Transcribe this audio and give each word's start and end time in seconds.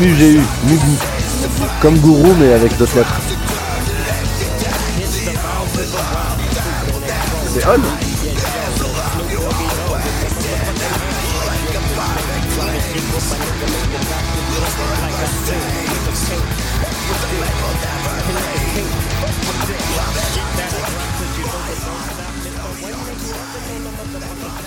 M-U-G-U, 0.00 0.40
Mugu. 0.66 0.96
Comme 1.82 1.98
gourou, 1.98 2.34
mais 2.40 2.54
avec 2.54 2.74
d'autres 2.78 2.96
lettres. 2.96 3.20
C'est 7.52 7.66
on 7.66 7.80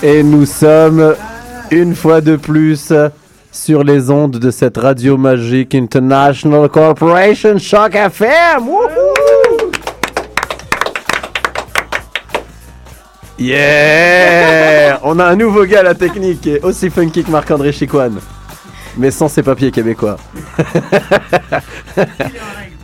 Et 0.06 0.22
nous 0.22 0.46
sommes 0.46 1.16
une 1.72 1.96
fois 1.96 2.22
de 2.22 2.36
plus 2.36 2.94
sur 3.54 3.84
les 3.84 4.10
ondes 4.10 4.40
de 4.40 4.50
cette 4.52 4.78
radio 4.78 5.16
magique 5.16 5.76
International 5.76 6.68
Corporation 6.70 7.60
Shock 7.60 7.94
FM. 7.94 8.68
Wouhou! 8.68 9.72
Yeah! 13.38 15.00
On 15.04 15.20
a 15.20 15.26
un 15.26 15.36
nouveau 15.36 15.66
gars 15.66 15.82
à 15.82 15.84
la 15.84 15.94
technique 15.94 16.50
aussi 16.64 16.90
funky 16.90 17.24
que 17.24 17.30
Marc-André 17.30 17.72
Chicoine, 17.72 18.20
mais 18.98 19.12
sans 19.12 19.28
ses 19.28 19.44
papiers 19.44 19.70
québécois. 19.72 20.18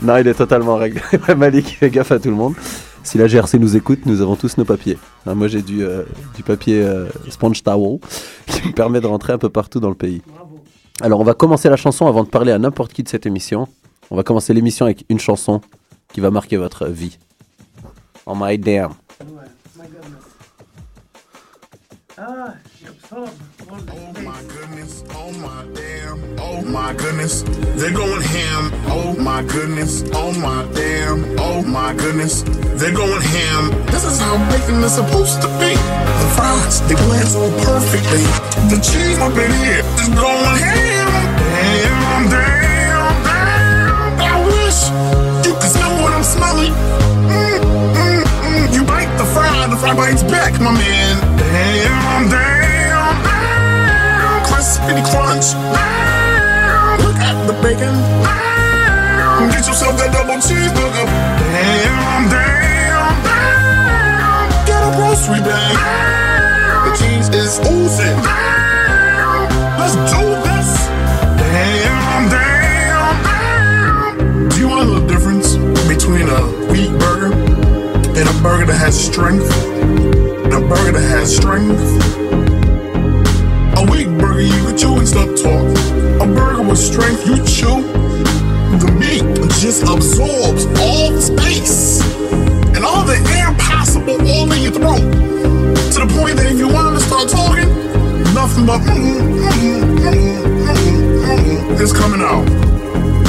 non, 0.03 0.17
il 0.17 0.27
est 0.27 0.35
totalement 0.35 0.73
en 0.73 0.77
règle. 0.77 1.01
Malik, 1.35 1.77
fais 1.79 1.89
gaffe 1.89 2.11
à 2.11 2.19
tout 2.19 2.29
le 2.29 2.35
monde. 2.35 2.53
Si 3.01 3.17
la 3.17 3.27
GRC 3.27 3.57
nous 3.57 3.75
écoute, 3.75 4.05
nous 4.05 4.21
avons 4.21 4.35
tous 4.35 4.57
nos 4.57 4.65
papiers. 4.65 4.99
Moi, 5.25 5.47
j'ai 5.47 5.63
du, 5.63 5.83
euh, 5.83 6.03
du 6.35 6.43
papier 6.43 6.83
euh, 6.83 7.07
sponge 7.29 7.63
towel 7.63 7.99
qui 8.47 8.67
me 8.67 8.73
permet 8.73 9.01
de 9.01 9.07
rentrer 9.07 9.33
un 9.33 9.39
peu 9.39 9.49
partout 9.49 9.79
dans 9.79 9.89
le 9.89 9.95
pays. 9.95 10.21
Alors, 11.01 11.21
on 11.21 11.23
va 11.23 11.33
commencer 11.33 11.69
la 11.69 11.77
chanson 11.77 12.07
avant 12.07 12.23
de 12.23 12.29
parler 12.29 12.51
à 12.51 12.59
n'importe 12.59 12.91
qui 12.91 13.03
de 13.03 13.09
cette 13.09 13.25
émission. 13.25 13.67
On 14.11 14.15
va 14.17 14.23
commencer 14.23 14.53
l'émission 14.53 14.85
avec 14.85 15.05
une 15.07 15.19
chanson 15.19 15.61
qui 16.11 16.19
va 16.19 16.29
marquer 16.29 16.57
votre 16.57 16.87
vie. 16.87 17.17
Oh 18.25 18.33
my 18.35 18.57
damn. 18.57 18.93
Oh 23.11 23.25
my 24.21 24.43
goodness, 24.43 25.03
oh 25.15 25.31
my 25.41 25.65
damn, 25.73 26.39
oh 26.39 26.61
my 26.61 26.93
goodness, 26.93 27.41
they're 27.41 27.91
going 27.91 28.21
ham. 28.21 28.71
Oh 28.85 29.15
my 29.17 29.41
goodness, 29.41 30.03
oh 30.13 30.31
my 30.33 30.61
damn, 30.73 31.25
oh 31.39 31.63
my 31.63 31.95
goodness, 31.95 32.43
they're 32.77 32.93
going 32.93 33.19
ham. 33.19 33.71
This 33.87 34.05
is 34.05 34.19
how 34.19 34.37
bacon 34.51 34.83
is 34.83 34.93
supposed 34.93 35.41
to 35.41 35.47
be. 35.57 35.73
The 35.73 36.29
fries, 36.37 36.81
they 36.87 36.93
blend 36.93 37.27
so 37.27 37.49
perfectly. 37.65 38.21
The 38.69 38.77
cheese 38.77 39.17
up 39.17 39.33
in 39.33 39.51
here 39.57 39.81
is 39.97 40.09
going 40.13 40.57
ham. 40.61 41.09
Damn, 41.49 42.29
damn, 42.29 43.23
damn. 43.25 44.21
I 44.21 44.37
wish 44.45 45.47
you 45.47 45.53
could 45.57 45.71
smell 45.73 45.97
what 46.03 46.13
I'm 46.13 46.23
smelling. 46.23 46.73
Mm, 47.25 47.57
mm, 47.89 48.23
mm. 48.23 48.73
You 48.75 48.83
bite 48.83 49.09
the 49.17 49.25
fry, 49.25 49.65
the 49.65 49.77
fry 49.77 49.95
bites 49.95 50.21
back, 50.21 50.61
my 50.61 50.71
man. 50.71 51.37
Damn, 51.39 52.29
damn, 52.29 52.68
Crispy 54.89 55.11
crunch. 55.11 55.53
Look 57.05 57.21
at 57.21 57.37
the 57.45 57.53
bacon. 57.61 57.93
Get 59.51 59.67
yourself 59.67 59.95
that 60.01 60.09
double 60.11 60.41
cheeseburger. 60.41 61.05
Damn, 61.05 62.25
damn, 62.33 63.21
damn. 63.21 64.49
Get 64.65 64.81
a 64.81 64.89
grocery 64.97 65.41
bag. 65.45 65.77
The 66.89 66.91
cheese 66.97 67.29
is 67.29 67.59
oozing. 67.69 68.17
Let's 69.77 69.93
do 70.09 70.25
this. 70.41 70.69
Damn, 71.37 72.29
damn, 72.33 73.21
damn. 73.21 74.49
Do 74.49 74.57
you 74.57 74.67
want 74.69 74.81
to 74.81 74.85
know 74.87 74.99
the 75.01 75.07
difference 75.07 75.55
between 75.85 76.29
a 76.29 76.41
wheat 76.71 76.89
burger 76.97 77.31
and 77.31 78.25
a 78.27 78.41
burger 78.41 78.65
that 78.65 78.79
has 78.79 78.97
strength? 78.99 79.53
And 79.53 80.53
a 80.53 80.61
burger 80.67 80.93
that 80.93 81.07
has 81.09 81.35
strength? 81.35 81.77
A 83.79 83.83
weak 83.91 84.09
burger 84.19 84.41
you 84.41 84.65
can 84.67 84.77
chew 84.77 84.97
and 84.97 85.07
stop 85.07 85.29
talk. 85.39 85.63
A 86.19 86.27
burger 86.27 86.63
with 86.63 86.77
strength 86.77 87.25
you 87.25 87.37
chew. 87.45 87.79
The 88.77 88.91
meat 88.99 89.23
just 89.63 89.83
absorbs 89.83 90.65
all 90.83 91.11
the 91.11 91.21
space 91.21 92.01
and 92.75 92.83
all 92.83 93.05
the 93.05 93.15
air 93.39 93.55
possible 93.57 94.19
all 94.27 94.51
in 94.51 94.63
your 94.63 94.73
throat. 94.73 94.99
To 94.99 96.05
the 96.05 96.13
point 96.19 96.35
that 96.35 96.47
if 96.51 96.57
you 96.57 96.67
wanted 96.67 96.99
to 96.99 97.05
start 97.05 97.29
talking, 97.29 97.69
nothing 98.33 98.65
but 98.65 98.81
mm, 98.81 99.47
mm, 99.47 99.97
mm, 99.97 100.43
mm, 100.67 101.71
mm, 101.71 101.79
is 101.79 101.93
coming 101.93 102.19
out. 102.19 102.43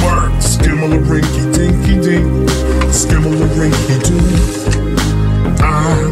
Word, 0.03 0.43
skimmel 0.43 0.91
a 0.91 0.97
rinky 0.97 1.53
dinky 1.55 1.95
dink, 2.01 2.49
skimmel 2.91 3.41
a 3.41 3.47
rinky 3.55 4.03
dink. 4.03 5.61
I 5.61 6.10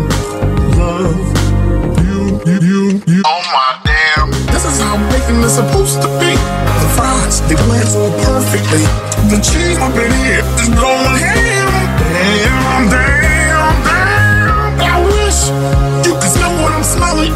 bacon 5.49 5.67
supposed 5.67 6.01
to 6.01 6.07
be. 6.19 6.33
The 6.81 6.89
fries, 6.95 7.41
they 7.47 7.55
blend 7.55 7.87
so 7.87 8.11
perfectly. 8.23 8.83
The 9.29 9.39
cheese 9.41 9.77
up 9.77 9.95
in 9.95 10.11
here 10.23 10.43
is 10.61 10.69
going 10.69 11.17
ham. 11.17 11.71
Damn, 12.13 12.89
damn, 12.89 13.75
damn. 13.83 14.79
I 14.79 14.97
wish 15.05 15.49
you 16.05 16.13
could 16.13 16.31
smell 16.31 16.53
what 16.61 16.73
I'm 16.73 16.83
smelling. 16.83 17.33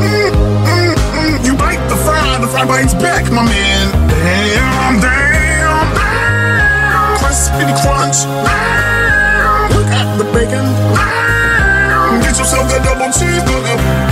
Mm, 0.00 0.32
mm, 0.64 0.94
mm. 0.94 1.46
You 1.46 1.54
bite 1.56 1.82
the 1.88 1.96
fry, 1.96 2.38
the 2.40 2.48
fry 2.48 2.64
bites 2.66 2.94
back, 2.94 3.30
my 3.32 3.44
man. 3.44 3.92
Damn, 4.08 5.00
damn, 5.00 5.94
damn. 5.94 7.18
Crispy 7.18 7.64
crunch. 7.82 8.24
Damn. 8.24 9.70
Look 9.76 9.90
at 9.92 10.18
the 10.18 10.24
bacon. 10.32 10.66
Damn. 10.94 12.20
Get 12.22 12.38
yourself 12.38 12.68
that 12.70 12.82
double 12.84 13.12
cheeseburger. 13.12 14.09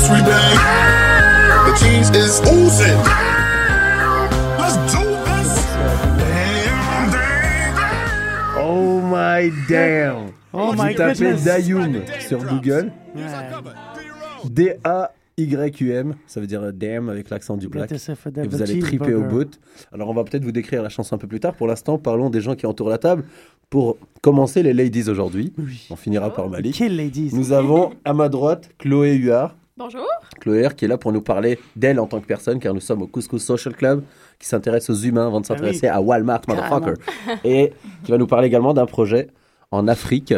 Get 0.00 0.08
a 0.08 0.12
grocery 0.12 0.22
bag. 0.22 0.56
The 1.66 1.72
cheese 1.78 2.10
is 2.10 2.40
oozing. 2.40 2.98
Let's 4.58 4.76
do 4.92 5.04
this. 5.24 5.50
Damn, 6.18 7.10
damn. 7.10 8.56
Oh 8.56 9.00
my 9.00 9.50
damn. 9.68 10.32
Oh 10.52 10.72
Vous 10.72 10.82
my 10.82 10.94
tapez 10.94 11.18
goodness. 11.18 11.44
Dayum 11.44 12.02
sur 12.20 12.44
Google. 12.44 12.92
Ouais. 13.14 13.22
D-A-Y-U-M. 14.44 16.14
Ça 16.26 16.40
veut 16.40 16.46
dire 16.46 16.72
damn 16.72 17.08
avec 17.10 17.28
l'accent 17.30 17.56
du 17.56 17.68
black. 17.68 17.92
Et 17.92 18.48
vous 18.48 18.62
allez 18.62 18.78
triper 18.78 19.14
au 19.14 19.22
bout. 19.22 19.60
Alors, 19.92 20.08
on 20.08 20.14
va 20.14 20.24
peut-être 20.24 20.44
vous 20.44 20.52
décrire 20.52 20.82
la 20.82 20.88
chanson 20.88 21.16
un 21.16 21.18
peu 21.18 21.26
plus 21.26 21.40
tard. 21.40 21.54
Pour 21.54 21.66
l'instant, 21.66 21.98
parlons 21.98 22.30
des 22.30 22.40
gens 22.40 22.54
qui 22.54 22.66
entourent 22.66 22.90
la 22.90 22.98
table. 22.98 23.24
Pour 23.68 23.98
commencer, 24.22 24.62
les 24.62 24.72
ladies 24.72 25.08
aujourd'hui. 25.08 25.52
Oui. 25.58 25.86
On 25.90 25.96
finira 25.96 26.32
par 26.32 26.48
Malik. 26.48 26.76
Quelle 26.76 26.96
ladies? 26.96 27.30
Nous 27.32 27.52
avons 27.52 27.92
à 28.04 28.14
ma 28.14 28.28
droite 28.28 28.70
Chloé 28.78 29.14
Huard. 29.14 29.54
Bonjour. 29.80 30.06
Chloé 30.40 30.66
R 30.66 30.76
qui 30.76 30.84
est 30.84 30.88
là 30.88 30.98
pour 30.98 31.10
nous 31.10 31.22
parler 31.22 31.58
d'elle 31.74 31.98
en 32.00 32.06
tant 32.06 32.20
que 32.20 32.26
personne, 32.26 32.58
car 32.60 32.74
nous 32.74 32.80
sommes 32.80 33.00
au 33.00 33.06
Couscous 33.06 33.42
Social 33.42 33.74
Club, 33.74 34.04
qui 34.38 34.46
s'intéresse 34.46 34.90
aux 34.90 34.94
humains 34.94 35.26
avant 35.26 35.40
de 35.40 35.46
s'intéresser 35.46 35.88
à 35.88 36.02
Walmart, 36.02 36.42
motherfucker. 36.46 37.00
Et 37.44 37.72
qui 38.04 38.10
va 38.10 38.18
nous 38.18 38.26
parler 38.26 38.48
également 38.48 38.74
d'un 38.74 38.84
projet 38.84 39.28
en 39.70 39.88
Afrique, 39.88 40.34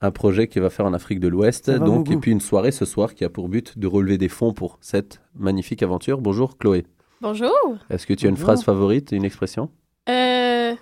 un 0.00 0.12
projet 0.12 0.46
qui 0.46 0.60
va 0.60 0.70
faire 0.70 0.86
en 0.86 0.94
Afrique 0.94 1.18
de 1.18 1.26
l'Ouest. 1.26 1.68
Donc, 1.68 2.12
et 2.12 2.16
puis 2.16 2.30
une 2.30 2.40
soirée 2.40 2.70
ce 2.70 2.84
soir 2.84 3.14
qui 3.14 3.24
a 3.24 3.28
pour 3.28 3.48
but 3.48 3.76
de 3.76 3.88
relever 3.88 4.18
des 4.18 4.28
fonds 4.28 4.52
pour 4.52 4.78
cette 4.80 5.20
magnifique 5.34 5.82
aventure. 5.82 6.20
Bonjour 6.20 6.56
Chloé. 6.56 6.86
Bonjour. 7.20 7.50
Est-ce 7.90 8.06
que 8.06 8.14
tu 8.14 8.26
as 8.26 8.28
une 8.28 8.36
Bonjour. 8.36 8.46
phrase 8.50 8.62
favorite, 8.62 9.10
une 9.10 9.24
expression? 9.24 9.68
Euh. 10.08 10.74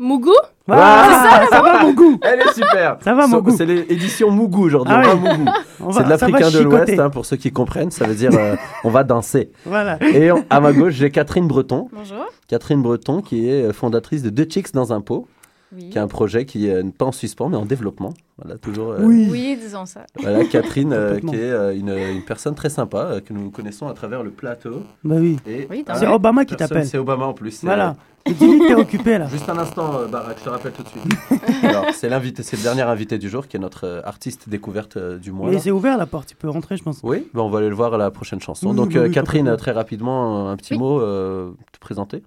Mougou? 0.00 0.32
Ah, 0.66 1.46
ça 1.50 1.60
va 1.60 1.82
mon 1.82 1.92
goût 1.92 2.18
Elle 2.22 2.40
est 2.40 2.54
super 2.54 2.96
Ça 3.04 3.12
va, 3.12 3.26
Mougou. 3.26 3.54
C'est 3.54 3.66
l'édition 3.66 4.30
Mougou 4.30 4.64
aujourd'hui. 4.64 4.94
Ah. 4.96 5.14
Mougou. 5.14 5.50
On 5.78 5.92
C'est 5.92 6.04
de 6.04 6.08
l'africain 6.08 6.50
de 6.50 6.58
l'Ouest, 6.60 6.98
hein, 6.98 7.10
pour 7.10 7.26
ceux 7.26 7.36
qui 7.36 7.52
comprennent. 7.52 7.90
Ça 7.90 8.06
veut 8.06 8.14
dire 8.14 8.30
euh, 8.32 8.56
on 8.82 8.88
va 8.88 9.04
danser. 9.04 9.50
Voilà. 9.66 9.98
Et 10.02 10.30
à 10.48 10.60
ma 10.60 10.72
gauche, 10.72 10.94
j'ai 10.94 11.10
Catherine 11.10 11.46
Breton. 11.46 11.88
Bonjour. 11.92 12.24
Catherine 12.48 12.80
Breton, 12.80 13.20
qui 13.20 13.50
est 13.50 13.64
euh, 13.64 13.72
fondatrice 13.74 14.22
de 14.22 14.30
Deux 14.30 14.46
Chicks 14.48 14.72
dans 14.72 14.94
un 14.94 15.02
pot, 15.02 15.26
Oui. 15.74 15.90
qui 15.90 15.98
est 15.98 16.00
un 16.00 16.08
projet 16.08 16.44
qui 16.46 16.66
est 16.66 16.82
pas 16.96 17.04
en 17.04 17.12
suspens, 17.12 17.48
mais 17.48 17.56
en 17.56 17.64
développement. 17.64 18.12
Voilà, 18.42 18.58
toujours. 18.58 18.92
euh, 18.92 19.00
Oui. 19.02 19.28
Oui, 19.30 19.58
disons 19.60 19.86
ça. 19.86 20.00
Voilà, 20.18 20.44
Catherine, 20.44 20.92
euh, 20.92 21.20
qui 21.20 21.36
est 21.36 21.50
euh, 21.50 21.74
une, 21.76 21.90
une 21.90 22.24
personne 22.24 22.54
très 22.54 22.70
sympa 22.70 22.98
euh, 22.98 23.20
que 23.20 23.32
nous 23.32 23.50
connaissons 23.50 23.86
à 23.86 23.92
travers 23.94 24.22
le 24.22 24.30
plateau. 24.30 24.82
Bah 25.04 25.16
oui. 25.18 25.36
Et 25.46 25.66
Oui, 25.70 25.84
C'est. 25.94 26.06
Obama 26.06 26.44
qui 26.44 26.56
t'appelle. 26.56 26.86
C'est 26.86 26.98
Obama 26.98 27.26
en 27.26 27.34
plus. 27.34 27.62
Voilà. 27.62 27.96
Et 28.26 28.32
Dis-lui 28.34 28.58
que 28.58 28.66
t'es 28.68 28.74
occupé 28.74 29.16
là. 29.16 29.26
Juste 29.28 29.48
un 29.48 29.56
instant, 29.56 29.94
euh, 29.96 30.06
Barak, 30.06 30.36
je 30.40 30.44
te 30.44 30.48
rappelle 30.50 30.72
tout 30.72 30.82
de 30.82 30.88
suite. 30.88 31.04
Alors, 31.62 31.86
c'est 31.94 32.08
l'invité, 32.10 32.42
c'est 32.42 32.56
le 32.58 32.62
dernier 32.62 32.82
invité 32.82 33.16
du 33.16 33.30
jour, 33.30 33.46
qui 33.48 33.56
est 33.56 33.60
notre 33.60 33.86
euh, 33.86 34.02
artiste 34.04 34.48
découverte 34.48 34.98
euh, 34.98 35.16
du 35.18 35.32
mois. 35.32 35.50
Mais 35.50 35.58
c'est 35.58 35.70
ouvert 35.70 35.96
la 35.96 36.04
porte, 36.06 36.28
tu 36.28 36.36
peux 36.36 36.50
rentrer, 36.50 36.76
je 36.76 36.82
pense. 36.82 37.00
Oui, 37.02 37.26
ben, 37.32 37.40
on 37.40 37.48
va 37.48 37.60
aller 37.60 37.70
le 37.70 37.74
voir 37.74 37.94
à 37.94 37.98
la 37.98 38.10
prochaine 38.10 38.40
chanson. 38.40 38.70
Oui, 38.70 38.76
Donc, 38.76 38.88
oui, 38.90 38.98
euh, 38.98 39.04
oui, 39.06 39.10
Catherine, 39.10 39.56
très 39.56 39.70
rapidement, 39.72 40.50
un 40.50 40.56
petit 40.56 40.74
Oui. 40.74 40.78
mot, 40.80 41.00
euh, 41.00 41.52
te 41.72 41.78
présenter. 41.78 42.22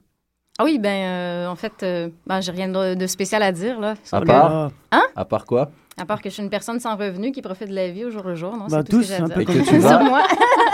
Ah 0.59 0.63
oui, 0.65 0.77
ben, 0.77 0.89
euh, 0.89 1.47
en 1.47 1.55
fait, 1.55 1.81
euh, 1.81 2.09
ben, 2.27 2.39
j'ai 2.39 2.51
rien 2.51 2.67
de, 2.69 2.93
de 2.93 3.07
spécial 3.07 3.41
à 3.41 3.51
dire, 3.51 3.79
là. 3.79 3.95
À 4.11 4.19
Le- 4.19 4.25
part? 4.25 4.71
Ah, 4.91 5.01
À 5.15 5.25
part 5.25 5.45
quoi? 5.45 5.71
À 5.97 6.05
part 6.05 6.21
que 6.21 6.29
je 6.29 6.33
suis 6.35 6.43
une 6.43 6.49
personne 6.49 6.79
sans 6.79 6.95
revenu 6.95 7.31
qui 7.31 7.41
profite 7.41 7.69
de 7.69 7.73
la 7.75 7.89
vie 7.89 8.05
au 8.05 8.11
jour 8.11 8.23
le 8.23 8.35
jour, 8.35 8.55
non? 8.55 8.65
Bah, 8.67 8.77
c'est 8.79 8.83
tout 8.83 8.97
tous, 8.97 9.03
ce 9.03 9.07
que 9.09 9.13
j'ai 9.15 9.21
à 9.21 9.23
un 9.23 9.27
dire. 9.27 9.35
peu 9.35 9.41
Et 9.41 9.45
que 9.45 9.51
tu 9.67 9.77
vas. 9.77 9.89
vas- 9.89 9.97
Sur 9.97 10.05
moi. 10.05 10.23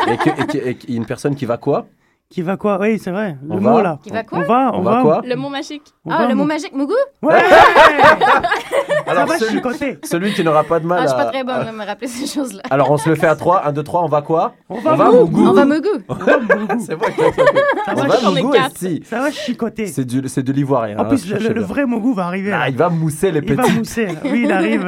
Et 0.07 0.17
que- 0.17 0.29
et 0.41 0.47
que- 0.47 0.67
et 0.69 0.75
qu'il 0.75 0.89
y 0.91 0.93
a 0.93 0.97
une 0.97 1.05
personne 1.05 1.35
qui 1.35 1.45
va 1.45 1.57
quoi? 1.57 1.87
Qui 2.31 2.43
va 2.43 2.57
quoi? 2.57 2.77
Oui, 2.79 2.99
c'est 2.99 3.09
vrai. 3.09 3.37
On 3.49 3.55
le 3.55 3.61
va 3.63 3.71
mot 3.71 3.81
là. 3.81 3.97
Qui 4.03 4.11
va 4.11 4.23
quoi? 4.23 4.37
On 4.37 4.41
va, 4.43 4.71
on, 4.71 4.77
On 4.77 4.81
va 4.83 5.01
quoi? 5.01 5.21
Le 5.25 5.35
mot 5.35 5.49
magique. 5.49 5.81
on 6.05 6.11
Ah, 6.11 6.19
va, 6.19 6.27
le 6.27 6.35
mot 6.35 6.43
magique, 6.45 6.73
Mougou? 6.75 6.93
Ouais 7.23 7.39
Ça 7.39 9.11
Alors, 9.11 9.25
va 9.25 9.39
celui, 9.39 9.55
chicoter. 9.55 9.97
celui 10.03 10.33
qui 10.33 10.43
n'aura 10.43 10.63
pas 10.63 10.79
de 10.79 10.85
Ah, 10.85 10.87
mal 10.89 11.01
je 11.01 11.07
suis 11.07 11.15
pas 11.17 11.23
à- 11.23 11.31
très 11.31 11.43
bonne 11.43 11.67
à 11.67 11.71
me 11.71 11.83
rappeler 11.83 12.05
ces 12.07 12.27
choses-là. 12.27 12.61
Alors, 12.69 12.91
on 12.91 12.97
se 12.97 13.09
le 13.09 13.15
fait 13.15 13.25
à 13.25 13.35
3. 13.35 13.65
1, 13.65 13.71
2, 13.71 13.81
3, 13.81 14.03
on 14.03 14.07
va 14.07 14.21
quoi? 14.21 14.53
On 14.69 14.79
va, 14.79 14.93
On 14.93 14.95
va 14.95 15.11
Mougou. 15.11 15.43
On 15.47 15.53
va 15.53 15.65
Mougou. 15.65 15.87
C'est 16.85 16.93
vrai 16.93 17.11
ça 17.17 17.93
On 17.93 17.95
va, 17.95 18.31
Mougou 18.41 18.51
quatre. 18.51 18.75
aussi. 18.75 19.01
ça 19.05 19.21
va 19.21 19.31
chicoter. 19.31 19.87
C'est 19.87 20.05
du- 20.05 20.27
c'est 20.29 20.43
de 20.43 20.53
l'ivoirien. 20.53 20.97
En 20.99 21.01
hein, 21.01 21.05
plus, 21.05 21.27
le, 21.33 21.61
vrai 21.63 21.87
Mougou 21.87 22.13
va 22.13 22.27
arriver. 22.27 22.51
Ah, 22.53 22.69
il 22.69 22.77
va 22.77 22.89
mousser 22.89 23.31
les 23.31 23.39
Il 23.39 23.55
va 23.55 23.63
petits. 23.63 23.75
mousser. 23.75 24.07
Oui, 24.23 24.41
il 24.43 24.51
arrive. 24.51 24.85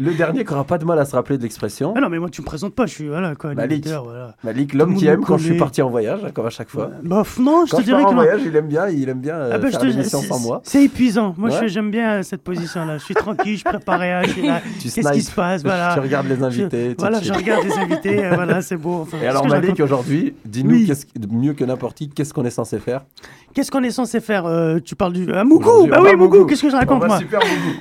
Euh, 0.00 0.04
le 0.04 0.14
dernier 0.14 0.44
qui 0.44 0.52
aura 0.52 0.64
pas 0.64 0.78
de 0.78 0.84
mal 0.84 0.98
à 0.98 1.04
se 1.04 1.14
rappeler 1.16 1.38
de 1.38 1.42
l'expression. 1.42 1.94
Ah 1.96 2.00
non, 2.00 2.08
mais 2.08 2.18
moi, 2.18 2.28
tu 2.30 2.40
me 2.40 2.46
présentes 2.46 2.74
pas. 2.74 2.86
Je 2.86 2.94
suis 2.94 3.08
voilà, 3.08 3.34
quoi, 3.34 3.54
Malik. 3.54 3.86
voilà. 3.86 4.34
Malik, 4.44 4.74
l'homme 4.74 4.94
qui 4.94 5.06
aime 5.06 5.20
me 5.20 5.24
quand 5.24 5.38
je 5.38 5.44
suis 5.44 5.56
parti 5.58 5.82
en 5.82 5.90
voyage, 5.90 6.20
hein, 6.24 6.30
comme 6.32 6.46
à 6.46 6.50
chaque 6.50 6.68
fois. 6.68 6.90
Bah, 7.02 7.22
non, 7.40 7.64
je 7.66 7.70
Quand 7.70 7.76
te 7.78 7.82
je 7.82 7.86
dirais 7.86 8.02
que 8.02 8.08
en 8.08 8.10
non. 8.12 8.16
voyage, 8.22 8.40
il 8.46 8.54
aime 8.56 8.68
bien, 8.68 8.88
il 8.88 9.08
aime 9.08 9.20
bien 9.20 9.34
euh, 9.34 9.50
Ah 9.54 9.58
bah, 9.58 9.68
je 9.72 9.76
te- 9.78 10.02
sans 10.04 10.38
moi. 10.40 10.60
C'est 10.64 10.84
épuisant. 10.84 11.34
Moi, 11.36 11.50
Ouais. 11.50 11.56
je- 11.62 11.66
j'aime 11.68 11.90
bien 11.90 12.18
euh, 12.18 12.22
cette 12.22 12.42
position-là. 12.42 12.98
Je 12.98 13.04
suis 13.04 13.14
tranquille, 13.14 13.56
je 13.58 13.64
prépare 13.64 14.00
rien. 14.00 14.22
Je 14.22 14.30
suis 14.30 14.46
là. 14.46 14.60
Tu 14.78 14.84
Qu'est-ce 14.88 14.94
qui 14.94 15.02
snipes. 15.02 15.22
se 15.22 15.32
passe 15.34 15.62
Voilà. 15.62 15.90
Tu 15.94 16.00
regardes 16.00 16.26
les 16.28 16.36
Je- 16.36 16.44
invités. 16.44 16.88
tu 16.90 16.94
Voilà, 16.98 17.20
je 17.20 17.32
regarde 17.32 17.64
les 17.64 17.72
invités. 17.78 18.24
euh, 18.24 18.34
voilà, 18.34 18.62
c'est 18.62 18.76
beau. 18.76 19.00
Enfin, 19.02 19.18
Et 19.22 19.26
alors 19.26 19.44
je 19.44 19.48
Malik, 19.50 19.80
aujourd'hui, 19.80 20.34
dis-nous 20.44 20.78
mieux 21.32 21.54
que 21.54 21.64
n'importe 21.64 21.96
qui, 21.96 22.08
qu'est-ce 22.08 22.32
qu'on 22.32 22.44
est 22.44 22.50
censé 22.50 22.78
faire? 22.78 23.04
Qu'est-ce 23.54 23.70
qu'on 23.70 23.82
est 23.82 23.90
censé 23.90 24.20
faire 24.20 24.46
Euh, 24.46 24.78
Tu 24.78 24.94
parles 24.94 25.12
du. 25.14 25.26
Ah, 25.32 25.42
Mougou 25.44 25.86
Bah 25.88 25.98
oui, 26.02 26.14
Mougou, 26.14 26.44
qu'est-ce 26.46 26.62
que 26.62 26.70
je 26.70 26.76
On 26.76 26.78
raconte 26.78 27.06
moi? 27.06 27.18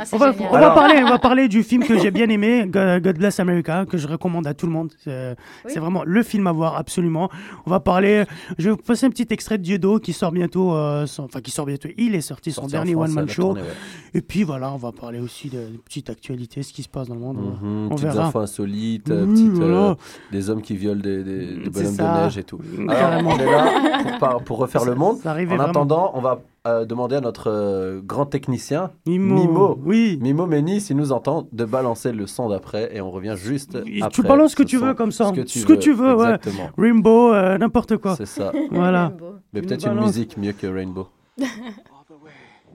Ah, 0.01 0.03
on 0.13 0.17
va 0.17 1.19
parler 1.19 1.47
du 1.47 1.61
film 1.63 1.83
que 1.83 1.97
j'ai 1.99 2.06
bien 2.11 2.27
aimé, 2.29 2.65
Go- 2.67 2.99
God 3.01 3.17
Bless 3.17 3.39
America, 3.39 3.85
que 3.85 3.97
je 3.97 4.07
recommande 4.07 4.47
à 4.47 4.53
tout 4.53 4.65
le 4.65 4.71
monde. 4.71 4.91
C'est 4.97 5.35
Oui. 5.65 5.73
vraiment 5.77 6.03
le 6.05 6.23
film 6.23 6.47
à 6.47 6.51
voir, 6.51 6.75
absolument. 6.75 7.29
On 7.65 7.69
va 7.69 7.79
parler, 7.79 8.25
je 8.57 8.65
vais 8.65 8.71
vous 8.71 8.77
passer 8.77 9.05
un 9.05 9.09
petit 9.09 9.27
extrait 9.29 9.57
de 9.57 9.63
Dieudo 9.63 9.99
qui 9.99 10.13
sort 10.13 10.31
bientôt, 10.31 10.73
euh, 10.73 11.05
son- 11.05 11.23
enfin 11.23 11.41
qui 11.41 11.51
sort 11.51 11.65
bientôt, 11.65 11.89
il 11.97 12.15
est 12.15 12.21
sorti 12.21 12.51
son 12.51 12.61
Sorti 12.61 12.71
dernier 12.73 12.93
France, 12.93 13.09
one-man 13.09 13.29
show. 13.29 13.41
tournée, 13.41 13.61
ouais. 13.61 13.67
Et 14.13 14.21
puis 14.21 14.43
voilà, 14.43 14.71
on 14.71 14.77
va 14.77 14.91
parler 14.91 15.19
aussi 15.19 15.49
de, 15.49 15.57
de 15.57 15.77
petites 15.85 16.09
actualités, 16.09 16.63
ce 16.63 16.73
qui 16.73 16.83
se 16.83 16.89
passe 16.89 17.07
dans 17.07 17.15
le 17.15 17.21
monde. 17.21 17.37
Mhm, 17.37 17.87
on 17.91 17.95
petites 17.95 18.05
verra. 18.09 18.27
infos 18.27 18.39
insolites, 18.39 19.05
petites, 19.05 19.61
euh, 19.61 19.95
des 20.31 20.49
hommes 20.49 20.61
qui 20.61 20.75
violent 20.75 21.01
des, 21.01 21.23
des- 21.23 21.55
des 21.55 21.69
bonhommes 21.69 21.95
de 21.97 22.23
neige 22.23 22.37
et 22.37 22.43
tout. 22.43 22.59
Alors, 22.87 22.95
Carrément. 22.99 23.29
on 23.31 23.37
est 23.39 23.45
là 23.45 23.99
pour, 24.03 24.17
par- 24.19 24.41
pour 24.43 24.57
refaire 24.59 24.85
le 24.85 24.95
monde. 24.95 25.17
En 25.25 25.33
vraiment. 25.33 25.63
attendant, 25.63 26.11
on 26.13 26.21
va 26.21 26.41
euh, 26.67 26.85
demander 26.85 27.15
à 27.15 27.21
notre 27.21 27.49
euh, 27.49 28.01
grand 28.03 28.25
technicien, 28.25 28.91
Mimo. 29.07 29.35
Mimo. 29.35 29.79
Oui. 29.85 30.19
Mimo 30.21 30.47
s'il 30.79 30.97
nous 30.97 31.11
entend, 31.11 31.47
de 31.51 31.65
balancer 31.65 32.11
le 32.11 32.27
son 32.27 32.49
d'après 32.49 32.89
et 32.95 33.01
on 33.01 33.09
revient 33.09 33.35
juste 33.35 33.83
Tu 33.83 34.01
après. 34.03 34.23
balances 34.23 34.51
ce 34.51 34.55
que 34.57 34.63
tu 34.63 34.77
veux 34.77 34.93
comme 34.93 35.11
ça. 35.11 35.27
Ce 35.27 35.33
que 35.33 35.41
tu 35.41 35.59
Ce 35.59 35.65
que 35.65 35.73
veux, 35.73 35.79
tu 35.79 35.93
veux, 35.93 36.15
ouais. 36.15 36.37
Rainbow, 36.77 37.33
euh, 37.33 37.57
n'importe 37.57 37.97
quoi. 37.97 38.15
C'est 38.15 38.25
ça. 38.27 38.51
Voilà. 38.71 39.13
Mais 39.53 39.61
Tu 39.61 39.67
peut-être 39.67 39.87
une 39.87 40.01
musique 40.01 40.37
mieux 40.37 40.51
que 40.51 40.67
Rainbow. 40.67 41.07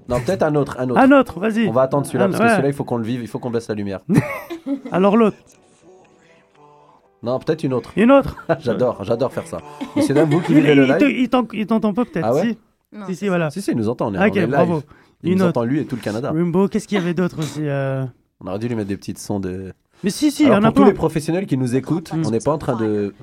non, 0.09 0.21
peut-être 0.21 0.43
un 0.43 0.55
autre, 0.55 0.77
un 0.81 0.89
autre. 0.91 1.01
Un 1.01 1.13
autre, 1.13 1.39
vas-y. 1.41 1.69
On 1.69 1.73
va 1.73 1.83
attendre 1.83 2.07
celui-là 2.07 2.29
parce 2.29 2.39
que 2.41 2.49
celui-là, 2.49 2.69
il 2.69 2.75
faut 2.75 2.85
qu'on 2.85 2.97
le 2.97 3.05
vive, 3.05 3.21
il 3.23 3.29
faut 3.29 3.39
qu'on 3.39 3.51
baisse 3.51 3.69
la 3.69 3.75
lumière. 3.75 4.01
Alors 4.91 5.17
l'autre. 5.17 5.37
Non, 7.23 7.39
peut-être 7.39 7.63
une 7.63 7.73
autre. 7.73 7.93
Une 7.97 8.11
autre. 8.11 8.37
j'adore, 8.59 9.05
j'adore 9.05 9.33
faire 9.33 9.47
ça. 9.47 9.59
Mais 9.95 10.03
c'est 10.03 10.13
là 10.15 10.25
vous 10.25 10.41
qui 10.41 10.53
Il, 10.53 10.57
vivez 10.57 10.75
le 10.75 10.85
il 10.87 10.93
live. 10.93 11.21
il 11.21 11.29
t'en- 11.29 11.47
il 11.53 11.67
t'entend 11.67 11.95
pas 11.95 12.05
peut-être. 12.05 12.27
Ah 12.27 12.35
ouais 12.35 12.43
si. 12.51 12.59
Non, 12.93 13.07
si, 13.07 13.17
si, 13.17 13.29
voilà. 13.29 13.51
Si, 13.51 13.63
si, 13.63 13.71
il 13.71 13.77
nous 13.77 13.89
entend, 13.89 14.09
on 14.09 14.15
est, 14.15 14.19
Ah, 14.19 14.27
ok, 14.27 14.33
on 14.35 14.37
est 14.37 14.41
live. 14.41 14.51
bravo. 14.51 14.83
Il 15.23 15.33
Une 15.33 15.39
nous 15.39 15.45
autre. 15.45 15.61
entend 15.61 15.65
lui 15.65 15.81
et 15.81 15.85
tout 15.87 15.97
le 15.97 16.03
Canada. 16.03 16.31
Rainbow, 16.33 16.69
qu'est-ce 16.69 16.87
qu'il 16.89 16.99
y 16.99 17.01
avait 17.01 17.15
d'autre 17.15 17.39
aussi 17.39 17.61
euh 17.63 18.05
On 18.41 18.47
aurait 18.49 18.59
dû 18.59 18.69
lui 18.69 18.75
mettre 18.75 18.89
des 18.89 18.97
petites 18.97 19.19
sons 19.19 19.41
de. 19.41 19.73
Mais 20.05 20.11
si, 20.11 20.33
si, 20.33 20.43
il 20.43 20.47
y 20.47 20.51
Alors, 20.51 20.59
en 20.59 20.65
a 20.65 20.67
pour 20.67 20.75
tous 20.75 20.81
plein. 20.83 20.89
les 20.91 20.95
professionnels 20.95 21.47
qui 21.47 21.57
nous 21.57 21.77
écoutent, 21.77 22.13
Mm. 22.13 22.23
on 22.27 22.31
n'est 22.31 22.41
pas 22.41 22.51
en 22.53 22.59
train 22.59 22.75
de. 22.77 23.15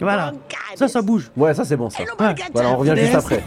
Voilà. 0.00 0.32
Ça, 0.76 0.88
ça 0.88 1.00
bouge. 1.00 1.30
Ouais, 1.36 1.54
ça 1.54 1.64
c'est 1.64 1.76
bon 1.76 1.88
ça. 1.90 2.02
Ouais. 2.02 2.34
Voilà, 2.52 2.70
on 2.72 2.76
revient 2.76 2.94
juste 2.96 3.14
après. 3.14 3.42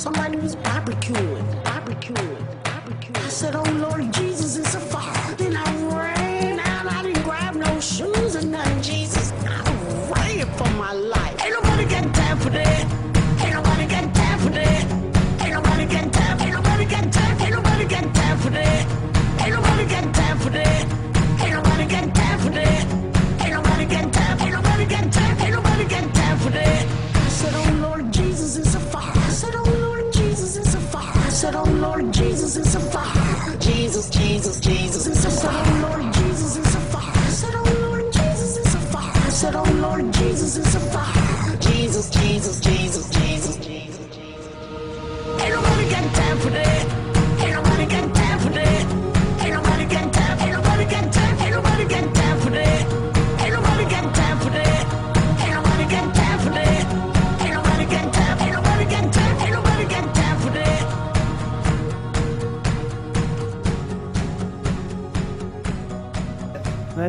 Somebody 0.00 0.38
was 0.38 0.56
barbecuing. 0.56 1.39
Jesus 32.50 32.66
is 32.66 32.72
so 32.72 32.80
far. 32.80 33.56
Jesus, 33.58 34.10
Jesus, 34.10 34.58
Jesus 34.58 35.06
is 35.06 35.22
so 35.22 35.30
far. 35.30 35.79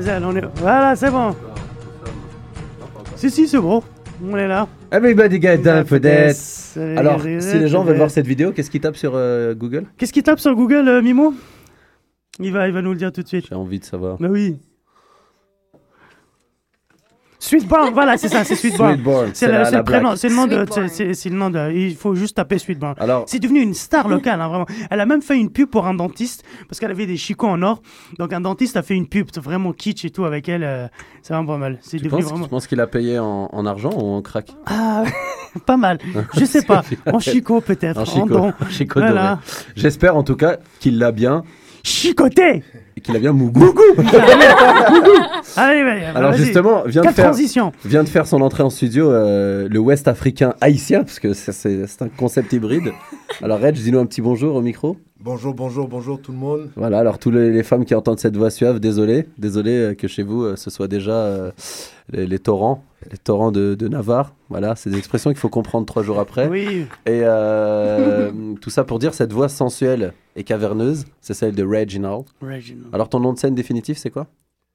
On 0.08 0.36
est... 0.36 0.44
Voilà, 0.56 0.96
c'est 0.96 1.12
bon. 1.12 1.36
Si, 3.16 3.30
si, 3.30 3.48
c'est 3.48 3.60
bon. 3.60 3.84
On 4.24 4.38
est 4.38 4.48
là. 4.48 4.68
Everybody 4.92 5.42
get 5.42 5.60
down 5.60 5.86
for. 5.86 6.00
Euh, 6.04 6.98
Alors, 6.98 7.22
si 7.22 7.60
les 7.60 7.68
gens 7.68 7.84
veulent 7.84 7.98
voir 7.98 8.12
cette 8.12 8.28
vidéo, 8.28 8.52
qu'est-ce 8.52 8.72
qu'ils 8.72 8.82
tapent 8.82 8.98
sur 8.98 9.14
euh, 9.16 9.54
Google? 9.54 9.86
Qu'est-ce 9.98 10.14
qu'il 10.14 10.24
tape 10.24 10.40
sur 10.40 10.56
Google, 10.56 10.88
euh, 10.88 11.02
Mimo? 11.02 11.34
Il 12.40 12.52
va, 12.52 12.68
il 12.68 12.74
va 12.74 12.82
nous 12.82 12.92
le 12.92 12.98
dire 12.98 13.12
tout 13.12 13.22
de 13.22 13.28
suite. 13.28 13.46
J'ai 13.50 13.56
envie 13.56 13.80
de 13.80 13.86
savoir. 13.86 14.18
Mais 14.20 14.28
oui. 14.28 14.58
Sweetborn, 17.44 17.92
voilà, 17.92 18.18
c'est 18.18 18.28
ça, 18.30 18.44
c'est 18.44 18.56
Sweetborn. 18.56 18.94
Sweetborn, 18.94 19.28
C'est 19.34 19.34
c'est 19.34 19.48
le, 19.48 19.52
la- 19.54 19.66
c'est 19.66 19.72
la 19.72 19.78
le 19.80 19.84
prénom, 19.84 20.16
c'est 20.16 20.30
le 20.30 20.36
nom 20.36 20.46
de, 20.46 20.56
Sweetborn. 20.58 20.88
c'est- 20.90 21.30
le 21.30 21.36
nom 21.36 21.50
de, 21.50 21.72
il 21.72 21.96
faut 21.96 22.14
juste 22.14 22.36
taper 22.38 22.60
Sweetborn. 22.60 22.94
Alors, 23.00 23.24
C'est 23.28 23.40
devenu 23.40 23.62
une 23.62 23.74
star 23.74 24.08
locale, 24.08 24.40
hein, 24.42 24.48
vraiment. 24.48 24.68
Elle 24.92 25.00
a 25.00 25.08
même 25.08 25.24
fait 25.24 25.38
une 25.40 25.50
pub 25.52 25.68
pour 25.68 25.88
un 25.88 25.96
dentiste, 25.96 26.44
parce 26.70 26.80
qu'elle 26.80 26.92
avait 26.92 27.08
des 27.08 27.18
chicots 27.18 27.48
en 27.48 27.62
or. 27.64 27.82
Donc 28.20 28.32
un 28.32 28.42
dentiste 28.42 28.78
a 28.78 28.84
fait 28.84 28.94
une 28.94 29.08
pub 29.08 29.28
vraiment 29.42 29.74
kitsch 29.74 30.06
et 30.06 30.12
tout 30.12 30.24
avec 30.24 30.48
elle. 30.50 30.64
euh, 30.64 30.88
c'est 31.24 31.34
vraiment 31.34 31.54
pas 31.54 31.58
mal. 31.58 31.80
C'est 31.82 31.98
tu 31.98 32.04
devenu 32.04 32.22
penses, 32.22 32.30
vraiment... 32.32 32.46
tu 32.46 32.50
penses 32.52 32.68
qu'il 32.68 32.80
a 32.80 32.86
payé 32.88 33.18
en, 33.18 33.50
en 33.52 33.66
argent 33.66 33.90
ou 33.92 34.14
en 34.14 34.22
crack? 34.22 34.52
Ah, 34.68 35.04
pas 35.66 35.78
mal. 35.78 35.98
Je 36.38 36.46
sais 36.46 36.62
pas. 36.62 36.84
En 37.12 37.18
chicot 37.20 37.60
peut-être. 37.62 37.98
En 37.98 38.02
En, 38.04 38.06
chico, 38.06 38.28
don. 38.30 38.54
en 38.62 38.70
chico 38.70 39.00
Voilà. 39.00 39.22
doré. 39.24 39.42
J'espère 39.76 40.16
en 40.16 40.22
tout 40.24 40.36
cas 40.36 40.58
qu'il 40.80 41.00
l'a 41.00 41.12
bien 41.12 41.44
Chicoté 41.84 42.64
qu'il 43.02 43.16
a 43.16 43.20
bien 43.20 43.34
mougou. 43.34 43.74
Allez, 43.98 44.08
allez, 45.58 46.04
Alors 46.16 46.32
vas-y. 46.32 46.46
justement, 46.46 46.84
vient 46.86 47.02
de 47.02 47.08
faire 47.10 47.26
transition 47.26 47.72
vient 47.86 48.04
de 48.04 48.10
faire 48.10 48.28
son 48.28 48.42
entrée 48.42 48.64
en 48.64 48.70
studio 48.70 49.12
euh, 49.12 49.68
le 49.70 49.80
Ouest 49.80 50.08
africain 50.08 50.54
haïtien 50.62 51.04
parce 51.04 51.20
que 51.20 51.34
c'est 51.34 52.02
un 52.02 52.10
concept 52.10 52.54
hybride. 52.54 52.92
Alors 53.42 53.60
Reg, 53.60 53.76
dis-nous 53.76 54.00
un 54.00 54.06
petit 54.06 54.22
bonjour 54.22 54.56
au 54.56 54.62
micro. 54.62 54.98
Bonjour, 55.24 55.54
bonjour, 55.54 55.88
bonjour 55.88 56.20
tout 56.20 56.32
le 56.32 56.38
monde. 56.40 56.72
Voilà, 56.76 56.98
alors 56.98 57.20
tous 57.20 57.30
les, 57.30 57.52
les 57.52 57.62
femmes 57.62 57.86
qui 57.86 57.94
entendent 57.94 58.20
cette 58.20 58.36
voix 58.36 58.50
suave, 58.50 58.80
désolé, 58.80 59.28
désolé 59.38 59.72
euh, 59.72 59.94
que 59.94 60.08
chez 60.08 60.24
vous 60.24 60.42
euh, 60.44 60.56
ce 60.56 60.72
soit 60.72 60.88
déjà 60.88 61.12
euh, 61.12 61.52
les, 62.12 62.26
les 62.26 62.40
torrents, 62.40 62.84
les 63.12 63.20
torrents 63.20 63.52
de, 63.52 63.76
de 63.76 63.88
Navarre. 63.88 64.34
Voilà, 64.50 64.76
c'est 64.76 64.90
des 64.90 64.98
expressions 64.98 65.30
qu'il 65.30 65.38
faut 65.38 65.48
comprendre 65.50 65.86
trois 65.86 66.02
jours 66.02 66.20
après. 66.20 66.48
Oui. 66.48 66.88
Et 67.06 67.22
euh, 67.24 68.32
tout 68.62 68.72
ça 68.72 68.84
pour 68.84 68.98
dire 68.98 69.14
cette 69.14 69.32
voix 69.32 69.48
sensuelle 69.48 70.14
et 70.36 70.44
caverneuse, 70.44 71.06
c'est 71.22 71.36
celle 71.36 71.54
de 71.54 71.64
Reginald. 71.64 72.24
Reginald. 72.42 72.88
Alors 72.92 73.08
ton 73.08 73.20
nom 73.20 73.32
de 73.34 73.38
scène 73.38 73.54
définitif, 73.54 74.00
c'est 74.00 74.10
quoi? 74.10 74.26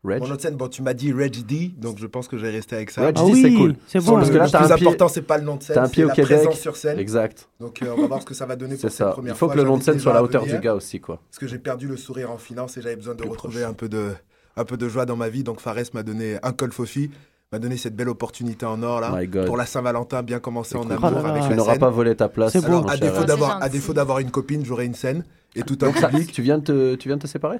Reg. 0.06 0.20
Mon 0.20 0.28
nom 0.28 0.34
de 0.36 0.40
scène, 0.40 0.54
bon, 0.56 0.68
tu 0.68 0.82
m'as 0.82 0.94
dit 0.94 1.12
Reg 1.12 1.44
D, 1.44 1.72
donc 1.76 1.98
je 1.98 2.06
pense 2.06 2.28
que 2.28 2.36
je 2.38 2.42
vais 2.46 2.50
rester 2.52 2.76
avec 2.76 2.90
ça. 2.90 3.02
Reg 3.02 3.16
Ah 3.18 3.25
D, 3.25 3.34
c'est 3.34 3.48
oui, 3.48 3.54
cool. 3.56 3.75
c'est 3.86 3.98
bon. 4.04 4.12
Parce 4.14 4.28
le- 4.28 4.32
que 4.34 4.38
là, 4.38 4.44
le 4.44 4.50
plus 4.50 4.75
pied- 4.76 4.86
important, 4.86 5.08
c'est 5.08 5.22
pas 5.22 5.38
le 5.38 5.44
nom 5.44 5.56
de 5.56 5.62
scène, 5.62 5.75
t'as 5.75 5.82
un 5.84 5.88
pied 5.88 5.94
c'est 6.02 6.04
au 6.04 6.08
la 6.08 6.14
Québec. 6.14 6.36
présence 6.38 6.60
sur 6.60 6.76
scène. 6.76 6.98
Exact. 6.98 7.48
Donc 7.60 7.82
euh, 7.82 7.92
on 7.96 8.00
va 8.02 8.06
voir 8.06 8.20
ce 8.20 8.26
que 8.26 8.34
ça 8.34 8.46
va 8.46 8.56
donner 8.56 8.76
C'est 8.76 8.82
pour 8.82 8.90
cette 8.90 8.98
ça. 9.06 9.12
première 9.12 9.34
Il 9.34 9.36
faut 9.36 9.46
fois. 9.46 9.54
que 9.54 9.60
le 9.60 9.64
nom 9.66 9.76
de 9.78 9.82
scène 9.82 9.98
soit 9.98 10.12
à 10.12 10.14
la 10.14 10.22
hauteur 10.22 10.42
venir, 10.44 10.56
du 10.56 10.62
gars 10.62 10.75
aussi, 10.75 11.00
quoi. 11.00 11.20
Parce 11.30 11.38
que 11.38 11.46
j'ai 11.46 11.58
perdu 11.58 11.88
le 11.88 11.96
sourire 11.96 12.30
en 12.30 12.38
finance 12.38 12.76
et 12.76 12.82
j'avais 12.82 12.96
besoin 12.96 13.14
de 13.14 13.22
retrouver 13.25 13.64
un 13.64 13.72
peu 13.72 13.88
de, 13.88 14.10
un 14.56 14.64
peu 14.64 14.76
de 14.76 14.88
joie 14.88 15.06
dans 15.06 15.16
ma 15.16 15.28
vie. 15.28 15.42
Donc 15.42 15.60
Fares 15.60 15.76
m'a 15.94 16.02
donné 16.02 16.36
un 16.42 16.52
col 16.52 16.72
Fofi, 16.72 17.10
m'a 17.52 17.58
donné 17.58 17.76
cette 17.76 17.94
belle 17.94 18.08
opportunité 18.08 18.66
en 18.66 18.82
or 18.82 19.00
là. 19.00 19.12
Pour 19.46 19.56
la 19.56 19.66
Saint-Valentin, 19.66 20.22
bien 20.22 20.38
commencer 20.40 20.76
en 20.76 20.88
amour 20.90 21.10
là. 21.10 21.28
avec 21.30 21.48
Tu 21.48 21.54
n'auras 21.56 21.78
pas 21.78 21.90
volé 21.90 22.14
ta 22.16 22.28
place. 22.28 22.52
C'est 22.52 22.58
à 22.64 22.96
défaut 22.96 23.25
d'avoir, 23.25 23.58
C'est 23.58 23.64
à 23.64 23.68
défaut 23.68 23.92
d'avoir 23.92 24.18
une 24.20 24.30
copine, 24.30 24.64
j'aurai 24.64 24.84
une 24.86 24.94
scène 24.94 25.25
et 25.54 25.62
tout 25.62 25.78
un 25.82 25.90
public. 25.92 26.32
tu 26.32 26.42
viens 26.42 26.58
de 26.58 26.64
te, 26.64 26.94
tu 26.96 27.08
viens 27.08 27.16
de 27.16 27.22
te 27.22 27.26
séparer? 27.26 27.58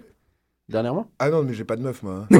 Dernièrement? 0.69 1.07
Ah 1.19 1.31
non, 1.31 1.43
mais 1.43 1.55
j'ai 1.55 1.65
pas 1.65 1.77
de 1.77 1.83
meuf 1.83 2.03
moi. 2.03 2.27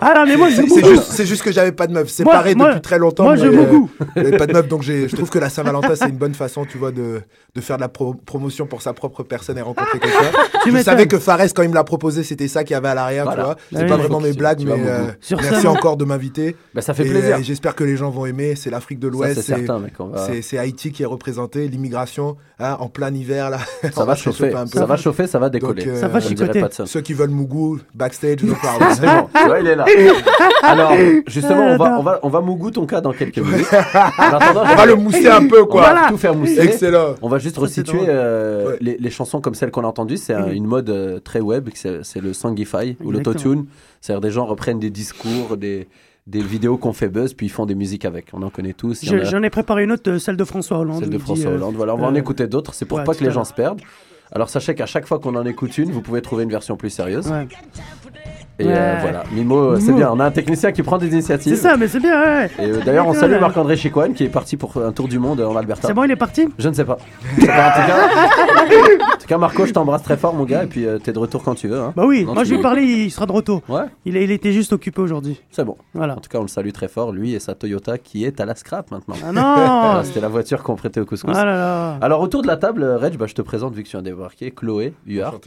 Ah 0.00 0.14
non, 0.16 0.24
mais 0.26 0.36
moi, 0.36 0.48
j'ai 0.48 0.56
C'est 0.56 0.62
c'est 0.62 0.68
beaucoup. 0.80 0.88
juste, 0.94 1.02
c'est 1.10 1.26
juste 1.26 1.42
que 1.42 1.52
j'avais 1.52 1.72
pas 1.72 1.86
de 1.86 1.92
meuf. 1.92 2.08
Séparé 2.08 2.54
moi- 2.54 2.68
depuis 2.68 2.80
très 2.80 2.98
longtemps. 2.98 3.24
Moi, 3.24 3.34
mais, 3.34 3.40
j'ai 3.40 3.48
euh, 3.48 3.64
beaucoup. 3.64 3.90
j'avais 4.16 4.36
pas 4.36 4.46
de 4.46 4.52
meuf, 4.52 4.68
donc 4.68 4.82
j'ai- 4.82 5.08
je 5.08 5.16
trouve 5.16 5.28
que 5.30 5.38
la 5.38 5.48
Saint-Valentin 5.50 5.94
c'est 5.94 6.08
une 6.08 6.16
bonne 6.16 6.34
façon, 6.34 6.64
tu 6.64 6.78
vois, 6.78 6.90
de, 6.92 7.20
de 7.54 7.60
faire 7.60 7.76
de 7.76 7.82
la 7.82 7.88
pro- 7.88 8.14
promotion 8.14 8.66
pour 8.66 8.82
sa 8.82 8.92
propre 8.92 9.22
personne 9.22 9.58
et 9.58 9.62
rencontrer 9.62 9.98
quelqu'un. 10.00 10.18
Tu 10.62 10.70
Je 10.70 10.74
m'étonnes. 10.74 10.82
savais 10.84 11.06
que 11.06 11.18
Fares, 11.18 11.40
quand 11.54 11.62
il 11.62 11.68
me 11.68 11.74
l'a 11.74 11.84
proposé, 11.84 12.22
c'était 12.22 12.48
ça 12.48 12.64
qu'il 12.64 12.74
y 12.74 12.76
avait 12.76 12.88
à 12.88 12.94
l'arrière, 12.94 13.24
Voilà. 13.24 13.40
tu 13.42 13.46
vois. 13.46 13.56
Ah 13.58 13.64
C'est 13.72 13.82
oui. 13.82 13.88
pas 13.88 13.96
vraiment 13.96 14.20
mes 14.20 14.32
tu- 14.32 14.38
blagues, 14.38 14.58
tu 14.58 14.66
mais 14.66 14.72
euh. 14.76 15.06
Sur 15.20 15.40
merci 15.42 15.66
encore 15.66 15.96
de 15.96 16.04
m'inviter. 16.04 16.56
Bah, 16.74 16.80
ça 16.82 16.94
fait 16.94 17.06
Et, 17.06 17.10
plaisir. 17.10 17.36
euh, 17.36 17.42
J'espère 17.42 17.74
que 17.74 17.84
les 17.84 17.96
gens 17.96 18.10
vont 18.10 18.26
aimer. 18.26 18.54
C'est 18.56 18.70
l'Afrique 18.70 18.98
de 18.98 19.08
Ça, 19.08 19.12
l'Ouest, 19.12 19.34
c'est 19.34 19.42
c'est 19.42 19.56
certain, 19.58 19.78
mec. 19.80 19.92
On 19.98 20.06
va... 20.06 20.26
c'est- 20.26 20.42
c'est 20.42 20.58
Haïti 20.58 20.92
qui 20.92 21.02
est 21.02 21.06
représenté, 21.06 21.68
l'immigration, 21.68 22.36
hein, 22.58 22.76
en 22.80 22.88
plein 22.88 23.12
hiver 23.14 23.50
là. 23.50 23.58
Ça 23.94 24.04
va 24.04 24.14
chauffer. 24.14 24.44
réchauffer 24.44 24.56
un 24.56 24.66
peu. 24.66 24.78
Ça 24.78 24.86
va 24.86 24.96
chauffer, 24.96 25.26
ça 25.26 25.38
va 25.38 25.50
décoller. 25.50 25.86
Euh, 25.88 26.00
Ça 26.00 26.08
va 26.08 26.20
Je 26.20 26.28
chicoter. 26.28 26.60
pas 26.60 26.69
de 26.70 26.74
ça. 26.74 26.86
Ceux 26.86 27.02
qui 27.02 27.12
veulent 27.12 27.28
Mougou, 27.30 27.78
backstage, 27.94 28.42
nous 28.42 28.54
parlons. 28.54 28.86
C'est 28.94 29.02
bon, 29.06 29.28
il 29.60 29.66
est 29.66 29.76
là. 29.76 29.84
Alors, 30.62 30.92
justement, 31.26 31.66
on 31.66 31.76
va, 31.76 31.98
on 31.98 32.02
va, 32.02 32.20
on 32.22 32.28
va 32.30 32.40
mougou 32.40 32.70
ton 32.70 32.86
cas 32.86 33.00
dans 33.02 33.12
quelques 33.12 33.38
minutes. 33.38 33.66
En 34.18 34.36
attendant, 34.36 34.62
On 34.62 34.76
va 34.76 34.86
le 34.86 34.94
mousser 34.96 35.28
un 35.28 35.46
peu, 35.46 35.62
On 35.62 35.66
quoi. 35.66 35.92
va 35.92 36.08
tout 36.08 36.16
faire 36.16 36.34
mousser. 36.34 36.60
Excellent. 36.60 37.14
On 37.22 37.28
va 37.28 37.38
juste 37.38 37.56
Ça, 37.56 37.60
resituer 37.60 38.00
euh, 38.08 38.70
Ouais. 38.70 38.78
les, 38.80 38.96
les 38.98 39.10
chansons 39.10 39.40
comme 39.40 39.54
celles 39.54 39.70
qu'on 39.70 39.84
a 39.84 39.86
entendues. 39.86 40.16
C'est 40.16 40.34
un- 40.34 40.48
une 40.50 40.66
mode 40.66 40.88
euh, 40.90 41.18
très 41.20 41.40
web, 41.40 41.68
c'est 41.74 42.02
c'est 42.04 42.20
le 42.20 42.32
songify 42.32 42.96
ou 43.04 43.10
l'autotune. 43.10 43.66
C'est-à-dire 44.00 44.20
des 44.20 44.30
gens 44.30 44.46
reprennent 44.46 44.78
des 44.78 44.90
discours, 44.90 45.56
des, 45.56 45.88
des 46.26 46.40
vidéos 46.40 46.76
qu'on 46.76 46.92
fait 46.92 47.08
buzz, 47.08 47.34
puis 47.34 47.46
ils 47.46 47.50
font 47.50 47.66
des 47.66 47.74
musiques 47.74 48.04
avec. 48.04 48.26
On 48.32 48.42
en 48.42 48.50
connaît 48.50 48.72
tous. 48.72 49.04
Je- 49.04 49.16
a- 49.16 49.24
J'en 49.24 49.42
ai 49.42 49.50
préparé 49.50 49.84
une 49.84 49.92
autre, 49.92 50.10
euh, 50.10 50.18
celle 50.18 50.36
de 50.36 50.44
François 50.44 50.78
Hollande. 50.78 51.00
Celle 51.00 51.10
de 51.10 51.16
dit, 51.16 51.22
François 51.22 51.50
euh, 51.50 51.54
Hollande. 51.56 51.74
Voilà, 51.76 51.94
on 51.94 51.98
va 51.98 52.06
en 52.06 52.14
écouter 52.14 52.46
d'autres. 52.46 52.74
C'est 52.74 52.84
pour 52.84 52.98
ouais, 52.98 53.04
pas 53.04 53.14
que 53.14 53.24
les 53.24 53.30
gens 53.30 53.44
se 53.44 53.52
perdent. 53.54 53.80
Alors 54.32 54.48
sachez 54.48 54.74
qu'à 54.74 54.86
chaque 54.86 55.06
fois 55.06 55.18
qu'on 55.18 55.34
en 55.34 55.44
écoute 55.44 55.76
une, 55.78 55.90
vous 55.90 56.02
pouvez 56.02 56.22
trouver 56.22 56.44
une 56.44 56.50
version 56.50 56.76
plus 56.76 56.90
sérieuse. 56.90 57.32
Et 58.60 58.66
euh, 58.68 58.98
voilà, 59.00 59.22
Mimo, 59.32 59.76
c'est 59.76 59.86
Mimo. 59.86 59.96
bien. 59.96 60.10
On 60.12 60.20
a 60.20 60.26
un 60.26 60.30
technicien 60.30 60.72
qui 60.72 60.82
prend 60.82 60.98
des 60.98 61.08
initiatives. 61.08 61.54
C'est 61.54 61.60
ça, 61.62 61.76
mais 61.76 61.88
c'est 61.88 62.00
bien, 62.00 62.20
ouais. 62.20 62.50
Et 62.58 62.62
euh, 62.70 62.80
d'ailleurs, 62.84 63.06
on 63.06 63.14
salue. 63.14 63.40
Marc-André 63.40 63.76
Chicoine 63.76 64.12
qui 64.14 64.24
est 64.24 64.28
parti 64.28 64.56
pour 64.56 64.76
un 64.76 64.92
tour 64.92 65.08
du 65.08 65.18
monde 65.18 65.40
en 65.40 65.56
Alberta. 65.56 65.88
C'est 65.88 65.94
bon, 65.94 66.04
il 66.04 66.10
est 66.10 66.16
parti? 66.16 66.46
Je 66.58 66.68
ne 66.68 66.74
sais 66.74 66.84
pas. 66.84 66.94
En, 66.94 67.36
tout 67.40 67.46
cas, 67.46 68.08
en 69.14 69.18
tout 69.18 69.26
cas, 69.26 69.38
Marco, 69.38 69.66
je 69.66 69.72
t'embrasse 69.72 70.02
très 70.02 70.16
fort, 70.16 70.34
mon 70.34 70.44
gars, 70.44 70.64
et 70.64 70.66
puis 70.66 70.86
euh, 70.86 70.98
t'es 70.98 71.12
de 71.12 71.18
retour 71.18 71.42
quand 71.42 71.54
tu 71.54 71.68
veux. 71.68 71.78
hein. 71.78 71.92
Bah 71.96 72.04
oui, 72.06 72.24
Non, 72.24 72.34
moi 72.34 72.44
je 72.44 72.50
lui 72.52 72.58
ai 72.58 72.62
parlé, 72.62 72.82
il 72.82 73.10
sera 73.10 73.26
de 73.26 73.32
retour. 73.32 73.62
Ouais, 73.68 73.84
Il, 74.04 74.16
était 74.16 74.52
juste 74.52 74.72
occupé 74.72 75.00
aujourd'hui. 75.00 75.40
c'est 75.50 75.64
bon. 75.64 75.76
Voilà. 75.94 76.14
En 76.14 76.20
tout 76.20 76.28
cas, 76.28 76.38
on 76.38 76.42
le 76.42 76.48
salue 76.48 76.70
très 76.70 76.88
fort, 76.88 77.12
lui 77.12 77.34
et 77.34 77.40
sa 77.40 77.54
Toyota 77.54 77.98
qui 77.98 78.24
est 78.24 78.40
à 78.40 78.44
la 78.44 78.54
scrap 78.54 78.90
maintenant. 78.90 79.14
Ah 79.22 79.30
Voilà, 79.32 79.94
non 79.98 80.04
C'était 80.04 80.20
la 80.20 80.28
voiture 80.28 80.62
qu'on 80.62 80.76
prêtait 80.76 81.00
au 81.00 81.06
couscous. 81.06 81.34
Ah 81.34 81.44
là 81.44 81.54
là 81.54 81.98
Alors, 82.00 82.20
autour 82.20 82.42
de 82.42 82.46
la 82.46 82.56
table, 82.56 82.82
euh, 82.82 82.98
Reg, 82.98 83.16
bah, 83.16 83.26
je 83.26 83.34
te 83.34 83.42
présente, 83.42 83.74
vu 83.74 83.82
que 83.82 83.88
tu 83.88 83.92
viens 83.96 84.02
de 84.02 84.10
débarquer, 84.10 84.50
Chloé 84.50 84.92
Huard. 85.06 85.40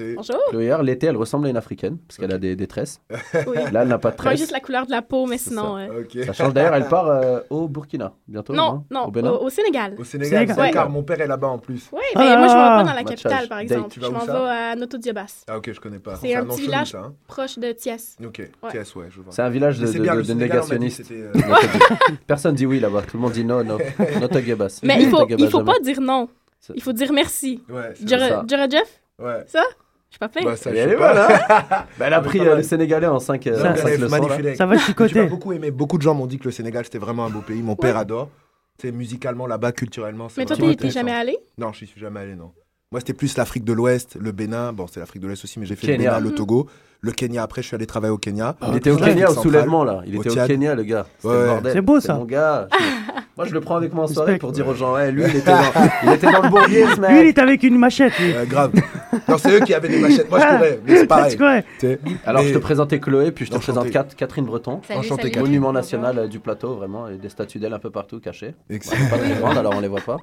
Chloé 0.49 0.65
Huard, 0.65 0.83
l'été, 0.83 1.07
elle 1.07 1.17
ressemble 1.17 1.47
à 1.47 1.49
une 1.49 1.57
africaine, 1.57 1.97
parce 2.07 2.17
qu'elle 2.17 2.33
a 2.33 2.37
des, 2.37 2.55
des 2.55 2.67
tresses. 2.67 3.01
Oui. 3.47 3.57
Là, 3.71 3.81
elle 3.83 3.87
n'a 3.87 3.97
pas 3.97 4.11
de 4.11 4.15
Pas 4.15 4.23
tresses. 4.23 4.39
juste 4.39 4.51
la 4.51 4.59
couleur 4.59 4.85
de 4.85 4.91
la 4.91 5.01
peau, 5.01 5.25
mais 5.25 5.37
sinon. 5.37 5.77
euh, 5.77 6.01
Ok. 6.01 6.23
Ça 6.25 6.33
change 6.33 6.53
d'ailleurs, 6.53 6.73
elle 6.75 6.87
part 6.87 7.07
euh, 7.09 7.39
au 7.49 7.67
Burkina 7.67 8.13
bientôt. 8.27 8.53
Non, 8.53 8.85
non, 8.89 9.05
Au 9.05 9.11
Bénin 9.11 9.31
au, 9.31 9.43
au 9.45 9.49
Sénégal. 9.49 9.95
Au 9.97 10.03
Sénégal, 10.03 10.47
Sénégal. 10.47 10.59
Ouais. 10.59 10.71
car 10.71 10.89
mon 10.89 11.03
père 11.03 11.19
est 11.21 11.27
là-bas 11.27 11.47
en 11.47 11.57
plus. 11.59 11.89
Oui, 11.91 12.01
mais 12.15 12.37
moi 12.37 12.47
je 12.47 12.53
m'en 12.53 12.77
vais 12.77 12.83
pas 12.83 12.83
dans 12.83 12.93
la 12.95 13.03
capitale, 13.03 13.47
par 13.47 13.59
exemple. 13.59 13.89
tu 13.91 13.99
vas 13.99 14.07
Je 14.07 14.11
m'en 14.11 14.19
ça 14.25 14.33
vais 14.33 14.49
à 14.49 14.75
Noto 14.75 14.97
Diabas, 14.97 15.43
Ah 15.47 15.57
ok, 15.57 15.71
je 15.73 15.79
connais 15.79 15.99
pas. 15.99 16.15
C'est 16.15 16.33
un 16.35 16.45
petit 16.45 16.61
village. 16.61 16.91
ça, 16.91 16.99
hein. 16.99 17.13
proche 17.27 17.57
de 17.59 17.71
Thiès. 17.71 18.15
Ok, 18.25 18.41
Ouais. 18.63 18.71
TS, 18.83 18.95
ouais, 18.95 19.05
je 19.09 19.21
vois. 19.21 19.31
C'est 19.31 19.41
un 19.41 19.49
village 19.49 19.79
de, 19.79 20.33
négationnistes. 20.33 21.11
euh, 21.11 21.31
Personne 22.27 22.55
dit 22.55 22.65
oui 22.65 22.79
là-bas, 22.79 23.01
tout 23.03 23.17
le 23.17 23.21
monde 23.23 23.31
dit 23.33 23.45
non, 23.45 23.63
non. 23.63 23.77
Not 24.19 24.35
a 24.37 24.41
Gabas. 24.41 24.79
Mais 24.83 24.95
il 25.01 25.11
il 25.39 25.49
faut 25.49 25.63
pas 25.63 25.79
dire 25.79 26.01
non. 26.01 26.29
Il 26.75 26.81
faut 26.81 26.93
dire 26.93 27.11
merci. 27.11 27.61
Ouais, 27.69 27.93
ça. 27.95 28.45
Jeff? 28.69 29.01
Ouais. 29.19 29.43
Je 30.13 30.17
suis 30.17 30.19
pas 30.19 30.29
payé. 30.29 30.45
Bah, 30.45 30.55
ça, 30.55 30.69
Elle 30.69 30.75
je 30.75 30.81
est 30.81 30.89
sais 30.91 30.95
bonne, 30.95 30.99
pas. 31.15 31.27
hein 31.59 31.85
Bah, 31.97 32.05
Elle 32.05 32.13
a 32.13 32.21
pris 32.21 32.39
euh, 32.39 32.45
mal. 32.45 32.57
le 32.57 32.63
Sénégalais 32.63 33.07
en 33.07 33.17
5 33.19 33.45
Non, 33.47 33.51
leçons. 33.73 34.55
Ça 34.55 34.65
va 34.67 34.77
chicoter. 34.77 35.25
beaucoup 35.27 35.53
aimé. 35.53 35.71
Beaucoup 35.71 35.97
de 35.97 36.03
gens 36.03 36.13
m'ont 36.13 36.27
dit 36.27 36.37
que 36.37 36.43
le 36.45 36.51
Sénégal 36.51 36.85
c'était 36.85 36.99
vraiment 36.99 37.25
un 37.25 37.31
beau 37.31 37.39
pays. 37.41 37.63
Mon 37.63 37.75
père 37.75 37.97
adore. 37.97 38.29
C'est 38.79 38.91
musicalement 38.91 39.47
là-bas, 39.47 39.71
culturellement. 39.71 40.29
c'est 40.29 40.41
Mais 40.41 40.45
toi, 40.45 40.55
t'es 40.75 40.89
jamais 40.91 41.13
allé? 41.13 41.35
Non, 41.57 41.71
je 41.73 41.85
suis 41.85 41.99
jamais 41.99 42.19
allé, 42.19 42.35
non. 42.35 42.51
Moi, 42.91 42.99
c'était 42.99 43.13
plus 43.13 43.35
l'Afrique 43.37 43.63
de 43.63 43.73
l'Ouest, 43.73 44.17
le 44.21 44.31
Bénin. 44.31 44.71
Bon, 44.71 44.85
c'est 44.85 44.99
l'Afrique 44.99 45.21
de 45.23 45.27
l'Ouest 45.27 45.43
aussi, 45.45 45.59
mais 45.59 45.65
j'ai 45.65 45.75
fait 45.75 45.87
Kenya. 45.87 46.11
le 46.11 46.17
Bénin, 46.19 46.29
le 46.29 46.35
Togo, 46.35 46.67
le 47.01 47.11
Kenya. 47.11 47.41
Après, 47.41 47.63
je 47.63 47.67
suis 47.67 47.75
allé 47.75 47.87
travailler 47.87 48.13
au 48.13 48.19
Kenya. 48.19 48.55
Il 48.69 48.75
était 48.75 48.91
au 48.91 48.97
Kenya 48.97 49.31
au 49.31 49.33
soulèvement 49.33 49.83
là. 49.83 50.03
Il 50.05 50.15
Au 50.15 50.21
était 50.21 50.39
au. 50.39 50.45
Kenya 50.45 50.75
le 50.75 50.83
gars. 50.83 51.07
Ouais. 51.23 51.33
le 51.33 51.45
bordel. 51.47 51.73
C'est 51.73 51.81
beau, 51.81 51.99
ça. 51.99 52.13
mon 52.13 52.25
gars. 52.25 52.67
Moi 53.35 53.47
je 53.47 53.53
le 53.53 53.61
prends 53.61 53.77
avec 53.77 53.91
moi 53.95 54.03
en 54.03 54.07
soirée 54.07 54.37
pour 54.37 54.51
dire 54.51 54.67
aux 54.67 54.75
gens, 54.75 54.93
ouais, 54.93 55.11
lui 55.11 55.23
il 55.27 55.35
était 55.37 55.49
dans, 55.49 55.59
il 56.03 56.09
était 56.11 56.31
dans 56.31 56.43
le 56.43 56.49
bourbier 56.49 56.85
ce 56.85 57.01
Lui, 57.01 57.21
il 57.21 57.27
est 57.29 57.39
avec 57.39 57.63
une 57.63 57.79
machette. 57.79 58.13
lui. 58.19 58.31
Euh, 58.31 58.45
grave. 58.45 58.71
Non, 59.27 59.37
c'est 59.37 59.51
eux 59.55 59.59
qui 59.61 59.73
avaient 59.73 59.89
des 59.89 59.99
machettes. 59.99 60.29
Moi, 60.29 60.39
je 60.39 60.45
courais, 60.45 60.79
mais 60.85 60.95
c'est 60.97 61.07
pareil. 61.07 61.37
Alors 62.25 62.41
Mais- 62.43 62.49
je 62.49 62.53
te 62.53 62.57
présentais 62.59 62.99
Chloé, 62.99 63.31
puis 63.31 63.45
je 63.45 63.51
te 63.51 63.57
Enchanté. 63.57 63.89
présente 63.91 64.15
Catherine 64.15 64.45
Breton. 64.45 64.81
Salut, 64.87 64.99
Enchanté, 64.99 65.21
salut. 65.23 65.31
Catherine. 65.31 65.43
Monument 65.51 65.73
national 65.73 66.19
euh, 66.19 66.27
du 66.27 66.39
plateau, 66.39 66.75
vraiment, 66.75 67.07
et 67.07 67.15
des 67.17 67.29
statues 67.29 67.59
d'elle 67.59 67.73
un 67.73 67.79
peu 67.79 67.89
partout 67.89 68.19
cachées. 68.19 68.55
Excellent. 68.69 69.09
Pas 69.09 69.17
très 69.17 69.35
grandes, 69.35 69.57
alors 69.57 69.73
on 69.75 69.79
les 69.81 69.87
voit 69.87 70.01
pas. 70.01 70.17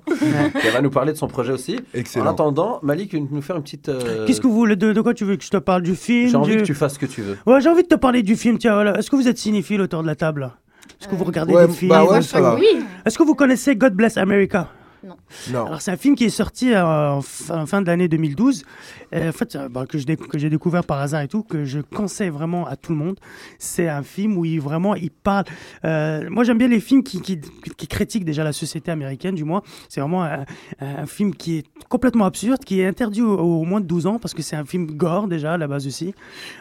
Elle 0.64 0.72
va 0.72 0.80
nous 0.80 0.90
parler 0.90 1.12
de 1.12 1.18
son 1.18 1.28
projet 1.28 1.52
aussi. 1.52 1.76
En 1.76 1.98
Excellent. 1.98 2.30
attendant, 2.30 2.78
Malik, 2.82 3.14
nous 3.14 3.42
faire 3.42 3.56
une 3.56 3.62
petite. 3.62 3.88
euh, 3.88 4.26
Qu'est-ce 4.26 4.40
que 4.40 4.46
vous 4.46 4.54
voulez 4.54 4.76
de, 4.76 4.92
de 4.92 5.00
quoi 5.00 5.14
tu 5.14 5.24
veux 5.24 5.36
que 5.36 5.44
je 5.44 5.50
te 5.50 5.56
parle 5.56 5.82
du 5.82 5.94
film 5.96 6.28
J'ai 6.30 6.36
envie 6.36 6.52
du- 6.56 6.62
que 6.62 6.66
tu 6.66 6.74
fasses 6.74 6.94
ce 6.94 6.98
que 6.98 7.06
tu 7.06 7.22
veux. 7.22 7.36
Ouais, 7.46 7.60
j'ai 7.60 7.68
envie 7.68 7.82
de 7.82 7.88
te 7.88 7.94
parler 7.94 8.22
du 8.22 8.36
film. 8.36 8.58
Tiens, 8.58 8.74
voilà. 8.74 8.98
Est-ce 8.98 9.10
que 9.10 9.16
vous 9.16 9.28
êtes 9.28 9.38
cinéphile 9.38 9.80
autour 9.80 10.02
de 10.02 10.06
la 10.06 10.14
table? 10.16 10.50
Est-ce 11.00 11.08
que 11.08 11.14
vous 11.14 11.24
regardez 11.24 11.54
Ouais, 11.54 11.66
des 11.66 11.72
films? 11.72 11.90
bah 11.90 12.04
ouais. 12.04 12.18
Est-ce 13.06 13.16
que 13.18 13.22
vous 13.22 13.34
connaissez 13.34 13.74
God 13.76 13.94
Bless 13.94 14.16
America? 14.18 14.68
Non. 15.04 15.16
Alors 15.66 15.80
c'est 15.80 15.90
un 15.90 15.96
film 15.96 16.14
qui 16.14 16.24
est 16.24 16.28
sorti 16.30 16.72
euh, 16.74 17.10
en 17.12 17.22
fin, 17.22 17.64
fin 17.66 17.80
de 17.82 17.86
l'année 17.86 18.08
2012, 18.08 18.64
euh, 19.14 19.28
en 19.30 19.32
fait 19.32 19.56
euh, 19.56 19.68
bah, 19.68 19.86
que 19.86 19.96
je 19.98 20.04
déc- 20.06 20.26
que 20.28 20.38
j'ai 20.38 20.50
découvert 20.50 20.84
par 20.84 20.98
hasard 21.00 21.22
et 21.22 21.28
tout, 21.28 21.42
que 21.42 21.64
je 21.64 21.80
conseille 21.80 22.28
vraiment 22.28 22.66
à 22.66 22.76
tout 22.76 22.92
le 22.92 22.98
monde. 22.98 23.16
C'est 23.58 23.88
un 23.88 24.02
film 24.02 24.36
où 24.36 24.44
il 24.44 24.60
vraiment 24.60 24.94
il 24.94 25.10
parle. 25.10 25.44
euh, 25.84 26.28
moi 26.30 26.44
j'aime 26.44 26.58
bien 26.58 26.68
les 26.68 26.80
films 26.80 27.02
qui, 27.02 27.20
qui, 27.22 27.40
qui 27.76 27.88
critiquent 27.88 28.24
déjà 28.24 28.44
la 28.44 28.52
société 28.52 28.90
américaine, 28.90 29.34
du 29.34 29.44
moins. 29.44 29.62
C'est 29.88 30.00
vraiment 30.00 30.24
un, 30.24 30.44
un 30.80 31.06
film 31.06 31.34
qui 31.34 31.58
est 31.58 31.66
complètement 31.88 32.26
absurde, 32.26 32.62
qui 32.64 32.80
est 32.80 32.86
interdit 32.86 33.22
au, 33.22 33.38
au 33.38 33.64
moins 33.64 33.80
de 33.80 33.86
12 33.86 34.06
ans 34.06 34.18
parce 34.18 34.34
que 34.34 34.42
c'est 34.42 34.56
un 34.56 34.64
film 34.64 34.86
gore 34.92 35.28
déjà 35.28 35.54
à 35.54 35.58
la 35.58 35.66
base 35.66 35.86
aussi. 35.86 36.14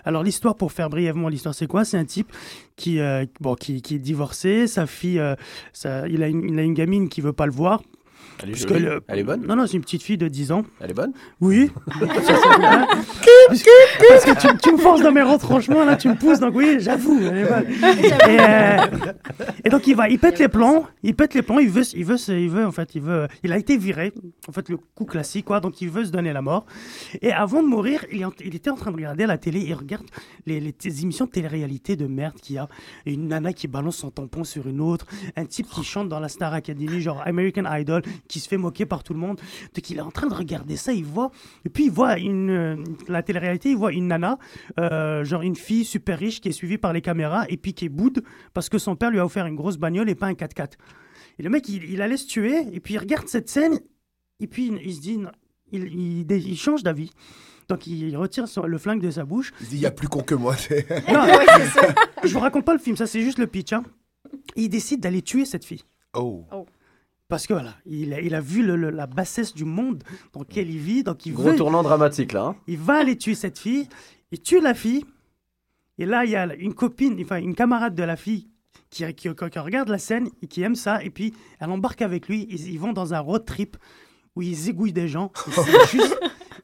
Alors 0.06 0.24
l'histoire, 0.24 0.56
pour 0.56 0.72
faire 0.72 0.90
brièvement 0.90 1.28
l'histoire, 1.30 1.54
c'est 1.54 1.68
quoi? 1.68 1.84
C'est 1.84 1.98
un 1.98 2.06
type 2.06 2.32
qui, 2.76 3.00
euh, 3.00 3.26
bon, 3.42 3.56
qui, 3.56 3.82
qui 3.82 3.96
est 3.96 4.00
divorcé, 4.00 4.68
sa 4.68 4.86
fille, 4.88 5.20
euh, 5.20 5.36
ça- 5.74 6.08
il, 6.08 6.24
a 6.24 6.28
une, 6.28 6.50
il 6.50 6.58
a 6.60 6.64
une 6.64 6.74
gamine 6.74 7.10
qui 7.10 7.20
veut 7.22 7.34
pas 7.34 7.46
le 7.46 7.52
voir. 7.52 7.82
Elle 8.42 8.50
est, 8.50 8.52
Parce 8.54 8.68
jolie. 8.68 8.84
que 8.84 8.90
le- 8.90 9.02
Elle 9.08 9.20
est 9.20 9.24
bonne 9.24 9.46
Non, 9.46 9.56
non, 9.56 9.68
c'est 9.68 9.76
une 9.78 9.82
petite 9.84 10.04
fille 10.04 10.18
de 10.18 10.28
10 10.28 10.52
ans. 10.52 10.64
Elle 10.80 10.92
est 10.92 10.94
bonne 10.94 11.12
Oui. 11.42 11.70
Parce 13.50 14.26
que 14.26 14.40
tu, 14.40 14.58
tu 14.58 14.72
me 14.72 14.78
forces 14.78 15.02
dans 15.02 15.12
mes 15.12 15.22
retranchements, 15.22 15.84
là, 15.84 15.96
tu 15.96 16.08
me 16.10 16.16
pousses, 16.16 16.40
donc 16.40 16.56
oui, 16.56 16.78
j'avoue. 16.80 17.20
elle 17.22 17.38
est 17.38 17.46
bonne. 17.50 17.66
Et, 18.30 18.40
euh, 18.40 18.78
et 19.66 19.70
donc 19.70 19.88
il 19.88 19.96
va, 19.96 20.10
il 20.10 20.20
pète 20.20 20.40
les 20.40 20.48
plans, 20.48 20.86
il 21.04 21.16
pète 21.16 21.34
les 21.34 21.42
plans, 21.42 21.60
il 21.60 21.70
veut, 21.70 21.84
il 21.96 22.06
veut, 22.06 22.18
se- 22.18 22.32
il 22.32 22.50
veut, 22.50 22.66
en 22.66 22.72
fait, 22.72 22.96
il 22.96 23.02
veut, 23.02 23.28
il 23.44 23.52
a 23.52 23.58
été 23.58 23.78
viré, 23.78 24.14
en 24.48 24.52
fait, 24.52 24.70
le 24.70 24.78
coup 24.78 25.06
classique, 25.06 25.46
quoi, 25.46 25.60
donc 25.60 25.82
il 25.82 25.90
veut 25.90 26.06
se 26.06 26.12
donner 26.12 26.34
la 26.34 26.42
mort. 26.42 26.66
Et 27.22 27.32
avant 27.32 27.62
de 27.64 27.68
mourir, 27.68 28.06
il, 28.12 28.22
est 28.22 28.26
en- 28.26 28.34
il 28.44 28.56
était 28.56 28.70
en 28.70 28.76
train 28.76 28.92
de 28.92 28.96
regarder 28.96 29.24
à 29.24 29.28
la 29.28 29.38
télé, 29.38 29.60
il 29.62 29.74
regarde 29.74 30.06
les, 30.46 30.60
les 30.60 31.02
émissions 31.04 31.26
de 31.26 31.32
télé-réalité 31.32 31.96
de 31.96 32.08
merde 32.08 32.36
qu'il 32.42 32.56
y 32.56 32.60
a, 32.60 32.68
une 33.06 33.28
nana 33.28 33.54
qui 33.54 33.68
balance 33.68 33.98
son 33.98 34.12
tampon 34.12 34.44
sur 34.44 34.68
une 34.68 34.82
autre, 34.82 35.06
un 35.36 35.46
type 35.46 35.68
qui 35.70 35.84
chante 35.84 36.10
dans 36.10 36.20
la 36.20 36.30
Star 36.30 36.54
Academy, 36.54 37.02
genre 37.02 37.22
American 37.26 37.64
Idol, 37.72 38.02
qui 38.30 38.40
se 38.40 38.48
fait 38.48 38.56
moquer 38.58 38.86
par 38.86 39.04
tout 39.04 39.14
le 39.14 39.20
monde. 39.20 39.42
Donc 39.76 39.90
il 39.90 39.98
est 39.98 40.02
en 40.02 40.12
train 40.12 40.28
de 40.28 40.34
regarder 40.34 40.78
ça, 40.78 40.94
il 40.94 41.04
voit, 41.04 41.32
et 41.66 41.70
puis 41.70 41.86
il 41.86 41.92
voit 41.92 42.18
une, 42.18 42.50
euh, 42.50 42.76
la 43.10 43.22
télé-réalité, 43.24 43.72
il 43.72 43.76
voit 43.78 43.92
une 43.92 44.08
nana, 44.08 44.38
euh, 44.80 45.26
genre 45.26 45.42
une 45.42 45.56
fille 45.58 45.84
super 45.84 46.18
riche 46.18 46.40
qui 46.40 46.48
est 46.48 46.54
suivie 46.54 46.78
par 46.78 46.94
les 46.94 47.02
caméras 47.02 47.46
et 47.50 47.58
puis 47.58 47.74
qui 47.74 47.86
est 47.86 47.90
boude 47.90 48.24
parce 48.54 48.70
que 48.70 48.78
son 48.78 48.96
père 48.96 49.12
lui 49.12 49.20
a 49.20 49.26
offert 49.26 49.46
une 49.48 49.56
grosse 49.58 49.76
bagnole 49.78 50.10
et 50.10 50.16
pas 50.16 50.28
un 50.28 50.34
4x4. 50.34 50.74
Et 51.40 51.44
le 51.44 51.50
mec, 51.50 51.68
il, 51.68 51.84
il 51.92 52.02
allait 52.02 52.18
se 52.18 52.28
tuer 52.28 52.64
et 52.72 52.80
puis 52.80 52.94
il 52.94 52.98
regarde 53.00 53.28
cette 53.28 53.50
scène 53.50 53.80
et 54.40 54.48
puis 54.48 54.68
il, 54.68 54.80
il 54.86 54.94
se 54.94 55.02
dit, 55.02 55.18
non, 55.18 55.32
il, 55.72 56.26
il, 56.32 56.58
change 56.58 56.84
d'avis. 56.84 57.12
Donc 57.68 57.88
il 57.88 58.16
retire 58.16 58.48
son- 58.48 58.66
le 58.66 58.78
flingue 58.78 59.02
de 59.02 59.12
sa 59.12 59.26
bouche. 59.26 59.52
Il 59.62 59.68
dit, 59.70 59.76
il 59.78 59.82
y 59.82 59.86
a 59.86 59.92
plus 59.92 60.08
con 60.08 60.22
que 60.22 60.36
moi. 60.36 60.56
c'est- 60.58 60.88
Non, 61.12 61.26
je 62.24 62.34
vous 62.34 62.40
raconte 62.40 62.66
pas 62.66 62.74
le 62.74 62.80
film, 62.80 62.96
ça 62.96 63.08
c'est 63.08 63.22
juste 63.22 63.40
le 63.40 63.48
pitch. 63.48 63.74
hein. 63.74 63.84
Il 64.56 64.70
décide 64.70 65.00
d'aller 65.02 65.22
tuer 65.22 65.46
cette 65.46 65.66
fille. 65.66 65.82
Oh. 66.14 66.46
Parce 67.30 67.48
que 67.48 67.54
voilà, 67.54 67.76
il 67.86 68.14
a, 68.14 68.20
il 68.20 68.36
a 68.36 68.42
vu 68.42 68.62
le- 68.66 68.76
le- 68.76 68.90
la 68.90 69.08
bassesse 69.08 69.54
du 69.54 69.64
monde 69.64 70.04
dans 70.34 70.42
lequel 70.42 70.70
il 70.70 70.80
vit, 70.80 71.04
donc 71.04 71.26
il 71.26 71.34
Gros 71.34 71.44
veut, 71.52 71.56
tournant 71.56 71.84
dramatique 71.84 72.34
là. 72.34 72.44
hein. 72.48 72.56
il 72.68 72.78
va 72.80 72.96
aller 72.96 73.18
tuer 73.18 73.36
cette 73.36 73.58
fille, 73.60 73.88
il 74.32 74.42
tue 74.42 74.60
la 74.60 74.74
fille, 74.74 75.06
Et 76.00 76.06
là, 76.06 76.24
il 76.26 76.32
y 76.32 76.36
a 76.36 76.54
une 76.56 76.74
copine, 76.74 77.20
enfin 77.22 77.38
une 77.38 77.54
camarade 77.56 77.94
de 77.94 78.04
la 78.04 78.16
fille 78.16 78.48
qui, 78.90 79.04
qui, 79.14 79.30
qui- 79.36 79.50
qui 79.52 79.60
regarde 79.60 79.90
la 79.90 79.98
scène 80.00 80.30
et 80.42 80.48
qui 80.48 80.62
aime 80.64 80.76
ça. 80.76 81.04
Et 81.04 81.10
puis, 81.10 81.34
elle 81.60 81.70
embarque 81.72 82.02
avec 82.02 82.28
lui. 82.30 82.48
Ils, 82.50 82.70
ils 82.72 82.80
vont 82.80 82.94
dans 82.94 83.14
un 83.14 83.20
road 83.20 83.44
trip 83.46 83.76
où 84.36 84.42
ils 84.42 84.70
égouillent 84.70 84.94
des 84.94 85.08
gens. 85.10 85.32
C'est 85.52 85.88
juste 85.98 86.18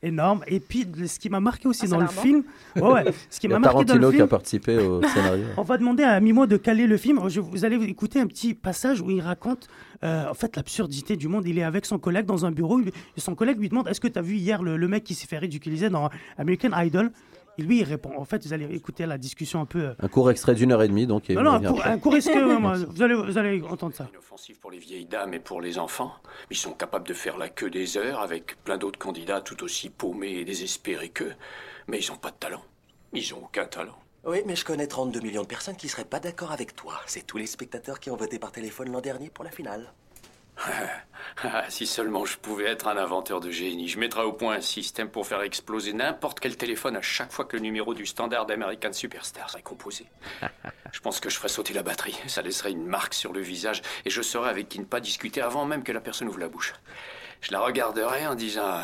énorme. 0.06 0.42
Et 0.48 0.60
puis, 0.60 0.86
ce 1.08 1.20
qui 1.20 1.30
m'a 1.30 1.40
marqué 1.40 1.68
aussi 1.68 1.84
Ah, 1.86 1.90
dans 1.90 2.00
le 2.00 2.06
bon. 2.06 2.12
film, 2.22 2.44
ouais, 2.76 2.82
ouais, 2.82 3.06
ce 3.30 3.40
qui 3.40 3.48
m'a 3.48 3.56
a 3.58 3.60
marqué 3.60 3.74
dans 3.86 3.94
le 3.96 4.00
Tarantino 4.00 4.12
qui 4.12 4.22
a 4.22 4.28
participé 4.28 4.78
au 4.78 5.02
scénario. 5.08 5.46
on 5.58 5.64
va 5.64 5.78
demander 5.78 6.04
à 6.04 6.20
Mimo 6.20 6.46
de 6.46 6.58
caler 6.58 6.88
le 6.88 6.98
film. 6.98 7.20
Je- 7.30 7.42
vous 7.42 7.66
allez 7.66 7.76
écouter 7.84 8.20
un 8.20 8.28
petit 8.28 8.54
passage 8.54 9.02
où 9.02 9.10
il 9.12 9.22
raconte 9.22 9.68
euh, 10.04 10.30
en 10.30 10.34
fait 10.34 10.56
l'absurdité 10.56 11.16
du 11.16 11.28
monde. 11.28 11.48
Il 11.48 11.58
est 11.58 11.64
avec 11.64 11.86
son 11.86 11.98
collègue 12.00 12.26
dans 12.26 12.46
un 12.46 12.52
bureau. 12.52 12.80
et 12.82 12.92
son 13.20 13.34
collègue 13.36 13.60
lui 13.60 13.70
demande 13.70 13.88
Est-ce 13.88 14.02
que 14.02 14.08
tu 14.08 14.20
as 14.20 14.22
vu 14.22 14.36
hier 14.36 14.62
le, 14.62 14.78
le 14.78 14.88
mec 14.88 15.04
qui 15.04 15.14
s'est 15.16 15.28
fait 15.28 15.38
ridiculiser 15.38 15.90
dans 15.90 16.10
American 16.38 16.70
Idol? 16.76 17.12
Et 17.58 17.62
lui, 17.62 17.80
il 17.80 17.84
répond. 17.84 18.12
En 18.18 18.26
fait, 18.26 18.46
vous 18.46 18.54
allez 18.54 18.66
écouter 18.76 19.06
la 19.06 19.18
discussion 19.18 19.62
un 19.62 19.66
peu. 19.66 19.80
euh, 19.80 19.94
Un 20.00 20.08
court 20.08 20.30
extrait 20.32 20.56
d'une 20.56 20.72
heure 20.72 20.84
et 20.84 20.88
demie, 20.88 21.08
donc. 21.08 21.30
il 21.30 21.36
Non, 21.36 21.44
non, 21.44 21.52
un 21.52 21.64
après. 21.66 21.90
un 21.90 21.98
court 22.00 22.16
extrait, 22.16 22.42
vous, 22.44 23.02
allez, 23.02 23.16
vous 23.16 23.38
allez 23.38 23.62
entendre 23.64 23.96
ça. 23.96 24.08
Inoffensif 24.12 24.60
pour 24.60 24.72
les 24.72 24.80
vieilles 24.80 25.06
dames 25.06 25.34
et 25.34 25.40
pour 25.40 25.62
les 25.62 25.78
enfants. 25.80 26.14
Ils 26.52 26.58
sont 26.58 26.74
capables 26.74 27.08
de 27.08 27.14
faire 27.14 27.38
la 27.38 27.50
queue 27.50 27.70
des 27.70 27.98
heures 27.98 28.20
avec 28.22 28.62
plein 28.64 28.78
d'autres 28.78 29.00
candidats 29.00 29.42
tout 29.42 29.64
aussi 29.64 29.90
paumés 29.90 30.34
et 30.40 30.46
désespérés 30.46 31.10
qu'eux. 31.10 31.34
Mais 31.88 32.00
ils 32.00 32.10
n'ont 32.12 32.18
pas 32.18 32.32
de 32.32 32.36
talent. 32.38 32.62
Ils 33.14 33.34
ont 33.34 33.44
aucun 33.46 33.66
talent. 33.66 33.98
Oui, 34.26 34.40
mais 34.48 34.56
je 34.56 34.66
connais 34.66 34.88
32 34.88 35.20
millions 35.22 35.44
de 35.44 35.48
personnes 35.48 35.76
qui 35.76 35.88
seraient 35.88 36.04
pas 36.04 36.20
d'accord 36.20 36.52
avec 36.52 36.76
toi. 36.76 36.96
C'est 37.06 37.26
tous 37.26 37.38
les 37.38 37.46
spectateurs 37.46 38.00
qui 38.00 38.10
ont 38.10 38.16
voté 38.18 38.40
par 38.40 38.52
téléphone 38.52 38.92
l'an 38.92 39.00
dernier 39.02 39.30
pour 39.30 39.44
la 39.46 39.52
finale. 39.52 39.94
Ah, 41.44 41.66
si 41.70 41.86
seulement 41.86 42.26
je 42.26 42.38
pouvais 42.38 42.66
être 42.66 42.88
un 42.88 42.98
inventeur 42.98 43.40
de 43.42 43.52
génie, 43.52 43.90
je 43.90 44.00
mettrais 44.00 44.24
au 44.24 44.32
point 44.32 44.56
un 44.56 44.62
système 44.62 45.10
pour 45.10 45.28
faire 45.28 45.42
exploser 45.42 45.92
n'importe 45.92 46.40
quel 46.40 46.56
téléphone 46.56 46.96
à 46.96 47.02
chaque 47.02 47.32
fois 47.32 47.46
que 47.46 47.58
le 47.58 47.62
numéro 47.62 47.94
du 47.94 48.06
standard 48.06 48.46
d'American 48.46 48.94
Superstar 48.94 49.50
serait 49.50 49.62
composé. 49.62 50.06
Je 50.94 51.00
pense 51.02 51.20
que 51.20 51.30
je 51.30 51.36
ferais 51.36 51.50
sauter 51.50 51.74
la 51.74 51.84
batterie. 51.84 52.18
Ça 52.28 52.42
laisserait 52.42 52.72
une 52.72 52.86
marque 52.86 53.14
sur 53.14 53.34
le 53.34 53.42
visage 53.42 53.82
et 54.06 54.10
je 54.10 54.22
saurais 54.22 54.50
avec 54.50 54.70
qui 54.70 54.80
ne 54.80 54.86
pas 54.86 55.02
discuter 55.02 55.42
avant 55.42 55.66
même 55.66 55.84
que 55.84 55.92
la 55.92 56.00
personne 56.00 56.30
ouvre 56.30 56.40
la 56.40 56.48
bouche. 56.48 56.74
Je 57.42 57.52
la 57.52 57.60
regarderais 57.60 58.26
en 58.28 58.36
disant 58.36 58.80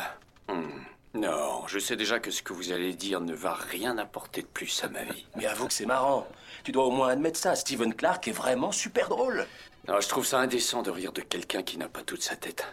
Hmm, 0.46 0.82
Non, 1.14 1.66
je 1.68 1.78
sais 1.78 1.96
déjà 1.96 2.18
que 2.18 2.30
ce 2.30 2.42
que 2.42 2.52
vous 2.52 2.70
allez 2.70 2.92
dire 2.92 3.22
ne 3.22 3.32
va 3.32 3.54
rien 3.54 3.96
apporter 3.96 4.42
de 4.42 4.46
plus 4.46 4.84
à 4.84 4.88
ma 4.88 5.04
vie. 5.04 5.24
Mais 5.36 5.46
avoue 5.46 5.68
que 5.68 5.72
c'est 5.72 5.86
marrant. 5.86 6.28
Tu 6.64 6.72
dois 6.72 6.84
au 6.84 6.90
moins 6.90 7.08
admettre 7.08 7.38
ça. 7.38 7.54
Steven 7.54 7.94
Clark 7.94 8.28
est 8.28 8.32
vraiment 8.32 8.72
super 8.72 9.08
drôle. 9.08 9.46
Je 9.88 10.08
trouve 10.08 10.26
ça 10.26 10.38
indécent 10.40 10.82
de 10.82 10.90
rire 10.90 11.12
de 11.12 11.20
quelqu'un 11.20 11.62
qui 11.62 11.76
n'a 11.76 11.88
pas 11.88 12.02
toute 12.02 12.22
sa 12.22 12.36
tête. 12.36 12.66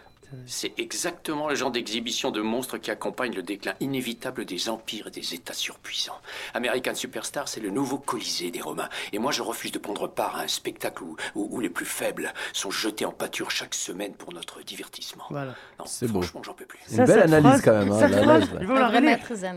C'est 0.46 0.72
exactement 0.78 1.48
le 1.48 1.54
genre 1.54 1.70
d'exhibition 1.70 2.30
de 2.30 2.40
monstres 2.40 2.78
qui 2.78 2.90
accompagne 2.90 3.34
le 3.34 3.42
déclin 3.42 3.74
inévitable 3.80 4.44
des 4.44 4.68
empires 4.68 5.08
et 5.08 5.10
des 5.10 5.34
États 5.34 5.52
surpuissants. 5.54 6.18
American 6.54 6.94
Superstar, 6.94 7.48
c'est 7.48 7.60
le 7.60 7.70
nouveau 7.70 7.98
Colisée 7.98 8.50
des 8.50 8.60
Romains. 8.60 8.88
Et 9.12 9.18
moi, 9.18 9.32
je 9.32 9.42
refuse 9.42 9.72
de 9.72 9.78
prendre 9.78 10.06
part 10.08 10.36
à 10.36 10.42
un 10.42 10.48
spectacle 10.48 11.02
où, 11.02 11.16
où- 11.34 11.48
où 11.56 11.60
les 11.60 11.70
plus 11.70 11.86
faibles 11.86 12.32
sont 12.52 12.70
jetés 12.70 13.04
en 13.04 13.12
pâture 13.12 13.50
chaque 13.50 13.74
semaine 13.74 14.12
pour 14.12 14.32
notre 14.32 14.62
divertissement. 14.62 15.24
Voilà. 15.30 15.54
Non, 15.78 15.84
C'est 15.86 16.06
franchement, 16.08 16.42
j'en 16.44 16.54
peux 16.54 16.66
plus. 16.66 16.78
Une 16.90 16.96
belle 17.06 17.22
analyse 17.22 17.46
phrase- 17.48 17.62
quand 17.62 17.72
même. 17.78 17.92
hein, 17.92 17.98
la 18.08 18.22
phrase, 18.22 18.48
la. 18.52 18.60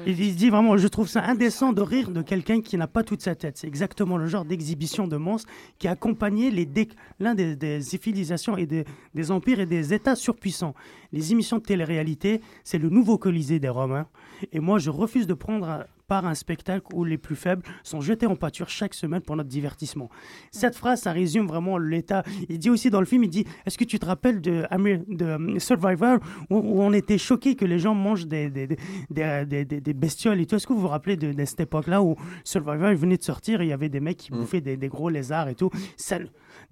Il, 0.08 0.20
il 0.20 0.32
se 0.34 0.38
dit 0.38 0.50
vraiment, 0.50 0.78
je 0.78 0.88
trouve 0.88 1.08
ça 1.08 1.24
indécent 1.24 1.74
de 1.74 1.82
rire 1.82 2.10
de 2.10 2.22
quelqu'un 2.22 2.62
qui 2.62 2.78
n'a 2.78 2.88
pas 2.88 3.04
toute 3.04 3.22
sa 3.22 3.36
tête. 3.36 3.58
C'est 3.58 3.68
exactement 3.68 4.18
le 4.18 4.28
genre 4.28 4.46
d'exhibition 4.46 5.08
de 5.08 5.18
monstres 5.18 5.50
qui 5.80 5.88
a 5.88 5.92
accompagné 5.92 6.52
les 6.52 6.66
déclins 6.66 7.36
des, 7.36 7.56
des 7.56 7.82
civilisations 7.82 8.58
et 8.58 8.66
des, 8.66 8.86
des 9.14 9.32
empires 9.32 9.60
et 9.60 9.66
des 9.66 9.94
États 9.94 10.16
surpuissants. 10.16 10.63
Les 11.12 11.32
émissions 11.32 11.58
de 11.58 11.64
télé-réalité, 11.64 12.42
c'est 12.64 12.78
le 12.78 12.90
nouveau 12.90 13.18
Colisée 13.18 13.60
des 13.60 13.70
Romains. 13.70 14.08
Et 14.52 14.60
moi, 14.60 14.80
je 14.80 14.90
refuse 14.90 15.28
de 15.28 15.34
prendre 15.34 15.86
part 16.08 16.26
à 16.26 16.30
un 16.30 16.36
spectacle 16.36 16.86
où 16.94 17.04
les 17.04 17.18
plus 17.18 17.36
faibles 17.36 17.64
sont 17.84 18.02
jetés 18.02 18.26
en 18.26 18.36
pâture 18.36 18.70
chaque 18.70 18.94
semaine 18.94 19.22
pour 19.22 19.36
notre 19.36 19.50
divertissement. 19.50 20.10
Cette 20.52 20.76
phrase, 20.76 21.02
ça 21.02 21.12
résume 21.12 21.48
vraiment 21.48 21.78
l'état. 21.78 22.24
Il 22.50 22.60
dit 22.60 22.70
aussi 22.70 22.90
dans 22.90 23.00
le 23.00 23.06
film, 23.06 23.24
il 23.24 23.30
dit, 23.30 23.46
est-ce 23.66 23.78
que 23.78 23.84
tu 23.84 24.00
te 24.00 24.06
rappelles 24.06 24.42
de, 24.42 24.66
euh, 24.72 25.60
Survivor 25.60 26.20
où, 26.50 26.58
où 26.58 26.82
on 26.82 26.94
était 26.94 27.18
choqués 27.18 27.56
que 27.56 27.66
les 27.66 27.80
gens 27.80 27.96
mangent 27.96 28.28
des, 28.28 28.50
bestioles 29.96 30.42
et 30.42 30.46
tout? 30.46 30.56
Est-ce 30.56 30.68
que 30.68 30.74
vous 30.74 30.82
vous 30.82 30.88
rappelez 30.88 31.16
de, 31.16 31.32
de 31.32 31.46
cette 31.46 31.62
époque-là 31.62 32.02
où 32.02 32.16
Survivor 32.44 32.94
venait 32.96 33.18
de 33.18 33.24
sortir 33.24 33.62
et 33.62 33.66
il 33.66 33.70
y 33.70 33.74
avait 33.74 33.90
des 33.90 34.00
mecs 34.00 34.18
qui 34.18 34.32
bouffaient 34.32 34.62
des, 34.62 34.78
des 34.78 34.90
gros 34.90 35.10
lézards 35.10 35.50
et 35.50 35.56
tout? 35.56 35.70
Ça, 35.98 36.20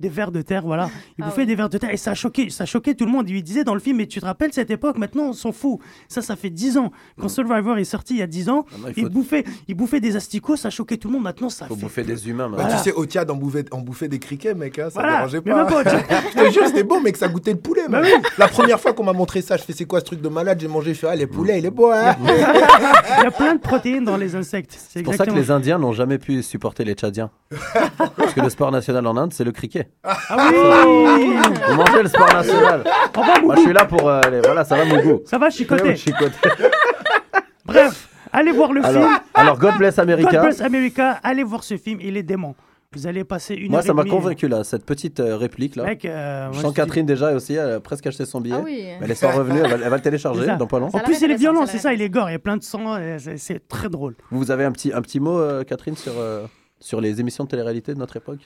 des 0.02 0.10
vers 0.10 0.32
de 0.32 0.42
terre, 0.42 0.64
voilà. 0.66 0.90
Ils 1.18 1.24
Ah 1.24 1.28
bouffaient 1.28 1.42
oui. 1.42 1.48
des 1.48 1.56
vers 1.56 1.70
de 1.70 1.78
terre 1.78 1.92
et 1.94 1.98
ça 1.98 2.14
choquait, 2.14 2.50
ça 2.50 2.66
choquait 2.66 2.96
tout 2.96 3.06
le 3.06 3.12
monde. 3.12 3.30
Il 3.30 3.34
lui 3.34 3.44
disait 3.44 3.64
dans 3.64 3.74
le 3.74 3.80
film, 3.80 3.98
mais 3.98 4.08
tu 4.08 4.20
te 4.20 4.26
rappelles 4.26 4.52
cette 4.52 4.70
époque? 4.72 4.98
Maintenant, 4.98 5.30
on 5.30 5.34
s'en 5.34 5.52
fout. 5.54 5.80
Ça, 6.10 6.22
ça 6.22 6.36
fait 6.36 6.50
10 6.50 6.78
ans. 6.78 6.92
Quand 7.20 7.30
Survivor 7.30 7.78
est 7.78 7.84
sorti 7.86 8.16
il 8.16 8.20
y 8.20 8.22
a 8.24 8.28
10 8.28 8.50
ans, 8.50 8.66
Maintenant, 8.72 8.88
il 8.90 8.94
il, 8.98 9.04
faut- 9.06 9.10
bouffait, 9.10 9.44
il 9.70 9.76
bouffait 9.76 10.00
des 10.02 10.16
asticots, 10.18 10.58
ça 10.58 10.70
choquait 10.70 10.98
tout 10.98 11.08
le 11.08 11.14
monde. 11.14 11.24
Maintenant, 11.24 11.50
ça 11.50 11.68
Faut 11.68 11.76
fait 11.76 11.82
bouffer 11.84 12.04
des 12.04 12.28
humains. 12.28 12.50
Bah. 12.50 12.58
Voilà. 12.60 12.76
Tu 12.76 12.84
sais, 12.84 12.94
au 12.94 13.06
Tchad, 13.06 13.30
on 13.32 13.36
bouffait, 13.36 13.64
on 13.72 13.80
bouffait 13.82 14.08
des 14.10 14.20
criquets, 14.20 14.54
mec, 14.56 14.78
hein, 14.80 14.90
ça 14.90 15.00
Voilà. 15.00 15.18
dérangeait 15.18 15.42
Mais 15.46 15.52
pas. 15.52 15.66
pas 15.66 15.84
je 16.36 16.44
te 16.48 16.52
jure, 16.52 16.66
c'était 16.66 16.84
bon, 16.84 17.00
mec, 17.00 17.16
ça 17.16 17.28
goûtait 17.28 17.54
le 17.54 17.60
poulet. 17.60 17.84
Bah 17.88 18.02
mec. 18.02 18.14
La 18.38 18.48
première 18.48 18.80
fois 18.80 18.94
qu'on 18.94 19.04
m'a 19.04 19.14
montré 19.14 19.42
ça, 19.42 19.56
je 19.58 19.64
fais 19.64 19.74
c'est 19.74 19.86
quoi 19.86 20.00
ce 20.00 20.06
truc 20.06 20.22
de 20.22 20.30
malade? 20.30 20.60
J'ai 20.60 20.68
mangé, 20.68 20.94
je 20.94 21.00
fais 21.00 21.08
ah, 21.08 21.16
les 21.16 21.28
poulets, 21.28 21.60
il 21.60 21.66
est 21.66 21.70
beau, 21.72 21.92
hein 21.92 22.16
Il 22.24 23.24
y 23.24 23.28
a 23.28 23.32
plein 23.32 23.56
de 23.56 23.60
protéines 23.62 24.04
dans 24.04 24.18
les 24.18 24.36
insectes. 24.36 24.76
C'est 24.90 25.04
pour 25.04 25.14
ça 25.14 25.26
que 25.26 25.32
les 25.32 25.52
Indiens 25.52 25.78
n'ont 25.78 25.94
jamais 25.94 26.18
pu 26.18 26.42
supporter 26.42 26.84
les 26.84 26.94
Tchadiens. 26.94 27.30
Parce 28.18 28.34
que 28.34 28.42
le 28.42 28.50
sport 28.50 28.72
national 28.72 29.06
en 29.08 29.18
Inde, 29.18 29.34
c'est 29.34 29.44
le 29.44 29.52
cricket. 29.52 29.91
Ah 30.04 30.48
oui 30.86 31.36
Vous 31.70 31.76
mangez 31.76 32.04
le 32.04 32.10
sport 32.10 32.34
national. 32.34 32.84
On 33.16 33.22
va, 33.22 33.40
Moi, 33.42 33.56
je 33.58 33.62
suis 33.62 33.74
là 33.74 33.86
pour. 33.86 34.08
euh, 34.10 34.22
les- 34.32 34.42
Voilà, 34.42 34.64
ça 34.66 34.76
va 34.76 34.86
mon 34.86 35.02
goût. 35.02 35.22
Ça 35.26 35.38
va, 35.38 35.50
chicoter. 35.50 35.96
Bref, 37.66 38.10
allez 38.32 38.52
voir 38.52 38.74
le 38.74 38.84
Alors, 38.86 39.04
film. 39.04 39.20
alors, 39.34 39.58
God 39.60 39.78
Bless 39.78 39.96
God 39.98 40.10
America. 40.10 40.42
Bless 40.42 40.62
America, 40.62 41.20
allez 41.24 41.44
voir 41.44 41.64
ce 41.64 41.78
film, 41.78 42.00
il 42.02 42.18
est 42.18 42.24
dément. 42.24 42.56
Vous 42.94 43.08
allez 43.08 43.24
passer 43.24 43.54
une 43.56 43.70
Moi, 43.72 43.80
heure 43.80 43.86
ça 43.86 43.92
et 43.92 43.96
m'a 43.96 44.02
demie. 44.04 44.12
convaincu 44.12 44.50
là, 44.50 44.66
cette 44.66 44.86
petite 44.86 45.22
euh, 45.22 45.38
réplique 45.38 45.78
là. 45.78 45.84
Mec, 45.86 46.04
euh, 46.04 46.44
moi, 46.48 46.50
Je 46.52 46.58
je 46.58 46.62
sens 46.62 46.72
dis- 46.74 46.76
Catherine 46.76 47.06
déjà 47.06 47.32
aussi, 47.34 47.54
elle 47.54 47.74
a 47.76 47.80
presque 47.80 48.06
acheté 48.08 48.26
son 48.26 48.42
billet. 48.42 48.56
Ah 48.58 48.64
oui. 48.66 48.86
Elle 49.02 49.10
est 49.12 49.16
sans 49.16 49.32
revenu, 49.32 49.60
elle 49.64 49.70
va, 49.70 49.76
elle 49.82 49.90
va 49.90 49.96
le 49.96 50.02
télécharger 50.02 50.42
C'est 50.42 50.48
ça. 50.48 50.56
dans 50.58 50.68
pas 50.68 50.80
long. 50.80 50.90
Ça 50.90 50.98
En 50.98 51.02
plus, 51.02 51.22
il 51.22 51.32
est 51.32 51.36
violent, 51.36 51.66
ça 51.66 51.72
c'est 51.72 51.78
ça, 51.78 51.94
il 51.94 52.02
est 52.02 52.10
gore, 52.10 52.30
il 52.30 52.34
y 52.34 52.36
a 52.36 52.40
plein 52.40 52.58
de 52.58 52.64
sang, 52.64 52.98
et 52.98 53.16
c'est- 53.18 53.38
c'est 53.38 53.66
très 53.70 53.88
drôle. 53.88 54.16
Vous 54.32 54.52
avez 54.52 54.66
un 54.66 54.74
petit, 54.74 54.92
un 54.92 55.02
petit 55.02 55.22
mot, 55.22 55.40
euh, 55.40 55.64
Catherine, 55.64 55.96
sur, 55.96 56.12
euh, 56.18 56.46
sur 56.82 57.00
les 57.00 57.22
émissions 57.22 57.46
de 57.46 57.50
télé-réalité 57.50 57.94
de 57.94 58.00
notre 58.00 58.18
époque? 58.18 58.40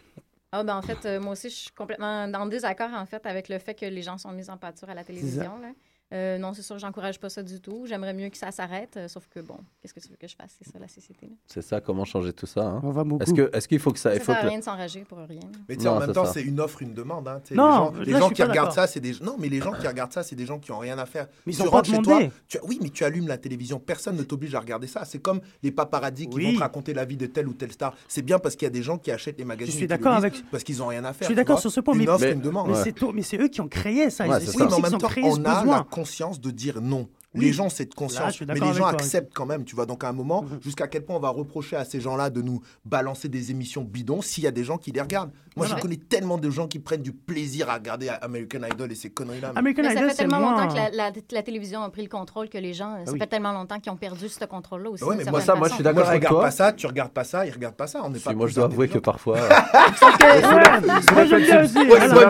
Ah, 0.52 0.64
ben, 0.64 0.78
en 0.78 0.82
fait, 0.82 1.06
euh, 1.06 1.20
moi 1.20 1.34
aussi, 1.34 1.50
je 1.50 1.56
suis 1.56 1.72
complètement 1.72 2.24
en 2.24 2.46
désaccord, 2.46 2.94
en 2.94 3.06
fait, 3.06 3.26
avec 3.26 3.50
le 3.50 3.60
fait 3.60 3.76
que 3.76 3.86
les 3.86 4.02
gens 4.02 4.18
sont 4.18 4.32
mis 4.32 4.50
en 4.50 4.58
pâture 4.58 4.90
à 4.90 4.94
la 4.94 5.04
télévision. 5.04 5.58
là. 5.60 5.70
Euh, 6.14 6.38
non, 6.38 6.54
c'est 6.54 6.62
sûr, 6.62 6.78
j'encourage 6.78 7.20
pas 7.20 7.30
ça 7.30 7.42
du 7.42 7.60
tout. 7.60 7.86
J'aimerais 7.88 8.14
mieux 8.14 8.30
que 8.30 8.38
ça 8.38 8.52
s'arrête, 8.52 8.96
euh, 8.96 9.08
sauf 9.08 9.28
que, 9.28 9.40
bon, 9.40 9.58
qu'est-ce 9.82 9.94
que 9.94 10.00
tu 10.00 10.08
veux 10.10 10.16
que 10.18 10.28
je 10.28 10.36
fasse? 10.36 10.56
C'est 10.62 10.72
ça, 10.72 10.78
la 10.80 10.88
société. 10.88 11.32
C'est 11.48 11.64
ça, 11.64 11.82
comment 11.82 12.06
changer 12.06 12.32
tout 12.32 12.46
ça 12.46 12.62
hein? 12.62 12.80
On 12.84 12.92
va 12.92 13.04
beaucoup. 13.04 13.24
Est-ce 13.24 13.34
que- 13.34 13.50
est-ce 13.52 13.68
qu'il 13.68 13.80
faut 13.80 13.92
que 13.92 13.98
ça. 13.98 14.14
Il 14.14 14.20
Ça 14.20 14.24
faut 14.26 14.32
sert 14.32 14.38
à 14.38 14.44
que... 14.44 14.48
rien 14.50 14.60
de 14.60 14.64
s'enrager 14.64 15.04
pour 15.04 15.18
rien. 15.18 15.40
Mais 15.68 15.76
tu 15.76 15.82
sais, 15.82 15.88
Non, 15.90 15.96
en 15.96 16.00
même 16.02 16.14
temps, 16.14 16.26
ça. 16.26 16.34
c'est 16.34 16.44
une 16.44 16.60
offre, 16.60 16.84
une 16.84 16.94
demande. 16.94 17.28
Hein. 17.28 17.42
Non, 17.52 17.66
les 17.66 17.66
gens, 17.66 17.94
je 17.96 18.04
les 18.04 18.12
gens 18.20 18.26
suis 18.28 18.36
qui 18.36 18.42
pas 18.44 18.48
regardent 18.50 18.72
ça, 18.72 18.86
c'est 18.86 19.00
des 19.00 19.14
non, 19.22 19.36
mais 19.40 19.50
les 19.50 19.60
gens 19.60 19.72
qui 19.74 19.88
regardent 19.88 20.14
ça, 20.14 20.22
c'est 20.22 20.36
des 20.36 20.46
gens 20.46 20.60
qui 20.60 20.72
ont 20.72 20.78
rien 20.78 20.98
à 21.00 21.08
faire. 21.08 21.28
Mais 21.48 21.54
ils 21.54 21.56
tu 21.56 21.62
ont 21.64 21.66
pas 21.66 21.78
rentres 21.78 21.90
chez 21.90 22.02
toi, 22.04 22.20
tu- 22.48 22.60
oui, 22.64 22.78
mais 22.84 22.90
tu 22.90 23.04
allumes 23.04 23.28
la 23.28 23.40
télévision, 23.40 23.80
personne 23.80 24.16
ne 24.16 24.24
t'oblige 24.24 24.54
à 24.54 24.60
regarder 24.60 24.86
ça. 24.88 25.06
C'est 25.06 25.20
comme 25.20 25.42
les 25.64 25.72
paparazzis 25.72 26.28
qui 26.30 26.36
Oui. 26.36 26.46
vont 26.52 26.58
te 26.58 26.60
raconter 26.60 26.94
la 26.94 27.06
vie 27.06 27.18
de 27.18 27.26
telle 27.26 27.48
ou 27.48 27.54
telle 27.54 27.72
star. 27.72 27.96
C'est 28.08 28.22
bien 28.22 28.38
parce 28.38 28.56
qu'il 28.56 28.68
y 28.68 28.70
a 28.70 28.72
des 28.72 28.84
gens 28.84 29.00
qui 29.00 29.10
achètent 29.12 29.40
les 29.40 29.46
magazines. 29.46 29.74
Je 29.74 29.78
suis 29.80 29.88
d'accord 29.88 30.14
avec- 30.14 30.44
Parce 30.52 30.64
qu'ils 30.64 30.84
ont 30.84 30.88
rien 30.88 31.04
à 31.04 31.14
faire. 31.14 31.22
Je 31.22 31.26
suis 31.26 31.36
d'accord 31.36 31.60
sur 31.60 31.72
ce 31.72 31.80
point, 31.80 31.96
Une 31.96 32.02
mais- 32.02 32.10
offre, 32.10 32.24
Mais- 32.26 32.34
une 32.34 32.42
demande. 32.42 32.68
Mais 32.68 32.74
Ouais. 32.76 32.84
c'est 32.84 32.92
tout- 32.94 33.12
mais 33.12 33.24
c'est 33.24 33.38
eux 33.42 33.48
qui 33.48 33.60
ont 33.62 33.68
créé 33.68 34.12
ça. 34.12 34.26
Ça. 34.28 34.38
Oui, 34.38 34.46
mais 34.60 34.74
en 34.74 34.80
même 34.80 34.92
temps, 35.00 35.10
on 35.24 35.46
a 35.46 35.84
conscience 35.96 36.42
de 36.42 36.52
dire 36.52 36.82
non. 36.82 37.08
Oui. 37.34 37.46
Les 37.46 37.54
gens 37.54 37.66
ont 37.66 37.70
cette 37.70 37.90
Là, 37.94 37.96
conscience, 37.98 38.42
mais 38.42 38.54
les 38.54 38.60
gens 38.74 38.74
toi. 38.76 38.90
acceptent 38.92 39.34
quand 39.34 39.46
même, 39.46 39.66
tu 39.66 39.76
vois. 39.76 39.86
Donc 39.86 40.04
à 40.04 40.10
un 40.10 40.14
moment, 40.14 40.44
Mhm. 40.44 40.60
jusqu'à 40.62 40.88
quel 40.88 41.04
point 41.06 41.16
on 41.18 41.20
va 41.20 41.30
reprocher 41.30 41.76
à 41.76 41.84
ces 41.86 42.00
gens-là 42.00 42.30
de 42.30 42.42
nous 42.42 42.62
balancer 42.86 43.28
des 43.28 43.52
émissions 43.52 43.84
bidons 43.84 44.22
s'il 44.22 44.44
y 44.44 44.48
a 44.48 44.52
des 44.52 44.64
gens 44.64 44.78
qui 44.78 44.92
les 44.92 45.02
regardent 45.02 45.32
Moi, 45.58 45.68
je 45.68 45.76
connais 45.76 45.96
tellement 45.96 46.38
de 46.38 46.50
gens 46.50 46.68
qui 46.68 46.80
prennent 46.80 47.02
du 47.02 47.14
plaisir 47.14 47.70
à 47.70 47.76
regarder 47.76 48.10
American 48.22 48.60
Idol 48.70 48.92
et 48.92 48.96
ces 48.96 49.10
conneries-là. 49.10 49.52
mais- 49.54 49.60
American 49.60 49.82
Mais 49.84 49.88
ça 49.90 49.94
Idol, 49.96 50.04
fait 50.10 50.10
c'est 50.12 50.18
tellement 50.24 50.40
longtemps 50.40 50.68
que 50.68 50.76
la, 50.76 50.90
la- 50.90 51.12
la 51.32 51.44
télévision 51.44 51.82
a 51.82 51.90
pris 51.90 52.02
le 52.04 52.10
contrôle 52.10 52.50
que 52.50 52.58
les 52.58 52.74
gens, 52.74 52.98
ça 53.06 53.12
oui. 53.14 53.20
fait 53.20 53.28
tellement 53.28 53.54
longtemps 53.54 53.80
qu'ils 53.80 53.92
ont 53.92 53.96
perdu 53.96 54.28
ce 54.28 54.44
contrôle-là 54.44 54.90
aussi. 54.90 55.04
Ouais, 55.06 55.16
d'une 55.16 55.26
mais 55.26 55.32
moi, 55.32 55.40
ça, 55.42 55.56
moi, 55.56 55.70
je 55.70 55.76
suis 55.76 55.84
d'accord 55.84 56.04
Moi, 56.04 56.12
je 56.12 56.18
regarde 56.18 56.36
toi. 56.36 56.44
pas 56.44 56.52
ça, 56.52 56.74
tu 56.74 56.86
regardes 56.88 57.12
pas 57.12 57.24
ça, 57.24 57.46
ils 57.46 57.52
regardent 57.52 57.76
pas 57.76 57.88
ça. 57.88 58.02
On 58.04 58.14
Si, 58.14 58.20
pas 58.20 58.34
moi, 58.34 58.48
je 58.48 58.56
dois 58.56 58.66
avouer 58.66 58.90
que 58.90 58.98
parfois. 58.98 59.38
Sauf 60.00 60.18
que- 60.18 61.14
moi, 61.14 61.26
j'aime 61.26 61.42
bien 61.42 61.64
aussi. 61.64 61.78
Ouais, 61.78 62.00
À 62.00 62.02
c'est 62.02 62.14
bonne, 62.14 62.30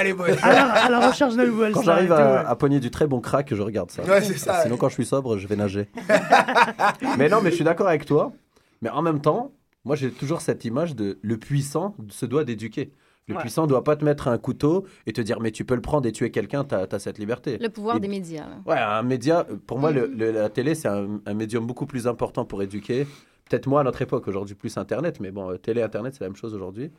elle 0.00 0.06
est 0.06 0.12
bonne. 0.14 0.36
à 0.42 0.88
la, 0.88 1.08
recherche 1.08 1.36
de 1.36 1.44
nouvelles 1.44 1.72
Quand 1.72 1.82
j'arrive 1.82 2.12
à, 2.12 2.16
ouais. 2.42 2.48
à 2.48 2.56
pogner 2.56 2.80
du 2.80 2.90
très 2.90 3.06
bon 3.06 3.20
crack, 3.20 3.54
je 3.54 3.60
regarde 3.62 3.90
ça. 3.90 4.02
Ouais, 4.04 4.22
c'est 4.22 4.38
ça. 4.38 4.62
Sinon, 4.62 4.76
quand 4.78 4.88
je 4.88 4.94
suis 4.94 5.06
sobre, 5.06 5.36
je 5.38 5.46
vais 5.46 5.56
nager. 5.56 5.88
mais 7.18 7.28
non, 7.28 7.40
mais 7.42 7.50
je 7.50 7.56
suis 7.56 7.64
d'accord 7.64 7.88
avec 7.88 8.06
toi. 8.06 8.32
Mais 8.80 8.90
en 8.90 9.02
même 9.02 9.20
temps, 9.20 9.52
moi, 9.84 9.96
j'ai 9.96 10.10
toujours 10.10 10.40
cette 10.40 10.64
image 10.64 10.94
de 10.96 11.18
le 11.22 11.36
puissant 11.36 11.96
se 12.08 12.26
doit 12.26 12.44
d'éduquer. 12.44 12.92
Le 13.28 13.34
Ouais. 13.36 13.40
puissant 13.40 13.66
doit 13.68 13.84
pas 13.84 13.94
te 13.94 14.04
mettre 14.04 14.26
un 14.26 14.36
couteau 14.36 14.84
et 15.06 15.12
te 15.12 15.20
dire 15.20 15.38
mais 15.40 15.52
tu 15.52 15.64
peux 15.64 15.76
le 15.76 15.80
prendre 15.80 16.06
et 16.08 16.12
tuer 16.12 16.30
quelqu'un, 16.32 16.64
t'as 16.64 16.86
as 16.90 16.98
cette 16.98 17.18
liberté. 17.18 17.56
Le 17.58 17.68
pouvoir 17.68 17.96
Et- 17.96 18.00
des 18.00 18.08
médias. 18.08 18.48
là. 18.48 18.56
Ouais, 18.66 18.76
un 18.78 19.02
média, 19.04 19.46
pour 19.66 19.78
moi, 19.78 19.92
le- 19.92 20.06
le- 20.08 20.32
la 20.32 20.48
télé, 20.48 20.74
c'est 20.74 20.88
un, 20.88 21.20
un 21.24 21.34
médium 21.34 21.64
beaucoup 21.66 21.86
plus 21.86 22.08
important 22.08 22.44
pour 22.44 22.62
éduquer. 22.64 23.06
Peut-être 23.48 23.68
moi 23.68 23.80
à 23.82 23.84
notre 23.84 24.02
époque, 24.02 24.26
aujourd'hui 24.26 24.56
plus 24.56 24.76
Internet, 24.76 25.20
mais 25.20 25.30
bon, 25.30 25.50
euh, 25.50 25.56
télé, 25.56 25.82
Internet, 25.82 26.14
c'est 26.14 26.20
la 26.24 26.28
même 26.30 26.36
chose 26.36 26.52
aujourd'hui. 26.52 26.90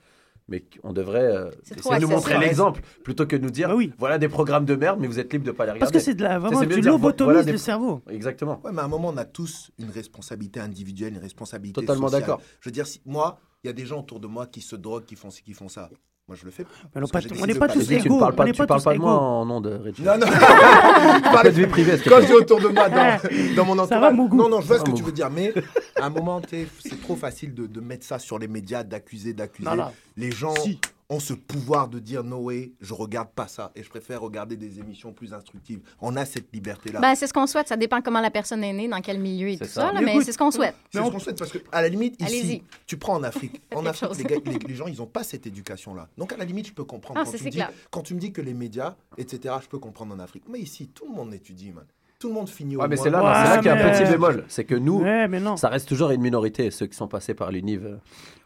Mais 0.48 0.64
on 0.84 0.94
devrait 0.94 1.24
euh, 1.24 1.52
essayer 1.76 1.96
de 1.98 2.02
nous 2.02 2.10
montrer 2.10 2.38
l'exemple 2.38 2.82
plutôt 3.04 3.26
que 3.26 3.36
de 3.36 3.44
nous 3.44 3.50
dire 3.52 3.70
Bah 3.70 3.76
oui. 3.76 3.92
voilà 3.98 4.18
des 4.18 4.28
programmes 4.30 4.66
de 4.66 4.76
merde, 4.76 5.00
mais 5.00 5.08
vous 5.08 5.20
êtes 5.20 5.32
libre 5.32 5.46
de 5.46 5.52
pas 5.52 5.66
les 5.66 5.72
regarder. 5.72 5.80
Parce 5.80 5.92
que 5.92 6.00
c'est 6.00 6.16
de 6.16 6.24
la, 6.24 6.40
vraiment, 6.40 6.62
dire, 6.64 6.78
lobotomises 6.84 7.24
voilà 7.34 7.44
des- 7.44 7.52
le 7.54 7.58
cerveau. 7.58 8.02
Exactement. 8.10 8.62
Ouais, 8.64 8.72
mais 8.72 8.82
à 8.82 8.86
un 8.86 8.88
moment, 8.90 9.10
on 9.10 9.18
a 9.18 9.26
tous 9.26 9.72
une 9.80 9.90
responsabilité 9.90 10.60
individuelle, 10.60 11.14
une 11.14 11.20
responsabilité 11.20 11.80
Totalement 11.82 12.10
d'accord. 12.10 12.42
Je 12.60 12.70
veux 12.70 12.74
dire, 12.74 12.88
si, 12.88 13.02
moi, 13.06 13.40
il 13.64 13.68
y 13.68 13.70
a 13.70 13.74
des 13.74 13.86
gens 13.86 14.00
autour 14.00 14.20
de 14.20 14.28
moi 14.28 14.46
qui 14.48 14.62
se 14.62 14.76
droguent, 14.76 15.06
qui 15.06 15.16
font 15.16 15.30
ci, 15.30 15.42
qui 15.44 15.54
font 15.54 15.70
ça. 15.70 15.90
Moi, 16.26 16.38
je 16.40 16.46
le 16.46 16.52
fais. 16.52 16.66
On 16.96 17.02
pas- 17.06 17.20
n'est 17.46 17.54
pas 17.56 17.68
tous 17.68 17.86
faire. 17.86 18.02
Tu 18.02 18.08
ne 18.10 18.14
égaux, 18.14 18.20
parles 18.20 18.34
on 18.34 18.36
pas, 18.38 18.46
tu 18.46 18.54
pas 18.54 18.66
parles 18.66 18.80
tous 18.80 18.86
pas 18.86 18.94
de 18.94 19.00
moi 19.00 19.12
égaux. 19.12 19.20
en 19.22 19.46
nom 19.46 19.60
de 19.60 19.72
Richie. 19.74 20.04
Non, 20.04 20.18
non. 20.18 20.28
Peu 21.42 21.50
de 21.50 21.54
vie 21.54 21.68
privée, 21.68 21.98
Quand 22.08 22.22
je 22.22 22.26
dis 22.28 22.34
autour 22.34 22.62
de 22.62 22.70
moi, 22.70 22.88
dans, 22.88 23.20
dans 23.58 23.66
mon 23.66 23.76
Ça 23.76 23.84
entourage. 23.84 24.02
va, 24.02 24.12
mon 24.12 24.26
goût 24.28 24.38
Non, 24.38 24.48
non, 24.48 24.62
je 24.62 24.68
vois 24.68 24.78
Ça 24.78 24.82
ce 24.82 24.86
que 24.86 24.92
va, 24.92 24.98
tu 24.98 25.04
veux 25.04 25.12
dire, 25.12 25.30
mais 25.30 25.54
à 25.98 26.06
un 26.06 26.10
moment, 26.10 26.42
c'est 26.50 27.02
trop 27.02 27.18
facile 27.18 27.54
de, 27.54 27.68
de 27.68 27.82
mettre 27.82 28.06
ça 28.06 28.20
sur 28.20 28.40
les 28.40 28.48
médias, 28.48 28.84
d'accuser, 28.84 29.34
d'accuser. 29.34 29.68
Les 30.16 30.32
gens 30.32 30.56
Si. 30.56 30.80
Ont 31.14 31.20
ce 31.20 31.34
pouvoir 31.34 31.88
de 31.88 32.00
dire 32.00 32.24
no 32.24 32.38
way, 32.38 32.72
je 32.82 32.94
regarde 32.94 33.30
pas 33.30 33.48
ça, 33.48 33.72
et 33.76 33.84
je 33.84 33.90
préfère 33.90 34.22
regarder 34.22 34.58
des 34.58 34.80
émissions 34.80 35.14
plus 35.14 35.34
instructives. 35.34 35.80
On 36.02 36.16
a 36.16 36.26
cette 36.26 36.52
liberté-là. 36.54 37.00
Ben, 37.00 37.16
c'est 37.16 37.28
ce 37.28 37.34
qu'on 37.34 37.48
souhaite. 37.48 37.68
Ça 37.68 37.78
dépend 37.78 38.02
comment 38.02 38.20
la 38.22 38.32
personne 38.32 38.64
est 38.64 38.74
née, 38.74 38.88
dans 38.88 39.02
quel 39.02 39.20
milieu 39.20 39.48
et 39.50 39.58
C'est 39.58 39.66
tout 39.66 39.72
ça. 39.72 39.82
ça. 39.88 39.92
là, 39.94 40.02
Mais 40.02 40.20
c'est 40.22 40.32
ce 40.32 40.38
qu'on 40.38 40.52
souhaite. 40.52 40.76
C'est 40.92 41.00
Mais 41.00 41.06
ce 41.06 41.10
on- 41.10 41.12
qu'on 41.14 41.20
souhaite 41.20 41.38
parce 41.38 41.52
que, 41.52 41.60
à 41.72 41.82
la 41.82 41.90
limite, 41.90 42.22
Allez-y. 42.22 42.38
ici, 42.40 42.64
tu 42.88 42.98
prends 42.98 43.16
en 43.16 43.24
Afrique. 43.24 43.62
En 43.76 43.86
Afrique, 43.86 44.10
les, 44.18 44.24
gars- 44.24 44.36
les- 44.46 44.60
les 44.60 44.76
gens, 44.76 44.88
ils 44.88 44.98
n'ont 44.98 45.06
pas 45.08 45.24
cette 45.24 45.46
éducation-là. 45.48 46.08
Donc, 46.18 46.34
à 46.34 46.38
la 46.38 46.46
limite, 46.46 46.68
je 46.68 46.74
peux 46.74 46.84
comprendre. 46.84 47.20
Ah, 47.22 47.26
quand, 47.26 47.38
tu 47.38 47.50
dis, 47.50 47.62
quand 47.92 48.02
tu 48.02 48.14
me 48.16 48.20
dis 48.20 48.32
que 48.32 48.42
les 48.42 48.54
médias, 48.54 48.96
etc., 49.18 49.56
je 49.62 49.68
peux 49.68 49.80
comprendre 49.80 50.14
en 50.16 50.20
Afrique. 50.20 50.44
Mais 50.50 50.60
ici, 50.60 50.88
tout 50.88 51.06
le 51.08 51.14
monde 51.14 51.34
étudie, 51.34 51.72
man. 51.72 51.86
Tout 52.24 52.30
le 52.30 52.36
monde 52.36 52.48
finit 52.50 52.78
au 52.78 52.80
Ouais, 52.82 52.88
mais 52.88 52.96
c'est 52.96 53.10
là, 53.10 53.22
Ouais, 53.22 53.32
c'est 53.36 53.50
là 53.50 53.58
qu'il 53.58 53.66
y 53.66 53.70
a 53.70 53.86
un 53.86 53.92
petit 53.92 54.10
bémol. 54.10 54.46
C'est 54.48 54.64
que 54.64 54.76
nous, 54.76 55.02
Ouais, 55.02 55.28
mais 55.28 55.42
non. 55.42 55.58
ça 55.58 55.68
reste 55.68 55.90
toujours 55.90 56.10
une 56.12 56.22
minorité, 56.22 56.72
ceux 56.72 56.86
qui 56.86 56.96
sont 56.96 57.10
passés 57.10 57.34
par 57.34 57.52
l'UNIV. 57.52 57.86
euh. 57.86 57.96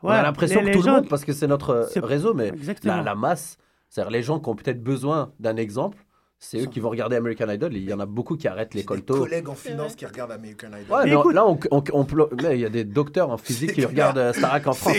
On 0.02 0.10
a 0.10 0.24
l'impression 0.24 0.62
les- 0.62 0.72
que 0.72 0.78
tout 0.80 0.84
le 0.86 0.92
monde, 0.94 1.08
parce 1.08 1.24
que 1.24 1.32
c'est 1.32 1.46
notre 1.46 1.70
euh, 1.96 2.02
réseau, 2.02 2.34
mais 2.34 2.52
la, 2.84 3.04
la 3.04 3.14
masse, 3.14 3.58
c'est-à-dire 3.88 4.10
les 4.10 4.24
gens 4.24 4.40
qui 4.40 4.50
ont 4.50 4.56
peut-être 4.56 4.82
besoin 4.84 5.32
d'un 5.40 5.58
exemple, 5.58 5.98
c'est 6.40 6.60
eux 6.62 6.66
qui 6.66 6.80
vont 6.80 6.90
regarder 6.90 7.16
American 7.18 7.50
Idol. 7.50 7.76
Il 7.76 7.84
y 7.88 7.94
en 7.94 8.00
a 8.00 8.06
beaucoup 8.08 8.36
qui 8.36 8.48
arrêtent 8.48 8.74
l'école 8.74 8.98
des 8.98 9.04
tôt. 9.04 9.20
collègues 9.20 9.48
en 9.50 9.54
finance 9.56 9.96
qui 9.96 10.06
regardent 10.08 10.32
American 10.32 10.68
Idol. 10.70 10.80
Ouais, 10.98 11.04
Mais 11.06 11.10
mais 11.12 11.16
on- 11.16 11.20
écoute- 11.22 11.34
là, 11.36 11.48
on, 11.48 11.60
on- 11.72 11.84
on 11.94 12.08
il 12.52 12.60
y 12.60 12.66
a 12.66 12.70
des 12.70 12.84
docteurs 12.84 13.30
en 13.30 13.38
physique 13.38 13.70
qui 13.74 13.76
clair. 13.78 13.90
regardent 13.90 14.18
euh, 14.18 14.34
Starac 14.34 14.66
en 14.66 14.74
France. 14.74 14.96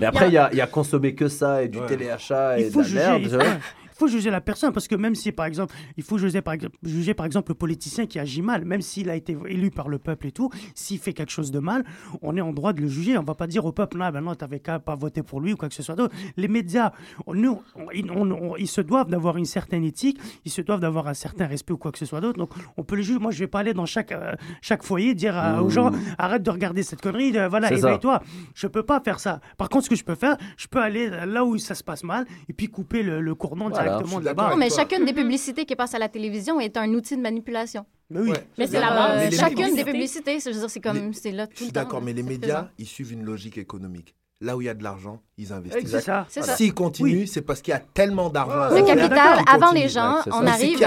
Mais 0.00 0.06
après, 0.06 0.28
il 0.28 0.32
y 0.34 0.38
a, 0.38 0.48
il 0.52 0.58
y 0.58 0.60
a 0.60 0.66
consommer 0.68 1.14
que 1.16 1.26
ça 1.28 1.62
et 1.64 1.68
du 1.68 1.78
Ouais. 1.78 1.86
téléachat 1.86 2.58
et 2.60 2.70
de 2.70 2.76
la 2.76 2.82
juger. 2.84 2.98
merde. 2.98 3.58
Il, 3.96 3.98
faut, 3.98 4.08
juger 4.08 4.30
la 4.30 4.40
personne 4.40 4.72
parce 4.72 4.88
que 4.88 4.94
même 4.94 5.14
si, 5.14 5.32
par 5.32 5.46
exemple, 5.46 5.74
il 5.96 6.02
faut 6.02 6.18
juger 6.18 6.42
par, 6.42 6.54
exemple- 6.54 6.76
juger, 6.82 7.14
par 7.14 7.24
exemple, 7.26 7.50
le 7.50 7.54
politicien 7.54 8.06
qui 8.06 8.18
agit 8.18 8.42
mal, 8.42 8.64
même 8.64 8.82
s'il 8.82 9.08
a 9.10 9.16
été 9.16 9.36
élu 9.48 9.70
par 9.70 9.88
le 9.88 9.98
peuple 9.98 10.26
et 10.26 10.32
tout, 10.32 10.50
s'il 10.74 10.98
fait 10.98 11.12
quelque 11.12 11.30
chose 11.32 11.50
de 11.50 11.58
mal, 11.58 11.84
on 12.22 12.36
est 12.36 12.40
en 12.40 12.52
droit 12.52 12.72
de 12.72 12.80
le 12.82 12.88
juger. 12.88 13.16
On 13.18 13.22
va 13.22 13.34
pas 13.34 13.46
dire 13.46 13.64
au 13.64 13.72
peuple, 13.72 13.98
là, 13.98 14.10
maintenant, 14.12 14.34
t'avais 14.34 14.60
qu'à 14.60 14.78
pas 14.78 14.94
voter 14.94 15.22
pour 15.22 15.40
lui 15.40 15.54
ou 15.54 15.56
quoi 15.56 15.68
que 15.68 15.74
ce 15.74 15.82
soit 15.82 15.94
d'autre. 15.96 16.14
Les 16.36 16.48
médias, 16.48 16.92
nous, 17.26 17.60
on- 17.74 17.90
ils- 17.92 18.10
on- 18.10 18.30
on- 18.30 18.56
ils 18.56 18.68
se 18.68 18.80
doivent 18.80 19.08
d'avoir 19.08 19.36
une 19.38 19.44
certaine 19.46 19.84
éthique, 19.84 20.18
ils 20.44 20.50
se 20.50 20.60
doivent 20.60 20.80
d'avoir 20.80 21.08
un 21.08 21.14
certain 21.14 21.46
respect 21.46 21.72
ou 21.72 21.78
quoi 21.78 21.92
que 21.92 21.98
ce 21.98 22.04
soit 22.06 22.20
d'autre. 22.20 22.38
Donc, 22.38 22.50
on 22.76 22.82
peut 22.82 22.96
le 22.96 23.02
juger. 23.02 23.18
Moi, 23.18 23.30
je 23.32 23.38
vais 23.38 23.46
pas 23.46 23.60
aller 23.60 23.72
dans 23.74 23.86
chaque, 23.86 24.12
euh, 24.12 24.32
chaque 24.60 24.82
foyer 24.82 25.14
dire 25.14 25.36
euh, 25.36 25.60
aux 25.60 25.70
gens, 25.70 25.90
arrête 26.18 26.42
de 26.42 26.50
regarder 26.50 26.82
cette 26.82 27.00
connerie, 27.00 27.32
de- 27.32 27.46
voilà, 27.48 27.68
éveille-toi. 27.88 28.22
Je 28.54 28.66
peux 28.66 28.82
pas 28.82 29.00
faire 29.00 29.20
ça. 29.20 29.40
Par 29.56 29.68
contre, 29.68 29.84
ce 29.84 29.90
que 29.90 29.96
je 29.96 30.04
peux 30.04 30.14
faire, 30.14 30.36
je 30.56 30.66
peux 30.66 30.80
aller 30.80 31.08
là 31.26 31.44
où 31.44 31.56
ça 31.58 31.74
se 31.74 31.82
passe 31.84 32.04
mal 32.04 32.26
et 32.48 32.52
puis 32.52 32.68
couper 32.68 33.02
le, 33.02 33.20
le 33.20 33.34
cordon 33.34 33.70
Voilà. 33.86 34.50
Non, 34.50 34.56
mais 34.56 34.68
toi. 34.68 34.76
chacune 34.78 35.04
des 35.04 35.12
publicités 35.12 35.64
qui 35.64 35.76
passent 35.76 35.94
à 35.94 35.98
la 35.98 36.08
télévision 36.08 36.60
est 36.60 36.76
un 36.76 36.88
outil 36.94 37.16
de 37.16 37.22
manipulation. 37.22 37.84
Mais 38.10 38.20
oui. 38.20 38.30
Ouais. 38.30 38.46
Mais 38.58 38.66
c'est 38.66 38.80
la 38.80 39.30
chacune 39.30 39.74
des 39.74 39.84
publicités, 39.84 40.38
je 40.38 40.50
veux 40.50 40.58
dire, 40.60 40.70
c'est 40.70 40.80
comme, 40.80 41.08
Les- 41.08 41.12
c'est 41.12 41.32
là 41.32 41.46
tout 41.46 41.52
Je 41.54 41.58
suis 41.58 41.66
le 41.66 41.72
d'accord, 41.72 42.00
mais 42.02 42.12
les 42.12 42.22
médias, 42.22 42.68
ils 42.78 42.86
suivent 42.86 43.12
une 43.12 43.24
logique 43.24 43.58
économique. 43.58 44.14
Là 44.42 44.54
où 44.54 44.60
il 44.60 44.66
y 44.66 44.68
a 44.68 44.74
de 44.74 44.82
l'argent, 44.84 45.22
ils 45.38 45.50
investissent. 45.50 45.88
C'est 45.90 46.00
ça. 46.02 46.26
C'est 46.28 46.42
ça. 46.42 46.56
S'ils 46.56 46.74
continuent, 46.74 47.24
c'est 47.26 47.40
parce 47.40 47.62
qu'il 47.62 47.72
y 47.72 47.74
a 47.74 47.80
tellement 47.80 48.28
d'argent. 48.28 48.60
à 48.60 48.78
Le 48.78 48.84
capital, 48.84 49.38
avant 49.50 49.72
les 49.72 49.88
gens, 49.88 50.18
c'est 50.22 50.30
on 50.30 50.42
C'est 50.42 50.46
arrive 50.48 50.78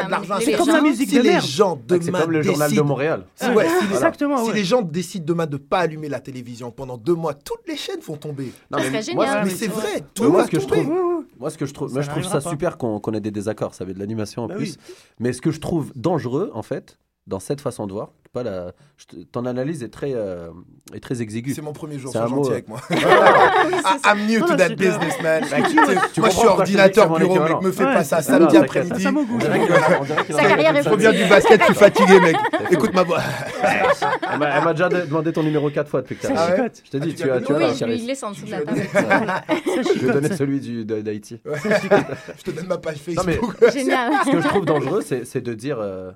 C'est 0.46 0.54
comme 0.56 0.68
gens. 0.68 0.74
la 0.74 0.82
musique 0.82 1.10
Si 1.10 1.16
de 1.18 1.22
les 1.24 1.40
gens 1.42 1.82
C'est 1.90 1.98
demain 2.06 2.22
comme 2.22 2.32
le 2.32 2.42
journal 2.44 2.72
de 2.72 2.82
Montréal. 2.82 3.26
Si, 3.34 3.50
ouais, 3.50 3.68
si 3.68 3.88
les- 3.88 3.94
Exactement, 3.96 4.44
si 4.44 4.50
ouais. 4.52 4.56
les 4.56 4.64
gens 4.64 4.84
décident 4.84 5.26
demain 5.26 5.48
de 5.48 5.58
pas 5.58 5.80
allumer 5.80 6.10
la 6.10 6.20
télévision 6.20 6.70
pendant 6.70 6.98
deux 6.98 7.16
mois, 7.16 7.34
toutes 7.34 7.68
les 7.68 7.76
chaînes 7.76 8.02
vont 8.02 8.18
tomber. 8.18 8.54
Non, 8.70 8.78
Ça 8.78 8.90
mais 8.92 9.02
génial. 9.02 9.44
mais 9.46 9.50
c'est 9.50 9.58
c'est 9.58 9.68
vrai, 9.72 10.04
tout 10.14 10.26
Mais 10.26 10.30
moi, 10.30 10.42
va 10.42 10.46
ce 10.46 10.52
que 10.52 10.60
je 10.60 10.66
tomber. 10.68 10.84
trouve, 10.84 11.26
moi, 11.40 11.50
ce 11.50 11.58
que 11.58 11.66
je 11.66 11.74
trouve, 11.74 11.88
Ça 11.90 11.94
moi, 11.96 12.02
je 12.04 12.10
trouve 12.10 12.22
ça 12.24 12.30
n'arrivera 12.30 12.50
pas. 12.52 12.52
super 12.52 12.78
qu'on 12.78 13.14
ait 13.14 13.20
des 13.20 13.32
désaccords. 13.32 13.74
Ça 13.74 13.84
veut 13.84 13.96
de 13.96 14.00
l'animation 14.00 14.44
en 14.44 14.48
Bah 14.48 14.56
plus. 14.58 14.78
Mais 15.20 15.34
ce 15.34 15.42
que 15.42 15.50
je 15.50 15.60
trouve 15.60 15.92
dangereux, 15.96 16.52
en 16.54 16.62
fait, 16.62 17.00
dans 17.30 17.40
cette 17.40 17.62
façon 17.62 17.88
de 17.88 17.94
voir, 17.94 18.10
pas 18.34 18.44
la, 18.44 18.74
ton 19.32 19.46
analyse 19.46 19.82
est 19.84 19.90
très, 19.90 20.12
euh, 20.14 20.50
est 20.94 21.00
très 21.00 21.22
exiguë. 21.22 21.54
C'est 21.54 21.62
mon 21.62 21.74
premier 21.74 21.98
jour, 21.98 22.12
C'est 22.12 22.18
sois 22.20 22.28
gentil 22.28 22.50
euh, 22.50 22.54
avec 22.54 22.68
moi. 22.68 22.80
I- 22.92 22.96
I'm 24.06 24.28
new 24.28 24.40
Non, 24.40 24.48
to 24.48 24.56
that 24.56 24.70
Moi, 26.18 26.30
je 26.30 26.36
suis 26.36 26.48
ordinateur 26.48 27.18
bureau, 27.18 27.40
mec. 27.40 27.62
Me 27.62 27.72
fais 27.72 27.86
Ouais, 27.86 27.94
pas 27.94 28.04
ça 28.04 28.22
samedi 28.22 28.58
après-midi. 28.58 29.04
Sa 29.04 30.44
carrière 30.46 30.76
est 30.76 30.84
Je 30.84 30.90
reviens 30.90 31.12
du 31.12 31.26
basket, 31.26 31.60
je 31.62 31.66
suis 31.66 31.74
fatigué, 31.76 32.20
mec. 32.20 32.36
Écoute 32.72 32.94
ma 32.94 33.04
voix. 33.04 33.20
Elle 34.32 34.40
m'a 34.40 34.74
déjà 34.74 34.90
de- 34.90 35.02
demandé 35.06 35.32
ton 35.34 35.44
numéro 35.44 35.70
4 35.70 35.88
fois 35.90 36.02
depuis 36.02 36.16
que 36.16 36.28
Ah. 36.36 36.56
Je 36.84 36.90
te 36.92 36.98
dis, 36.98 37.16
Ah, 37.20 37.24
tu 37.42 37.54
as, 37.54 37.58
Oui, 37.58 37.64
la 37.64 37.68
je 37.68 37.70
lui 37.72 37.78
Charis. 37.78 38.02
glisse 38.06 38.24
en 38.24 38.32
dessous 38.32 38.46
de 38.46 38.52
la 38.52 38.62
table. 38.62 38.82
Ça 38.92 39.02
Je 39.96 40.06
vais 40.06 40.14
donner 40.14 40.28
ça. 40.30 40.38
celui 40.38 40.86
d'Haïti. 40.86 41.42
Je 42.38 42.44
te 42.44 42.52
donne 42.52 42.68
ma 42.68 42.78
page 42.78 42.98
Facebook. 42.98 43.56
Génial. 43.74 44.12
ce 44.26 44.32
que 44.32 44.42
je 44.42 44.48
trouve 44.48 44.66
dangereux, 44.66 45.02
c'est 45.06 45.26
c'est 45.26 45.42
de 45.42 45.54
dire, 45.54 45.80
euh, 45.80 46.12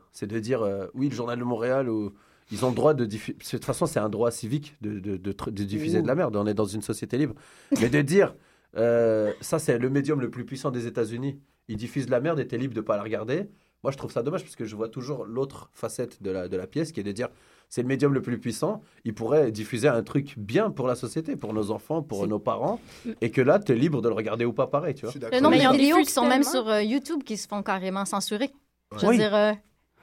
oui, 1.04 1.10
le 1.10 1.16
journal 1.16 1.38
de 1.38 1.44
Montréal, 1.44 1.90
où 1.90 2.14
ils 2.52 2.66
ont 2.66 2.70
le 2.70 2.76
droit 2.76 2.94
de 2.94 3.06
diffuser. 3.06 3.38
De 3.38 3.44
toute 3.50 3.66
façon, 3.66 3.86
c'est 3.86 4.00
un 4.00 4.10
droit 4.10 4.32
civique 4.32 4.76
de, 4.82 5.00
de, 5.00 5.18
de 5.18 5.32
tr- 5.32 5.52
de 5.52 5.64
diffuser 5.64 6.02
de 6.02 6.08
la 6.08 6.16
merde. 6.16 6.36
On 6.36 6.46
est 6.48 6.54
dans 6.54 6.66
une 6.66 6.82
société 6.82 7.18
libre. 7.18 7.36
Mais 7.82 7.90
de 7.90 8.02
dire, 8.02 8.36
euh, 8.78 9.32
ça, 9.42 9.60
c'est 9.60 9.78
le 9.78 9.90
médium 9.90 10.20
le 10.22 10.30
plus 10.30 10.46
puissant 10.46 10.72
des 10.72 10.88
États-Unis. 10.88 11.40
Ils 11.68 11.78
diffusent 11.78 12.06
de 12.06 12.12
la 12.12 12.20
merde 12.20 12.40
et 12.40 12.48
t'es 12.48 12.58
libre 12.58 12.74
de 12.74 12.82
pas 12.82 12.98
la 12.98 13.04
regarder. 13.04 13.48
Moi, 13.84 13.92
je 13.92 13.98
trouve 13.98 14.12
ça 14.12 14.24
dommage 14.24 14.44
parce 14.44 14.56
que 14.56 14.66
je 14.66 14.76
vois 14.76 14.88
toujours 14.90 15.26
l'autre 15.26 15.70
facette 15.74 16.22
de 16.24 16.32
la, 16.32 16.48
de 16.48 16.56
la 16.56 16.68
pièce 16.68 16.92
qui 16.94 17.00
est 17.02 17.04
de 17.04 17.12
dire 17.12 17.28
c'est 17.70 17.82
le 17.82 17.88
médium 17.88 18.14
le 18.14 18.22
plus 18.22 18.40
puissant. 18.40 18.82
Il 19.04 19.14
pourrait 19.14 19.52
diffuser 19.52 19.88
un 19.88 20.04
truc 20.04 20.36
bien 20.38 20.70
pour 20.70 20.88
la 20.88 20.96
société, 20.96 21.36
pour 21.36 21.54
nos 21.54 21.72
enfants, 21.72 22.02
pour 22.02 22.28
nos 22.28 22.40
parents. 22.40 22.80
Et 23.22 23.30
que 23.32 23.42
là, 23.42 23.60
tu 23.60 23.72
es 23.72 23.76
libre 23.76 24.02
de 24.02 24.08
le 24.10 24.14
regarder 24.16 24.46
ou 24.46 24.54
pas 24.54 24.68
pareil, 24.68 24.94
tu 24.96 25.06
vois. 25.06 25.14
nombre 25.42 25.50
Mais 25.52 25.58
de 25.60 25.64
ils 25.64 25.72
vidéos 25.72 25.96
diffusent 25.98 26.08
qui 26.08 26.14
sont 26.14 26.28
même 26.28 26.44
sur 26.44 26.68
euh, 26.70 26.82
YouTube 26.84 27.24
qui 27.24 27.36
se 27.36 27.48
font 27.48 27.64
carrément 27.64 28.06
censurer. 28.06 28.52
Je 28.96 29.02
veux 29.06 29.08
Oui. 29.10 29.18
dire, 29.18 29.34
euh, 29.36 29.54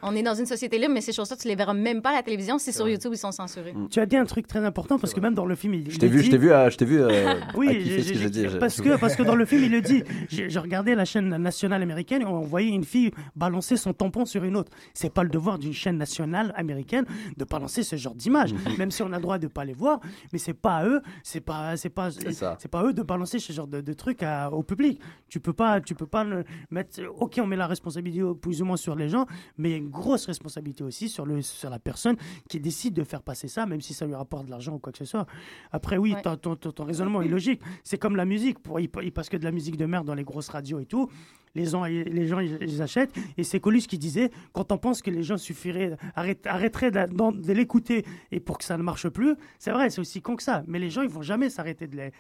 on 0.03 0.15
est 0.15 0.23
dans 0.23 0.35
une 0.35 0.47
société 0.47 0.79
libre, 0.79 0.93
mais 0.95 1.01
ces 1.01 1.13
choses-là, 1.13 1.37
tu 1.37 1.49
les 1.49 1.55
verras 1.57 1.75
même 1.75 2.03
pas 2.03 2.11
à 2.11 2.15
la 2.15 2.23
télévision. 2.23 2.59
C'est 2.59 2.73
sur 2.73 2.85
vrai. 2.85 2.93
YouTube, 2.93 3.13
ils 3.15 3.19
sont 3.19 3.33
censurés. 3.33 3.75
Tu 3.91 4.01
as 4.01 4.07
dit 4.07 4.17
un 4.17 4.25
truc 4.25 4.47
très 4.47 4.65
important 4.65 4.99
parce 4.99 5.13
que 5.15 5.21
même 5.21 5.35
dans 5.35 5.47
le 5.47 5.55
film, 5.55 5.75
il 5.75 5.85
Je 5.91 5.97
il 5.97 5.99
t'ai 5.99 6.07
le 6.09 6.13
vu, 6.13 6.19
dit. 6.21 6.27
je 6.27 6.31
t'ai 6.31 6.39
vu, 6.39 6.53
à- 6.53 6.69
je 6.71 6.77
t'ai 6.77 6.85
vu 6.85 7.01
euh, 7.01 7.09
à 7.33 7.37
Oui, 7.57 7.69
j'ai- 7.85 8.03
ce 8.03 8.09
que 8.13 8.15
j'ai- 8.15 8.21
j'ai 8.23 8.31
dit. 8.31 8.47
parce 8.59 8.81
que, 8.81 8.99
parce 8.99 9.17
que 9.17 9.23
dans 9.23 9.35
le 9.37 9.45
film, 9.45 9.65
il 9.65 9.71
le 9.73 9.81
dit. 9.81 10.03
J'ai 10.29 10.49
j'ai 10.51 10.59
regardé 10.59 10.95
la 10.95 11.05
chaîne 11.05 11.29
nationale 11.37 11.83
américaine 11.83 12.23
et 12.23 12.25
on 12.25 12.41
voyait 12.41 12.71
une 12.71 12.85
fille 12.85 13.11
balancer 13.37 13.77
son 13.77 13.93
tampon 13.93 14.25
sur 14.25 14.45
une 14.45 14.57
autre. 14.57 14.71
C'est 14.95 15.13
pas 15.13 15.23
le 15.23 15.29
devoir 15.29 15.59
d'une 15.59 15.73
chaîne 15.73 15.97
nationale 15.97 16.53
américaine 16.57 17.05
de 17.37 17.45
balancer 17.45 17.83
ce 17.83 17.97
genre 17.97 18.15
d'image, 18.15 18.55
même 18.79 18.91
si 18.91 19.03
on 19.03 19.13
a 19.13 19.17
le 19.17 19.23
droit 19.23 19.39
de 19.39 19.47
pas 19.49 19.65
les 19.65 19.73
voir. 19.75 20.01
Mais 20.33 20.39
c'est 20.39 20.55
pas 20.55 20.77
à 20.79 20.87
eux, 20.87 21.01
c'est 21.23 21.41
pas, 21.41 21.77
c'est 21.77 21.91
pas, 21.91 22.11
C'est 22.11 22.69
pas 22.71 22.81
à 22.81 22.85
eux 22.85 22.93
de 22.93 23.03
balancer 23.03 23.39
ce 23.39 23.53
genre 23.53 23.67
de, 23.67 23.81
de 23.81 23.93
trucs 23.93 24.23
à- 24.23 24.51
au 24.53 24.63
public. 24.63 25.01
Tu 25.29 25.41
peux 25.41 25.53
pas, 25.53 25.81
tu 25.81 25.95
peux 25.95 26.07
pas 26.07 26.25
le 26.25 26.45
mettre. 26.71 27.01
Ok, 27.19 27.39
on 27.43 27.47
met 27.47 27.57
la 27.57 27.67
responsabilité 27.67 28.23
plus 28.41 28.63
ou 28.63 28.65
moins 28.65 28.77
sur 28.77 28.95
les 28.95 29.09
gens, 29.09 29.27
mais 29.59 29.83
une 29.91 30.01
grosse 30.01 30.27
responsabilité 30.27 30.85
aussi 30.85 31.09
sur 31.09 31.27
le, 31.27 31.43
sur 31.43 31.69
la 31.71 31.79
personne 31.81 32.17
qui 32.49 32.61
décide 32.61 32.95
de 32.95 33.03
faire 33.05 33.23
passer 33.23 33.49
ça, 33.49 33.67
même 33.67 33.81
si 33.81 33.93
ça 33.93 34.07
lui 34.07 34.15
rapporte 34.15 34.47
de 34.47 34.51
l'argent 34.51 34.75
ou 34.75 34.79
quoi 34.79 34.93
que 34.93 34.99
ce 34.99 35.05
soit. 35.05 35.27
Après, 35.73 35.97
oui, 35.97 36.15
Ouais. 36.15 36.23
ton, 36.23 36.57
ton- 36.57 36.85
raisonnement 36.85 37.23
est 37.23 37.29
logique. 37.29 37.61
C'est 37.85 37.99
comme 37.99 38.17
la 38.17 38.25
musique. 38.25 38.59
Pour, 38.61 38.79
ils, 38.81 38.89
ils 39.03 39.13
passent 39.13 39.29
que 39.29 39.37
de 39.37 39.45
la 39.45 39.51
musique 39.53 39.77
de 39.77 39.87
merde 39.87 40.07
dans 40.07 40.15
les 40.15 40.25
grosses 40.25 40.49
radios 40.49 40.79
et 40.81 40.87
tout. 40.87 41.11
Les 41.57 41.67
gens, 41.67 41.83
les 41.85 42.29
gens 42.29 42.39
ils, 42.39 42.59
ils 42.63 42.81
achètent. 42.81 43.13
Et 43.37 43.43
c'est 43.43 43.59
Coluche 43.59 43.89
qui 43.89 43.99
disait 43.99 44.31
quand 44.53 44.71
on 44.71 44.79
pense 44.79 45.03
que 45.03 45.11
les 45.11 45.25
gens 45.25 45.37
suffiraient, 45.37 45.97
arrête- 46.15 46.47
arrêteraient 46.47 46.93
de, 46.93 47.43
de 47.43 47.53
l'écouter 47.53 48.05
et 48.31 48.39
pour 48.39 48.57
que 48.59 48.65
ça 48.65 48.77
ne 48.79 48.83
marche 48.85 49.09
plus, 49.09 49.35
c'est 49.59 49.73
vrai, 49.73 49.91
c'est 49.91 50.01
aussi 50.01 50.23
con 50.23 50.37
que 50.37 50.45
ça. 50.45 50.63
Mais 50.69 50.79
les 50.79 50.91
gens, 50.91 51.03
ils 51.03 51.09
vont 51.09 51.23
jamais 51.23 51.51
s'arrêter 51.51 51.89
de 51.89 51.97
les- 51.97 52.13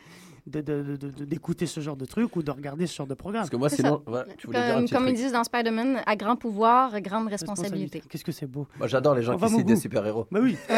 d'écouter 0.46 1.66
ce 1.66 1.80
genre 1.80 1.96
de 1.96 2.04
truc 2.04 2.34
ou 2.36 2.42
de 2.42 2.50
regarder 2.50 2.86
ce 2.86 2.94
genre 2.96 3.06
de 3.06 3.14
programme. 3.14 3.42
Parce 3.42 3.50
que 3.50 3.56
moi, 3.56 3.68
C'est 3.68 3.76
sinon, 3.76 4.02
ouais, 4.06 4.20
tu 4.38 4.46
voulais 4.46 4.60
dire 4.64 4.76
un 4.76 4.80
Comme, 4.80 4.88
comme 4.88 5.08
ils 5.08 5.14
disent 5.14 5.32
dans 5.32 5.44
Spider-Man, 5.44 6.00
à 6.06 6.16
grand 6.16 6.36
pouvoir, 6.36 7.00
grande 7.00 7.28
responsabilité. 7.28 8.02
Qu'est-ce 8.08 8.24
que 8.24 8.32
c'est 8.32 8.46
beau. 8.46 8.66
Moi, 8.78 8.86
j'adore 8.88 9.14
les 9.14 9.22
gens 9.22 9.34
On 9.34 9.38
qui 9.46 9.48
citent 9.54 9.66
des 9.66 9.76
super-héros. 9.76 10.26
Bah 10.30 10.40
oui. 10.42 10.56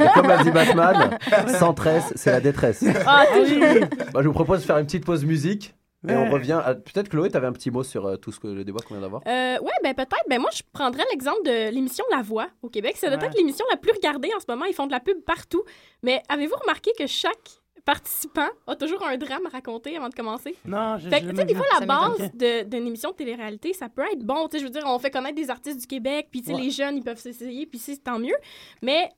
Et 0.00 0.08
comme 0.14 0.30
a 0.30 0.42
dit 0.42 0.50
Batman, 0.50 1.18
sans 1.58 1.74
tresse, 1.74 2.12
c'est 2.16 2.30
la 2.30 2.40
détresse. 2.40 2.84
Ah, 3.06 3.24
Ah 3.28 3.36
oui. 3.40 3.58
Moi, 4.12 4.22
je 4.22 4.28
vous 4.28 4.34
propose 4.34 4.60
de 4.60 4.64
faire 4.64 4.78
une 4.78 4.86
petite 4.86 5.04
pause 5.04 5.24
musique. 5.24 5.74
Et 6.06 6.12
Ouais. 6.12 6.16
on 6.16 6.30
revient. 6.30 6.60
à- 6.64 6.76
Peut-être 6.76 7.08
Chloé, 7.08 7.28
tu 7.28 7.36
avais 7.36 7.48
un 7.48 7.52
petit 7.52 7.72
mot 7.72 7.82
sur 7.82 8.06
euh, 8.06 8.16
tout 8.16 8.30
ce 8.30 8.38
que 8.38 8.46
le 8.46 8.62
débat 8.64 8.78
qu'on 8.86 8.94
vient 8.94 9.00
d'avoir? 9.02 9.20
Euh, 9.26 9.58
ouais, 9.58 9.72
ben 9.82 9.94
peut-être. 9.94 10.14
Ben 10.30 10.40
moi, 10.40 10.48
je 10.54 10.62
prendrais 10.72 11.02
l'exemple 11.10 11.42
de 11.44 11.70
l'émission 11.74 12.04
La 12.12 12.22
Voix 12.22 12.46
au 12.62 12.68
Québec. 12.68 12.94
C'est 12.96 13.08
Ouais. 13.08 13.18
peut-être 13.18 13.36
l'émission 13.36 13.64
la 13.70 13.76
plus 13.76 13.90
regardée 13.90 14.30
en 14.36 14.38
ce 14.38 14.44
moment. 14.48 14.64
Ils 14.66 14.74
font 14.74 14.86
de 14.86 14.92
la 14.92 15.00
pub 15.00 15.18
partout. 15.26 15.64
Mais 16.04 16.22
avez-vous 16.28 16.54
remarqué 16.62 16.92
que 16.96 17.08
chaque 17.08 17.50
participant 17.92 18.48
a 18.66 18.76
toujours 18.76 19.02
un 19.06 19.16
drame 19.16 19.46
à 19.46 19.48
raconter 19.48 19.96
avant 19.96 20.10
de 20.10 20.14
commencer? 20.14 20.54
Non, 20.66 20.98
je, 20.98 21.08
Fait 21.08 21.22
que, 21.22 21.30
tu 21.30 21.36
sais, 21.36 21.44
des 21.46 21.54
fois, 21.54 21.64
la 21.80 21.86
base 21.86 22.30
d'une 22.66 22.86
émission 22.86 23.12
de 23.12 23.16
télé-réalité, 23.16 23.72
ça 23.72 23.88
peut 23.88 24.04
être 24.12 24.22
bon. 24.22 24.46
Tu 24.46 24.56
sais, 24.56 24.58
je 24.60 24.64
veux 24.64 24.70
dire, 24.70 24.82
on 24.86 24.98
fait 24.98 25.10
connaître 25.10 25.36
des 25.36 25.48
artistes 25.48 25.80
du 25.80 25.86
Québec, 25.86 26.28
puis 26.30 26.42
tu 26.42 26.48
sais, 26.48 26.54
Ouais. 26.54 26.60
les 26.60 26.70
jeunes, 26.70 26.98
ils 26.98 27.02
peuvent 27.02 27.18
s'essayer, 27.18 27.64
puis 27.64 27.78
c'est 27.78 27.96
tant 27.96 28.18
mieux. 28.18 28.36
Mais 28.82 29.08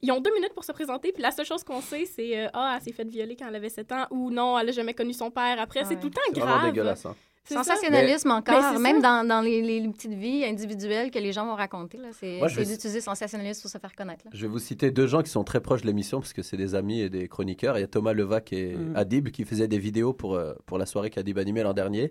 ils 0.00 0.10
ont 0.10 0.20
deux 0.20 0.32
minutes 0.32 0.54
pour 0.54 0.64
se 0.64 0.72
présenter, 0.72 1.12
puis 1.12 1.22
la 1.22 1.32
seule 1.32 1.44
chose 1.46 1.62
qu'on 1.64 1.82
sait, 1.82 2.06
c'est 2.06 2.38
euh, 2.46 2.48
Ah, 2.54 2.74
elle 2.78 2.82
s'est 2.82 2.92
faite 2.92 3.08
violer 3.08 3.36
quand 3.36 3.46
elle 3.46 3.56
avait 3.56 3.68
7 3.68 3.92
ans, 3.92 4.06
ou 4.10 4.30
non, 4.30 4.58
elle 4.58 4.70
a 4.70 4.72
jamais 4.72 4.94
connu 4.94 5.12
son 5.12 5.30
père. 5.30 5.60
Après, 5.60 5.84
c'est 5.84 5.96
tout 6.00 6.06
le 6.08 6.14
temps 6.14 6.20
C'est 6.32 6.40
grave. 6.40 6.64
dégueulasse. 6.72 7.04
hein. 7.04 7.14
Sensationnalisme 7.44 8.28
Mais 8.28 8.34
encore, 8.34 8.78
même 8.80 9.00
dans, 9.02 9.26
dans 9.26 9.40
les, 9.40 9.60
les 9.62 9.88
petites 9.88 10.14
vies 10.14 10.44
individuelles 10.44 11.10
que 11.10 11.18
les 11.18 11.32
gens 11.32 11.46
vont 11.46 11.54
raconter. 11.54 11.98
là, 11.98 12.08
C'est 12.12 12.40
vais- 12.40 12.64
d'utiliser 12.64 13.00
sensationnalisme 13.00 13.62
pour 13.62 13.70
se 13.70 13.78
faire 13.78 13.94
connaître. 13.94 14.24
là. 14.24 14.30
Je 14.34 14.42
vais 14.42 14.48
vous 14.52 14.58
citer 14.58 14.90
deux 14.90 15.06
gens 15.06 15.22
qui 15.22 15.30
sont 15.30 15.44
très 15.44 15.60
proches 15.60 15.82
de 15.82 15.86
l'émission 15.86 16.20
parce 16.20 16.32
que 16.32 16.42
c'est 16.42 16.56
des 16.56 16.74
amis 16.74 17.00
et 17.00 17.10
des 17.10 17.28
chroniqueurs. 17.28 17.76
Il 17.78 17.82
y 17.82 17.84
a 17.84 17.88
Thomas 17.88 18.12
Levac 18.12 18.52
et 18.52 18.74
Mhm. 18.74 18.96
Adib 18.96 19.28
qui 19.30 19.44
faisaient 19.44 19.68
des 19.68 19.78
vidéos 19.78 20.12
pour, 20.12 20.34
euh, 20.34 20.54
pour 20.66 20.78
la 20.78 20.86
soirée 20.86 21.10
qu'Adib 21.10 21.38
animait 21.38 21.62
l'an 21.62 21.74
dernier. 21.74 22.08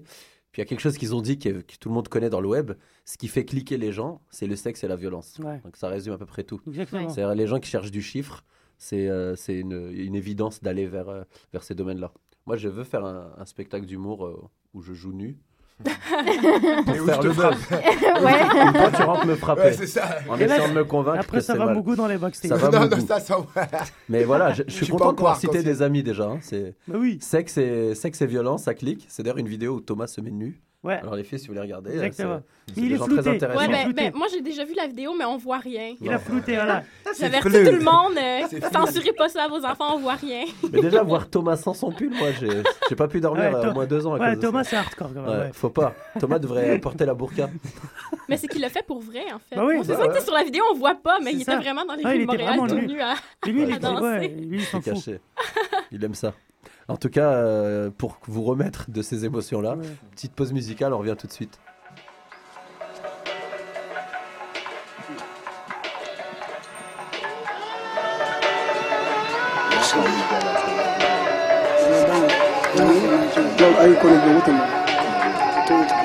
Puis 0.51 0.61
il 0.61 0.65
y 0.65 0.67
a 0.67 0.69
quelque 0.69 0.81
chose 0.81 0.97
qu'ils 0.99 1.15
ont 1.15 1.21
dit 1.21 1.39
que, 1.39 1.49
que 1.61 1.77
tout 1.79 1.89
le 1.89 1.95
monde 1.95 2.07
connaît 2.09 2.29
dans 2.29 2.41
le 2.41 2.47
web. 2.47 2.73
Ce 3.05 3.17
qui 3.17 3.27
fait 3.27 3.43
cliquer 3.43 3.77
les 3.77 3.91
gens, 3.91 4.21
c'est 4.29 4.45
le 4.45 4.55
sexe 4.55 4.83
et 4.83 4.87
la 4.87 4.95
violence. 4.95 5.39
Ouais. 5.43 5.59
Donc 5.63 5.77
ça 5.77 5.87
résume 5.87 6.13
à 6.13 6.17
peu 6.19 6.27
près 6.27 6.43
tout. 6.43 6.61
C'est 7.09 7.35
les 7.35 7.47
gens 7.47 7.59
qui 7.59 7.69
cherchent 7.71 7.89
du 7.91 8.03
chiffre. 8.03 8.43
C'est 8.77 9.07
euh, 9.07 9.35
c'est 9.35 9.55
une, 9.55 9.89
une 9.93 10.13
évidence 10.15 10.61
d'aller 10.61 10.85
vers, 10.85 11.09
euh, 11.09 11.23
vers 11.53 11.63
ces 11.63 11.73
domaines-là. 11.73 12.11
Moi, 12.45 12.57
je 12.57 12.67
veux 12.67 12.83
faire 12.83 13.05
un, 13.05 13.33
un 13.37 13.45
spectacle 13.45 13.85
d'humour 13.85 14.25
euh, 14.25 14.37
où 14.73 14.81
je 14.81 14.93
joue 14.93 15.13
nu. 15.13 15.37
pour 15.83 15.91
Et 16.95 16.99
où 16.99 17.05
faire 17.05 17.21
je 17.21 17.27
le 17.27 17.33
buzz. 17.33 17.55
Ouais. 18.23 18.39
Toi, 18.73 18.91
tu 18.95 19.01
rentres 19.03 19.25
me 19.25 19.35
frapper. 19.35 19.61
Ouais, 19.63 19.73
c'est 19.73 19.87
ça. 19.87 20.17
En 20.29 20.37
Et 20.37 20.45
là, 20.45 20.55
essayant 20.57 20.69
de 20.73 20.77
me 20.79 20.83
convaincre 20.85 21.19
Après, 21.21 21.37
que 21.39 21.43
ça 21.43 21.55
va 21.55 21.65
mal. 21.65 21.73
beaucoup 21.75 21.95
dans 21.95 22.07
les 22.07 22.17
backstage. 22.17 22.49
Ça 22.49 22.55
va 22.57 22.69
Non, 22.79 22.85
beaucoup. 22.87 23.01
non, 23.01 23.07
ça, 23.07 23.19
ça. 23.19 23.37
Mais 24.09 24.23
voilà, 24.23 24.53
je, 24.53 24.63
je 24.63 24.69
Je 24.69 24.71
suis 24.75 24.85
suis 24.85 24.91
content 24.91 25.11
de 25.11 25.15
pouvoir 25.17 25.33
encore 25.33 25.41
citer 25.41 25.63
des 25.63 25.81
amis 25.81 26.03
déjà. 26.03 26.25
hein. 26.25 26.37
C'est 26.41 26.75
Bah 26.87 26.95
oui, 26.99 27.17
sexe 27.21 27.57
et 27.57 27.95
sexe 27.95 28.21
et 28.21 28.27
violence, 28.27 28.63
ça 28.63 28.73
clique. 28.75 29.05
C'est 29.09 29.23
d'ailleurs 29.23 29.39
une 29.39 29.47
vidéo 29.49 29.75
où 29.75 29.81
Thomas 29.81 30.07
se 30.07 30.21
met 30.21 30.31
nu. 30.31 30.61
Ouais. 30.83 30.95
Alors 30.95 31.15
les 31.15 31.23
filles, 31.23 31.39
si 31.39 31.47
vous 31.47 31.53
voulez 31.53 31.61
regarder, 31.61 31.91
euh, 31.91 32.03
Exactement. 32.03 32.41
c'est- 32.67 32.73
il 32.77 32.89
des 32.89 32.95
est 32.95 32.97
gens 32.97 33.05
flouté. 33.05 33.21
très 33.21 33.31
intéressants. 33.35 33.59
Ouais, 33.59 33.67
ben, 33.67 33.91
ben, 33.93 34.11
moi, 34.15 34.27
j'ai 34.31 34.41
déjà 34.41 34.63
vu 34.65 34.73
la 34.75 34.87
vidéo, 34.87 35.13
mais 35.17 35.25
on 35.25 35.37
voit 35.37 35.57
rien. 35.57 35.93
Il 36.01 36.11
a 36.11 36.17
flouté, 36.19 36.55
voilà. 36.55 36.83
J'avertis 37.19 37.49
tout 37.49 37.57
le 37.57 37.79
monde, 37.83 38.17
euh, 38.17 38.69
censurez 38.71 39.13
pas 39.13 39.29
ça 39.29 39.43
à 39.43 39.47
vos 39.47 39.63
enfants, 39.65 39.95
on 39.95 39.99
voit 39.99 40.13
rien. 40.15 40.45
Mais 40.71 40.81
déjà 40.81 41.03
voir 41.03 41.29
Thomas 41.29 41.57
sans 41.57 41.73
son 41.73 41.91
pull, 41.91 42.09
moi, 42.11 42.29
j'ai 42.39 42.49
j'ai 42.89 42.95
pas 42.95 43.07
pu 43.07 43.19
dormir 43.21 43.43
Ouais, 43.43 43.55
euh, 43.55 43.61
To- 43.63 43.69
au 43.69 43.73
moins 43.73 43.85
deux 43.85 44.05
ans. 44.07 44.15
À 44.15 44.19
Ouais, 44.19 44.27
cause 44.29 44.35
de 44.37 44.41
Thomas, 44.41 44.63
ça. 44.63 44.69
c'est 44.69 44.75
hardcore 44.77 45.09
quand 45.13 45.21
même. 45.21 45.29
Ouais, 45.29 45.45
ouais. 45.45 45.49
Faut 45.53 45.69
pas. 45.69 45.93
Thomas 46.19 46.39
devrait 46.39 46.79
porter 46.79 47.05
la 47.05 47.13
burqa. 47.13 47.49
Mais 48.29 48.37
c'est 48.37 48.47
qu'il 48.47 48.61
l'a 48.61 48.69
fait 48.69 48.85
pour 48.85 48.99
vrai, 49.01 49.25
en 49.33 49.39
fait. 49.39 49.55
Bah 49.55 49.63
oui. 49.65 49.75
Bah 49.85 49.95
ça 49.97 50.07
que 50.07 50.21
sur 50.23 50.33
la 50.33 50.43
vidéo, 50.43 50.63
on 50.71 50.75
voit 50.75 50.95
pas, 50.95 51.19
mais 51.21 51.33
il 51.33 51.43
ça. 51.43 51.53
était 51.53 51.61
vraiment 51.63 51.85
dans 51.85 51.95
les 51.95 52.03
Ouais, 52.05 52.11
rues 52.11 52.17
il 52.21 52.21
de 52.27 52.31
Montréal, 52.31 52.59
tout 52.69 52.75
nu. 52.75 53.01
à... 53.01 53.15
Danser. 53.79 54.27
lui, 54.29 54.57
il 54.59 54.63
s'en 54.63 54.81
C'est 54.81 54.91
fout. 54.93 55.03
caché. 55.05 55.19
Il 55.91 56.03
aime 56.03 56.13
ça. 56.15 56.33
En 56.87 56.97
tout 56.97 57.09
cas, 57.09 57.31
euh, 57.31 57.89
pour 57.97 58.17
vous 58.27 58.43
remettre 58.43 58.89
de 58.91 59.01
ces 59.01 59.25
émotions-là, 59.25 59.75
Ouais. 59.75 59.85
petite 60.11 60.33
pause 60.33 60.51
musicale, 60.53 60.93
on 60.93 60.97
revient 60.99 61.15
tout 61.17 61.27
de 61.27 61.31
suite. 61.31 61.59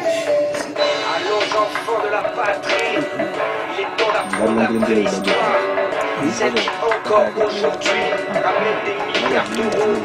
Allons 0.08 1.44
enfants 1.62 2.02
de 2.04 2.10
la 2.10 2.22
patrie, 2.22 2.74
il 2.94 3.80
est 3.82 3.96
temps 3.96 4.12
d'apprendre 4.12 4.58
la 4.60 4.66
vraie 4.86 5.04
encore 6.18 7.30
aujourd'hui 7.36 8.10
ramène 8.34 8.80
des 8.84 8.96
milliards 9.22 9.48
d'euros. 9.54 10.02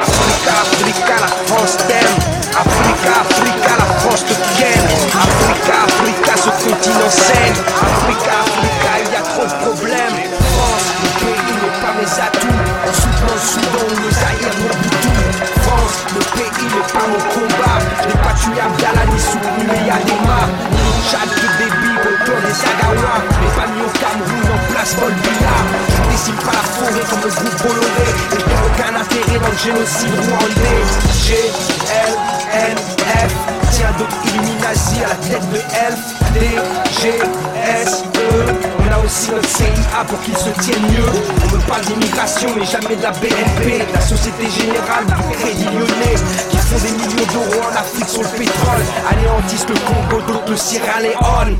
Africa, 0.00 0.52
Africa, 0.62 1.14
la 1.20 1.26
France 1.46 1.76
t'aime. 1.88 2.18
Africa, 2.54 3.12
Africa, 3.22 3.72
la 3.78 3.88
France 3.98 4.24
te 4.26 4.34
ken. 4.58 4.84
Africa, 5.10 5.76
Africa, 5.86 6.32
ce 6.36 6.50
continent 6.64 7.10
saigne. 7.10 7.58
Africa, 7.82 8.32
Africa, 8.46 8.90
il 9.02 9.12
y 9.12 9.16
a 9.16 9.22
trop 9.22 9.46
de 9.46 9.56
problèmes. 9.64 10.18
France, 10.54 10.86
le 11.02 11.08
pays 11.18 11.52
n'est 11.62 11.76
pas 11.82 11.94
mes 11.98 12.12
atouts. 12.22 12.60
En 12.86 12.92
soutenant 12.92 13.38
Soudan 13.38 13.86
ou 13.90 14.00
le 14.04 14.10
Zaïre, 14.10 14.87
le 16.14 16.20
pays 16.36 16.66
n'est 16.68 16.92
pas 16.92 17.06
mon 17.08 17.22
combat. 17.32 17.78
Je 18.02 18.08
n'ai 18.08 18.18
pas 18.20 18.34
tué 18.36 18.60
Abdallah 18.60 19.06
ni 19.12 19.20
soutenu 19.20 19.64
les 19.68 19.84
Yadema. 19.88 20.40
Ni 20.72 20.78
le 20.78 20.92
Tchad 21.08 21.28
de 21.28 21.48
Déby, 21.58 21.92
au 21.98 22.14
clan 22.24 22.40
des 22.44 22.58
Agawa. 22.68 23.14
Mais 23.40 23.52
pas 23.56 23.68
mis 23.72 23.82
au 23.82 23.92
Cameroun 23.96 24.46
en 24.52 24.60
place 24.72 24.94
Biya. 24.96 25.56
Je 25.88 26.02
ne 26.02 26.08
décime 26.12 26.40
pas 26.44 26.56
la 26.56 26.66
forêt 26.68 27.04
comme 27.08 27.24
le 27.24 27.30
groupe 27.32 27.58
Bolloré. 27.62 28.08
Et 28.32 28.40
je 28.40 28.46
n'ai 28.48 28.60
aucun 28.68 28.92
intérêt 29.00 29.38
dans 29.38 29.52
le 29.52 29.58
génocide 29.58 30.16
rwandais. 30.28 30.84
G, 31.24 31.34
L, 31.88 32.12
N, 32.72 32.76
F. 32.76 33.32
Tiens 33.72 33.92
d'autres 33.98 34.20
Illuminati 34.26 35.04
à 35.04 35.08
la 35.08 35.14
tête 35.16 35.46
de 35.50 35.58
Elf. 35.58 36.02
D, 36.34 36.38
G, 37.00 37.18
S, 37.82 38.04
E. 38.16 38.87
Aussi 39.04 39.30
notre 39.30 39.48
CIA 39.48 40.04
pour 40.06 40.20
qu'ils 40.22 40.36
se 40.36 40.50
tiennent 40.60 40.82
mieux. 40.82 41.08
On 41.44 41.56
me 41.56 41.60
parle 41.66 41.84
d'immigration, 41.86 42.50
mais 42.56 42.64
jamais 42.64 42.96
de 42.96 43.02
la 43.02 43.12
BNP, 43.12 43.84
la 43.94 44.00
Société 44.00 44.48
Générale, 44.50 45.06
du 45.06 45.36
Crédit 45.36 45.64
Lyonnais, 45.64 46.16
qui 46.50 46.56
font 46.58 46.78
des 46.78 46.92
millions 46.92 47.26
d'euros 47.32 47.62
en 47.70 47.76
Afrique 47.76 48.08
sur 48.08 48.22
le 48.22 48.28
pétrole, 48.28 48.82
anéantissent 49.10 49.68
le 49.68 49.74
Congo, 49.74 50.22
d'autres 50.26 50.50
le 50.50 50.56
Sierra 50.56 51.00
Leone. 51.00 51.56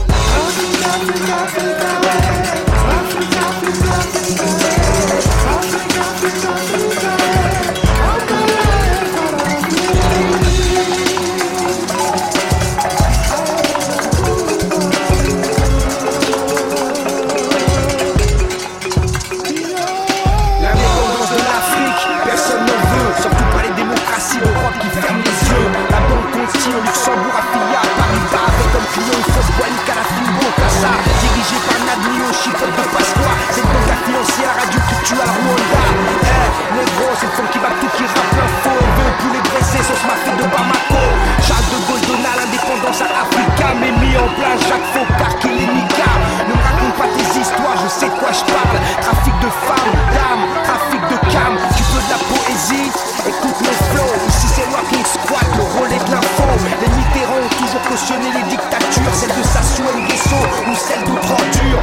Les 58.06 58.44
dictatures, 58.48 59.14
celle 59.14 59.30
de 59.30 59.42
Sassou 59.42 59.82
Nguesso 59.82 60.36
ou 60.68 60.74
celle 60.74 61.02
d'autres 61.04 61.32
ordures. 61.32 61.82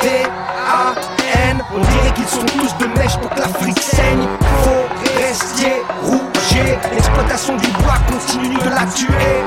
O-T-A-N. 0.00 1.62
On 1.74 1.78
dirait 1.78 2.14
qu'ils 2.14 2.28
sont 2.28 2.46
tous 2.46 2.74
de 2.78 2.86
mèche 2.98 3.16
pour 3.18 3.30
que 3.30 3.40
l'Afrique 3.40 3.80
saigne. 3.80 4.26
Forestier, 4.62 5.82
rougier, 6.02 6.78
l'exploitation 6.92 7.56
du 7.56 7.68
bois 7.68 7.98
continue 8.08 8.56
de 8.56 8.70
la 8.70 8.86
tuer. 8.86 9.44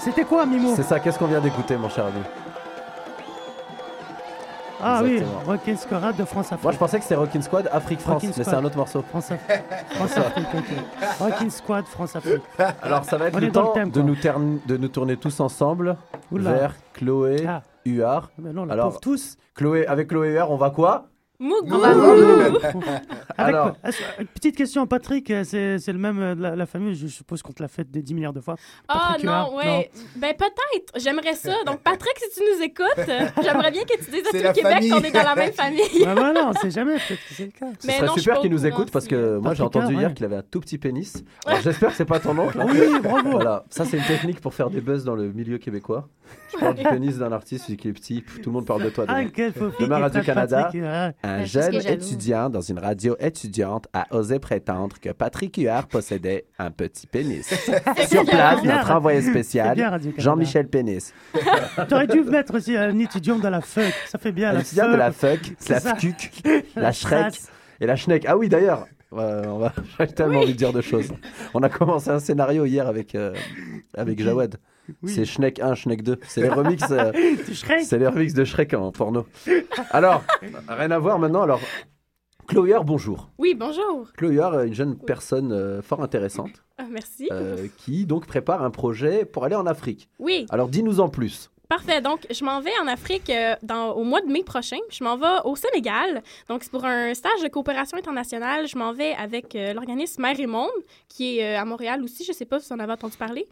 C'était 0.00 0.24
quoi, 0.24 0.46
Mimo 0.46 0.74
C'est 0.76 0.82
ça, 0.82 0.98
qu'est-ce 1.00 1.18
qu'on 1.18 1.26
vient 1.26 1.40
d'écouter, 1.40 1.76
mon 1.76 1.88
cher 1.88 2.06
ami 2.06 2.20
Ah 4.84 5.00
oui. 5.04 5.22
Rockin' 5.46 5.76
Squad 5.76 6.16
de 6.16 6.24
France 6.24 6.46
Afrique. 6.46 6.64
Moi, 6.64 6.72
je 6.72 6.78
pensais 6.78 6.96
que 6.98 7.04
c'était 7.04 7.14
Rockin' 7.14 7.40
Squad 7.42 7.68
Afrique-France, 7.72 8.24
mais 8.24 8.32
c'est 8.44 8.54
un 8.54 8.64
autre 8.64 8.76
morceau. 8.76 9.02
France, 9.08 9.30
Af- 9.30 9.62
France 9.90 10.18
Afrique, 10.18 10.48
ok. 10.54 11.18
Rockin' 11.20 11.50
Squad 11.50 11.84
France 11.86 12.16
Afrique. 12.16 12.42
Alors, 12.82 13.04
ça 13.04 13.16
va 13.16 13.28
être 13.28 13.36
On 13.36 13.40
le 13.40 13.52
temps 13.52 13.72
thème, 13.72 13.90
de, 13.90 14.02
nous 14.02 14.16
terne- 14.16 14.58
de 14.66 14.76
nous 14.76 14.88
tourner 14.88 15.16
tous 15.16 15.38
ensemble 15.38 15.96
Oula. 16.32 16.52
vers 16.52 16.74
Chloé 16.94 17.44
Ah. 17.48 17.62
Huard. 17.86 18.30
Mais 18.38 18.52
non, 18.52 18.64
la 18.64 18.72
Alors, 18.74 18.86
pauvre 18.88 19.00
tous. 19.00 19.36
Chloé, 19.54 19.86
avec 19.86 20.08
Chloé 20.08 20.30
Huard, 20.32 20.50
on 20.50 20.56
va 20.56 20.70
quoi? 20.70 21.04
Mougou! 21.42 21.82
Alors. 23.36 23.76
euh, 23.84 24.24
petite 24.34 24.56
question, 24.56 24.86
Patrick, 24.86 25.28
euh, 25.30 25.42
c'est 25.44 25.78
c'est 25.80 25.92
le 25.92 25.98
même 25.98 26.20
euh, 26.20 26.34
de 26.36 26.42
la, 26.42 26.54
la 26.56 26.66
famille, 26.66 26.94
je 26.94 27.08
suppose 27.08 27.42
qu'on 27.42 27.52
te 27.52 27.60
l'a 27.62 27.68
fait 27.68 27.90
des 27.90 28.00
10 28.00 28.14
milliards 28.14 28.32
de 28.32 28.40
fois. 28.40 28.54
Ah 28.88 29.08
Patrick 29.12 29.24
non, 29.26 29.56
ouais. 29.56 29.90
Ben 30.16 30.34
peut-être. 30.36 30.92
J'aimerais 30.96 31.34
ça. 31.34 31.52
Donc 31.66 31.80
Patrick, 31.80 32.12
si 32.18 32.38
tu 32.40 32.44
nous 32.56 32.62
écoutes, 32.62 33.08
euh, 33.08 33.26
j'aimerais 33.42 33.70
bien 33.72 33.82
que 33.82 34.04
tu 34.04 34.10
dises 34.10 34.22
à 34.26 34.30
C'est 34.30 34.38
tout 34.38 34.42
la 34.44 34.48
le 34.50 34.54
Québec 34.54 34.72
famille. 34.74 34.90
qu'on 34.90 35.00
est 35.00 35.10
dans 35.10 35.22
la 35.24 35.34
même 35.34 35.52
famille. 35.52 35.80
Ouais, 36.06 36.14
voilà, 36.14 36.48
on 36.48 36.52
sait 36.52 36.70
jamais, 36.70 36.94
peut-être 36.94 37.20
que 37.28 37.34
c'est 37.34 37.44
le 37.46 37.50
cas. 37.50 37.66
Ce 37.80 37.86
Mais 37.88 37.92
serait 37.94 38.06
non, 38.06 38.12
je 38.14 38.20
suis 38.20 38.20
super 38.22 38.34
pas 38.36 38.40
qu'il 38.42 38.50
au 38.50 38.54
nous 38.54 38.62
courant 38.62 38.74
écoute 38.74 38.90
parce 38.92 39.06
que 39.08 39.38
moi 39.38 39.54
j'ai 39.54 39.62
Patrick 39.64 39.76
entendu 39.82 39.92
Huard, 39.94 40.00
hier 40.00 40.08
ouais. 40.10 40.14
qu'il 40.14 40.24
avait 40.26 40.36
un 40.36 40.42
tout 40.48 40.60
petit 40.60 40.78
pénis. 40.78 41.24
Alors 41.46 41.60
j'espère 41.60 41.90
que 41.90 41.96
c'est 41.96 42.04
pas 42.04 42.20
ton 42.20 42.38
oncle. 42.38 42.58
Oui, 42.68 43.00
bravo. 43.02 43.30
Voilà, 43.32 43.64
ça 43.68 43.84
c'est 43.84 43.96
une 43.96 44.04
technique 44.04 44.40
pour 44.40 44.54
faire 44.54 44.70
des 44.70 44.80
buzz 44.80 45.04
dans 45.04 45.16
le 45.16 45.32
milieu 45.32 45.58
québécois. 45.58 46.08
Tu 46.50 46.58
parles 46.58 46.74
du 46.76 46.82
pénis 46.88 47.18
d'un 47.18 47.32
artiste 47.32 47.64
celui 47.66 47.76
qui 47.76 47.88
est 47.88 47.92
petit, 47.92 48.22
pff, 48.22 48.40
tout 48.40 48.50
le 48.50 48.54
monde 48.54 48.66
parle 48.66 48.84
de 48.84 48.90
toi. 48.90 49.04
Ah, 49.08 49.20
demain. 49.20 49.30
quel 49.34 49.52
faux 49.52 49.70
Demain 49.80 49.96
ouais. 50.82 51.14
un 51.22 51.31
Jeune 51.44 51.70
qui 51.70 51.76
est 51.76 51.80
jaloux. 51.80 51.94
étudiant 51.96 52.50
dans 52.50 52.60
une 52.60 52.78
radio 52.78 53.16
étudiante 53.20 53.86
a 53.92 54.06
osé 54.14 54.38
prétendre 54.38 54.96
que 55.00 55.10
Patrick 55.10 55.56
Huard 55.56 55.86
possédait 55.88 56.44
un 56.58 56.70
petit 56.70 57.06
pénis. 57.06 57.46
Sur 58.08 58.24
place, 58.24 58.62
notre 58.62 58.90
envoyé 58.90 59.22
spécial. 59.22 59.76
Jean-Michel 60.16 60.68
Pénis. 60.68 61.12
T'aurais 61.88 62.06
dû 62.06 62.22
mettre 62.22 62.54
aussi 62.56 62.76
un 62.76 62.98
étudiant 62.98 63.38
de 63.38 63.48
la 63.48 63.60
fuck, 63.60 63.92
ça 64.06 64.18
fait 64.18 64.32
bien 64.32 64.50
Un 64.50 64.54
la 64.54 64.60
étudiant 64.60 64.90
de 64.90 64.96
la 64.96 65.12
C'est 65.12 65.70
la 65.70 65.80
ça. 65.80 65.94
FCUC, 65.96 66.42
la 66.76 66.92
Shrek 66.92 67.34
et 67.80 67.86
la 67.86 67.96
Schneck. 67.96 68.24
Ah 68.26 68.36
oui, 68.36 68.48
d'ailleurs, 68.48 68.86
euh, 69.18 69.44
on 69.46 69.58
va, 69.58 69.72
j'ai 69.98 70.06
tellement 70.08 70.40
envie 70.40 70.52
de 70.52 70.58
dire 70.58 70.72
de 70.72 70.80
choses. 70.80 71.12
On 71.54 71.62
a 71.62 71.68
commencé 71.68 72.10
un 72.10 72.18
scénario 72.18 72.64
hier 72.64 72.86
avec, 72.86 73.14
euh, 73.14 73.34
avec 73.94 74.20
Jawed. 74.22 74.56
Oui. 75.02 75.12
C'est 75.12 75.24
Schneck 75.24 75.60
1, 75.60 75.74
Schneck 75.74 76.02
2. 76.02 76.18
C'est 76.26 76.42
les 76.42 76.48
remixes, 76.50 76.90
euh, 76.90 77.12
c'est 77.82 77.98
les 77.98 78.06
remixes 78.08 78.34
de 78.34 78.44
Shrek 78.44 78.74
en 78.74 78.90
porno. 78.90 79.26
Alors, 79.90 80.24
rien 80.68 80.90
à 80.90 80.98
voir 80.98 81.18
maintenant. 81.18 81.42
Alors, 81.42 81.60
Chloé, 82.48 82.76
bonjour. 82.84 83.30
Oui, 83.38 83.54
bonjour. 83.58 84.08
Chloé, 84.16 84.66
une 84.66 84.74
jeune 84.74 84.96
personne 84.98 85.52
euh, 85.52 85.80
fort 85.82 86.02
intéressante 86.02 86.50
Ah, 86.76 86.86
merci. 86.90 87.28
euh, 87.30 87.68
qui 87.78 88.04
donc 88.04 88.26
prépare 88.26 88.62
un 88.62 88.70
projet 88.70 89.24
pour 89.24 89.44
aller 89.44 89.54
en 89.54 89.66
Afrique. 89.66 90.08
Oui. 90.18 90.46
Alors, 90.50 90.68
dis-nous 90.68 91.00
en 91.00 91.08
plus. 91.08 91.50
Parfait. 91.72 92.02
Donc, 92.02 92.26
je 92.30 92.44
m'en 92.44 92.60
vais 92.60 92.78
en 92.82 92.86
Afrique 92.86 93.30
euh, 93.30 93.54
dans, 93.62 93.92
au 93.92 94.04
mois 94.04 94.20
de 94.20 94.26
mai 94.26 94.42
prochain. 94.44 94.76
Je 94.90 95.02
m'en 95.02 95.16
vais 95.16 95.40
au 95.44 95.56
Sénégal. 95.56 96.22
Donc, 96.46 96.64
c'est 96.64 96.70
pour 96.70 96.84
un 96.84 97.14
stage 97.14 97.42
de 97.42 97.48
coopération 97.48 97.96
internationale. 97.96 98.68
Je 98.68 98.76
m'en 98.76 98.92
vais 98.92 99.14
avec 99.14 99.56
euh, 99.56 99.72
l'organisme 99.72 100.20
Mère 100.20 100.38
et 100.38 100.44
Monde, 100.46 100.68
qui 101.08 101.38
est 101.38 101.56
euh, 101.56 101.58
à 101.58 101.64
Montréal 101.64 102.02
aussi. 102.04 102.24
Je 102.24 102.32
ne 102.32 102.36
sais 102.36 102.44
pas 102.44 102.60
si 102.60 102.68
vous 102.68 102.74
en 102.74 102.78
avez 102.78 102.92
entendu 102.92 103.16
parler. 103.16 103.48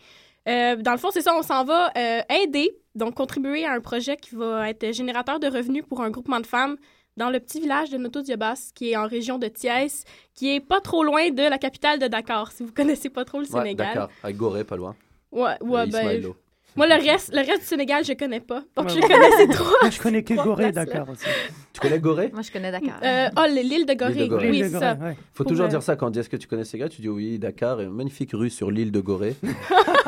Euh, 0.48 0.76
dans 0.76 0.92
le 0.92 0.98
fond, 0.98 1.08
c'est 1.10 1.22
ça, 1.22 1.34
on 1.34 1.40
s'en 1.40 1.64
va 1.64 1.92
euh, 1.96 2.20
aider, 2.28 2.76
donc 2.94 3.14
contribuer 3.14 3.64
à 3.64 3.72
un 3.72 3.80
projet 3.80 4.18
qui 4.18 4.34
va 4.34 4.68
être 4.68 4.92
générateur 4.92 5.40
de 5.40 5.46
revenus 5.46 5.84
pour 5.88 6.02
un 6.02 6.10
groupement 6.10 6.40
de 6.40 6.46
femmes 6.46 6.76
dans 7.16 7.30
le 7.30 7.40
petit 7.40 7.58
village 7.58 7.88
de 7.88 7.96
Noto 7.96 8.20
Diabas, 8.20 8.72
qui 8.74 8.90
est 8.90 8.96
en 8.98 9.06
région 9.06 9.38
de 9.38 9.48
Thiès, 9.48 10.04
qui 10.34 10.54
est 10.54 10.60
pas 10.60 10.80
trop 10.82 11.04
loin 11.04 11.30
de 11.30 11.48
la 11.48 11.56
capitale 11.56 11.98
de 11.98 12.06
Dakar, 12.06 12.52
si 12.52 12.64
vous 12.64 12.72
connaissez 12.76 13.08
pas 13.08 13.24
trop 13.24 13.38
le 13.38 13.46
Ouais, 13.46 13.60
Sénégal. 13.62 13.94
D'accord, 13.94 14.10
avec 14.22 14.36
Gorée, 14.36 14.64
pas 14.64 14.76
loin. 14.76 14.94
Ouais, 15.32 15.56
ouais, 15.62 15.86
ben. 15.86 16.34
Moi, 16.76 16.86
le 16.86 16.94
reste, 16.94 17.30
le 17.32 17.38
reste 17.40 17.60
du 17.60 17.66
Sénégal, 17.66 18.04
je 18.04 18.12
connais 18.14 18.40
pas. 18.40 18.62
Donc, 18.76 18.86
Ouais, 18.86 18.92
je 18.94 18.96
ouais. 19.00 19.08
connais 19.08 19.30
ces 19.36 19.48
trois. 19.48 19.76
Moi, 19.82 19.90
je 19.90 20.00
connais 20.00 20.22
que 20.22 20.34
Gorée. 20.34 20.72
Dakar 20.72 21.08
aussi. 21.08 21.24
Tu 21.72 21.80
connais 21.80 21.98
Gorée? 21.98 22.30
Moi, 22.32 22.42
je 22.42 22.50
connais 22.50 22.70
Dakar. 22.70 22.98
Euh, 23.02 23.28
oh, 23.36 23.42
l'île 23.48 23.86
de 23.86 23.94
Gorée. 23.94 24.28
Gorée. 24.28 24.50
Oui, 24.50 24.60
c'est 24.64 24.78
ça. 24.78 24.94
Ouais. 25.00 25.16
faut 25.34 25.44
Pour, 25.44 25.46
toujours 25.46 25.66
euh, 25.66 25.68
dire 25.68 25.82
ça 25.82 25.96
quand 25.96 26.06
on 26.06 26.10
dit 26.10 26.18
est-ce 26.20 26.28
que 26.28 26.36
tu 26.36 26.46
connais 26.48 26.64
ces 26.64 26.78
gars 26.78 26.88
Tu 26.88 27.00
dis 27.02 27.08
oui, 27.08 27.38
Dakar, 27.38 27.80
et 27.80 27.84
une 27.84 27.90
magnifique 27.90 28.30
rue 28.32 28.50
sur 28.50 28.70
l'île 28.70 28.92
de 28.92 29.00
Gorée. 29.00 29.34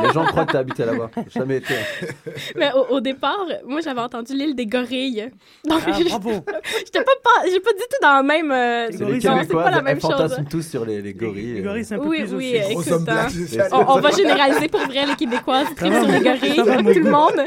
Les 0.03 0.13
gens 0.13 0.25
croient 0.25 0.45
que 0.47 0.53
tu 0.53 0.57
as 0.57 0.61
habité 0.61 0.85
là-bas. 0.85 1.11
J'ai 1.29 1.41
Jamais 1.41 1.57
été. 1.59 1.75
hein. 1.75 2.31
Mais 2.57 2.71
au, 2.73 2.95
au 2.97 3.01
départ, 3.01 3.39
moi, 3.67 3.81
j'avais 3.81 4.01
entendu 4.01 4.35
l'île 4.35 4.55
des 4.55 4.67
gorilles. 4.67 5.31
Donc, 5.69 5.81
Ah, 5.87 5.93
je- 5.99 6.09
bravo. 6.09 6.31
j'étais 6.79 7.03
pas, 7.05 7.13
pas, 7.23 7.45
j'ai 7.51 7.61
pas 7.61 7.73
du 7.73 7.79
tout 7.79 7.99
dans 8.03 8.19
le 8.21 8.27
même. 8.27 8.51
euh, 8.53 8.87
C'est 8.91 8.99
Les 8.99 8.99
les 8.99 9.05
gorilles, 9.05 9.25
non, 9.27 9.33
c'est 9.35 9.41
Québécois, 9.43 9.63
pas 9.65 9.71
la 9.71 9.83
même 9.83 10.01
chose. 10.01 10.37
tous 10.51 10.63
sur 10.63 10.85
les, 10.85 11.01
les 11.03 11.15
gorilles. 11.15 11.55
Les 11.55 11.63
gorilles, 11.63 11.85
c'est 11.85 11.95
un 11.95 11.99
peu 11.99 12.09
Oui, 12.09 12.23
plus 12.23 12.35
oui, 12.35 12.57
aussi. 12.59 12.73
écoute, 12.73 13.09
hein, 13.09 13.27
on, 13.89 14.01
va 14.01 14.11
généraliser 14.11 14.69
pour 14.69 14.81
vrai 14.81 15.07
les 15.07 15.17
va, 15.17 15.65
sur 16.01 16.07
les 16.09 16.21
gorilles, 16.21 16.52
ça 16.57 16.65
va, 16.65 16.77
tout 16.77 16.99
le 16.99 17.11
monde. 17.11 17.47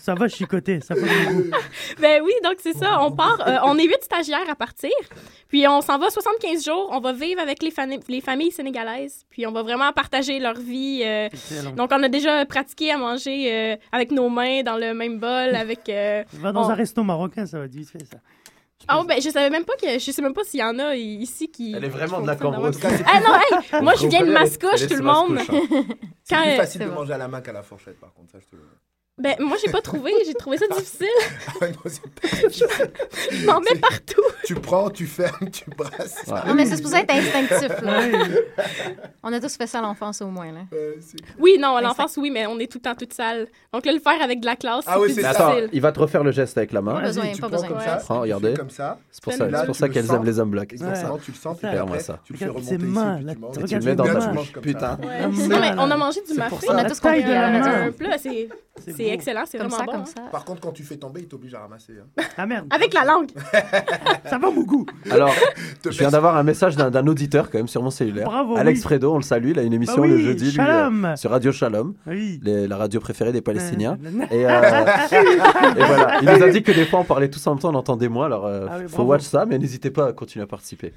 Ça 0.00 0.14
va 0.14 0.26
chicoter, 0.26 0.80
ça 0.80 0.94
va. 0.94 1.02
Ben 2.00 2.22
oui, 2.24 2.32
donc 2.42 2.54
c'est 2.60 2.72
ça. 2.72 3.02
On 3.02 3.12
part. 3.12 3.46
euh, 3.46 3.56
on 3.64 3.76
est 3.76 3.84
huit 3.84 4.02
stagiaires 4.02 4.48
à 4.50 4.54
partir. 4.54 4.88
Puis 5.48 5.68
on 5.68 5.82
s'en 5.82 5.98
va 5.98 6.08
75 6.08 6.64
jours. 6.64 6.88
On 6.92 6.98
va 7.00 7.12
vivre 7.12 7.42
avec 7.42 7.62
les, 7.62 7.70
fani- 7.70 8.00
les 8.08 8.22
familles 8.22 8.50
sénégalaises. 8.50 9.26
Puis 9.28 9.46
on 9.46 9.52
va 9.52 9.62
vraiment 9.62 9.92
partager 9.92 10.38
leur 10.38 10.54
vie. 10.58 11.02
euh, 11.04 11.28
donc 11.76 11.90
on 11.92 12.02
a 12.02 12.08
déjà 12.08 12.46
pratiqué 12.46 12.90
à 12.90 12.96
manger 12.96 13.52
euh, 13.52 13.76
avec 13.92 14.10
nos 14.10 14.30
mains 14.30 14.62
dans 14.62 14.78
le 14.78 14.94
même 14.94 15.18
bol. 15.18 15.54
Avec. 15.54 15.80
Va 16.32 16.52
dans 16.52 16.66
on- 16.66 16.70
un 16.70 16.74
resto 16.74 17.02
marocain, 17.02 17.44
ça 17.44 17.58
va 17.58 17.66
être 17.66 17.74
vite 17.74 17.90
fait, 17.90 17.98
ça. 18.10 18.16
Ah 18.88 19.02
ben 19.06 19.20
je 19.20 19.28
savais 19.28 19.50
même 19.50 19.64
pas 19.64 19.76
que 19.76 19.98
je 19.98 20.10
sais 20.10 20.22
même 20.22 20.32
pas 20.32 20.44
s'il 20.44 20.60
y 20.60 20.64
en 20.64 20.78
a 20.78 20.94
ici 20.96 21.50
qui. 21.50 21.74
Elle 21.76 21.84
est 21.84 21.88
vraiment 21.88 22.20
de 22.20 22.26
la 22.26 22.36
Cambrousse. 22.36 22.78
Ah 22.84 23.20
non, 23.20 23.34
hey, 23.34 23.82
moi 23.82 23.94
je 23.94 24.06
viens 24.06 24.24
de 24.24 24.32
Mascouche, 24.32 24.86
tout 24.86 24.94
le 24.94 25.00
de 25.00 25.02
monde. 25.02 25.38
Hein. 25.38 25.44
C'est 26.24 26.34
Quand, 26.34 26.42
plus 26.42 26.50
euh, 26.52 26.56
facile 26.56 26.80
de 26.82 26.86
manger 26.86 27.12
à 27.12 27.18
la 27.18 27.28
main 27.28 27.40
qu'à 27.40 27.52
la 27.52 27.62
fourchette, 27.62 28.00
par 28.00 28.12
contre. 28.12 28.32
Ça, 28.32 28.38
je 28.40 28.46
te 28.46 28.56
le 28.56 28.62
Ben 29.18 29.34
moi 29.40 29.56
j'ai 29.64 29.70
pas 29.72 29.80
trouvé, 29.80 30.12
j'ai 30.26 30.34
trouvé 30.34 30.58
ça 30.58 30.66
difficile. 30.68 31.06
Ah 31.60 31.66
non, 31.68 31.74
c'est 31.86 32.02
pas- 32.02 32.48
Je 33.32 33.46
m'en 33.46 33.58
mets 33.60 33.78
partout. 33.80 34.22
tu 34.44 34.54
prends, 34.54 34.90
tu 34.90 35.06
fermes, 35.06 35.50
tu 35.50 35.64
brasses. 35.76 36.22
Ouais. 36.28 36.38
Non, 36.46 36.54
mais 36.54 36.66
c'est 36.66 36.76
supposé 36.76 36.98
être 36.98 37.12
instinctif, 37.12 37.80
là. 37.82 38.00
On 39.22 39.32
a 39.32 39.40
tous 39.40 39.56
fait 39.56 39.66
ça 39.66 39.78
à 39.80 39.82
l'enfance, 39.82 40.22
au 40.22 40.28
moins, 40.28 40.52
là. 40.52 40.60
Euh, 40.72 40.92
Oui, 41.38 41.56
non, 41.58 41.76
à 41.76 41.80
l'enfance 41.82 42.16
oui, 42.16 42.30
mais 42.30 42.46
on 42.46 42.58
est 42.58 42.70
tout 42.70 42.78
le 42.78 42.82
temps 42.82 42.94
toute 42.94 43.12
sale. 43.12 43.48
Donc 43.72 43.84
là 43.86 43.92
le 43.92 43.98
faire 44.00 44.22
avec 44.22 44.40
de 44.40 44.46
la 44.46 44.56
classe, 44.56 44.84
Ah 44.86 44.94
c'est 44.94 45.00
oui, 45.00 45.12
ça. 45.22 45.30
attends, 45.30 45.48
difficile. 45.50 45.70
il 45.72 45.80
va 45.80 45.92
te 45.92 46.00
refaire 46.00 46.22
le 46.24 46.30
geste 46.32 46.56
avec 46.56 46.72
la 46.72 46.80
main. 46.80 46.94
Pas 46.94 47.00
besoin, 47.02 47.24
tu 47.32 47.40
pas 47.40 47.48
prends 47.48 47.56
besoin. 47.56 47.68
comme 47.68 47.76
Ouais. 47.78 47.84
ça. 47.84 47.96
Prends, 47.96 48.14
tu 48.16 48.20
regardez. 48.22 48.50
fais 48.52 48.56
Comme 48.56 48.70
ça. 48.70 48.98
C'est 49.10 49.22
pour 49.24 49.32
ça, 49.32 49.38
c'est 49.50 49.60
tu 49.60 49.66
pour 49.66 49.76
ça 49.76 49.86
le 49.86 49.92
qu'elles 49.92 50.10
aiment 50.12 50.24
les 50.24 50.38
hommes 50.38 50.50
blocs. 50.50 50.72
Exactement, 50.72 51.18
tu 51.18 51.30
le 51.32 51.36
sens, 51.36 51.58
tu 51.58 51.66
après, 51.66 51.98
ça. 52.00 52.20
tu 52.24 52.32
le 52.34 52.38
fais 52.38 52.46
remonter 52.46 52.64
c'est 52.66 52.74
ici, 52.74 52.82
tu 53.68 53.74
le 53.74 53.80
mets 53.84 53.94
dans 53.94 54.04
ta 54.04 54.60
Putain. 54.60 54.98
Ah, 55.02 55.26
Non, 55.26 55.60
mais 55.60 55.72
on 55.78 55.90
a 55.90 55.96
mangé 55.96 56.20
du 56.22 56.34
pour 56.34 56.60
On 56.68 56.76
a 56.78 56.84
tous 56.84 57.00
compris. 57.00 57.22
Un 57.24 57.90
plat, 57.92 58.18
c'est 58.18 58.48
C'est 58.86 59.06
excellent, 59.08 59.44
c'est 59.46 59.58
Comme 59.58 59.68
vraiment 59.68 59.78
ça, 59.78 59.86
bon. 59.86 59.92
comme 59.92 60.06
ça. 60.06 60.22
Par 60.30 60.44
contre, 60.44 60.60
quand 60.60 60.72
tu 60.72 60.82
fais 60.82 60.96
tomber, 60.96 61.20
il 61.20 61.28
t'oblige 61.28 61.54
à 61.54 61.60
ramasser. 61.60 61.94
hein. 62.18 62.22
Ah 62.36 62.46
merde. 62.46 62.66
Avec 62.70 62.92
la 62.94 63.04
langue. 63.04 63.30
Ça 64.24 64.38
va 64.38 64.50
mon 64.50 64.62
goût. 64.62 64.86
Alors, 65.10 65.32
je 65.84 65.90
viens 65.90 66.10
d'avoir 66.10 66.36
un 66.36 66.42
message 66.42 66.76
d'un 66.76 67.06
auditeur 67.06 67.50
quand 67.50 67.58
même 67.58 67.68
sur 67.68 67.82
mon 67.82 67.90
cellulaire. 67.90 68.26
Bravo, 68.26 68.56
Alex 68.56 68.78
oui. 68.78 68.82
Fredo, 68.82 69.12
on 69.14 69.16
le 69.18 69.22
salue, 69.22 69.50
il 69.50 69.58
a 69.58 69.62
une 69.62 69.72
émission 69.72 69.96
Bah 69.96 70.02
oui, 70.02 70.08
le 70.10 70.18
jeudi 70.18 70.44
lui, 70.46 70.52
Shalom. 70.52 71.04
euh, 71.04 71.16
sur 71.16 71.30
Radio 71.30 71.52
Shalom, 71.52 71.94
Oui. 72.06 72.40
les- 72.42 72.66
la 72.68 72.76
radio 72.76 73.00
préférée 73.00 73.32
des 73.32 73.40
Palestiniens. 73.42 73.98
Euh, 74.08 74.24
Et, 74.30 74.46
euh, 74.46 74.86
et 75.76 75.84
voilà, 75.84 76.18
il 76.20 76.28
nous 76.28 76.42
a 76.42 76.48
dit 76.50 76.62
que 76.62 76.72
des 76.72 76.84
fois 76.84 77.00
on 77.00 77.04
parlait 77.04 77.28
tous 77.30 77.46
en 77.46 77.52
même 77.52 77.60
temps, 77.60 77.70
on 77.70 77.74
entendait 77.74 78.08
moins, 78.08 78.26
alors 78.26 78.46
euh, 78.46 78.66
Ah 78.70 78.78
faut 78.88 78.96
bravo. 78.98 79.10
watch 79.10 79.22
ça, 79.22 79.46
mais 79.46 79.58
n'hésitez 79.58 79.90
pas 79.90 80.08
à 80.08 80.12
continuer 80.12 80.42
à 80.44 80.46
participer. 80.46 80.92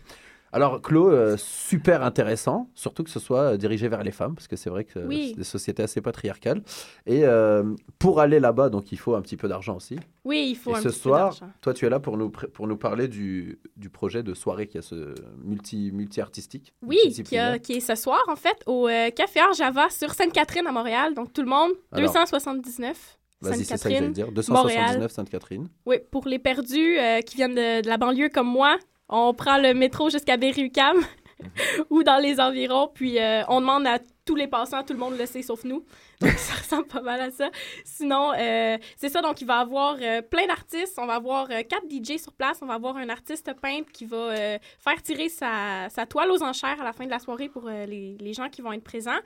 Alors 0.54 0.82
Claude, 0.82 1.14
euh, 1.14 1.38
super 1.38 2.04
intéressant, 2.04 2.70
surtout 2.76 3.04
que 3.04 3.10
ce 3.10 3.20
soit 3.20 3.54
euh, 3.54 3.58
dirigé 3.58 3.88
vers 3.88 4.04
les 4.04 4.12
femmes, 4.12 4.36
parce 4.36 4.48
que 4.50 4.56
c'est 4.58 4.70
vrai 4.70 4.84
que 4.84 5.00
euh, 5.00 5.08
Oui. 5.08 5.30
c'est 5.30 5.38
des 5.38 5.44
sociétés 5.46 5.84
assez 5.84 6.02
patriarcales. 6.02 6.62
Et 7.06 7.22
euh, 7.26 7.64
pour 8.00 8.20
aller 8.20 8.40
là-bas, 8.40 8.70
donc 8.70 8.92
il 8.92 8.98
faut 9.00 9.16
un 9.16 9.22
petit 9.22 9.38
peu 9.38 9.48
d'argent 9.48 9.78
aussi. 9.78 9.98
Oui, 10.26 10.48
il 10.50 10.56
faut 10.56 10.72
et 10.72 10.74
un 10.74 10.82
ce 10.82 10.90
petit 10.90 10.96
peu 10.98 11.02
soir, 11.10 11.40
toi 11.62 11.74
tu 11.74 11.86
es 11.86 11.90
là 11.90 12.00
pour 12.02 12.18
nous, 12.18 12.30
pour 12.30 12.68
nous 12.68 12.76
parler 12.78 13.08
du, 13.08 13.60
du 13.78 13.90
projet 13.90 14.24
de 14.24 14.34
soirée 14.34 14.68
qui 14.68 14.78
a 14.78 14.82
ce 14.82 15.16
multi, 15.44 15.92
multi-artistique. 15.94 16.74
Oui, 16.86 16.98
qui, 16.98 16.98
a- 16.98 17.06
multidisciplinaire. 17.52 17.62
qui 17.62 17.74
est 17.74 17.80
ce 17.80 17.96
soir, 17.96 18.22
en 18.28 18.36
fait, 18.36 18.62
au 18.66 18.88
euh, 18.90 19.10
Café 19.12 19.40
Art 19.40 19.54
Java 19.54 19.90
sur 19.90 20.14
Sainte-Catherine 20.14 20.68
à 20.68 20.72
Montréal. 20.74 21.14
Donc, 21.14 21.32
tout 21.32 21.42
le 21.42 21.50
monde, 21.50 21.72
Alors, 21.94 22.08
279. 22.12 23.18
Vas-y, 23.44 23.58
c'est 23.60 23.64
ça 23.64 23.78
que 23.78 23.84
j'allais 23.84 23.96
Sainte-Catherine. 24.06 24.12
dire. 24.14 24.26
Montréal. 24.54 24.82
279 25.00 25.12
Sainte-Catherine. 25.12 25.68
Oui, 25.86 25.96
pour 26.12 26.28
les 26.28 26.38
perdus 26.40 26.98
qui 27.26 27.38
viennent 27.38 27.56
de, 27.56 27.82
de 27.82 27.88
la 27.88 27.98
banlieue 27.98 28.30
comme 28.30 28.48
moi, 28.48 28.78
on 29.12 29.34
prend 29.34 29.58
le 29.58 29.74
métro 29.74 30.10
jusqu'à 30.10 30.38
Berry-UQAM 30.38 30.98
ou 31.90 32.04
dans 32.04 32.18
les 32.18 32.40
environs, 32.40 32.90
puis 32.94 33.20
euh, 33.20 33.44
on 33.48 33.62
demande 33.62 33.86
à 33.86 34.00
tous 34.26 34.36
les 34.36 34.48
passants, 34.48 34.84
tout 34.84 34.94
le 34.94 35.00
monde 35.00 35.18
le 35.18 35.26
sait 35.26 35.42
sauf 35.42 35.64
nous. 35.64 35.84
Donc 36.22 36.32
ça 36.32 36.54
ressemble 36.54 36.88
pas 36.88 37.02
mal 37.02 37.20
à 37.20 37.32
ça. 37.32 37.50
Sinon, 37.84 38.32
euh, 38.38 38.78
c'est 38.96 39.10
ça, 39.10 39.22
donc 39.22 39.42
il 39.42 39.48
va 39.48 39.58
y 39.58 39.62
avoir 39.62 39.98
euh, 40.00 40.22
plein 40.22 40.48
d'artistes. 40.48 40.98
On 40.98 41.08
va 41.08 41.16
avoir 41.16 41.50
euh, 41.50 41.64
quatre 41.68 41.86
DJ 41.90 42.18
sur 42.18 42.32
place. 42.34 42.60
On 42.62 42.68
va 42.68 42.76
avoir 42.76 42.96
un 42.98 43.10
artiste 43.10 43.52
peintre 43.60 43.92
qui 43.92 44.06
va 44.06 44.60
faire 44.80 45.02
tirer 45.04 45.30
sa, 45.30 45.90
sa 45.90 46.06
toile 46.06 46.32
aux 46.32 46.44
enchères 46.44 46.80
à 46.80 46.84
la 46.84 46.94
fin 46.94 47.06
de 47.06 47.10
la 47.10 47.20
soirée 47.20 47.50
pour 47.50 47.68
les, 47.70 48.18
les 48.20 48.34
gens 48.34 48.50
qui 48.50 48.62
vont 48.62 48.72
être 48.72 48.84
présents. 48.84 49.20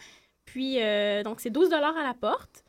Puis, 0.45 0.77
donc 1.23 1.39
c'est 1.39 1.49
12 1.49 1.73
à 1.73 1.79
la 1.81 2.13
porte. 2.13 2.64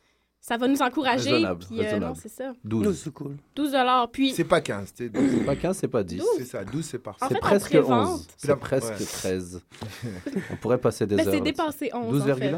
Ça 0.46 0.56
va 0.56 0.68
nous 0.68 0.80
encourager. 0.80 1.30
Raisonnable, 1.32 1.64
puis, 1.66 1.80
euh, 1.80 1.82
raisonnable. 1.82 2.06
non, 2.06 2.14
c'est 2.14 2.28
ça. 2.28 2.52
12. 2.62 2.96
c'est 3.02 3.12
cool. 3.12 3.36
12 3.56 3.74
Puis, 4.12 4.30
C'est 4.30 4.44
pas 4.44 4.60
15, 4.60 4.94
tu 4.94 5.06
sais, 5.06 5.10
C'est 5.12 5.44
pas 5.44 5.56
15, 5.56 5.76
c'est 5.76 5.88
pas 5.88 6.04
10. 6.04 6.22
C'est 6.38 6.44
ça, 6.44 6.62
12 6.64 6.84
c'est 6.84 6.98
parfait. 7.00 7.24
En 7.24 7.28
C'est 7.28 7.34
fait, 7.34 7.40
presque 7.40 7.68
prévente. 7.70 8.08
11. 8.10 8.26
Puis 8.26 8.48
la- 8.48 8.54
C'est 8.54 8.60
presque 8.60 9.00
ouais. 9.00 9.04
13. 9.06 9.60
On 10.52 10.56
pourrait 10.56 10.78
passer 10.78 11.04
des 11.04 11.16
Ben, 11.16 11.26
heures. 11.26 11.34
c'est 11.34 11.40
dépassé 11.52 11.90
11, 11.92 12.24
12,1? 12.24 12.32
en 12.32 12.36
fait. 12.36 12.54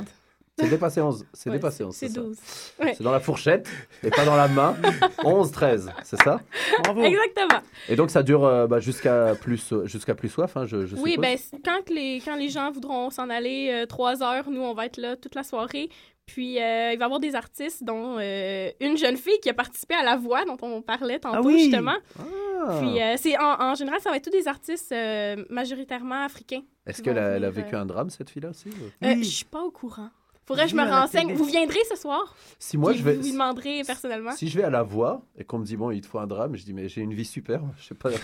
C'est 0.58 0.68
dépassé 0.68 1.00
11. 1.00 1.24
C'est 1.32 1.48
Ouais, 1.48 1.56
dépassé 1.56 1.84
11. 1.84 1.94
C'est 1.94 2.08
ça. 2.08 2.20
12. 2.20 2.36
Ouais. 2.78 2.94
C'est 2.94 3.04
dans 3.04 3.12
la 3.12 3.20
fourchette 3.20 3.66
et 4.02 4.10
pas 4.10 4.26
dans 4.26 4.36
la 4.36 4.48
main. 4.48 4.76
11, 5.24 5.50
13, 5.50 5.90
c'est 6.04 6.20
ça 6.22 6.42
Bravo. 6.84 7.02
Exactement. 7.04 7.62
Et 7.88 7.96
donc 7.96 8.10
ça 8.10 8.22
dure 8.22 8.44
euh, 8.44 8.66
bah, 8.66 8.80
jusqu'à 8.80 9.34
plus, 9.34 9.72
jusqu'à 9.84 10.14
plus 10.14 10.28
soif, 10.28 10.58
hein, 10.58 10.66
je, 10.66 10.84
je 10.84 10.94
Oui, 10.96 11.16
ben, 11.18 11.38
quand, 11.64 11.88
les, 11.88 12.20
quand 12.22 12.36
les 12.36 12.50
gens 12.50 12.70
voudront 12.70 13.08
s'en 13.08 13.30
aller 13.30 13.70
euh, 13.72 13.86
trois 13.86 14.22
heures, 14.22 14.50
nous, 14.50 14.60
on 14.60 14.74
va 14.74 14.84
être 14.84 14.98
là 14.98 15.16
toute 15.16 15.34
la 15.34 15.42
soirée. 15.42 15.88
Puis, 16.28 16.60
euh, 16.60 16.92
il 16.92 16.98
va 16.98 17.02
y 17.02 17.04
avoir 17.04 17.18
des 17.20 17.34
artistes, 17.34 17.82
dont 17.82 18.18
euh, 18.18 18.70
une 18.80 18.96
jeune 18.96 19.16
fille 19.16 19.40
qui 19.42 19.48
a 19.50 19.54
participé 19.54 19.94
à 19.94 20.04
La 20.04 20.16
Voix, 20.16 20.44
dont 20.44 20.56
on 20.62 20.80
parlait 20.82 21.18
tantôt, 21.18 21.38
Ah 21.38 21.42
oui. 21.42 21.64
justement. 21.64 21.96
Ah. 22.18 22.78
Puis, 22.80 23.00
euh, 23.02 23.14
c'est 23.16 23.36
en, 23.38 23.60
en 23.60 23.74
général, 23.74 24.00
ça 24.00 24.10
va 24.10 24.16
être 24.18 24.24
tous 24.24 24.30
des 24.30 24.46
artistes 24.46 24.92
euh, 24.92 25.42
majoritairement 25.50 26.22
africains. 26.24 26.62
Est-ce 26.86 27.02
qu'elle 27.02 27.18
a, 27.18 27.30
elle 27.36 27.44
a 27.44 27.50
vécu 27.50 27.74
euh, 27.74 27.80
un 27.80 27.86
drame, 27.86 28.10
cette 28.10 28.30
fille-là 28.30 28.50
aussi 28.50 28.68
ou- 28.68 28.72
Euh, 29.06 29.14
Oui. 29.14 29.24
Je 29.24 29.28
suis 29.30 29.44
pas 29.44 29.62
au 29.62 29.70
courant. 29.70 30.10
Faudrait 30.46 30.64
que 30.64 30.70
je 30.70 30.76
me 30.76 30.82
renseigne. 30.82 31.34
Vous 31.34 31.44
viendrez 31.44 31.80
ce 31.90 31.94
soir? 31.96 32.34
Si 32.58 32.78
moi 32.78 32.94
je 32.94 33.02
vais, 33.02 33.16
Vous 33.16 33.22
lui 33.22 33.32
demanderez 33.32 33.82
personnellement. 33.86 34.32
si 34.32 34.48
je 34.48 34.56
vais 34.56 34.64
à 34.64 34.70
la 34.70 34.82
voix 34.82 35.20
et 35.36 35.44
qu'on 35.44 35.58
me 35.58 35.64
dit 35.66 35.76
bon 35.76 35.90
il 35.90 36.00
te 36.00 36.06
faut 36.06 36.18
un 36.20 36.26
drame, 36.26 36.56
je 36.56 36.64
dis 36.64 36.72
mais 36.72 36.88
j'ai 36.88 37.02
une 37.02 37.12
vie 37.12 37.26
super, 37.26 37.60
je 37.78 37.88
sais 37.88 37.94
pas. 37.94 38.10
Est-ce 38.10 38.20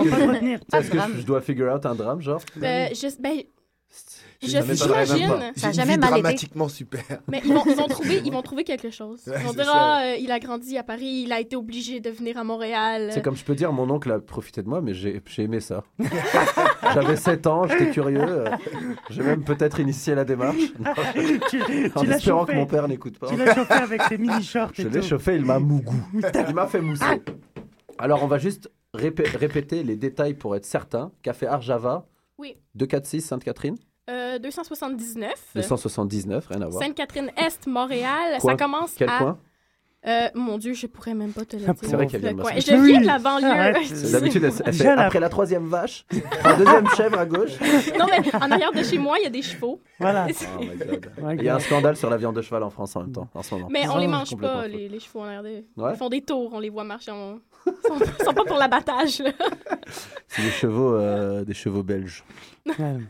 Ils 0.00 0.60
que, 0.60 0.76
est-ce 0.76 0.90
que 0.90 0.98
je 1.20 1.26
dois 1.26 1.40
figure 1.40 1.74
out 1.74 1.84
un 1.86 1.96
drame 1.96 2.20
genre? 2.20 2.40
Euh, 2.62 2.86
je, 2.92 3.20
ben, 3.20 3.42
je- 4.42 4.48
j'imagine. 4.74 5.52
Ça 5.56 5.72
jamais 5.72 5.96
mal 5.96 6.10
été. 6.10 6.20
dramatiquement 6.22 6.68
super. 6.68 7.02
Mais 7.28 7.40
ils 7.44 7.52
vont, 7.52 7.64
ils 7.66 7.74
vont 7.74 7.86
trouver, 7.88 8.22
ils 8.24 8.32
vont 8.32 8.42
trouver 8.42 8.64
quelque 8.64 8.90
chose. 8.90 9.20
Ouais, 9.26 9.34
Ils 9.40 9.46
vont 9.46 9.52
dire 9.52 9.64
ah, 9.68 10.02
euh, 10.04 10.16
il 10.16 10.30
a 10.30 10.38
grandi 10.38 10.78
à 10.78 10.82
Paris, 10.84 11.22
il 11.24 11.32
a 11.32 11.40
été 11.40 11.56
obligé 11.56 12.00
de 12.00 12.10
venir 12.10 12.38
à 12.38 12.44
Montréal. 12.44 13.10
C'est 13.12 13.22
comme 13.22 13.36
je 13.36 13.44
peux 13.44 13.54
dire, 13.54 13.72
mon 13.72 13.88
oncle 13.90 14.10
a 14.12 14.18
profité 14.20 14.62
de 14.62 14.68
moi, 14.68 14.80
mais 14.80 14.94
j'ai 14.94 15.20
j'ai 15.26 15.42
aimé 15.42 15.60
ça. 15.60 15.82
J'avais 16.94 17.16
7 17.16 17.46
ans, 17.46 17.66
j'étais 17.66 17.90
curieux. 17.90 18.20
euh, 18.20 18.50
J'ai 19.10 19.22
même 19.22 19.44
peut-être 19.44 19.80
initié 19.80 20.14
la 20.14 20.24
démarche. 20.24 20.56
tu 21.50 21.92
En 21.94 22.02
tu 22.02 22.10
espérant 22.12 22.44
que 22.46 22.52
mon 22.52 22.66
père 22.66 22.88
n'écoute 22.88 23.18
pas. 23.18 23.26
Tu 23.28 23.36
l'as 23.36 23.54
chauffé 23.54 23.74
avec 23.74 24.02
tes 24.08 24.18
mini-shorts 24.18 24.70
Je 24.74 24.88
l'ai 24.88 25.02
chauffé, 25.02 25.34
il 25.36 25.44
m'a 25.44 25.58
mougou. 25.58 25.96
Il 26.48 26.54
m'a 26.54 26.66
fait 26.66 26.80
mousser. 26.80 27.04
Alors, 27.98 28.22
on 28.22 28.26
va 28.26 28.38
juste 28.38 28.70
répé- 28.94 29.28
répéter 29.36 29.82
les 29.82 29.96
détails 29.96 30.34
pour 30.34 30.54
être 30.56 30.64
certain. 30.64 31.10
Café 31.22 31.46
Arjava, 31.46 32.06
Oui. 32.38 32.56
246 32.76 33.20
Sainte-Catherine, 33.22 33.76
Euh, 34.08 34.38
279. 34.38 35.32
279, 35.54 36.46
rien 36.48 36.62
à 36.62 36.66
voir. 36.68 36.82
Sainte-Catherine-Est, 36.82 37.66
Montréal. 37.66 38.38
Coin- 38.40 38.52
Ça 38.52 38.56
commence 38.56 38.92
Quel 38.96 39.10
à... 39.10 39.18
coin 39.18 39.38
Euh, 40.06 40.28
mon 40.34 40.56
Dieu, 40.58 40.72
je 40.74 40.86
pourrais 40.86 41.12
même 41.12 41.32
pas 41.32 41.44
te 41.44 41.56
le 41.56 41.62
dire. 41.64 41.74
C'est 41.82 41.94
vrai 41.96 42.06
qu'elle 42.06 42.20
vient 42.20 42.32
de. 42.32 42.40
Je 42.42 42.74
viens 42.86 43.00
de 43.00 43.06
la 43.06 43.18
banlieue. 43.18 44.10
D'habitude, 44.12 44.48
après 44.96 45.18
la 45.20 45.28
troisième 45.28 45.66
vache, 45.66 46.06
la 46.44 46.54
deuxième 46.54 46.88
chèvre 46.96 47.18
à 47.18 47.26
gauche. 47.26 47.50
non, 47.98 48.06
mais 48.08 48.34
en 48.34 48.50
arrière 48.50 48.72
de 48.72 48.82
chez 48.82 48.96
moi, 48.96 49.16
il 49.18 49.24
y 49.24 49.26
a 49.26 49.30
des 49.30 49.42
chevaux. 49.42 49.80
Voilà. 49.98 50.26
Oh 50.56 50.60
my 50.60 50.76
God. 50.76 51.10
My 51.20 51.34
Il 51.36 51.42
y 51.44 51.48
a 51.48 51.56
un 51.56 51.58
scandale 51.58 51.96
sur 51.96 52.08
la 52.08 52.16
viande 52.16 52.36
de 52.36 52.42
cheval 52.42 52.62
en 52.62 52.70
France 52.70 52.94
en 52.96 53.00
même 53.02 53.12
temps, 53.12 53.28
en 53.34 53.42
ce 53.42 53.54
moment. 53.56 53.68
Mais 53.70 53.88
on 53.88 53.96
Oh, 53.96 53.98
les 53.98 54.06
mange 54.06 54.36
pas, 54.36 54.66
les, 54.68 54.88
les 54.88 55.00
chevaux 55.00 55.20
en 55.20 55.24
arrière 55.24 55.42
de... 55.42 55.64
Ouais. 55.76 55.90
Ils 55.92 55.96
font 55.96 56.08
des 56.08 56.22
tours, 56.22 56.50
on 56.54 56.60
les 56.60 56.70
voit 56.70 56.84
marcher. 56.84 57.10
On... 57.12 57.40
Ils 57.84 57.88
sont, 57.88 58.24
sont 58.24 58.34
pas 58.34 58.44
pour 58.44 58.56
l'abattage. 58.58 59.22
C'est 60.28 60.42
des 60.42 60.50
chevaux, 60.50 60.94
euh, 60.94 61.44
des 61.44 61.54
chevaux 61.54 61.82
belges. 61.82 62.24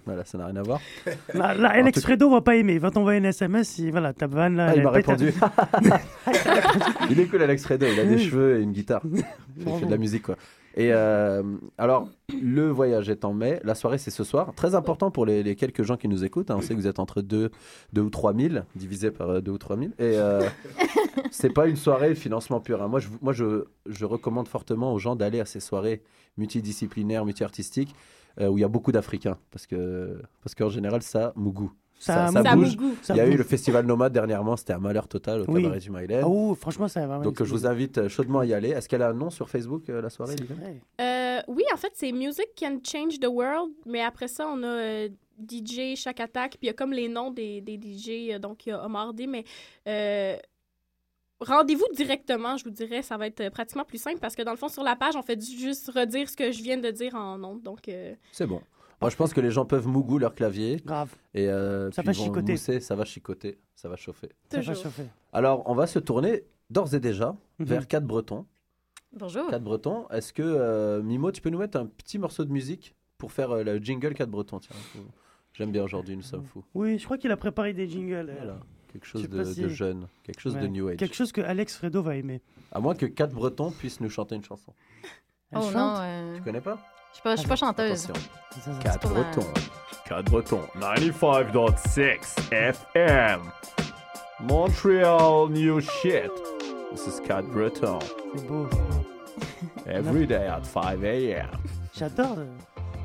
Voilà, 0.07 0.25
ça 0.25 0.39
n'a 0.39 0.47
rien 0.47 0.57
à 0.57 0.63
voir. 0.63 0.81
Là, 1.35 1.69
Alex 1.71 1.99
tout- 1.99 2.07
Fredo 2.07 2.31
va 2.31 2.41
pas 2.41 2.55
aimer. 2.57 2.75
Il 2.75 2.81
va 2.81 2.91
t'envoyer 2.93 3.21
un 3.21 3.25
SMS. 3.25 3.81
Voilà, 3.91 4.13
ta 4.13 4.27
vanne 4.29 4.57
là. 4.57 4.69
Ah, 4.71 4.77
il 4.77 4.83
m'a 4.83 4.91
répondu. 4.91 5.33
il 7.11 7.19
est 7.21 7.27
cool, 7.27 7.43
Alex 7.43 7.65
Fredo. 7.65 7.87
Il 7.87 7.99
a 7.99 8.05
des 8.05 8.19
cheveux 8.19 8.59
et 8.61 8.63
une 8.63 8.73
guitare. 8.73 9.03
Il 9.05 9.65
fait 9.79 9.87
de 9.87 9.91
la 9.91 9.97
musique, 9.97 10.23
quoi. 10.23 10.37
Et 10.77 10.93
euh, 10.93 11.43
alors, 11.77 12.09
le 12.41 12.69
voyage 12.71 13.09
est 13.09 13.25
en 13.25 13.33
mai. 13.35 13.61
La 13.65 13.75
soirée, 13.75 13.99
c'est 13.99 14.11
ce 14.13 14.23
soir. 14.23 14.53
Très 14.55 14.75
important 14.75 15.11
pour 15.11 15.27
les, 15.27 15.43
les 15.43 15.57
quelques 15.57 15.83
gens 15.83 15.97
qui 15.97 16.07
nous 16.09 16.25
écoutent. 16.25 16.51
hein. 16.51 16.57
On 16.59 16.61
sait 16.61 16.75
que 16.75 16.79
vous 16.81 16.87
êtes 16.87 17.01
entre 17.01 17.21
2 17.21 17.51
deux, 17.93 18.03
ou 18.03 18.11
3 18.11 18.35
000, 18.35 18.55
divisé 18.77 19.11
par 19.11 19.43
2 19.43 19.51
ou 19.51 19.59
3 19.59 19.77
000. 19.77 19.89
Et 19.99 20.17
euh, 20.19 20.47
c'est 21.31 21.51
pas 21.51 21.67
une 21.67 21.77
soirée 21.77 22.15
financement 22.15 22.61
pur. 22.61 22.83
hein. 22.83 22.89
Moi, 22.89 23.01
je, 23.01 23.09
moi 23.23 23.33
je, 23.33 23.65
je 23.87 24.05
recommande 24.05 24.47
fortement 24.47 24.93
aux 24.93 24.99
gens 24.99 25.17
d'aller 25.17 25.41
à 25.41 25.45
ces 25.47 25.61
soirées 25.61 26.03
multidisciplinaires, 26.37 27.25
multi-artistiques, 27.25 27.95
euh, 28.41 28.47
où 28.49 28.59
il 28.59 28.61
y 28.61 28.65
a 28.65 28.69
beaucoup 28.69 28.93
d'Africains. 28.93 29.39
Parce 29.51 29.67
que 29.67 30.21
parce 30.43 30.55
qu'en 30.55 30.69
général, 30.69 31.03
ça 31.03 31.33
mougou. 31.35 31.73
Ça, 31.99 32.29
ça 32.29 32.43
Ça 32.43 32.55
bouge. 32.57 32.77
Il 33.11 33.17
y 33.17 33.21
a 33.21 33.27
eu 33.27 33.37
le 33.37 33.43
festival 33.45 33.85
Nomade 33.87 34.13
dernièrement, 34.13 34.57
c'était 34.57 34.73
un 34.75 34.79
malheur 34.79 35.09
total 35.09 35.43
au 35.43 35.45
Oui. 35.49 35.63
cabaret 35.63 35.81
du 35.81 35.91
Maïlen. 35.91 36.21
Ah, 36.23 36.29
oh, 36.29 36.55
franchement, 36.55 36.87
ça 36.89 37.07
va. 37.07 37.19
Donc 37.19 37.43
je 37.43 37.51
vous 37.51 37.67
invite 37.67 37.99
euh, 37.99 38.09
chaudement 38.09 38.39
à 38.41 38.47
y 38.47 38.55
aller. 38.55 38.69
Est-ce 38.71 38.89
qu'elle 38.89 39.03
a 39.03 39.09
un 39.09 39.15
nom 39.15 39.31
sur 39.31 39.49
Facebook, 39.51 39.89
euh, 39.91 40.01
la 40.01 40.09
soirée. 40.11 40.37
Euh, 41.01 41.41
oui, 41.49 41.65
en 41.73 41.77
fait, 41.77 41.93
c'est 41.95 42.13
Music 42.13 42.47
Can 42.59 42.79
Change 42.85 43.19
the 43.19 43.27
World, 43.27 43.73
mais 43.87 44.03
après 44.03 44.29
ça, 44.29 44.47
on 44.49 44.63
a 44.63 44.67
euh, 44.67 45.09
DJ 45.49 45.97
Chaque 45.97 46.21
Attaque, 46.21 46.53
puis 46.53 46.61
il 46.63 46.67
y 46.67 46.71
a 46.71 46.75
comme 46.75 46.93
les 46.93 47.09
noms 47.09 47.31
des, 47.31 47.61
des 47.61 47.75
DJ, 47.81 48.39
donc 48.41 48.67
il 48.67 48.71
y 48.71 48.73
a 48.73 48.85
Omar 48.85 49.13
D, 49.15 49.27
mais 49.27 49.45
euh, 49.89 50.37
rendez-vous 51.41 51.87
directement, 51.95 52.57
je 52.57 52.65
vous 52.65 52.71
dirais, 52.71 53.03
ça 53.03 53.17
va 53.17 53.27
être 53.27 53.49
pratiquement 53.51 53.85
plus 53.85 53.99
simple, 53.99 54.19
parce 54.19 54.35
que 54.35 54.43
dans 54.43 54.51
le 54.51 54.57
fond, 54.57 54.69
sur 54.69 54.83
la 54.83 54.97
page, 54.97 55.15
on 55.17 55.23
fait 55.23 55.41
juste 55.41 55.91
redire 55.95 56.29
ce 56.29 56.37
que 56.37 56.51
je 56.51 56.63
viens 56.63 56.79
de 56.79 56.91
dire 56.91 57.15
en 57.15 57.39
nom, 57.39 57.57
donc... 57.57 57.89
euh, 57.89 58.15
C'est 58.33 58.47
bon. 58.47 58.61
Moi, 59.01 59.11
je 59.11 59.17
pense 59.17 59.33
que 59.33 59.41
les 59.41 59.51
gens 59.51 59.65
peuvent 59.65 59.87
mougou 59.87 60.19
leur 60.19 60.35
clavier 60.35 60.83
Grave. 60.85 61.15
et 61.35 61.49
euh, 61.49 61.91
Ça 61.93 62.03
puis 62.03 62.07
va 62.09 62.13
ils 62.13 62.19
vont 62.19 62.25
chicoter. 62.25 62.53
mousser, 62.53 62.81
ça 62.81 62.97
va 62.97 63.05
chicoter, 63.05 63.59
ça 63.77 63.89
va 63.89 63.97
chauffer. 63.97 64.31
Ça 64.51 64.61
va 64.61 64.75
chauffer. 64.75 65.05
Alors, 65.33 65.63
on 65.67 65.75
va 65.75 65.87
se 65.87 65.99
tourner 66.01 66.45
d'ores 66.71 66.95
et 66.95 67.01
déjà 67.01 67.37
Mhm. 67.61 67.67
vers 67.67 67.87
4 67.87 68.05
Bretons. 68.05 68.45
Bonjour. 69.17 69.49
4 69.51 69.63
Bretons. 69.63 70.09
Est-ce 70.11 70.33
que 70.33 70.43
euh, 70.43 71.03
Mimo, 71.03 71.31
tu 71.33 71.41
peux 71.41 71.51
nous 71.51 71.59
mettre 71.59 71.79
un 71.79 71.87
petit 71.87 72.19
morceau 72.19 72.45
de 72.45 72.51
musique 72.53 72.95
pour 73.19 73.31
faire 73.33 73.53
euh, 73.53 73.63
le 73.63 73.79
jingle 73.79 74.15
4 74.15 74.29
Bretons? 74.31 74.59
Tiens. 74.59 74.77
J'aime 75.55 75.71
bien 75.73 75.83
aujourd'hui, 75.85 76.17
nous 76.17 76.23
sommes 76.23 76.45
fous. 76.45 76.65
Oui, 76.75 76.99
je 76.99 77.05
crois 77.05 77.19
qu'il 77.19 77.31
a 77.33 77.37
préparé 77.37 77.73
des 77.73 77.89
jingles. 77.89 78.33
Voilà. 78.37 78.59
Quelque 78.93 79.07
chose 79.07 79.29
de, 79.29 79.37
pas 79.37 79.45
si- 79.45 79.61
de 79.61 79.69
jeune, 79.69 80.07
quelque 80.25 80.41
chose 80.41 80.55
de 80.57 80.67
new 80.67 80.89
age. 80.89 80.97
Quelque 80.97 81.15
chose 81.15 81.31
que 81.31 81.41
Alex 81.43 81.77
Fredo 81.77 82.03
va 82.03 82.17
aimer. 82.17 82.41
À 82.73 82.81
moins 82.81 82.95
que 82.95 83.07
4 83.07 83.33
Bretons 83.35 83.71
puissent 83.71 84.01
nous 84.01 84.09
chanter 84.11 84.35
une 84.35 84.45
chanson. 84.45 84.73
Elle 85.51 85.59
Oh 85.59 85.63
chante? 85.63 85.75
non, 85.75 85.95
euh, 85.99 86.37
Tu 86.37 86.43
connais 86.43 86.61
pas? 86.61 86.79
Je 87.11 87.15
suis 87.15 87.23
pas, 87.23 87.35
je 87.37 87.41
suis 87.41 87.49
pas 87.49 87.57
chanteuse. 87.57 88.05
Attention. 88.05 88.31
Ça, 88.51 88.61
ça, 88.61 88.73
ça. 88.73 88.83
4 88.83 89.01
pas 89.01 89.09
ma- 89.09 89.15
Bretons. 89.23 89.47
4 90.09 90.25
Bretons. 90.31 90.63
95.6 90.79 92.53
FM. 92.53 93.41
Montreal 94.41 95.49
new 95.51 95.81
shit. 95.81 96.31
This 96.93 97.07
is 97.07 97.21
4 97.27 97.43
Bretons. 97.49 97.99
C'est 98.37 98.47
beau. 98.47 98.69
Every 99.87 100.27
day 100.27 100.47
at 100.47 100.65
5 100.65 101.03
a.m. 101.05 101.47
J'adore. 101.97 102.37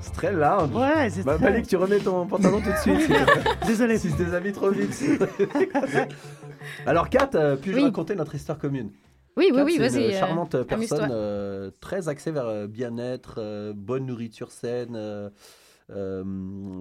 C'est 0.01 0.11
très 0.13 0.31
lounge. 0.33 0.71
Ouais, 0.73 1.09
c'est 1.09 1.23
Bah, 1.23 1.35
très- 1.35 1.45
Malik, 1.51 1.67
tu 1.67 1.77
remets 1.77 1.99
ton 1.99 2.25
pantalon 2.27 2.61
tout 2.61 2.69
de 2.71 2.77
suite. 2.77 3.09
Désolé. 3.65 3.97
si 3.99 4.09
je 4.09 4.15
déshabille 4.15 4.51
trop 4.51 4.69
vite. 4.69 4.93
Alors, 6.85 7.09
Kat, 7.09 7.29
euh, 7.35 7.55
puis-je 7.55 7.77
Oui. 7.77 7.83
raconter 7.85 8.15
notre 8.15 8.35
histoire 8.35 8.57
commune? 8.57 8.91
Oui, 9.35 9.49
oui, 9.53 9.61
oui, 9.65 9.73
c'est 9.77 9.89
vas-y. 9.89 10.03
une 10.05 10.11
euh, 10.13 10.19
charmante 10.19 10.63
personne 10.63 11.09
euh, 11.11 11.71
très 11.79 12.07
axée 12.09 12.31
vers 12.31 12.45
euh, 12.45 12.67
bien-être, 12.67 13.35
euh, 13.39 13.73
bonne 13.75 14.05
nourriture 14.05 14.51
saine, 14.51 14.95
euh, 14.95 15.29
euh, 15.89 16.23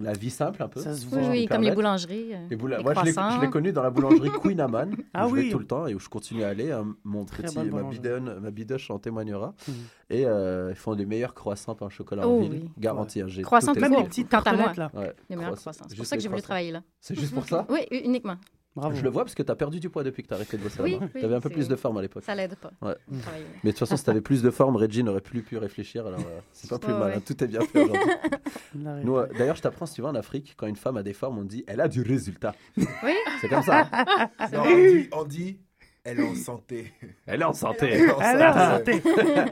la 0.03 0.13
vie 0.13 0.31
simple 0.31 0.63
un 0.63 0.69
peu. 0.69 0.81
Ça 0.81 0.95
se 0.95 1.07
voit. 1.07 1.19
Oui, 1.19 1.43
je 1.43 1.49
comme 1.49 1.63
les 1.63 1.73
boulangeries. 1.73 2.33
Les 2.51 2.57
boula- 2.57 2.79
les 2.79 2.83
Moi, 2.85 2.95
je 2.95 3.05
l'ai- 3.05 3.13
je 3.13 3.51
connu 3.51 3.73
dans 3.73 3.83
la 3.83 3.91
boulangerie 3.91 4.31
Queen 4.43 4.61
Amman, 4.61 4.91
Ah 5.13 5.27
où 5.27 5.31
je 5.31 5.35
vais 5.35 5.41
oui. 5.43 5.51
tout 5.51 5.59
le 5.59 5.67
temps 5.67 5.87
et 5.87 5.95
où 5.95 5.99
je 5.99 6.09
continue 6.09 6.45
à 6.45 6.49
aller. 6.49 6.71
hein. 6.71 6.95
Mon 7.05 7.25
Très 7.25 7.43
petit, 7.43 7.59
ma, 7.59 7.83
bidonne, 7.83 8.39
ma 8.41 8.51
bidoche 8.51 8.91
en 8.91 8.99
témoignera. 8.99 9.55
Mhm. 9.67 9.75
Et 10.11 10.27
euh, 10.27 10.69
ils 10.71 10.77
font 10.77 10.93
les 10.93 11.07
meilleurs 11.07 11.35
croissants 11.35 11.77
au 11.81 11.89
chocolat 11.91 12.29
Oh 12.29 12.37
en 12.37 12.41
ville. 12.43 12.53
oui. 12.53 12.71
Garanti. 12.79 13.23
j'ai 13.27 13.43
Croissants 13.43 13.73
Même 13.75 13.95
les 13.97 14.05
petites 14.05 14.29
tartelettes 14.29 14.77
là. 14.77 14.91
Ouais, 14.95 15.13
Les 15.29 15.37
meilleurs 15.37 15.53
croissants. 15.57 15.71
croissants. 15.73 15.85
C'est 15.89 15.97
pour 15.97 16.05
Juste 16.05 16.11
ça 16.11 16.17
que 16.17 16.23
j'ai 16.23 16.29
voulu 16.29 16.43
travailler 16.43 16.71
là. 16.71 16.83
C'est 17.01 17.19
juste 17.19 17.35
pour 17.35 17.45
ça 17.47 17.67
Oui, 17.71 17.81
uniquement. 17.91 18.37
Bravo. 18.75 18.97
Je 18.97 19.03
le 19.03 19.11
vois 19.11 19.25
parce 19.25 19.35
que 19.35 19.43
tu 19.43 19.51
as 19.53 19.55
perdu 19.57 19.81
du 19.81 19.91
poids 19.91 20.03
depuis 20.03 20.23
que 20.23 20.29
tu 20.29 20.33
as 20.35 20.37
arrêté 20.39 20.57
de 20.57 20.63
bosser 20.63 20.81
Oui, 20.83 20.93
là-bas. 20.93 21.07
oui, 21.15 21.21
Tu 21.21 21.25
avais 21.27 21.35
un 21.35 21.41
peu 21.41 21.51
plus 21.51 21.69
de 21.69 21.77
forme 21.77 21.99
à 21.99 22.03
l'époque. 22.03 22.23
Ça 22.25 22.35
l'aide 22.35 22.55
pas. 22.57 22.71
Ouais. 22.81 22.95
Mais 23.11 23.19
de 23.65 23.71
toute 23.71 23.79
façon, 23.81 23.97
si 23.99 24.05
tu 24.05 24.09
avais 24.11 24.23
plus 24.23 24.43
de 24.43 24.51
forme, 24.51 24.77
Reggie 24.77 25.05
n'aurait 25.05 25.21
plus 25.21 25.43
pu 25.43 25.59
réfléchir. 25.59 26.07
Alors, 26.07 26.21
euh, 26.21 26.41
c'est 26.53 26.71
pas 26.71 26.79
plus 26.79 26.93
Ouais, 26.93 26.99
mal. 26.99 27.09
ouais. 27.11 27.17
hein, 27.17 27.23
Tout 27.25 27.45
est 27.45 27.49
bien 27.49 27.61
fait 27.61 27.81
aujourd'hui. 27.85 28.11
Euh, 28.75 29.27
D'ailleurs, 29.39 29.57
je 29.57 29.61
t'apprends, 29.61 29.85
si 29.85 29.95
tu 29.97 30.01
vas 30.03 30.09
en 30.09 30.15
Afrique, 30.15 30.55
quand 30.57 30.67
une 30.67 30.77
femme 30.77 30.97
a 30.97 31.03
des 31.03 31.13
formes, 31.13 31.37
on 31.39 31.45
dit 31.45 31.63
elle 31.67 31.83
a 31.83 31.89
du 31.89 32.01
résultat. 32.01 32.55
Oui, 32.79 33.13
C'est 33.43 33.49
comme 33.51 33.63
ça. 33.63 33.87
Non, 34.53 34.63
vrai. 34.63 34.73
on 34.73 34.75
dit, 34.95 35.09
on 35.13 35.25
dit, 35.25 35.61
elle 36.05 36.19
est 36.21 36.23
en 36.25 36.35
santé. 36.35 36.93
Elle 37.27 37.43
est 37.43 37.45
en 37.45 37.53
santé. 37.53 37.87
Elle 37.93 38.01
est 38.03 38.11
en 38.13 38.21
Elle 38.21 38.41
est 38.41 38.47
en 38.47 38.77
santé. 38.79 39.01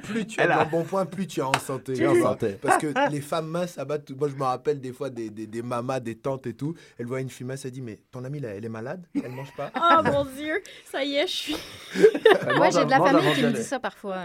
plus 0.03 0.27
tu 0.27 0.41
a- 0.41 0.61
un 0.61 0.65
bon 0.65 0.83
point, 0.85 1.07
plus 1.07 1.27
tu 1.27 1.41
es 1.41 1.43
en 1.45 1.53
santé. 1.55 1.93
Tu 1.95 2.03
es 2.03 2.07
en 2.09 2.21
santé. 2.21 2.57
Parce 2.61 2.79
que 2.79 2.93
les 3.11 3.21
femmes 3.21 3.47
minces 3.49 3.79
abattent. 3.79 4.11
Moi, 4.11 4.29
je 4.29 4.35
me 4.35 4.43
rappelle 4.43 4.81
des 4.81 4.93
fois 4.93 5.11
des, 5.11 5.31
des, 5.31 5.47
des 5.47 5.63
mamas, 5.63 6.01
des 6.01 6.17
tantes 6.17 6.47
et 6.47 6.55
tout. 6.55 6.75
Elle 6.99 7.07
voit 7.07 7.21
une 7.21 7.31
fille 7.31 7.47
mince, 7.47 7.65
elle 7.65 7.71
dit 7.71 7.83
Mais 7.83 8.01
ton 8.11 8.25
amie, 8.25 8.41
là, 8.41 8.49
elle 8.51 8.65
est 8.65 8.69
malade? 8.69 9.07
Elle 9.15 9.31
mange 9.31 9.55
pas? 9.57 9.71
Oh 9.77 10.03
mon 10.05 10.25
Dieu, 10.25 10.61
ça 10.91 11.05
y 11.05 11.15
est, 11.17 11.27
je 11.27 11.33
suis... 11.33 11.55
Ouais, 11.55 12.71
j'ai 12.73 12.85
de 12.85 12.91
la 12.91 12.99
famille 12.99 13.35
qui 13.35 13.43
me 13.43 13.53
dit 13.53 13.63
ça 13.63 13.79
parfois. 13.79 14.19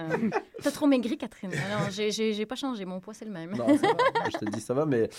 T'as 0.63 0.71
trop 0.71 0.87
maigri, 0.87 1.17
Catherine. 1.17 1.51
Alors, 1.53 1.89
j'ai- 1.91 2.11
j'ai 2.11 2.33
j'ai 2.33 2.45
pas 2.45 2.55
changé. 2.55 2.85
Mon 2.85 2.99
poids, 2.99 3.13
c'est 3.13 3.25
le 3.25 3.31
même. 3.31 3.51
Non, 3.55 3.67
ça 3.77 3.87
va. 3.87 4.29
Je 4.31 4.37
te 4.37 4.45
dis, 4.45 4.61
ça 4.61 4.73
va. 4.73 4.85
Mais 4.85 5.09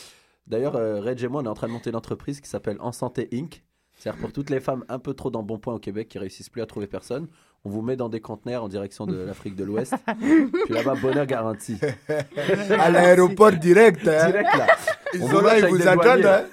d'ailleurs, 0.47 0.77
euh, 0.77 1.01
Reg 1.01 1.23
et 1.23 1.29
moi, 1.29 1.43
on 1.43 1.45
est 1.45 1.49
en 1.49 1.55
train 1.55 1.67
de 1.69 1.73
monter 1.73 1.91
une 1.91 1.97
entreprise 1.97 2.41
qui 2.41 2.49
s'appelle 2.49 2.77
En 2.81 2.93
Santé 2.93 3.29
Inc. 3.33 3.63
C'est-à-dire 3.97 4.20
pour 4.20 4.32
toutes 4.32 4.51
les 4.51 4.61
femmes 4.61 4.84
un 4.88 4.99
peu 4.99 5.14
trop 5.14 5.30
dans 5.30 5.42
bon 5.42 5.59
point 5.59 5.74
au 5.74 5.78
Québec 5.78 6.09
qui 6.09 6.18
réussissent 6.18 6.51
plus 6.51 6.62
à 6.62 6.66
trouver 6.66 6.86
personne, 6.86 7.28
on 7.64 7.70
vous 7.70 7.82
met 7.82 7.97
dans 7.97 8.09
des 8.09 8.20
conteneurs 8.20 8.62
en 8.62 8.68
direction 8.68 9.07
de 9.07 9.16
l'Afrique 9.16 9.57
de 9.57 9.64
l'Ouest. 9.64 9.94
Puis 10.64 10.74
là-bas, 10.74 10.94
bonheur 11.01 11.26
garanti. 11.26 11.78
À 12.78 12.90
l'aéroport 12.90 13.53
direct. 13.53 14.07
hein. 14.07 14.26
Direct 14.26 14.55
là. 14.57 14.66
Ils 15.14 15.22
On 15.22 15.28
sont 15.28 15.32
vous 15.38 15.40
là, 15.47 15.59
ils 15.59 15.66
vous 15.66 15.88
attendent. 15.88 16.26
hein. 16.26 16.44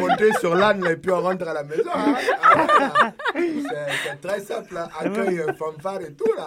monter 0.00 0.32
sur 0.40 0.54
l'âne 0.54 0.84
et 0.86 0.96
puis 0.96 1.12
on 1.12 1.20
rentre 1.20 1.46
à 1.46 1.52
la 1.52 1.62
maison. 1.64 1.90
hein. 1.94 2.14
Ah. 2.42 3.12
C'est 3.34 4.20
très 4.26 4.40
simple, 4.40 4.74
là. 4.74 4.88
accueil, 4.98 5.40
euh, 5.40 5.52
fanfare 5.54 6.00
et 6.00 6.14
tout 6.14 6.30
là. 6.36 6.46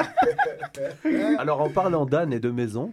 Alors, 1.39 1.61
en 1.61 1.69
parlant 1.69 2.05
d'âne 2.05 2.33
et 2.33 2.39
de 2.39 2.49
maison, 2.49 2.91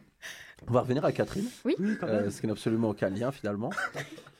on 0.69 0.73
va 0.73 0.81
revenir 0.81 1.05
à 1.05 1.13
Catherine. 1.13 1.47
Oui. 1.65 1.77
Euh, 2.03 2.31
ce 2.31 2.41
qui 2.41 2.47
n'a 2.47 2.53
absolument 2.53 2.91
aucun 2.91 3.11
lien 3.11 3.31
finalement. 3.33 3.71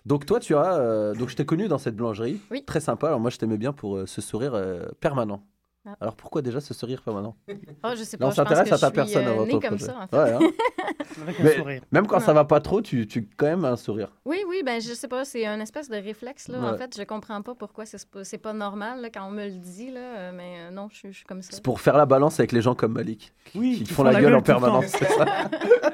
Donc 0.07 0.27
toi, 0.27 0.39
tu 0.39 0.55
as, 0.55 0.75
euh, 0.75 1.15
donc 1.15 1.31
je 1.31 1.37
t'ai 1.37 1.47
connu 1.47 1.67
dans 1.67 1.79
cette 1.79 1.97
boulangerie, 1.97 2.39
Oui. 2.51 2.63
très 2.65 2.81
sympa. 2.81 3.07
Alors 3.09 3.21
moi, 3.21 3.31
je 3.31 3.39
t'aimais 3.39 3.57
bien 3.57 3.73
pour 3.73 3.97
euh, 3.97 4.07
ce 4.07 4.21
sourire 4.21 4.53
euh, 4.55 4.85
permanent. 5.01 5.43
Ah. 5.87 5.97
Alors 6.01 6.17
pourquoi 6.17 6.41
déjà 6.41 6.61
ce 6.61 6.73
sourire 6.73 7.03
permanent? 7.03 7.37
Oh, 7.85 7.91
je 7.95 8.03
sais 8.05 8.17
pas, 8.17 8.27
on 8.27 8.31
s'intéresse 8.31 8.73
à 8.73 8.79
ta 8.79 8.91
personne 8.91 9.27
euh, 9.27 9.33
avant 9.33 9.45
ton 9.47 9.61
comme 9.61 9.77
projet. 9.77 9.85
ça, 9.85 9.99
en 10.01 10.07
fait. 10.07 10.17
Ouais, 10.17 10.33
hein. 10.33 10.39
Avec 11.23 11.41
un 11.41 11.45
Mais 11.45 11.57
sourire. 11.59 11.83
même 11.93 12.07
quand 12.07 12.19
Ouais. 12.19 12.25
ça 12.25 12.33
va 12.33 12.45
pas 12.45 12.61
trop, 12.61 12.81
tu, 12.81 13.07
tu 13.07 13.29
quand 13.37 13.47
même 13.47 13.65
un 13.67 13.77
sourire. 13.77 14.09
Oui, 14.25 14.39
oui, 14.49 14.63
ben 14.65 14.81
je 14.81 14.93
sais 14.95 15.09
pas, 15.09 15.25
c'est 15.25 15.45
un 15.47 15.61
espèce 15.61 15.89
de 15.91 15.97
réflexe 15.97 16.49
là. 16.49 16.59
En 16.59 16.73
Ouais. 16.73 16.79
fait, 16.79 16.97
je 16.99 17.03
comprends 17.05 17.41
pas 17.43 17.55
pourquoi 17.55 17.85
c'est 17.87 18.05
pas, 18.09 18.25
c'est 18.25 18.39
pas 18.39 18.53
normal 18.55 19.03
là, 19.03 19.11
quand 19.11 19.27
on 19.27 19.31
me 19.31 19.45
le 19.45 19.59
dit 19.59 19.91
là, 19.91 20.01
euh, 20.01 20.33
mais 20.35 20.55
euh, 20.59 20.71
non, 20.71 20.89
je 20.91 20.97
suis- 20.97 21.13
je 21.13 21.17
suis 21.19 21.27
comme 21.27 21.43
ça. 21.43 21.51
C'est 21.53 21.63
pour 21.63 21.81
faire 21.81 21.97
la 21.99 22.07
balance 22.07 22.41
avec 22.41 22.53
les 22.53 22.63
gens 22.63 22.75
comme 22.75 22.95
Malik, 22.95 23.33
qui, 23.45 23.59
Oui, 23.59 23.75
qui 23.79 23.85
qui 23.85 23.93
font 23.93 24.03
la 24.05 24.21
gueule 24.21 24.35
en 24.35 24.43
permanence. 24.43 24.87
c'est 24.87 25.05
ça? 25.05 25.25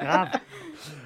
Grave. 0.01 0.28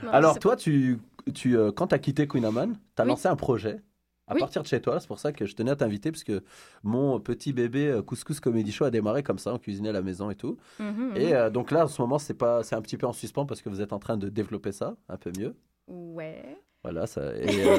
Non, 0.05 0.11
Alors 0.13 0.39
toi, 0.39 0.57
tu, 0.57 0.99
tu, 1.35 1.57
euh, 1.57 1.73
quand 1.73 1.89
tu 1.89 1.95
as 1.95 1.99
quitté 1.99 2.29
Queen 2.29 2.45
Amman, 2.45 2.75
tu 2.75 3.03
as 3.03 3.05
Oui. 3.05 3.09
lancé 3.09 3.29
un 3.29 3.37
projet 3.37 3.81
à 4.27 4.35
Oui. 4.35 4.41
partir 4.41 4.63
de 4.63 4.67
chez 4.67 4.81
toi. 4.81 4.99
C'est 5.01 5.07
pour 5.07 5.19
ça 5.19 5.33
que 5.33 5.45
je 5.47 5.55
tenais 5.55 5.71
à 5.71 5.77
t'inviter, 5.77 6.11
parce 6.11 6.25
que 6.25 6.43
mon 6.83 7.21
petit 7.21 7.53
bébé 7.53 7.89
euh, 7.89 8.03
Couscous 8.03 8.41
Comedy 8.41 8.73
Show 8.73 8.85
a 8.85 8.91
démarré 8.91 9.23
comme 9.23 9.39
ça, 9.39 9.53
on 9.55 9.59
cuisinait 9.59 9.91
à 9.91 9.93
la 9.93 10.03
maison 10.03 10.31
et 10.31 10.35
tout. 10.35 10.57
Mhm, 10.79 10.87
mhm. 11.11 11.17
Et 11.17 11.35
euh, 11.35 11.51
donc 11.51 11.71
là, 11.71 11.85
en 11.85 11.89
ce 11.89 12.01
moment, 12.01 12.19
c'est 12.19 12.35
pas, 12.35 12.63
c'est 12.63 12.75
un 12.75 12.83
petit 12.83 12.97
peu 12.97 13.07
en 13.07 13.13
suspens 13.13 13.47
parce 13.47 13.61
que 13.63 13.69
vous 13.69 13.81
êtes 13.81 13.93
en 13.93 13.99
train 13.99 14.17
de 14.17 14.29
développer 14.29 14.73
ça 14.73 14.97
un 15.09 15.17
peu 15.17 15.31
mieux. 15.39 15.55
Ouais, 15.87 16.57
Voilà, 16.83 17.07
ça. 17.07 17.35
et, 17.37 17.47
euh, 17.67 17.79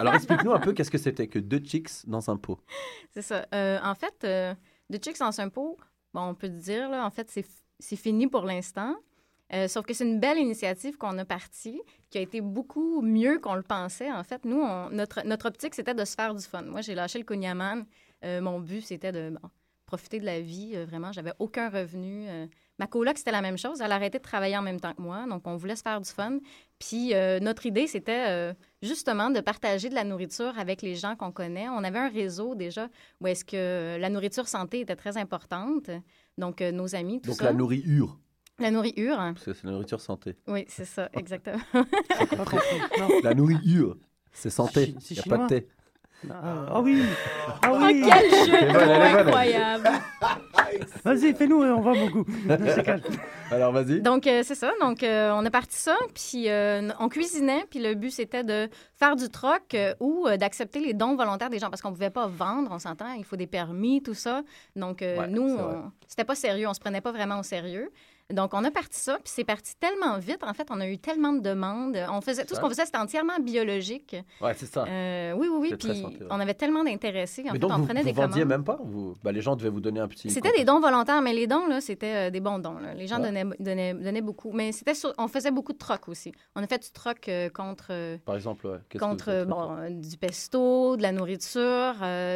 alors 0.00 0.14
explique-nous 0.14 0.52
un 0.52 0.58
peu 0.60 0.72
qu'est-ce 0.72 0.90
que 0.90 0.98
c'était 0.98 1.28
que 1.28 1.38
deux 1.38 1.60
chicks 1.64 1.90
dans 2.06 2.28
un 2.30 2.36
pot. 2.36 2.58
c'est 3.12 3.22
ça. 3.22 3.46
Euh, 3.54 3.78
en 3.82 3.94
fait, 3.94 4.24
euh, 4.24 4.54
de 4.90 4.98
Chicks 5.02 5.18
dans 5.18 5.40
un 5.40 5.48
pot, 5.48 5.76
bon, 6.14 6.22
on 6.22 6.34
peut 6.34 6.48
dire 6.48 6.88
là, 6.90 7.04
en 7.06 7.10
fait, 7.10 7.30
c'est 7.30 7.46
c'est 7.80 7.94
fini 7.96 8.26
pour 8.26 8.42
l'instant. 8.44 8.96
Euh, 9.52 9.66
sauf 9.68 9.86
que 9.86 9.94
c'est 9.94 10.04
une 10.04 10.20
belle 10.20 10.38
initiative 10.38 10.96
qu'on 10.98 11.16
a 11.18 11.24
partie, 11.24 11.80
qui 12.10 12.18
a 12.18 12.20
été 12.20 12.40
beaucoup 12.40 13.00
mieux 13.00 13.38
qu'on 13.38 13.54
le 13.54 13.62
pensait. 13.62 14.12
En 14.12 14.22
fait, 14.24 14.44
nous, 14.44 14.60
on- 14.60 14.90
notre, 14.90 15.26
notre 15.26 15.46
optique, 15.48 15.74
c'était 15.74 15.94
de 15.94 16.04
se 16.04 16.14
faire 16.14 16.34
du 16.34 16.44
fun. 16.44 16.62
Moi, 16.62 16.80
j'ai 16.82 16.94
lâché 16.94 17.18
le 17.18 17.24
Cognaman. 17.24 17.84
Euh, 18.24 18.40
mon 18.40 18.60
but, 18.60 18.82
c'était 18.82 19.12
de 19.12 19.30
bon, 19.30 19.48
profiter 19.86 20.20
de 20.20 20.26
la 20.26 20.40
vie. 20.40 20.72
Euh, 20.74 20.84
vraiment, 20.84 21.12
j'avais 21.12 21.32
aucun 21.38 21.70
revenu. 21.70 22.26
Euh, 22.28 22.46
ma 22.78 22.86
coloc, 22.86 23.16
c'était 23.16 23.30
la 23.32 23.40
même 23.40 23.56
chose. 23.56 23.80
Elle 23.80 23.90
a 23.92 23.94
arrêté 23.94 24.18
de 24.18 24.22
travailler 24.22 24.56
en 24.58 24.62
même 24.62 24.80
temps 24.80 24.92
que 24.92 25.00
moi. 25.00 25.24
Donc, 25.26 25.46
on 25.46 25.56
voulait 25.56 25.76
se 25.76 25.82
faire 25.82 26.00
du 26.00 26.10
fun. 26.10 26.38
Puis, 26.78 27.12
notre 27.40 27.64
idée, 27.66 27.86
c'était 27.86 28.54
justement 28.82 29.30
de 29.30 29.40
partager 29.40 29.88
de 29.88 29.94
la 29.94 30.04
nourriture 30.04 30.58
avec 30.58 30.82
les 30.82 30.94
gens 30.94 31.16
qu'on 31.16 31.32
connaît. 31.32 31.68
On 31.70 31.82
avait 31.84 31.98
un 31.98 32.08
réseau 32.10 32.54
déjà 32.54 32.88
où 33.20 33.26
est-ce 33.26 33.44
que 33.44 33.96
la 33.98 34.10
nourriture 34.10 34.46
santé 34.46 34.80
était 34.80 34.94
très 34.94 35.16
importante. 35.16 35.90
Donc, 36.36 36.60
nos 36.60 36.94
amis, 36.94 37.20
tout 37.20 37.30
Donc 37.30 37.38
ça. 37.38 37.44
la 37.46 37.52
nourriture, 37.52 38.16
La 38.58 38.70
nourriture. 38.70 39.16
parce 39.16 39.44
que 39.44 39.52
c'est 39.52 39.64
la 39.64 39.72
nourriture 39.72 40.00
santé. 40.00 40.36
Oui, 40.46 40.64
c'est 40.68 40.84
ça, 40.84 41.08
exactement. 41.14 41.58
La 43.22 43.34
nourriture, 43.34 43.96
c'est 44.32 44.50
santé. 44.50 44.94
Il 45.10 45.14
n'y 45.14 45.20
a 45.20 45.36
pas 45.36 45.44
de 45.44 45.48
thé. 45.48 45.68
Ah 46.28 46.66
ah 46.72 46.80
oui. 46.80 47.00
Ah 47.62 47.70
Oh, 47.72 47.78
oui. 47.80 48.02
quel 48.04 48.30
jeu 48.46 48.54
incroyable! 49.22 49.88
Vas-y, 51.04 51.32
fais-nous, 51.32 51.62
on 51.62 51.80
va 51.80 51.92
beaucoup. 51.94 52.24
C'est 52.48 52.82
calme. 52.82 53.02
Alors 53.52 53.72
vas-y. 53.72 54.00
Donc, 54.00 54.26
euh, 54.26 54.42
c'est 54.44 54.56
ça. 54.56 54.72
Donc, 54.80 55.02
euh, 55.04 55.30
on 55.34 55.46
a 55.46 55.50
parti 55.50 55.76
ça, 55.76 55.96
puis 56.14 56.48
euh, 56.48 56.88
on 56.98 57.08
cuisinait, 57.08 57.64
puis 57.70 57.78
le 57.78 57.94
but, 57.94 58.10
c'était 58.10 58.42
de 58.42 58.68
faire 58.96 59.14
du 59.14 59.28
troc 59.30 59.62
euh, 59.74 59.94
ou 60.00 60.26
euh, 60.26 60.36
d'accepter 60.36 60.80
les 60.80 60.92
dons 60.92 61.14
volontaires 61.14 61.50
des 61.50 61.58
gens, 61.60 61.70
parce 61.70 61.80
qu'on 61.82 61.90
ne 61.90 61.94
pouvait 61.94 62.10
pas 62.10 62.26
vendre, 62.26 62.68
on 62.72 62.78
s'entend, 62.80 63.12
il 63.12 63.24
faut 63.24 63.36
des 63.36 63.46
permis, 63.46 64.02
tout 64.02 64.14
ça. 64.14 64.42
Donc, 64.76 65.00
euh, 65.02 65.18
Ouais, 65.20 65.28
nous, 65.28 65.56
on- 65.56 65.92
c'était 66.08 66.24
pas 66.24 66.34
sérieux, 66.34 66.66
on 66.68 66.74
se 66.74 66.80
prenait 66.80 67.00
pas 67.00 67.12
vraiment 67.12 67.38
au 67.38 67.44
sérieux. 67.44 67.90
Donc, 68.30 68.52
on 68.52 68.62
a 68.62 68.70
parti 68.70 69.00
ça, 69.00 69.14
puis 69.14 69.32
c'est 69.34 69.44
parti 69.44 69.72
tellement 69.80 70.18
vite. 70.18 70.40
En 70.42 70.52
fait, 70.52 70.66
on 70.70 70.78
a 70.80 70.86
eu 70.86 70.98
tellement 70.98 71.32
de 71.32 71.40
demandes. 71.40 71.96
On 72.12 72.20
faisait, 72.20 72.44
tout 72.44 72.54
ce 72.54 72.60
qu'on 72.60 72.68
faisait, 72.68 72.84
c'était 72.84 72.98
entièrement 72.98 73.38
biologique. 73.40 74.16
Ouais, 74.42 74.52
c'est 74.54 74.66
ça. 74.66 74.84
Euh, 74.86 75.32
oui, 75.32 75.48
oui, 75.50 75.70
oui. 75.72 75.76
Puis 75.78 76.04
on 76.28 76.38
avait 76.38 76.52
tellement 76.52 76.84
d'intéressés. 76.84 77.40
En 77.42 77.44
mais 77.46 77.50
fait, 77.52 77.58
donc 77.60 77.70
on 77.72 77.78
vous, 77.78 77.84
prenait 77.86 78.00
vous 78.02 78.06
des 78.06 78.12
vendiez 78.12 78.42
commandes. 78.42 78.48
même 78.48 78.64
pas? 78.64 78.78
Vous... 78.84 79.14
bah, 79.24 79.32
Les 79.32 79.40
gens 79.40 79.56
devaient 79.56 79.70
vous 79.70 79.80
donner 79.80 80.00
un 80.00 80.08
petit. 80.08 80.28
C'était 80.28 80.52
des 80.54 80.64
dons 80.66 80.78
volontaires, 80.78 81.22
mais 81.22 81.32
les 81.32 81.46
dons, 81.46 81.66
là, 81.68 81.80
c'était 81.80 82.28
euh, 82.28 82.30
des 82.30 82.40
bons 82.40 82.58
dons. 82.58 82.78
là. 82.78 82.92
Les 82.92 83.06
gens 83.06 83.16
Ouais. 83.18 83.28
donnaient, 83.32 83.44
donnaient, 83.60 83.94
donnaient 83.94 84.20
beaucoup. 84.20 84.52
Mais 84.52 84.72
c'était 84.72 84.92
sur- 84.94 85.14
on 85.16 85.28
faisait 85.28 85.50
beaucoup 85.50 85.72
de 85.72 85.78
troc 85.78 86.06
aussi. 86.08 86.32
On 86.54 86.62
a 86.62 86.66
fait 86.66 86.82
du 86.82 86.90
troc 86.90 87.28
euh, 87.30 87.48
contre, 87.48 88.18
Par 88.26 88.34
exemple, 88.36 88.66
ouais. 88.66 88.98
Contre 88.98 89.46
bon, 89.46 89.88
du 89.90 90.18
pesto, 90.18 90.98
de 90.98 91.02
la 91.02 91.12
nourriture. 91.12 91.94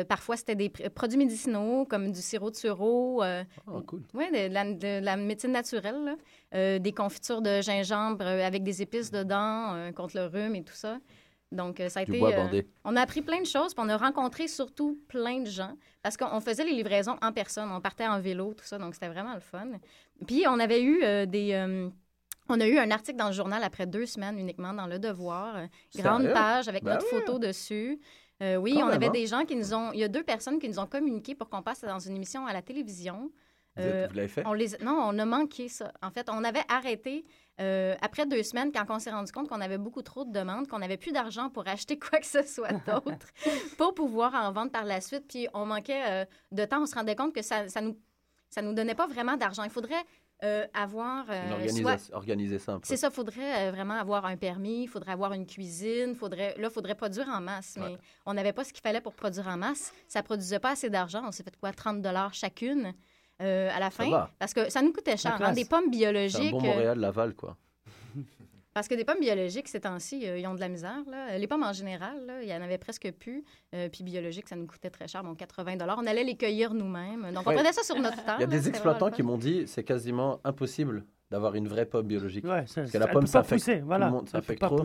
parfois, 0.09 0.38
c'était 0.38 0.55
des 0.55 0.70
pr- 0.70 0.88
produits 0.88 1.18
médicinaux 1.18 1.84
comme 1.84 2.12
du 2.12 2.22
sirop 2.22 2.51
de 2.51 2.57
sureau. 2.57 3.20
Ah, 3.22 3.43
cool. 3.86 4.01
ouais, 4.14 4.30
de, 4.30 4.49
de 4.49 4.55
la, 4.55 4.72
de 4.72 5.05
la 5.05 5.16
médecine 5.18 5.53
naturelle. 5.53 5.82
Là. 5.91 6.16
Euh, 6.55 6.78
des 6.78 6.93
confitures 6.93 7.43
de 7.43 7.61
gingembre 7.61 8.24
euh, 8.24 8.47
avec 8.47 8.62
des 8.62 8.83
épices 8.83 9.11
dedans 9.11 9.74
euh, 9.74 9.93
contre 9.93 10.16
le 10.16 10.26
rhume 10.26 10.55
et 10.55 10.62
tout 10.62 10.74
ça. 10.74 10.99
Donc, 11.51 11.83
ça 11.89 12.01
a 12.01 12.05
Du 12.05 12.12
été... 12.12 12.18
bois 12.18 12.30
on 12.85 12.97
a 12.97 13.03
appris 13.03 13.20
plein 13.20 13.41
de 13.41 13.47
choses, 13.47 13.74
puis 13.74 13.85
on 13.85 13.89
a 13.91 13.97
rencontré 13.99 14.49
surtout 14.49 14.99
plein 15.09 15.41
de 15.41 15.47
gens. 15.51 15.72
Parce 16.03 16.16
qu'on 16.16 16.28
on 16.33 16.41
faisait 16.41 16.64
les 16.64 16.72
livraisons 16.72 17.16
en 17.20 17.30
personne, 17.33 17.70
on 17.70 17.80
partait 17.80 18.07
en 18.07 18.20
vélo, 18.20 18.55
tout 18.55 18.64
ça, 18.64 18.78
donc 18.78 18.95
c'était 18.95 19.09
vraiment 19.09 19.35
le 19.35 19.41
fun. 19.41 19.68
Puis 20.26 20.45
on 20.49 20.59
avait 20.59 20.83
eu 20.83 21.01
des... 21.26 21.87
on 22.49 22.59
a 22.59 22.66
eu 22.66 22.78
un 22.78 22.91
article 22.91 23.18
dans 23.18 23.26
le 23.26 23.33
journal 23.35 23.62
après 23.64 23.85
deux 23.87 24.07
semaines 24.07 24.39
uniquement 24.39 24.72
dans 24.72 24.87
Le 24.87 24.99
Devoir. 24.99 25.66
grande 25.95 26.22
Sérieux? 26.22 26.33
page 26.33 26.68
avec 26.68 26.85
Ben 26.85 26.95
notre 26.95 27.05
oui. 27.12 27.20
photo 27.20 27.39
dessus. 27.39 28.01
Euh, 28.43 28.57
oui, 28.57 28.74
Quand 28.74 28.87
on 28.87 28.89
avait 28.89 29.11
des 29.11 29.26
gens 29.26 29.45
qui 29.45 29.55
nous 29.55 29.72
ont... 29.72 29.93
Il 29.93 30.01
y 30.01 30.05
a 30.05 30.09
deux 30.09 30.24
personnes 30.24 30.59
qui 30.59 30.68
nous 30.68 30.78
ont 30.78 30.87
communiqué 30.87 31.35
pour 31.35 31.49
qu'on 31.49 31.62
passe 31.62 31.83
dans 31.83 31.99
une 31.99 32.16
émission 32.16 32.47
à 32.47 32.53
la 32.53 32.62
télévision. 32.62 33.30
Vous, 33.77 33.83
Euh, 33.83 34.07
vous 34.11 34.16
l'avez 34.16 34.29
fait? 34.29 34.43
on 34.47 34.53
les... 34.53 34.68
Non, 34.83 34.99
on 35.09 35.18
a 35.18 35.25
manqué 35.25 35.68
ça. 35.68 35.93
En 36.03 36.11
fait, 36.11 36.29
on 36.31 36.45
avait 36.45 36.62
arrêté 36.68 37.25
euh, 37.61 37.95
après 38.03 38.27
deux 38.27 38.43
semaines 38.43 38.70
quand 38.73 38.85
on 38.91 38.99
s'est 38.99 39.11
rendu 39.11 39.33
compte 39.33 39.49
qu'on 39.49 39.61
avait 39.61 39.79
beaucoup 39.79 40.03
trop 40.03 40.25
de 40.25 40.33
demandes, 40.33 40.68
qu'on 40.68 40.79
n'avait 40.79 40.97
plus 40.99 41.12
d'argent 41.12 41.49
pour 41.51 41.66
acheter 41.66 41.99
quoi 41.99 42.18
que 42.18 42.27
ce 42.27 42.43
soit 42.43 42.73
d'autre 42.87 43.29
pour 43.79 43.95
pouvoir 43.95 44.35
en 44.35 44.53
vendre 44.53 44.70
par 44.73 44.85
la 44.85 45.01
suite. 45.01 45.25
Puis 45.29 45.49
on 45.55 45.64
manquait 45.66 46.03
euh, 46.07 46.25
de 46.51 46.64
temps. 46.64 46.83
On 46.83 46.87
se 46.87 46.95
rendait 46.95 47.16
compte 47.16 47.35
que 47.35 47.43
ça, 47.43 47.68
ça 47.68 47.81
nous 47.81 47.97
ça 48.51 48.61
nous 48.61 48.75
donnait 48.75 48.95
pas 48.95 49.07
vraiment 49.07 49.39
d'argent. 49.39 49.62
Il 49.64 49.70
faudrait 49.70 50.05
euh, 50.45 50.66
avoir 50.75 51.25
soit 51.27 52.11
Organiser 52.12 52.59
ça 52.59 52.73
un 52.73 52.81
peu. 52.81 52.87
c'est 52.87 52.99
ça, 52.99 53.09
il 53.09 53.14
faudrait 53.14 53.70
vraiment 53.70 53.95
avoir 53.95 54.27
un 54.27 54.37
permis, 54.37 54.83
il 54.83 54.89
faudrait 54.89 55.12
avoir 55.12 55.33
une 55.33 55.47
cuisine, 55.47 56.14
faudrait, 56.14 56.55
là, 56.59 56.68
il 56.68 56.70
faudrait 56.70 56.97
produire 56.97 57.29
en 57.29 57.41
masse. 57.41 57.77
Mais 57.79 57.87
Ouais. 57.93 57.99
on 58.27 58.35
n'avait 58.35 58.53
pas 58.53 58.64
ce 58.64 58.73
qu'il 58.75 58.83
fallait 58.83 59.01
pour 59.01 59.14
produire 59.14 59.47
en 59.49 59.57
masse. 59.57 59.95
Ça 60.09 60.23
produisait 60.23 60.59
pas 60.59 60.73
assez 60.73 60.91
d'argent. 60.91 61.23
On 61.25 61.33
s'est 61.33 61.45
fait 61.45 61.57
quoi, 61.59 61.73
30 61.73 62.05
chacune? 62.35 62.93
Euh, 63.43 63.70
à 63.74 63.80
la 63.80 63.90
fin? 63.90 64.09
va. 64.11 64.30
Parce 64.38 64.55
que 64.55 64.70
ça 64.70 64.80
nous 64.82 64.93
coûtait 64.93 65.16
cher. 65.16 65.36
hein, 65.40 65.53
des 65.53 65.64
pommes 65.64 65.80
C'est 65.84 65.86
un 65.86 65.90
biologiques. 65.90 66.51
bon 66.53 66.59
euh, 66.61 66.66
Montréal-Laval, 66.66 67.34
quoi. 67.34 67.57
parce 68.74 68.88
que 68.88 68.95
des 68.95 69.05
pommes 69.05 69.20
biologiques, 69.20 69.68
ces 69.68 69.80
temps-ci, 69.80 70.26
euh, 70.26 70.38
ils 70.38 70.47
ont 70.47 70.55
de 70.55 70.61
la 70.61 70.68
misère. 70.68 71.03
là. 71.11 71.36
Les 71.36 71.47
pommes 71.47 71.62
en 71.62 71.72
général, 71.72 72.24
là, 72.26 72.43
il 72.43 72.49
y 72.49 72.55
en 72.55 72.62
avait 72.62 72.78
presque 72.78 73.11
plus. 73.12 73.45
Euh, 73.74 73.88
puis 73.90 74.03
biologiques, 74.05 74.49
ça 74.49 74.57
nous 74.57 74.66
coûtait 74.66 74.90
très 74.90 75.09
cher, 75.09 75.22
bon, 75.22 75.34
80 75.34 75.76
On 75.99 76.07
allait 76.07 76.24
les 76.24 76.36
cueillir 76.36 76.72
nous-mêmes. 76.72 77.30
Donc, 77.34 77.47
on 77.47 77.51
Ouais. 77.51 77.57
prenait 77.57 77.72
ça 77.72 77.82
sur 77.82 77.97
notre 77.99 78.24
temps. 78.24 78.36
Il 78.38 78.40
y 78.40 78.45
a 78.45 78.47
là, 78.47 78.47
des 78.47 78.68
exploitants 78.68 79.11
qui 79.11 79.22
m'ont 79.22 79.38
dit 79.38 79.64
c'est 79.66 79.84
quasiment 79.84 80.40
impossible 80.45 81.05
d'avoir 81.33 81.55
une 81.57 81.66
vraie 81.66 81.87
pomme 81.87 82.07
biologique. 82.07 82.45
Ouais, 82.45 82.64
ça, 82.66 82.83
Parce 82.83 82.93
que 82.93 82.99
la 82.99 83.09
pomme, 83.09 83.26
ça 83.26 83.41
affecte 83.41 83.62
pousser, 83.64 83.80
tout 83.80 83.87
voilà. 83.87 84.07
le 84.07 84.12
monde, 84.12 84.28
ça 84.28 84.39
affecte 84.39 84.61
trop. 84.62 84.78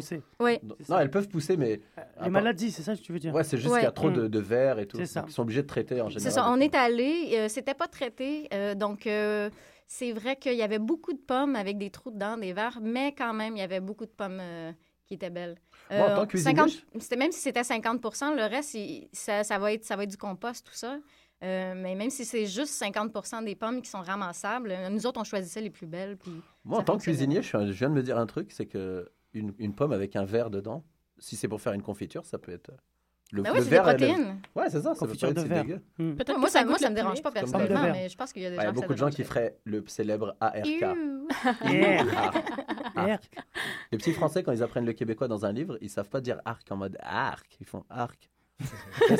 Non, 0.90 1.00
elles 1.00 1.12
peuvent 1.12 1.28
pousser, 1.28 1.58
mais. 1.58 1.82
à 1.96 2.02
Les 2.02 2.08
part- 2.24 2.30
maladies, 2.32 2.72
c'est 2.72 2.82
ça 2.82 2.96
que 2.96 3.02
tu 3.02 3.12
veux 3.14 3.20
dire 3.20 3.34
Ouais, 3.36 3.44
c'est 3.44 3.58
juste 3.58 3.70
Ouais. 3.70 3.80
qu'il 3.80 3.86
y 3.86 3.90
a 3.90 3.92
trop 3.92 4.10
de, 4.10 4.28
de 4.28 4.40
verre 4.40 4.80
et 4.80 4.88
tout. 4.88 4.98
C'est 4.98 5.06
ça. 5.06 5.26
Ils 5.28 5.32
sont 5.34 5.44
obligés 5.44 5.62
de 5.62 5.68
traiter 5.68 6.02
en 6.02 6.10
général. 6.10 6.22
c'est 6.32 6.32
ça. 6.40 6.50
On 6.50 6.60
est 6.60 6.74
allé, 6.74 7.32
euh, 7.34 7.48
c'était 7.50 7.74
pas 7.74 7.88
traité. 7.88 8.48
euh, 8.54 8.74
donc, 8.76 9.06
euh, 9.06 9.50
c'est 9.88 10.14
vrai 10.14 10.36
qu'il 10.38 10.56
y 10.56 10.64
avait 10.64 10.80
beaucoup 10.80 11.14
de 11.14 11.20
pommes 11.20 11.56
avec 11.56 11.78
des 11.78 11.90
trous 11.90 12.12
dedans, 12.12 12.38
des 12.38 12.54
verres, 12.54 12.80
mais 12.82 13.14
quand 13.14 13.34
même, 13.34 13.56
il 13.56 13.60
y 13.60 13.64
avait 13.64 13.80
beaucoup 13.82 14.06
de 14.06 14.12
pommes 14.12 14.40
euh, 14.42 14.72
qui 15.06 15.14
étaient 15.16 15.30
belles. 15.30 15.56
Moi, 15.92 16.12
en 16.12 16.16
tant 16.16 16.22
que 16.26 16.32
cuisinier, 16.32 16.56
50 16.56 16.86
c'était- 17.00 17.16
même 17.16 17.32
si 17.32 17.40
c'était 17.40 17.64
50 17.64 18.02
le 18.36 18.50
reste, 18.50 18.74
il- 18.74 19.08
ça, 19.14 19.44
ça 19.44 19.58
va 19.60 19.72
être, 19.74 19.84
ça 19.86 19.96
va 19.96 20.04
être 20.04 20.10
du 20.12 20.18
compost, 20.18 20.66
tout 20.66 20.74
ça. 20.74 20.98
Euh, 21.44 21.74
mais 21.76 21.94
même 21.96 22.10
si 22.10 22.26
c'est 22.26 22.48
juste 22.48 22.82
50% 22.82 23.44
des 23.46 23.56
pommes 23.56 23.82
qui 23.82 23.90
sont 23.92 24.02
ramassables, 24.02 24.72
euh, 24.72 24.90
nous 24.90 25.06
autres, 25.06 25.20
on 25.22 25.24
choisissait 25.24 25.62
les 25.62 25.70
plus 25.70 25.86
belles. 25.86 26.18
Puis 26.18 26.32
Moi, 26.66 26.78
en 26.78 26.80
ça 26.80 26.86
tant 26.86 26.98
que 26.98 27.04
cuisinier, 27.04 27.42
je, 27.44 27.48
suis 27.48 27.58
un- 27.58 27.68
je 27.68 27.72
viens 27.74 27.90
de 27.90 27.94
me 27.96 28.02
dire 28.02 28.18
un 28.18 28.26
truc 28.26 28.52
c'est 28.52 28.66
que 28.66 29.10
une, 29.34 29.54
une 29.60 29.76
pomme 29.76 29.92
avec 29.92 30.16
un 30.16 30.26
verre 30.26 30.50
dedans, 30.50 30.84
si 31.20 31.36
c'est 31.36 31.48
pour 31.48 31.62
faire 31.62 31.74
une 31.74 31.84
confiture, 31.84 32.26
ça 32.26 32.38
peut 32.40 32.52
être. 32.52 32.72
Le, 33.34 33.42
Ben 33.44 33.52
oui, 33.52 33.58
le 33.58 33.64
c'est 33.66 33.70
des 33.72 33.80
protéines. 33.82 34.40
Ouais, 34.56 34.70
c'est 34.70 34.82
ça, 34.82 34.96
ça 34.96 35.06
Confiture 35.06 35.30
être 35.30 35.36
de 35.36 35.42
verre. 35.42 35.64
dégueu. 35.66 35.82
Hmm. 36.00 36.16
Peut-être 36.16 36.40
moi, 36.40 36.50
ça, 36.50 36.60
ça 36.62 36.66
moi, 36.66 36.78
ça 36.80 36.86
le 36.88 36.92
me 36.92 36.96
dérange 36.96 37.22
pas 37.22 37.30
personnellement, 37.32 37.82
verre. 37.84 37.94
mais 37.94 38.08
je 38.10 38.16
pense 38.16 38.32
qu'il 38.32 38.42
y 38.42 38.46
a 38.46 38.50
des 38.52 38.56
Ouais, 38.58 38.64
Il 38.64 38.66
y 38.66 38.70
gens 38.70 38.74
ça 38.74 38.82
beaucoup 38.82 38.94
de 38.94 38.98
gens 38.98 39.10
qui 39.10 39.24
feraient 39.26 39.58
le 39.66 39.84
célèbre 39.88 40.36
ARK. 40.40 40.66
Yeah. 41.66 42.06
Les 43.92 43.98
petits 43.98 44.14
Français, 44.14 44.44
quand 44.44 44.52
ils 44.54 44.64
apprennent 44.64 44.86
le 44.86 44.94
québécois 44.94 45.28
dans 45.28 45.46
un 45.46 45.52
livre, 45.52 45.78
ils 45.82 45.90
savent 45.90 46.10
pas 46.10 46.22
dire 46.22 46.40
arc 46.46 46.72
en 46.72 46.78
mode 46.78 46.98
arc. 47.02 47.58
Ils 47.60 47.66
font 47.68 47.84
arc. 47.90 48.30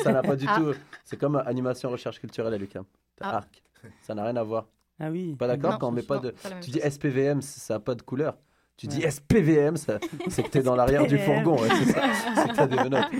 Ça 0.02 0.12
n'a 0.12 0.22
pas 0.22 0.36
du 0.36 0.46
Ah. 0.48 0.56
tout. 0.58 0.74
C'est 1.04 1.16
comme 1.16 1.36
animation 1.36 1.90
recherche 1.90 2.18
culturelle 2.20 2.54
à 2.54 2.58
l'UQAM. 2.58 2.84
Ah. 3.20 3.36
Arc. 3.38 3.62
Ça 4.02 4.14
n'a 4.14 4.24
rien 4.24 4.36
à 4.36 4.42
voir. 4.42 4.66
Ah 5.00 5.10
oui. 5.10 5.36
Pas 5.38 5.46
d'accord 5.46 5.78
quand 5.78 5.88
on 5.88 5.92
met 5.92 6.02
pas 6.02 6.18
de. 6.18 6.30
pas 6.30 6.50
Tu 6.60 6.70
dis. 6.70 6.80
SPVM, 6.80 7.40
ça 7.42 7.74
n'a 7.74 7.80
pas 7.80 7.94
de 7.94 8.02
couleur. 8.02 8.36
Tu 8.76 8.86
dis 8.86 9.02
SPVM, 9.02 9.76
c'est 9.76 10.42
que 10.44 10.48
t'es 10.50 10.62
dans 10.62 10.76
l'arrière 10.76 11.04
du 11.06 11.18
fourgon, 11.18 11.60
ouais, 11.60 11.68
c'est 11.68 11.92
ça. 11.92 12.02
C'est 12.36 12.48
que 12.50 12.54
t'as 12.54 12.66
des 12.68 12.76
menottes. 12.76 13.10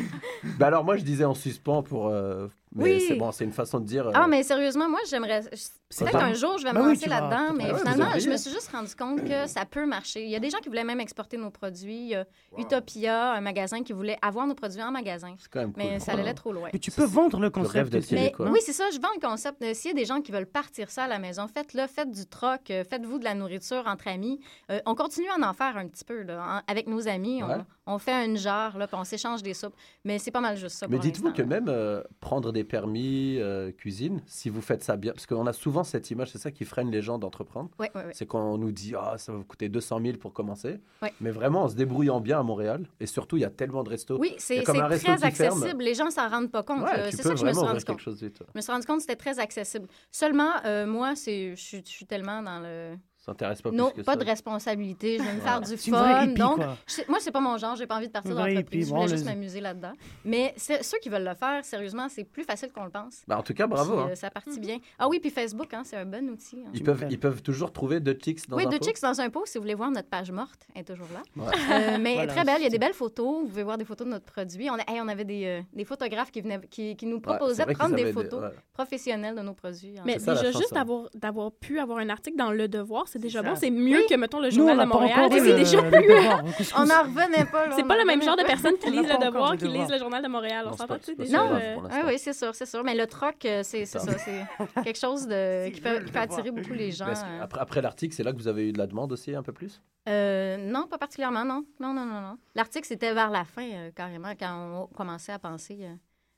Bah 0.57 0.69
alors 0.69 0.85
moi 0.85 0.97
je 0.97 1.03
disais 1.03 1.25
en 1.25 1.35
suspens 1.35 1.83
pour, 1.83 2.07
euh, 2.09 2.47
mais 2.79 2.95
Oui. 2.95 3.05
c'est 3.07 3.15
bon, 3.17 3.31
c'est 3.33 3.45
une 3.45 3.53
façon 3.53 3.81
de 3.81 3.85
dire. 3.87 4.07
euh, 4.09 4.13
Ah, 4.15 4.27
mais 4.27 4.43
sérieusement, 4.43 4.89
moi, 4.89 5.01
j'aimerais. 5.09 5.43
C'est 5.91 6.05
Peut-être 6.05 6.19
qu'un 6.19 6.35
jour, 6.35 6.59
je 6.59 6.65
vais 6.65 6.73
Ben 6.73 6.83
me 6.83 6.89
lancer 6.91 7.09
là-dedans, 7.09 7.55
mais 7.55 7.73
finalement, 7.75 8.11
je 8.19 8.29
me 8.29 8.37
suis 8.37 8.51
juste 8.51 8.71
rendu 8.71 8.95
compte 8.95 9.25
que 9.25 9.47
ça 9.47 9.65
peut 9.65 9.87
marcher. 9.87 10.23
Il 10.25 10.31
y 10.31 10.37
a 10.37 10.41
des 10.41 10.51
gens 10.51 10.59
qui 10.59 10.69
voulaient 10.69 10.85
même 10.85 11.01
exporter 11.01 11.37
nos 11.39 11.51
produits. 11.51 11.97
Il 12.07 12.09
y 12.11 12.15
a 12.15 12.27
Utopia, 12.59 13.33
un 13.33 13.41
magasin 13.41 13.83
qui 13.83 13.93
voulait 13.93 14.19
avoir 14.23 14.47
nos 14.47 14.55
produits 14.55 14.83
en 14.83 14.91
magasin. 14.91 15.35
quand 15.51 15.61
même 15.61 15.73
Mais 15.77 15.93
cool. 15.93 16.01
ça 16.01 16.13
allait 16.13 16.35
trop 16.35 16.53
loin. 16.53 16.69
Mais 16.73 16.79
tu 16.79 16.91
peux 16.91 17.05
vendre 17.05 17.41
le 17.41 17.51
concept. 17.51 17.73
rêve 17.75 17.89
d'être 17.91 18.05
aussi. 18.05 18.15
Mais 18.15 18.33
oui, 18.39 18.59
c'est 18.63 18.73
ça, 18.73 18.85
je 18.93 19.01
vends 19.01 19.09
le 19.15 19.27
concept. 19.27 19.63
Euh, 19.63 19.73
S'il 19.75 19.91
y 19.91 19.95
a 19.95 19.97
des 19.97 20.05
gens 20.05 20.21
qui 20.21 20.33
veulent 20.33 20.47
partir 20.47 20.91
ça 20.91 21.05
à 21.05 21.09
la 21.09 21.19
maison, 21.19 21.47
faites-le, 21.49 21.87
faites 21.87 22.11
du 22.11 22.27
troc, 22.27 22.71
euh, 22.71 22.85
faites-vous 22.85 23.19
de 23.19 23.25
la 23.25 23.35
nourriture 23.35 23.85
entre 23.87 24.09
amis. 24.09 24.41
Euh, 24.71 24.81
on 24.87 24.95
continue 24.95 25.29
à 25.29 25.49
en 25.49 25.53
faire 25.55 25.77
un 25.77 25.87
petit 25.89 26.05
peu 26.05 26.23
là, 26.23 26.63
en- 26.67 26.71
avec 26.73 26.87
nos 26.87 27.09
amis. 27.09 27.43
Ouais. 27.43 27.55
On, 27.87 27.95
on 27.95 27.99
fait 27.99 28.25
une 28.27 28.37
jarre, 28.37 28.77
là, 28.77 28.87
puis 28.87 28.97
on 29.01 29.05
s'échange 29.05 29.43
des 29.43 29.55
soupes. 29.55 29.75
Mais 30.05 30.19
c'est 30.19 30.31
pas 30.31 30.41
mal 30.41 30.57
juste 30.57 30.77
ça. 30.77 30.87
Mais 30.89 30.99
dites-vous 30.99 31.33
que 31.33 31.43
même 31.43 31.67
euh, 31.69 32.03
prendre 32.21 32.53
des 32.53 32.65
permis 32.69 33.39
euh, 33.39 33.73
cuisine, 33.73 34.23
si 34.27 34.49
vous 34.49 34.61
faites 34.61 34.85
ça 34.85 34.97
bien, 34.97 35.13
parce 35.13 35.27
qu'on 35.27 35.47
a 35.47 35.53
souvent 35.53 35.83
cette 35.85 36.11
image, 36.11 36.31
c'est 36.31 36.39
ça 36.39 36.51
qui 36.51 36.65
freine 36.65 36.91
les 36.91 37.03
gens 37.03 37.19
d'entreprendre. 37.19 37.71
Ouais, 37.79 37.91
ouais, 37.95 38.05
ouais. 38.05 38.13
C'est 38.13 38.27
qu'on 38.27 38.59
nous 38.59 38.71
dit 38.71 38.95
ah 38.97 39.17
ça 39.19 39.33
va 39.33 39.39
vous 39.39 39.45
coûter 39.45 39.69
200 39.69 40.01
000 40.03 40.19
pour 40.19 40.33
commencer. 40.33 40.79
Mais 41.21 41.31
vraiment 41.31 41.63
en 41.65 41.69
se 41.69 41.75
débrouillant 41.75 42.21
bien 42.21 42.39
à 42.39 42.43
Montréal, 42.43 42.87
et 43.01 43.07
surtout 43.07 43.37
il 43.37 43.41
y 43.41 43.45
a 43.45 43.51
tellement 43.51 43.83
de 43.83 43.91
restos. 43.91 44.19
Oui, 44.19 44.35
c'est 44.39 44.63
très 44.63 44.99
ferme. 44.99 45.19
accessible. 45.23 45.83
Les 45.83 45.95
gens 45.95 46.11
s'en 46.11 46.29
rendent 46.29 46.51
pas 46.53 46.63
compte. 46.63 46.85
Tu 46.87 47.17
C'est 47.17 47.23
ça 47.23 47.31
que 47.31 47.37
je 47.37 47.45
me 47.45 47.53
suis 47.53 47.61
rendu 47.61 47.73
compte. 47.73 47.85
quelque 47.87 48.03
chose. 48.03 48.19
Je 48.21 48.27
me 48.55 48.61
suis 48.61 48.73
rendu 48.73 48.87
compte 48.87 48.97
que 48.97 49.03
c'était 49.03 49.17
très 49.17 49.39
accessible. 49.39 49.89
Seulement, 50.11 50.53
euh, 50.65 50.87
moi, 50.87 51.15
je 51.15 51.55
suis 51.57 52.07
tellement 52.07 52.43
dans 52.43 52.61
le. 52.61 52.97
T'intéresse 53.29 53.61
pas 53.61 53.71
non, 53.71 53.91
plus 53.91 54.01
que 54.01 54.07
pas 54.07 54.13
ça. 54.13 54.19
de 54.19 54.25
responsabilité. 54.25 55.19
Je 55.19 55.23
veux 55.23 55.35
me 55.35 55.41
faire 55.41 55.61
du 55.61 55.77
fun. 55.77 56.23
hippie, 56.25 56.35
donc, 56.35 56.57
quoi. 56.57 56.77
je 56.87 56.93
sais- 56.95 57.05
moi, 57.09 57.19
c'est 57.21 57.31
pas 57.31 57.41
mon 57.41 57.59
genre. 57.59 57.77
J'ai 57.77 57.87
pas 57.87 57.97
envie 57.97 58.07
de 58.07 58.13
partir 58.13 58.35
dans 58.35 58.41
vraie 58.41 58.55
l'entreprise. 58.55 58.89
Je 58.89 58.95
voulais 58.95 59.09
juste 59.09 59.25
m'amuser 59.27 59.61
là-dedans. 59.61 59.93
Mais 60.25 60.55
c'est- 60.57 60.83
ceux 60.83 60.99
qui 60.99 61.11
veulent 61.11 61.25
le 61.29 61.35
faire, 61.35 61.63
sérieusement, 61.65 62.09
c'est 62.09 62.25
plus 62.25 62.45
facile 62.45 62.73
qu'on 62.73 62.85
le 62.85 62.91
pense. 62.91 63.23
Bah, 63.27 63.37
en 63.39 63.43
tout 63.43 63.53
cas, 63.53 63.67
bravo. 63.67 63.93
Puis, 63.93 64.01
hein. 64.03 64.09
euh, 64.13 64.15
ça 64.15 64.31
partit 64.31 64.59
bien. 64.61 64.79
Ah 64.99 65.09
oui, 65.09 65.19
puis 65.21 65.29
Facebook, 65.31 65.73
hein, 65.75 65.83
c'est 65.85 65.97
un 65.97 66.07
bon 66.07 66.27
outil. 66.31 66.63
hein. 66.67 66.71
Ils 66.73 66.83
peuvent, 66.83 67.05
ils 67.11 67.21
peuvent 67.21 67.43
toujours 67.43 67.71
trouver 67.73 68.01
deux 68.01 68.17
chicks 68.23 68.49
dans 68.49 68.57
oui, 68.57 68.65
un 68.65 68.71
deux 68.71 68.79
pot. 68.79 68.87
chicks 68.87 69.03
dans 69.03 69.21
un 69.21 69.29
pot, 69.31 69.43
si 69.45 69.59
vous 69.59 69.63
voulez 69.63 69.75
voir 69.75 69.91
notre 69.91 70.09
page 70.09 70.31
morte, 70.33 70.67
elle 70.75 70.81
est 70.81 70.85
toujours 70.85 71.07
là. 71.13 71.23
Ouais. 71.45 71.49
Euh, 71.49 71.99
mais 72.01 72.13
elle 72.15 72.21
est 72.21 72.27
Voilà, 72.27 72.33
très 72.33 72.45
belle, 72.45 72.57
il 72.61 72.65
y 72.65 72.67
a 72.67 72.71
des 72.71 72.79
belles 72.79 72.95
photos. 72.95 73.43
Vous 73.43 73.49
pouvez 73.49 73.63
voir 73.63 73.77
des 73.79 73.85
photos 73.85 74.07
de 74.07 74.13
notre 74.13 74.25
produit. 74.25 74.71
On, 74.71 74.75
a- 74.75 74.91
hey, 74.91 75.01
on 75.03 75.09
avait 75.09 75.25
des, 75.27 75.45
euh, 75.45 75.61
des 75.75 75.85
photographes 75.85 76.31
qui, 76.31 76.41
venaient, 76.41 76.61
qui, 76.71 76.97
qui 76.97 77.05
nous 77.07 77.17
c'est 77.17 77.23
proposaient 77.23 77.65
vrai 77.65 77.75
de 77.75 77.79
prendre 77.79 77.95
des 77.95 78.03
avaient 78.03 78.13
photos 78.13 78.41
ouais. 78.43 78.49
professionnelles 78.73 79.35
de 79.35 79.43
nos 79.43 79.55
produits. 79.55 79.95
hein. 79.99 80.03
Mais 80.07 80.15
C'est 80.15 80.21
ça, 80.27 80.35
la 80.35 80.41
déjà, 80.41 80.53
chance, 80.53 80.61
juste 80.63 80.73
hein. 80.73 80.77
d'avoir, 80.77 81.09
d'avoir 81.15 81.53
pu 81.53 81.79
avoir 81.79 81.99
un 81.99 82.09
article 82.09 82.37
dans 82.37 82.51
Le 82.53 82.69
Devoir, 82.69 83.09
c'est 83.09 83.18
déjà 83.19 83.43
ça. 83.43 83.49
bon. 83.51 83.57
C'est 83.57 83.71
mieux 83.71 84.01
que, 84.09 84.15
mettons, 84.15 84.41
le 84.41 84.49
Nous, 84.51 84.55
on 84.55 84.69
Journal 84.69 84.77
n'a 84.77 84.85
de 84.85 84.89
Montréal. 84.89 85.29
c'est 85.33 85.55
déjà 85.55 85.81
le 85.81 85.91
mieux. 85.91 85.99
Que 85.99 86.81
On 86.81 86.85
n'en 86.87 87.03
revenait 87.03 87.45
pas. 87.45 87.71
C'est 87.77 87.87
pas 87.87 87.97
le 87.99 88.05
même 88.05 88.23
genre 88.23 88.37
de 88.37 88.45
personnes 88.45 88.77
qui 88.79 88.91
lisent 88.91 89.09
Le 89.09 89.25
Devoir 89.27 89.57
qui 89.57 89.69
lisent 89.69 89.91
le 89.91 89.99
Journal 89.99 90.23
de 90.23 90.29
Montréal. 90.29 90.65
On 90.67 90.71
Non, 90.71 90.77
c'est 90.77 90.87
s'entend 90.87 90.97
c'est 91.03 91.19
déjà? 91.19 91.45
l'instant. 91.45 92.07
oui, 92.07 92.19
c'est 92.19 92.33
sûr, 92.33 92.55
c'est 92.55 92.67
sûr. 92.67 92.83
Mais 92.85 92.95
le 92.95 93.07
troc, 93.07 93.45
euh, 93.45 93.63
c'est 93.63 93.85
c'est 93.87 93.99
ça. 93.99 94.19
C'est 94.19 94.83
quelque 94.83 94.99
chose 94.99 95.27
de, 95.27 95.69
qui, 95.73 95.81
peut, 95.81 96.01
attirer 96.15 96.51
beaucoup 96.51 96.75
les 96.75 96.91
gens. 96.91 97.07
Euh. 97.09 97.43
après, 97.43 97.61
après 97.61 97.83
l'article, 97.83 98.15
c'est 98.15 98.23
là 98.23 98.33
que 98.33 98.39
vous 98.39 98.49
avez 98.49 98.69
eu 98.69 98.73
de 98.73 98.79
la 98.79 98.87
demande 98.87 99.13
aussi 99.13 99.35
un 99.35 99.43
peu 99.43 99.53
plus? 99.53 99.81
Euh, 100.09 100.57
non, 100.57 100.87
pas 100.87 100.97
particulièrement, 100.99 101.45
non. 101.45 101.65
Non, 101.81 101.93
non, 101.93 102.07
non, 102.07 102.21
non. 102.21 102.39
L'article, 102.55 102.87
c'était 102.87 103.13
vers 103.13 103.31
la 103.31 103.45
fin, 103.45 103.63
euh, 103.71 103.91
carrément, 103.95 104.33
quand 104.39 104.87
on 104.91 104.95
commençait 104.97 105.33
à 105.33 105.39
penser. 105.39 105.79
euh, 105.83 105.95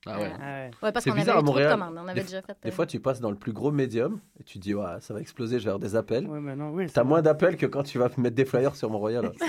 Ah 0.07 0.19
ouais. 0.19 0.25
euh, 0.25 0.29
Ah 0.33 0.41
ouais. 0.41 0.71
ouais, 0.83 0.93
parce 0.93 1.05
C'est 1.05 1.11
qu'on 1.11 1.17
avait 1.17 1.21
bizarre 1.23 1.37
eu 1.37 1.39
à 1.39 1.43
trop 1.43 1.43
de 1.43 1.47
Montréal. 1.47 1.73
commandes. 1.73 1.95
On 1.99 2.09
avait 2.09 2.21
Des- 2.21 2.27
déjà 2.27 2.43
fait. 2.43 2.57
Des 2.63 2.69
euh, 2.71 2.73
fois, 2.73 2.87
tu 2.87 3.01
passes 3.01 3.21
dans 3.21 3.31
le 3.31 3.37
plus 3.37 3.53
gros 3.53 3.71
médium 3.71 4.21
et 4.39 4.45
tu 4.45 4.59
te 4.59 4.63
dis, 4.63 4.75
ouais, 4.75 4.85
ça 5.01 5.13
va 5.15 5.21
exploser, 5.21 5.59
je 5.59 5.65
vais 5.65 5.71
avoir 5.71 5.79
des 5.81 5.95
appels. 5.95 6.27
Ouais, 6.27 6.41
mais 6.41 6.57
non, 6.57 6.71
oui, 6.71 6.85
c'est 6.89 6.95
T'as 6.95 7.05
moins 7.05 7.21
d'appels 7.23 7.57
que 7.57 7.67
quand 7.67 7.83
tu 7.83 7.99
vas 7.99 8.09
mettre 8.17 8.35
des 8.37 8.45
flyers 8.47 8.75
sur 8.77 8.89
Mont-Royal. 8.91 9.31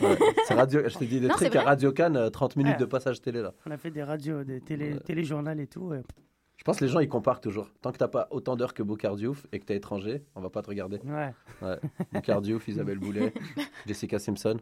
Ouais. 0.00 0.16
C'est 0.46 0.54
radio, 0.54 0.80
je 0.88 0.96
te 0.96 1.04
dis 1.04 1.20
des 1.20 1.26
Non, 1.28 1.34
trucs 1.34 1.54
à. 1.56 1.62
Radio 1.62 1.92
Cannes, 1.92 2.16
euh, 2.16 2.30
30 2.30 2.56
minutes 2.56 2.74
Ouais. 2.74 2.78
de 2.80 2.84
passage 2.86 3.20
télé 3.20 3.42
là. 3.42 3.52
On 3.66 3.70
a 3.70 3.76
fait 3.76 3.90
des 3.90 4.02
radios, 4.02 4.44
des 4.44 4.60
télé, 4.60 4.98
téléjournal 5.00 5.58
et 5.60 5.66
tout. 5.66 5.82
ouais. 5.88 6.02
Je 6.56 6.64
pense 6.64 6.78
que 6.78 6.84
les 6.84 6.90
gens 6.90 7.00
ils 7.00 7.08
comparent 7.08 7.40
toujours. 7.40 7.70
Tant 7.82 7.92
que 7.92 7.98
t'as 7.98 8.08
pas 8.08 8.26
autant 8.30 8.56
d'heures 8.56 8.74
que 8.74 8.82
Boucard 8.82 9.16
Diouf 9.16 9.46
et 9.52 9.60
que 9.60 9.64
t'es 9.64 9.76
étranger, 9.76 10.24
on 10.34 10.40
va 10.40 10.50
pas 10.50 10.62
te 10.62 10.68
regarder. 10.68 11.00
Ouais. 11.04 11.32
Ouais. 11.62 11.78
Isabelle 12.66 12.98
Boulet, 12.98 13.32
Jessica 13.86 14.18
Simpson. 14.18 14.56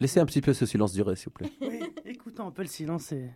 Laissez 0.00 0.20
un 0.20 0.26
petit 0.26 0.40
peu 0.40 0.52
ce 0.52 0.66
silence 0.66 0.92
durer, 0.92 1.16
s'il 1.16 1.26
vous 1.26 1.30
plaît. 1.32 1.50
oui, 1.60 1.80
écoutons 2.04 2.46
un 2.48 2.50
peu 2.50 2.62
le 2.62 2.68
silence 2.68 3.12
et 3.12 3.30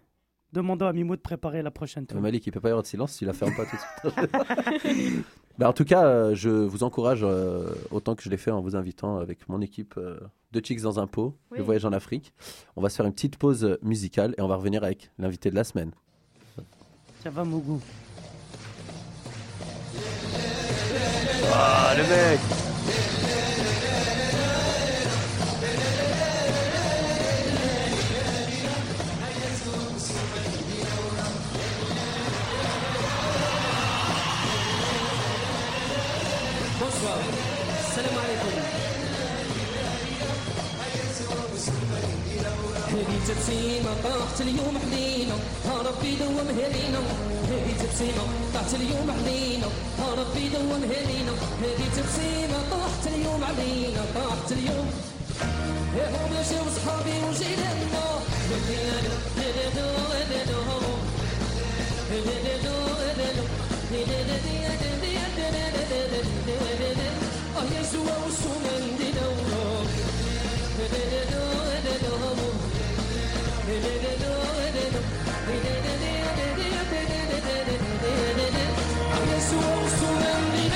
demandons 0.52 0.86
à 0.86 0.92
Mimo 0.92 1.16
de 1.16 1.20
préparer 1.20 1.62
la 1.62 1.70
prochaine 1.70 2.02
Mais 2.04 2.14
tour. 2.14 2.20
Malik, 2.20 2.46
il 2.46 2.50
peut 2.52 2.60
pas 2.60 2.68
y 2.68 2.72
avoir 2.72 2.82
de 2.82 2.88
silence 2.88 3.12
s'il 3.12 3.26
la 3.26 3.32
ferme 3.32 3.54
pas 3.54 3.64
tout 3.66 3.76
de 3.76 4.10
suite. 4.10 5.24
Bah, 5.58 5.68
en 5.68 5.74
tout 5.74 5.84
cas, 5.84 6.06
euh, 6.06 6.34
je 6.34 6.48
vous 6.48 6.82
encourage 6.82 7.20
euh, 7.22 7.74
autant 7.90 8.14
que 8.14 8.22
je 8.22 8.30
l'ai 8.30 8.38
fait 8.38 8.50
en 8.50 8.62
vous 8.62 8.74
invitant 8.74 9.18
avec 9.18 9.46
mon 9.50 9.60
équipe 9.60 9.94
euh, 9.98 10.18
de 10.52 10.64
Chicks 10.64 10.80
dans 10.80 10.98
un 10.98 11.06
pot, 11.06 11.36
Oui. 11.50 11.58
le 11.58 11.62
voyage 11.64 11.84
en 11.84 11.92
Afrique. 11.92 12.32
On 12.74 12.80
va 12.80 12.88
se 12.88 12.96
faire 12.96 13.04
une 13.04 13.12
petite 13.12 13.36
pause 13.36 13.62
euh, 13.64 13.78
musicale 13.82 14.34
et 14.38 14.40
on 14.40 14.48
va 14.48 14.56
revenir 14.56 14.82
avec 14.82 15.10
l'invité 15.18 15.50
de 15.50 15.54
la 15.54 15.64
semaine. 15.64 15.90
Ça 17.22 17.28
va, 17.28 17.44
Mougou 17.44 17.82
Ah, 21.52 21.92
le 21.98 22.02
mec 22.02 22.40
تبسيمة 43.52 43.94
طاحت 44.04 44.40
اليوم 44.40 44.76
علينا 44.82 45.34
ها 45.66 45.74
ربي 45.88 46.16
دوم 46.16 46.38
هلينا 46.48 47.00
هذه 47.50 47.72
تبسيمة 47.82 48.24
طاحت 48.54 48.74
اليوم 48.74 49.10
علينا 49.10 49.66
ربي 50.18 50.48
دوم 50.48 50.82
هلينا 50.92 51.32
هذه 51.62 51.86
تبسيمة 51.96 52.58
طاحت 52.70 53.06
اليوم 53.06 53.44
علينا 53.44 54.02
طاحت 54.14 54.52
اليوم. 54.52 54.86
يا 55.98 56.06
هم 56.08 56.32
يا 56.36 56.42
شو 56.42 56.64
صحابي 56.76 57.14
وجيراننا 57.28 58.04
هدينا 58.50 58.96
هدينا 59.36 59.92
هدينا 60.00 61.02
آه 67.56 67.64
يا 67.74 67.82
سوا 67.92 68.16
I'm 73.74 73.80
so, 79.40 79.60
so 79.96 80.71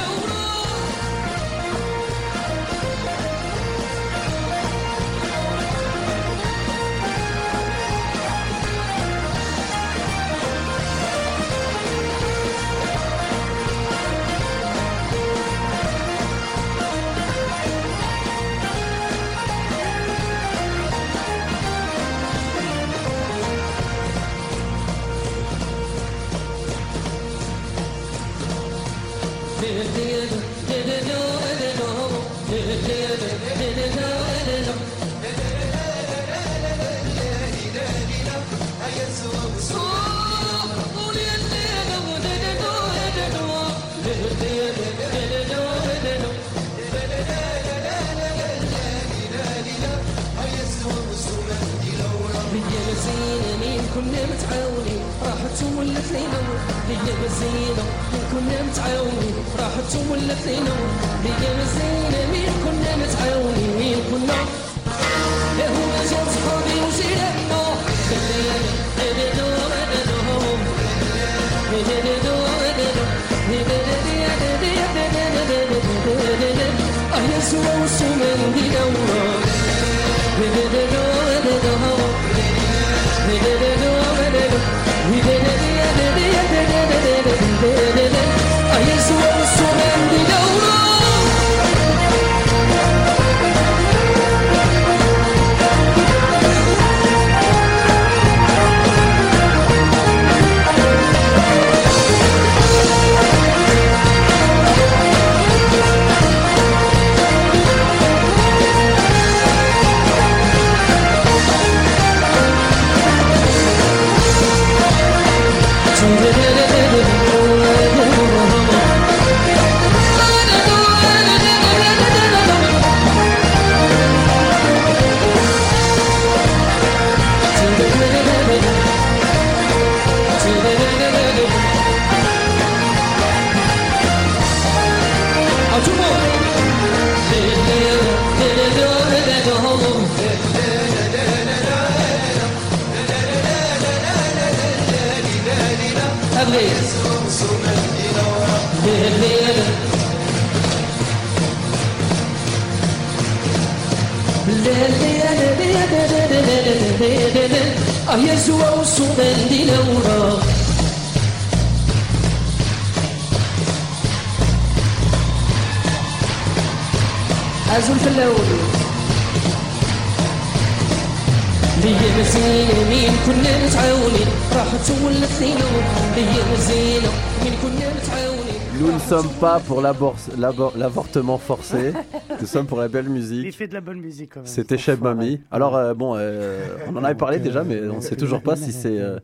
sommes 179.07 179.29
pas 179.41 179.61
pour 179.61 179.81
l'avortement 179.81 181.39
forcé, 181.39 181.93
nous 182.41 182.47
sommes 182.47 182.67
pour 182.67 182.79
la 182.79 182.89
belle 182.89 183.05
Il 183.07 183.13
musique. 183.13 183.55
fait 183.55 183.69
de 183.69 183.75
la 183.75 183.81
bonne 183.81 184.01
musique 184.01 184.31
quand 184.35 184.41
même. 184.41 184.47
C'était 184.47 184.79
Cheb 184.79 185.01
Mami. 185.01 185.41
Alors, 185.51 185.77
euh, 185.77 185.95
bon, 185.95 186.15
euh, 186.17 186.67
on 186.89 186.97
en 186.97 187.05
avait 187.05 187.15
parlé 187.15 187.39
déjà, 187.39 187.63
mais 187.63 187.81
on 187.89 187.97
ne 187.97 188.01
sait 188.01 188.17
toujours 188.17 188.43
pas 188.43 188.57
si 188.57 188.73
c'est. 188.73 188.99
euh, 188.99 189.19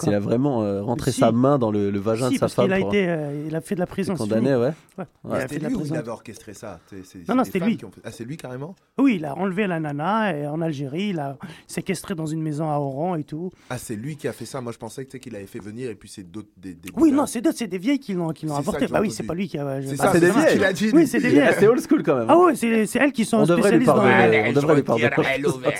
s'il 0.00 0.14
a 0.14 0.18
vraiment 0.20 0.62
euh, 0.62 0.82
rentré 0.82 1.12
Si. 1.12 1.20
sa 1.20 1.32
main 1.32 1.58
dans 1.58 1.70
le, 1.70 1.90
le 1.90 1.98
vagin 2.00 2.28
Si, 2.28 2.34
de 2.34 2.38
sa 2.38 2.40
parce 2.44 2.54
femme. 2.54 2.64
qu'il 2.66 2.72
a, 2.74 2.78
pour- 2.78 2.88
été, 2.94 3.08
euh, 3.08 3.44
il 3.46 3.54
a 3.54 3.60
fait 3.60 3.74
de 3.74 3.80
la 3.80 3.86
prison. 3.86 4.14
c'est 4.16 4.22
condamné, 4.22 4.54
ouais. 4.54 4.56
Ouais. 4.56 4.72
Ouais. 4.98 5.04
Il 5.24 5.32
a 5.32 5.36
fait 5.40 5.42
C'était 5.42 5.58
de 5.58 5.62
la 5.64 5.70
prison. 5.78 5.94
il 5.94 5.98
avait 5.98 6.08
orchestré 6.10 6.54
ça 6.54 6.80
C'est- 6.88 7.04
c'est- 7.04 7.28
Non, 7.28 7.34
non, 7.36 7.44
c'est 7.44 7.52
c'était 7.52 7.66
lui. 7.66 7.78
ont 7.84 7.90
fait- 7.90 8.00
Ah, 8.04 8.10
c'est 8.10 8.24
lui 8.24 8.36
carrément 8.36 8.74
Oui, 8.98 9.16
il 9.16 9.24
a 9.24 9.36
enlevé 9.36 9.66
la 9.66 9.80
nana 9.80 10.36
et 10.36 10.46
en 10.46 10.60
Algérie, 10.62 11.10
il 11.10 11.18
a 11.18 11.36
séquestré 11.66 12.14
dans 12.14 12.26
une 12.26 12.42
maison 12.42 12.70
à 12.70 12.76
Oran 12.78 13.16
et 13.16 13.24
tout. 13.24 13.50
Ah, 13.70 13.78
c'est 13.78 13.96
lui 13.96 14.16
qui 14.16 14.26
a 14.28 14.32
fait 14.32 14.44
ça. 14.46 14.60
Moi, 14.60 14.72
je 14.72 14.78
pensais 14.78 15.04
que, 15.04 15.16
qu'il 15.18 15.36
avait 15.36 15.46
fait 15.46 15.58
venir 15.62 15.90
et 15.90 15.94
puis 15.94 16.08
c'est 16.08 16.22
d'autres. 16.30 16.48
Des, 16.56 16.74
des 16.74 16.90
Oui, 16.96 17.12
non, 17.12 17.26
c'est 17.26 17.40
d'autres, 17.40 17.58
c'est 17.58 17.66
des 17.66 17.78
vieilles 17.78 17.98
qui 18.00 18.14
l'ont 18.14 18.30
qui 18.32 18.46
l'ont 18.46 18.56
C'est 18.62 18.80
j'ai 18.80 18.86
Bah 18.88 19.00
oui, 19.00 19.10
c'est 19.10 19.22
pas 19.24 19.34
lui 19.34 19.48
qui 19.48 19.58
a. 19.58 19.80
C'est 19.82 19.96
bah, 19.96 20.04
ça, 20.04 20.12
c'est 20.12 20.20
des 20.20 20.30
vieilles. 20.30 20.64
a 20.64 20.72
dit. 20.72 20.90
Oui, 20.94 21.06
c'est 21.06 21.18
des 21.20 21.28
Il 21.28 21.30
vieilles. 21.34 21.42
assez 21.48 21.66
old 21.66 21.80
school 21.86 22.02
quand 22.02 22.16
même. 22.16 22.26
Ah 22.28 22.38
ouais, 22.38 22.54
c'est 22.54 22.86
c'est 22.86 22.98
elles 22.98 23.12
qui 23.12 23.24
sont 23.24 23.44
spécialistes 23.44 23.86
dans 23.86 23.94
on 23.98 24.52
devrait 24.52 24.74
lui 24.76 24.82
pardonner. 24.82 25.02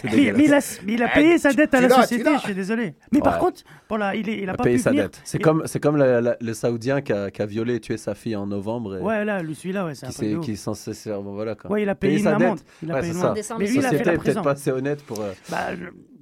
C'est 0.02 0.04
Mais, 0.04 0.32
mais 0.32 0.44
il, 0.44 0.54
a, 0.54 0.60
mais 0.86 0.92
il 0.94 1.02
a 1.02 1.08
payé 1.08 1.38
sa 1.38 1.52
dette 1.52 1.74
à 1.74 1.80
la 1.80 1.88
société, 1.88 2.30
je 2.36 2.40
suis 2.40 2.54
désolé. 2.54 2.94
Mais 3.12 3.20
par 3.20 3.38
contre, 3.38 3.62
pour 3.88 3.98
il, 4.14 4.28
est, 4.28 4.32
il 4.34 4.38
a 4.40 4.42
Il 4.42 4.50
a 4.50 4.54
pas 4.54 4.64
payé 4.64 4.76
pu 4.76 4.82
sa 4.82 4.90
venir. 4.90 5.04
dette. 5.04 5.20
C'est 5.24 5.38
Il- 5.38 5.42
comme, 5.44 5.62
c'est 5.66 5.80
le 5.84 6.52
Saoudien 6.54 7.00
qui 7.00 7.12
a, 7.12 7.30
qui 7.30 7.42
a 7.42 7.46
violé 7.46 7.76
et 7.76 7.80
tué 7.80 7.96
sa 7.96 8.14
fille 8.14 8.36
en 8.36 8.46
novembre. 8.46 8.96
Et 8.98 9.00
Ouais, 9.00 9.24
là, 9.24 9.42
lui, 9.42 9.54
celui-là, 9.54 9.86
ouais, 9.86 9.94
c'est 9.94 10.06
un 10.06 10.10
qui, 10.10 10.34
ouf. 10.34 10.44
qui 10.44 10.52
est 10.52 10.56
censé 10.56 10.92
se 10.94 11.10
bon, 11.10 11.32
voilà, 11.34 11.54
quoi. 11.54 11.70
Ouais, 11.70 11.82
il 11.82 11.88
a 11.88 11.94
payé 11.94 12.18
une 12.20 12.26
amende. 12.26 12.56
dette. 12.58 12.66
Il 12.82 12.90
a 12.90 12.94
payé 13.00 13.12
c'est 13.12 13.18
une 13.18 13.22
amende. 13.24 13.34
Décembre, 13.36 13.60
Mais 13.60 13.66
lui, 13.66 13.74
il 13.74 13.78
a 13.78 13.82
fait 13.82 13.88
société 13.88 14.04
la 14.04 14.12
est 14.12 14.14
peut-être 14.16 14.24
prison. 14.24 14.42
pas 14.42 14.50
assez 14.52 14.70
honnête 14.70 15.02
pour. 15.04 15.20
euh, 15.20 15.32
Bah, 15.50 15.58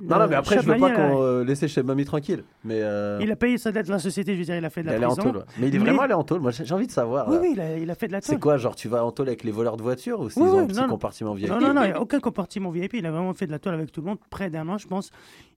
Non, 0.03 0.19
non, 0.19 0.27
mais 0.29 0.37
après, 0.37 0.57
je 0.61 0.67
veux 0.67 0.79
pas 0.79 0.91
qu'on 0.93 1.23
euh, 1.23 1.41
euh, 1.41 1.45
laisse 1.45 1.67
chez 1.67 1.83
Mamie 1.83 2.05
tranquille. 2.07 2.43
Mais 2.65 2.79
Il 3.21 3.31
a 3.31 3.37
payé 3.37 3.59
sa 3.59 3.71
dette 3.73 3.89
la 3.89 3.99
société, 3.99 4.35
je 4.35 4.39
veux 4.39 4.45
dire, 4.45 4.57
il 4.57 4.65
a 4.65 4.71
fait 4.71 4.83
de 4.83 4.87
la 4.89 4.95
elle 4.95 5.03
est 5.03 5.07
en 5.07 5.15
prison. 5.15 5.31
tôle. 5.33 5.45
Mais 5.59 5.69
il 5.69 5.75
est 5.75 5.79
vraiment 5.79 6.03
allé 6.03 6.15
en 6.15 6.25
tôle. 6.25 6.41
Moi, 6.41 6.51
j'ai 6.53 6.73
envie 6.75 6.87
de 6.87 6.93
savoir. 6.93 7.29
Oui, 7.29 7.37
oui, 7.41 7.55
il 7.83 7.91
a, 7.91 7.95
fait 7.95 8.07
de 8.09 8.13
la 8.13 8.21
C'est 8.21 8.33
tôle. 8.33 8.41
quoi, 8.41 8.57
genre 8.57 8.75
tu 8.77 8.89
vas 8.89 9.05
en 9.05 9.13
tôle 9.13 9.29
avec 9.29 9.45
les 9.45 9.51
voleurs 9.51 9.77
de 9.77 9.83
voitures 9.83 10.21
ou 10.21 10.29
oui, 10.37 10.59
un 10.59 10.67
petit 10.67 10.87
compartiment 10.89 11.35
VIP 11.35 11.51
Non, 11.51 11.61
non, 11.61 11.75
non, 11.75 11.83
il 11.85 11.89
n'y 11.89 11.93
a 11.93 12.01
aucun 12.01 12.21
compartiment 12.21 12.71
VIP. 12.71 12.95
Il 12.95 13.07
a 13.07 13.11
vraiment 13.11 13.35
fait 13.35 13.47
de 13.47 13.51
la 13.53 13.59
toile 13.59 13.75
avec 13.75 13.93
tout 13.93 14.01
le 14.01 14.07
monde, 14.07 14.19
près 14.31 14.49
d'un 14.51 14.67
an, 14.69 14.79
je 14.79 14.87
pense. 14.87 15.11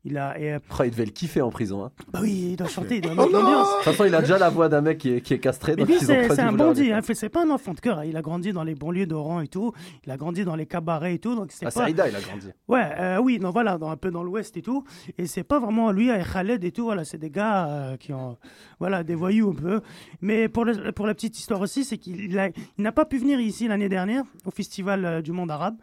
Il 0.05 0.17
a. 0.17 0.35
Oh, 0.77 0.83
il 0.83 0.91
devait 0.91 1.05
le 1.05 1.11
kiffer 1.11 1.41
en 1.41 1.49
prison. 1.49 1.85
Hein. 1.85 1.91
Bah 2.13 2.19
oui, 2.21 2.49
il 2.51 2.55
doit 2.55 2.67
chanter, 2.67 2.97
il 2.97 3.01
doit 3.01 3.13
Oh 3.17 3.21
mettre 3.21 3.31
l'ambiance. 3.31 3.67
De 3.69 3.73
toute 3.75 3.83
façon, 3.85 4.05
il 4.05 4.13
a 4.13 4.21
déjà 4.21 4.37
la 4.37 4.49
voix 4.51 4.69
d'un 4.69 4.81
mec 4.81 4.99
qui 4.99 5.09
est, 5.15 5.21
qui 5.21 5.33
est 5.33 5.39
castré. 5.39 5.73
Mais 5.75 5.83
lui, 5.83 5.97
c'est 5.99 6.39
un 6.39 6.51
bandit. 6.51 6.91
Hein. 6.91 6.99
C'est 7.03 7.27
pas 7.29 7.43
un 7.43 7.49
enfant 7.49 7.73
de 7.73 7.79
cœur. 7.79 7.99
hein. 7.99 8.05
Il 8.05 8.15
a 8.15 8.21
grandi 8.21 8.53
dans 8.53 8.63
les 8.63 8.75
banlieues 8.75 9.07
d'Oran 9.07 9.41
et 9.41 9.47
tout. 9.47 9.73
Il 10.05 10.11
a 10.11 10.17
grandi 10.17 10.45
dans 10.45 10.55
les 10.55 10.67
cabarets 10.67 11.15
et 11.15 11.19
tout. 11.19 11.33
Donc 11.35 11.51
c'est 11.51 11.65
Ah, 11.65 11.71
pas. 11.71 11.83
Aïda, 11.85 12.07
il 12.07 12.15
a 12.15 12.21
grandi. 12.21 12.47
Ouais, 12.67 12.87
euh, 12.99 13.17
oui, 13.19 13.39
non, 13.39 13.49
voilà, 13.49 13.79
dans, 13.79 13.89
un 13.89 13.97
peu 13.97 14.11
dans 14.11 14.21
l'ouest 14.23 14.55
et 14.57 14.61
tout. 14.61 14.83
Et 15.17 15.25
c'est 15.25 15.43
pas 15.43 15.59
vraiment 15.59 15.91
lui 15.91 16.09
et 16.09 16.21
Khaled 16.31 16.63
et 16.63 16.71
tout. 16.71 16.83
Voilà, 16.83 17.03
c'est 17.03 17.17
des 17.17 17.31
gars 17.31 17.67
euh, 17.67 17.97
qui 17.97 18.13
ont, 18.13 18.37
voilà, 18.79 19.03
des 19.03 19.15
voyous 19.15 19.49
un 19.49 19.55
peu. 19.61 19.81
Mais 20.21 20.47
pour, 20.49 20.65
le- 20.65 20.91
pour 20.91 21.07
la 21.07 21.15
petite 21.15 21.37
histoire 21.39 21.61
aussi, 21.61 21.83
c'est 21.83 21.97
qu'il 21.97 22.31
il 22.31 22.51
n'a 22.83 22.91
pas 22.91 23.05
pu 23.05 23.17
venir 23.17 23.39
ici 23.39 23.67
l'année 23.67 23.89
dernière 23.89 24.23
au 24.45 24.51
festival 24.51 25.03
euh, 25.05 25.21
du 25.23 25.31
monde 25.31 25.49
arabe. 25.49 25.75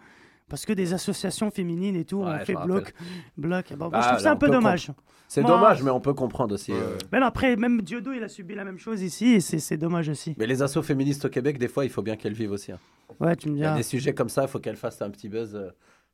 Parce 0.51 0.67
que 0.67 0.73
des 0.75 0.93
associations 0.93 1.51
féminines 1.51 1.97
et 1.97 2.05
tout 2.05 2.19
Ouais, 2.19 2.27
ont 2.33 2.39
je 2.41 2.45
fait 2.45 2.55
bloc. 2.55 2.93
bloc. 3.39 3.73
Bon, 3.75 3.89
moi, 3.89 3.91
Ah, 3.95 4.03
je 4.03 4.09
trouve 4.09 4.21
ça 4.21 4.33
un 4.33 4.37
peu 4.37 4.51
dommage. 4.51 4.91
C'est 5.29 5.43
Moi- 5.43 5.51
dommage, 5.53 5.83
mais 5.85 5.91
on 5.93 6.01
peut 6.01 6.13
comprendre 6.13 6.53
aussi. 6.55 6.73
euh. 6.73 6.99
Mais 7.13 7.21
non, 7.21 7.27
après, 7.27 7.55
même 7.55 7.81
Diodo, 7.83 8.13
il 8.13 8.23
a 8.25 8.29
subi 8.29 8.57
la 8.57 8.65
même 8.65 8.79
chose 8.79 9.01
ici 9.01 9.35
et 9.35 9.41
c'est 9.41 9.77
dommage 9.77 10.09
aussi. 10.09 10.35
Mais 10.39 10.47
les 10.49 10.61
assauts 10.61 10.83
féministes 10.83 11.25
au 11.25 11.29
Québec, 11.29 11.57
des 11.57 11.69
fois, 11.69 11.85
il 11.85 11.91
faut 11.91 12.03
bien 12.03 12.17
qu'elles 12.17 12.33
vivent 12.35 12.51
aussi. 12.51 12.73
hein. 12.73 12.79
Ouais, 13.21 13.37
tu 13.37 13.49
me 13.49 13.57
Il 13.57 13.61
y 13.61 13.65
a 13.65 13.77
des 13.77 13.85
sujets 13.85 14.13
comme 14.13 14.29
ça, 14.29 14.43
il 14.43 14.49
faut 14.49 14.59
qu'elles 14.59 14.77
fassent 14.77 15.01
un 15.03 15.11
petit 15.11 15.29
buzz. 15.29 15.55
euh. 15.55 15.71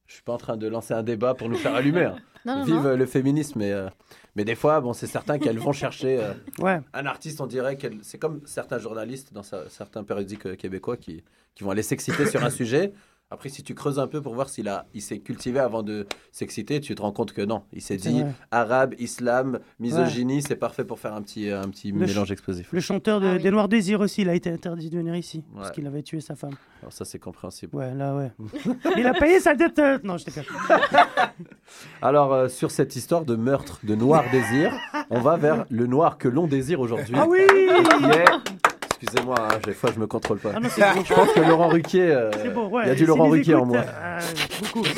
Je 0.06 0.12
suis 0.14 0.22
pas 0.22 0.34
en 0.34 0.36
train 0.38 0.56
de 0.56 0.68
lancer 0.68 0.92
un 0.94 1.02
débat 1.02 1.34
pour 1.34 1.48
nous 1.48 1.56
faire 1.56 1.74
allumer. 1.74 2.04
hein. 2.04 2.16
Non, 2.44 2.58
non, 2.58 2.64
Vive 2.64 2.74
non. 2.76 2.84
euh, 2.84 2.96
le 2.96 3.06
féminisme, 3.06 3.58
mais, 3.58 3.72
euh, 3.72 3.88
mais 4.36 4.44
des 4.44 4.54
fois, 4.54 4.80
bon, 4.80 4.92
c'est 4.92 5.08
certain 5.08 5.36
qu'elles 5.38 5.58
vont 5.58 5.72
chercher 5.72 6.20
euh, 6.22 6.32
Ouais. 6.60 6.78
un 6.94 7.06
artiste, 7.06 7.40
on 7.40 7.46
dirait 7.48 7.76
qu'elle. 7.76 7.98
C'est 8.02 8.18
comme 8.18 8.40
certains 8.44 8.78
journalistes 8.78 9.32
dans 9.32 9.42
sa- 9.42 9.68
certains 9.68 10.04
périodiques 10.04 10.46
euh, 10.46 10.54
québécois 10.54 10.96
qui, 10.96 11.24
qui 11.56 11.64
vont 11.64 11.70
aller 11.70 11.82
s'exciter 11.82 12.26
sur 12.26 12.44
un 12.44 12.50
sujet. 12.50 12.92
Après, 13.28 13.48
si 13.48 13.64
tu 13.64 13.74
creuses 13.74 13.98
un 13.98 14.06
peu 14.06 14.22
pour 14.22 14.36
voir 14.36 14.48
s'il 14.48 14.68
a, 14.68 14.86
il 14.94 15.02
s'est 15.02 15.18
cultivé 15.18 15.58
avant 15.58 15.82
de 15.82 16.06
s'exciter, 16.30 16.80
tu 16.80 16.94
te 16.94 17.02
rends 17.02 17.10
compte 17.10 17.32
que 17.32 17.42
non. 17.42 17.62
Il 17.72 17.82
s'est 17.82 17.96
dit 17.96 18.20
vrai. 18.22 18.32
arabe, 18.52 18.94
islam, 19.00 19.58
misogynie, 19.80 20.42
c'est 20.42 20.54
parfait 20.54 20.84
pour 20.84 21.00
faire 21.00 21.12
un 21.12 21.22
petit, 21.22 21.50
un 21.50 21.68
petit 21.68 21.90
Le 21.90 22.06
mélange 22.06 22.30
explosif. 22.30 22.68
Le 22.70 22.78
chanteur 22.78 23.18
de, 23.20 23.26
Ah 23.26 23.32
oui. 23.32 23.42
des 23.42 23.50
Noirs 23.50 23.66
Désirs 23.68 23.98
aussi, 24.00 24.22
il 24.22 24.28
a 24.28 24.34
été 24.36 24.48
interdit 24.48 24.90
de 24.90 24.98
venir 24.98 25.16
ici. 25.16 25.42
Parce 25.56 25.72
qu'il 25.72 25.88
avait 25.88 26.04
tué 26.04 26.20
sa 26.20 26.36
femme. 26.36 26.52
Alors 26.82 26.92
ça, 26.92 27.04
c'est 27.04 27.18
compréhensible. 27.18 27.74
Ouais, 27.76 27.92
là, 27.94 28.14
ouais. 28.14 28.30
il 28.96 29.04
a 29.04 29.12
payé 29.14 29.40
sa 29.40 29.56
dette. 29.56 29.80
euh, 29.80 29.98
Non, 30.04 30.18
je 30.18 30.26
déconne. 30.26 30.44
Alors, 32.02 32.32
euh, 32.32 32.48
sur 32.48 32.70
cette 32.70 32.94
histoire 32.94 33.24
de 33.24 33.34
meurtre 33.34 33.80
de 33.82 33.96
noir 33.96 34.22
désir, 34.30 34.72
on 35.10 35.18
va 35.20 35.36
vers 35.36 35.66
le 35.68 35.86
noir 35.88 36.16
que 36.18 36.28
l'on 36.28 36.46
désire 36.46 36.78
aujourd'hui. 36.78 37.14
Ah 37.18 37.26
oui 37.28 37.40
qui 37.48 38.04
est- 38.04 38.65
Excusez-moi, 39.00 39.36
hein, 39.38 39.58
des 39.64 39.72
fois 39.74 39.90
je 39.94 40.00
me 40.00 40.06
contrôle 40.06 40.38
pas. 40.38 40.52
Ah 40.54 40.60
non. 40.60 40.68
Je 41.04 41.14
pense 41.14 41.32
que 41.32 41.40
Laurent 41.40 41.68
Ruquier, 41.68 42.10
euh, 42.12 42.30
ouais. 42.70 42.82
il 42.84 42.88
y 42.88 42.90
a 42.90 42.94
du 42.94 43.06
Laurent 43.06 43.28
Ruquier 43.28 43.54
en 43.54 43.66
moi. 43.66 43.78
euh, 43.86 44.20
beaucoup. 44.62 44.82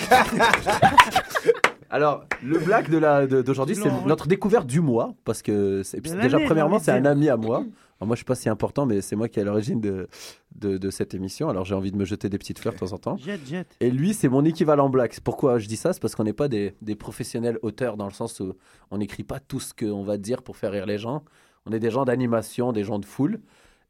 Alors, 1.91 2.25
le 2.45 2.59
black 2.59 2.91
de 2.91 2.99
la- 2.99 3.27
de- 3.27 3.41
d'aujourd'hui, 3.41 3.75
c'est 3.75 3.91
notre 4.07 4.29
découverte 4.29 4.67
du 4.67 4.81
mois, 4.81 5.15
parce 5.25 5.41
que 5.43 5.83
déjà 6.21 6.39
premièrement, 6.41 6.79
c'est 6.79 6.91
un 6.93 7.05
ami 7.07 7.29
à 7.31 7.37
moi. 7.37 7.65
Alors, 8.01 8.07
moi, 8.07 8.15
je 8.15 8.19
suis 8.19 8.25
pas 8.27 8.35
si 8.37 8.49
important, 8.49 8.87
mais 8.87 9.01
c'est 9.01 9.17
moi 9.17 9.29
qui 9.29 9.41
est 9.41 9.43
à 9.43 9.47
l'origine 9.47 9.81
de, 9.81 10.07
de, 10.55 10.77
de 10.77 10.91
cette 10.91 11.15
émission. 11.15 11.49
Alors, 11.49 11.65
j'ai 11.65 11.75
envie 11.75 11.91
de 11.91 11.97
me 11.97 12.05
jeter 12.05 12.29
des 12.29 12.39
petites 12.39 12.59
fleurs 12.61 12.75
de 12.75 12.79
temps 12.79 12.93
en 12.93 12.99
temps. 12.99 13.17
Jet, 13.17 13.41
jet. 13.49 13.67
Et 13.81 13.91
lui, 13.91 14.15
c'est 14.15 14.29
mon 14.29 14.45
équivalent 14.45 14.89
black. 14.91 15.19
Pourquoi 15.25 15.59
je 15.59 15.67
dis 15.67 15.77
ça 15.77 15.93
C'est 15.93 16.01
parce 16.01 16.15
qu'on 16.15 16.23
n'est 16.25 16.33
pas 16.35 16.47
des, 16.47 16.75
des 16.83 16.95
professionnels 16.95 17.59
auteurs 17.63 17.97
dans 17.97 18.07
le 18.07 18.13
sens 18.13 18.39
où 18.39 18.53
on 18.93 18.99
n'écrit 18.99 19.25
pas 19.25 19.41
tout 19.41 19.59
ce 19.59 19.73
qu'on 19.75 20.05
va 20.05 20.17
dire 20.19 20.43
pour 20.43 20.57
faire 20.57 20.71
rire 20.71 20.87
les 20.87 20.99
gens. 20.99 21.25
On 21.67 21.73
est 21.73 21.81
des 21.81 21.91
gens 21.91 22.05
d'animation, 22.05 22.71
des 22.73 22.85
gens 22.85 23.01
de 23.01 23.07
foule. 23.07 23.41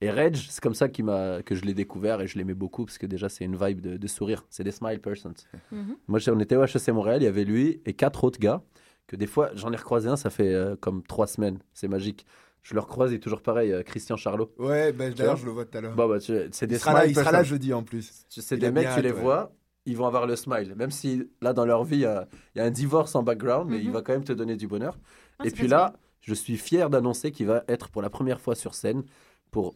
Et 0.00 0.10
Reg, 0.10 0.36
c'est 0.36 0.60
comme 0.62 0.74
ça 0.74 0.88
m'a, 1.02 1.42
que 1.42 1.54
je 1.56 1.64
l'ai 1.64 1.74
découvert 1.74 2.20
et 2.20 2.26
je 2.28 2.38
l'aimais 2.38 2.54
beaucoup 2.54 2.84
parce 2.84 2.98
que 2.98 3.06
déjà, 3.06 3.28
c'est 3.28 3.44
une 3.44 3.56
vibe 3.56 3.80
de, 3.80 3.96
de 3.96 4.06
sourire. 4.06 4.46
C'est 4.48 4.62
des 4.62 4.70
smile 4.70 5.00
persons. 5.00 5.34
Mhm. 5.72 5.96
Moi, 6.06 6.18
j'ai- 6.20 6.30
on 6.30 6.38
était 6.38 6.54
au 6.56 6.62
HEC 6.64 6.88
Montréal, 6.92 7.20
il 7.20 7.24
y 7.24 7.28
avait 7.28 7.44
lui 7.44 7.80
et 7.84 7.94
quatre 7.94 8.22
autres 8.24 8.38
gars 8.38 8.62
que 9.08 9.16
des 9.16 9.26
fois, 9.26 9.50
j'en 9.54 9.72
ai 9.72 9.76
recroisé 9.76 10.08
un, 10.08 10.16
ça 10.16 10.30
fait 10.30 10.54
euh, 10.54 10.76
comme 10.76 11.02
trois 11.02 11.26
semaines. 11.26 11.58
C'est 11.72 11.88
magique. 11.88 12.26
Je 12.62 12.74
le 12.74 12.80
recroise, 12.80 13.10
il 13.12 13.16
est 13.16 13.20
toujours 13.20 13.40
pareil, 13.42 13.72
euh, 13.72 13.82
Christian 13.82 14.16
Charlot. 14.16 14.52
Ouais, 14.58 14.92
bah, 14.92 15.10
d'ailleurs, 15.10 15.36
je 15.36 15.46
le 15.46 15.52
vois 15.52 15.64
tout 15.64 15.78
à 15.78 15.80
l'heure. 15.80 15.94
Bon, 15.96 16.08
bah, 16.08 16.20
tu- 16.20 16.32
c'est 16.52 16.66
des 16.66 16.76
il 16.76 16.78
sera 16.78 16.92
là, 16.92 17.00
smile 17.02 17.10
il 17.12 17.14
sera 17.18 17.32
là 17.32 17.42
jeudi 17.42 17.72
en 17.72 17.82
plus. 17.82 18.24
C'est 18.28 18.56
des 18.58 18.66
a 18.66 18.70
mecs, 18.70 18.88
tu 18.94 19.00
les 19.02 19.10
ouais. 19.10 19.20
vois, 19.20 19.52
ils 19.86 19.96
vont 19.96 20.06
avoir 20.06 20.26
le 20.26 20.36
smile. 20.36 20.74
Même 20.76 20.90
si 20.90 21.28
là, 21.40 21.52
dans 21.54 21.64
leur 21.64 21.82
vie, 21.84 21.96
il 21.96 22.00
y 22.02 22.04
a, 22.04 22.28
il 22.54 22.58
y 22.58 22.60
a 22.60 22.64
un 22.64 22.70
divorce 22.70 23.14
en 23.16 23.22
background, 23.22 23.70
mais 23.70 23.78
il 23.80 23.86
Mhm. 23.88 23.92
va 23.94 24.02
quand 24.02 24.12
même 24.12 24.24
te 24.24 24.32
donner 24.34 24.56
du 24.56 24.68
bonheur. 24.68 24.98
Ah, 25.38 25.44
Et 25.46 25.50
puis 25.50 25.66
là, 25.66 25.94
je 26.20 26.34
suis 26.34 26.56
fier 26.58 26.90
d'annoncer 26.90 27.32
qu'il 27.32 27.46
va 27.46 27.64
être 27.68 27.88
pour 27.88 28.02
la 28.02 28.10
première 28.10 28.40
fois 28.40 28.54
sur 28.54 28.74
scène 28.74 29.02
pour 29.50 29.74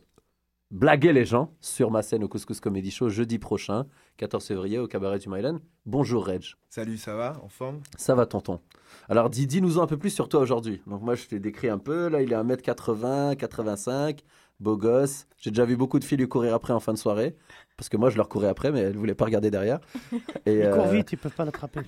blaguer 0.73 1.13
les 1.13 1.25
gens 1.27 1.53
sur 1.61 1.91
ma 1.91 2.03
scène 2.03 2.25
au 2.25 2.29
Couscous 2.29 2.59
Comedy 2.59 2.91
Show 2.91 3.11
jeudi 3.11 3.39
prochain, 3.39 3.85
14 4.17 4.45
février, 4.45 4.79
au 4.79 4.87
Cabaret 4.89 5.19
du 5.19 5.29
Myland. 5.29 5.59
Bonjour 5.87 6.27
Reg. 6.27 6.43
Salut, 6.71 6.97
ça 6.97 7.15
va 7.15 7.35
En 7.45 7.49
forme? 7.49 7.81
Ça 7.99 8.15
va, 8.15 8.25
tonton. 8.27 8.59
Alors, 9.09 9.29
dis- 9.31 9.47
dis-nous 9.47 9.79
un 9.79 9.87
peu 9.87 9.97
plus 9.99 10.11
sur 10.11 10.29
toi 10.29 10.41
aujourd'hui. 10.41 10.81
Donc, 10.87 11.03
moi, 11.03 11.15
je 11.15 11.27
t'ai 11.27 11.39
décrit 11.39 11.69
un 11.69 11.79
peu. 11.79 12.09
Là, 12.09 12.23
il 12.23 12.33
est 12.33 12.37
1m80, 12.37 13.37
85, 13.37 14.21
beau 14.61 14.77
gosse. 14.77 15.27
J'ai 15.39 15.51
déjà 15.51 15.65
vu 15.67 15.77
beaucoup 15.77 15.99
de 15.99 16.05
filles 16.05 16.19
lui 16.19 16.29
courir 16.29 16.55
après 16.55 16.73
en 16.73 16.81
fin 16.81 16.93
de 16.95 16.99
soirée. 16.99 17.37
Parce 17.77 17.89
que 17.89 17.97
moi, 17.99 18.11
je 18.11 18.17
leur 18.17 18.29
courais 18.29 18.49
après, 18.49 18.71
mais 18.71 18.81
elles 18.81 18.93
ne 18.95 18.99
voulaient 18.99 19.15
pas 19.15 19.25
regarder 19.27 19.51
derrière. 19.51 19.81
Et, 20.47 20.61
Il 20.61 20.71
court 20.71 20.87
euh, 20.87 20.93
vite, 20.93 21.13
ils 21.13 21.19
peuvent 21.19 21.35
pas 21.35 21.45
l'attraper. 21.45 21.81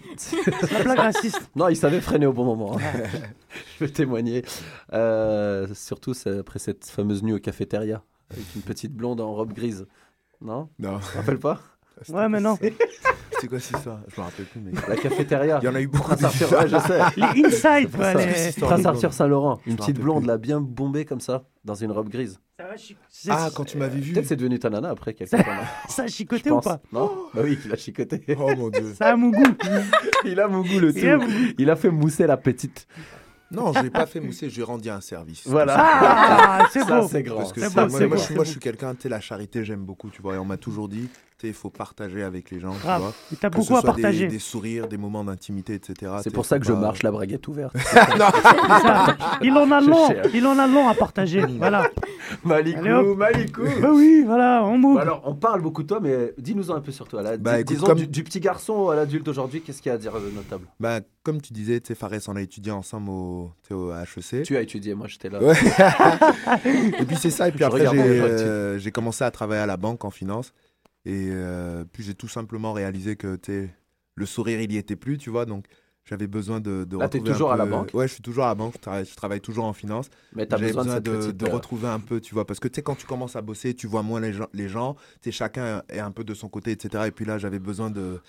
La 0.73 0.83
blague 0.83 0.99
raciste. 0.99 1.51
non, 1.57 1.69
il 1.69 1.77
savait 1.77 2.01
freiner 2.01 2.27
au 2.27 2.33
bon 2.33 2.45
moment. 2.45 2.77
hein. 2.79 2.83
je 3.79 3.85
peux 3.85 3.91
témoigner. 3.91 4.45
Euh, 4.93 5.69
surtout 5.75 6.13
après 6.39 6.59
cette 6.59 6.85
fameuse 6.87 7.23
nuit 7.23 7.33
au 7.35 7.39
cafétéria. 7.39 8.03
Avec 8.35 8.55
une 8.57 8.63
petite 8.63 8.93
blonde 8.93 9.21
en 9.21 9.33
robe 9.35 9.53
grise. 9.53 9.87
Non? 10.41 10.69
Non. 10.79 10.99
Tu 10.99 11.13
te 11.13 11.17
rappelles 11.19 11.39
pas? 11.39 11.61
Ouais, 12.09 12.29
mais 12.29 12.41
non. 12.41 12.59
C'est 13.41 13.49
quoi 13.49 13.61
cette 13.61 13.77
histoire? 13.77 14.01
Je 14.09 14.21
me 14.21 14.25
rappelle 14.27 14.47
plus, 14.47 14.61
mais. 14.61 14.73
La 14.89 14.97
cafétéria. 14.97 15.59
Il 15.63 15.67
y 15.67 15.69
en 15.69 15.75
a 15.75 15.81
eu 15.81 15.87
beaucoup. 15.87 16.09
Prince 16.09 16.25
Arthur, 16.25 16.53
ouais, 16.53 16.69
je 16.69 16.79
sais. 16.79 17.01
Les 17.17 17.45
inside, 17.45 17.91
C'est 17.93 17.99
ça. 17.99 18.15
les- 18.27 18.53
Prince 18.67 18.87
Arthur 18.87 19.13
Saint-Laurent, 19.13 19.61
Je 19.65 19.71
une 19.71 19.77
petite 19.77 20.01
blonde 20.01 20.21
plus. 20.23 20.27
là, 20.29 20.39
bien 20.39 20.61
bombée 20.61 21.05
comme 21.05 21.21
ça, 21.21 21.45
dans 21.65 21.75
une 21.75 21.93
robe 21.93 22.09
grise. 22.09 22.41
Ça 22.59 22.65
va, 22.67 22.75
c'est- 22.77 23.31
Ah, 23.31 23.49
quand 23.55 23.65
tu 23.65 23.77
m'avais 23.79 24.01
vu. 24.01 24.13
Peut-être 24.13 24.27
c'est 24.27 24.37
devenu 24.37 24.59
ta 24.59 24.71
nana 24.71 24.91
après 24.91 25.15
quelque 25.15 25.31
temps. 25.31 25.37
là. 25.39 25.65
Ça 25.89 26.03
a 26.03 26.07
Je 26.07 26.13
chicoté 26.13 26.51
ou 26.51 26.61
pas? 26.61 26.81
Non? 26.93 27.11
Bah 27.35 27.43
oui, 27.45 27.59
il 27.65 27.73
a 27.73 27.77
chicoté. 27.77 28.25
Oh 28.39 28.55
mon 28.57 28.71
dieu. 28.71 28.95
Ça 28.95 29.13
a 29.13 29.17
mon 29.17 29.31
goût. 29.31 29.43
il 30.25 30.39
a 30.41 30.49
mon 30.49 30.63
goût 30.63 30.79
le 30.81 30.97
Il 30.97 31.09
a 31.09 31.15
tout. 31.17 31.21
mon 31.23 31.27
goût. 31.29 31.55
Il 31.59 31.71
a 31.71 31.77
fait 31.77 31.91
mousser 31.91 32.27
la 32.27 32.37
petite. 32.37 32.87
Non, 33.51 33.73
je 33.73 33.81
l'ai 33.81 33.91
pas 33.91 34.07
fait 34.07 34.21
mousser, 34.21 34.51
j'ai 34.51 34.63
rendu 34.63 34.89
un 34.91 35.01
service. 35.01 35.43
Voilà. 35.47 35.77
Ah, 35.79 36.67
c'est 36.73 36.85
beau. 36.87 37.07
c'est 37.09 37.23
grand. 37.23 37.37
Parce 37.39 37.53
que 37.53 37.61
C'est 37.61 37.69
c'est- 37.69 37.75
beau, 37.75 37.89
moi, 37.89 38.07
moi, 38.09 38.17
je, 38.17 38.35
moi, 38.35 38.45
suis 38.45 38.59
quelqu'un, 38.61 38.95
tu 38.95 39.03
sais, 39.03 39.09
la 39.09 39.21
charité, 39.21 39.65
j'aime 39.65 39.85
beaucoup, 39.85 40.11
tu 40.11 40.23
vois. 40.23 40.35
Et 40.35 40.39
on 40.39 40.45
m'a 40.45 40.57
toujours 40.57 40.89
dit, 40.89 41.09
il 41.43 41.53
faut 41.53 41.71
partager 41.71 42.23
avec 42.23 42.51
les 42.51 42.61
gens, 42.61 42.73
tu 42.73 42.81
Grave. 42.81 43.03
vois. 43.03 43.13
Il 43.33 43.37
t'a 43.37 43.51
Que 43.51 43.57
beaucoup 43.57 43.69
ce 43.69 43.75
à 43.75 43.81
soit 43.81 43.93
partager. 43.93 44.29
Des, 44.29 44.39
sourires, 44.39 44.89
des 44.89 44.97
moments 44.97 45.25
d'intimité, 45.25 45.75
etc. 45.75 46.13
C'est 46.23 46.31
tu 46.31 46.35
pour 46.35 46.47
ça 46.47 46.59
que 46.59 46.65
je 46.67 46.73
marche, 46.73 47.03
la 47.03 47.11
braguette 47.11 47.47
ouverte. 47.49 47.75
non, 48.19 48.27
C'est 48.33 48.87
ça. 48.87 49.17
Il 49.43 49.53
en 49.53 49.71
a 49.71 49.81
long. 49.81 50.09
Il 50.33 50.47
en 50.47 50.59
a 50.59 50.67
long 50.67 50.89
à 50.89 50.95
partager. 50.95 51.43
Voilà. 51.65 51.89
Malikou. 52.45 53.15
Malikou. 53.15 53.63
Bah 53.81 53.89
oui, 53.93 54.23
voilà, 54.25 54.63
on 54.65 54.77
move. 54.79 54.97
Bah 54.97 55.03
alors, 55.03 55.23
on 55.25 55.35
parle 55.35 55.63
beaucoup 55.63 55.83
de 55.83 55.89
toi, 55.89 55.99
mais 56.01 56.35
dis-nous 56.39 56.71
un 56.71 56.81
peu 56.81 56.93
sur 56.93 57.07
toi. 57.09 57.23
Là. 57.23 57.37
Bah, 57.37 57.61
écoute, 57.61 57.75
disons, 57.75 57.87
comme- 57.87 57.99
du, 57.99 58.07
du 58.07 58.25
petit 58.25 58.41
garçon 58.41 58.89
à 58.89 58.97
l'adulte 58.97 59.27
aujourd'hui, 59.29 59.61
qu'est-ce 59.61 59.81
qu'il 59.83 59.91
y 59.91 59.93
a 59.93 59.97
à 59.97 59.99
dire 59.99 60.13
de 60.13 60.31
notable? 60.31 60.67
Bah, 60.81 61.01
comme 61.23 61.41
tu 61.41 61.53
disais, 61.53 61.81
tu 61.81 61.89
sais, 61.89 61.95
Fares, 61.95 62.11
on 62.29 62.37
a 62.37 62.43
étudié 62.43 62.73
ensemble 62.73 63.11
au, 63.11 63.53
tu 63.67 63.75
HEC. 63.75 64.43
Tu 64.45 64.57
as 64.57 64.61
étudié, 64.63 64.95
moi 64.95 65.07
j'étais 65.09 65.31
là. 65.31 65.43
Ouais. 65.43 65.55
et 66.99 67.05
puis 67.05 67.17
c'est 67.17 67.31
ça. 67.31 67.49
Et 67.49 67.51
puis 67.51 67.61
Je 67.61 67.65
après, 67.65 67.87
j'ai 67.87 67.99
euh, 67.99 68.79
j'ai 68.79 68.91
commencé 68.91 69.25
à 69.25 69.31
travailler 69.31 69.63
à 69.63 69.67
la 69.67 69.77
banque 69.77 70.05
en 70.05 70.11
finance. 70.11 70.53
Et 71.05 71.29
euh, 71.31 71.85
puis 71.93 72.03
j'ai 72.03 72.15
tout 72.15 72.29
simplement 72.29 72.73
réalisé 72.73 73.17
que 73.17 73.37
tu 73.37 73.71
le 74.17 74.27
sourire, 74.27 74.61
il 74.61 74.73
y 74.73 74.77
était 74.77 74.97
plus, 74.97 75.19
tu 75.19 75.31
vois. 75.31 75.45
Donc 75.45 75.67
j'avais 76.05 76.27
besoin 76.27 76.61
de, 76.61 76.85
de 76.85 76.99
Là, 76.99 77.09
t'es 77.09 77.19
retrouver 77.19 77.31
un 77.31 77.33
toujours 77.33 77.53
à 77.53 77.57
la 77.57 77.67
banque 77.67 77.91
Ouais, 77.95 78.07
je 78.07 78.13
suis 78.15 78.23
toujours 78.23 78.45
à 78.45 78.49
la 78.49 78.55
banque. 78.55 78.75
Je 78.75 78.81
travaille, 78.81 79.05
je 79.07 79.15
travaille 79.17 79.41
toujours 79.41 79.65
en 79.65 79.73
finance. 79.73 80.11
Mais 80.35 80.47
t'as 80.47 80.57
J'avais 80.57 80.73
besoin 80.73 81.01
de 81.01 81.01
de, 81.01 81.17
petite, 81.17 81.37
de 81.37 81.47
euh, 81.47 81.51
retrouver 81.51 81.89
un 81.89 82.01
peu, 82.01 82.21
tu 82.21 82.35
vois. 82.35 82.47
Parce 82.47 82.61
que 82.61 82.69
tu 82.69 82.77
sais, 82.77 82.83
quand 82.83 82.95
tu 82.95 83.07
commences 83.07 83.37
à 83.37 83.43
bosser, 83.43 83.75
tu 83.75 83.87
vois 83.87 84.03
moins 84.03 84.21
les 84.21 84.33
gens. 84.33 84.49
Les 84.53 84.69
gens 84.69 84.95
tu 84.95 85.01
sais, 85.25 85.33
chacun 85.33 85.83
est 85.89 86.01
un 86.01 86.11
peu 86.11 86.25
de 86.25 86.35
son 86.35 86.49
côté, 86.49 86.71
etc. 86.73 87.05
Et 87.07 87.11
puis 87.11 87.25
là, 87.25 87.39
j'avais 87.39 87.59
besoin 87.59 87.91
de 87.91 88.21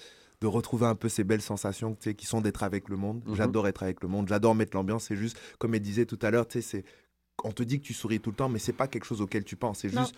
de 0.42 0.48
retrouver 0.48 0.86
un 0.86 0.96
peu 0.96 1.08
ces 1.08 1.24
belles 1.24 1.42
sensations 1.42 1.96
tu 1.96 2.10
sais, 2.10 2.14
qui 2.14 2.26
sont 2.26 2.42
d'être 2.42 2.64
avec 2.64 2.90
le 2.90 2.98
monde. 2.98 3.22
Mhm. 3.26 3.36
J'adore 3.36 3.68
être 3.68 3.84
avec 3.84 4.02
le 4.02 4.10
monde, 4.10 4.28
j'adore 4.28 4.54
mettre 4.54 4.76
l'ambiance. 4.76 5.06
C'est 5.06 5.16
juste, 5.16 5.38
comme 5.60 5.76
elle 5.76 5.82
disait 5.82 6.06
tout 6.06 6.20
à 6.22 6.30
l'heure, 6.30 6.48
tu 6.48 6.62
sais, 6.62 6.62
c'est 6.62 6.86
on 7.44 7.52
te 7.52 7.64
dit 7.64 7.80
que 7.80 7.86
tu 7.86 7.94
souris 7.94 8.20
tout 8.20 8.32
le 8.32 8.36
temps, 8.36 8.50
mais 8.50 8.60
c'est 8.60 8.74
pas 8.74 8.88
quelque 8.88 9.06
chose 9.06 9.22
auquel 9.22 9.44
tu 9.44 9.56
penses. 9.56 9.80
C'est 9.80 9.90
juste 9.90 10.16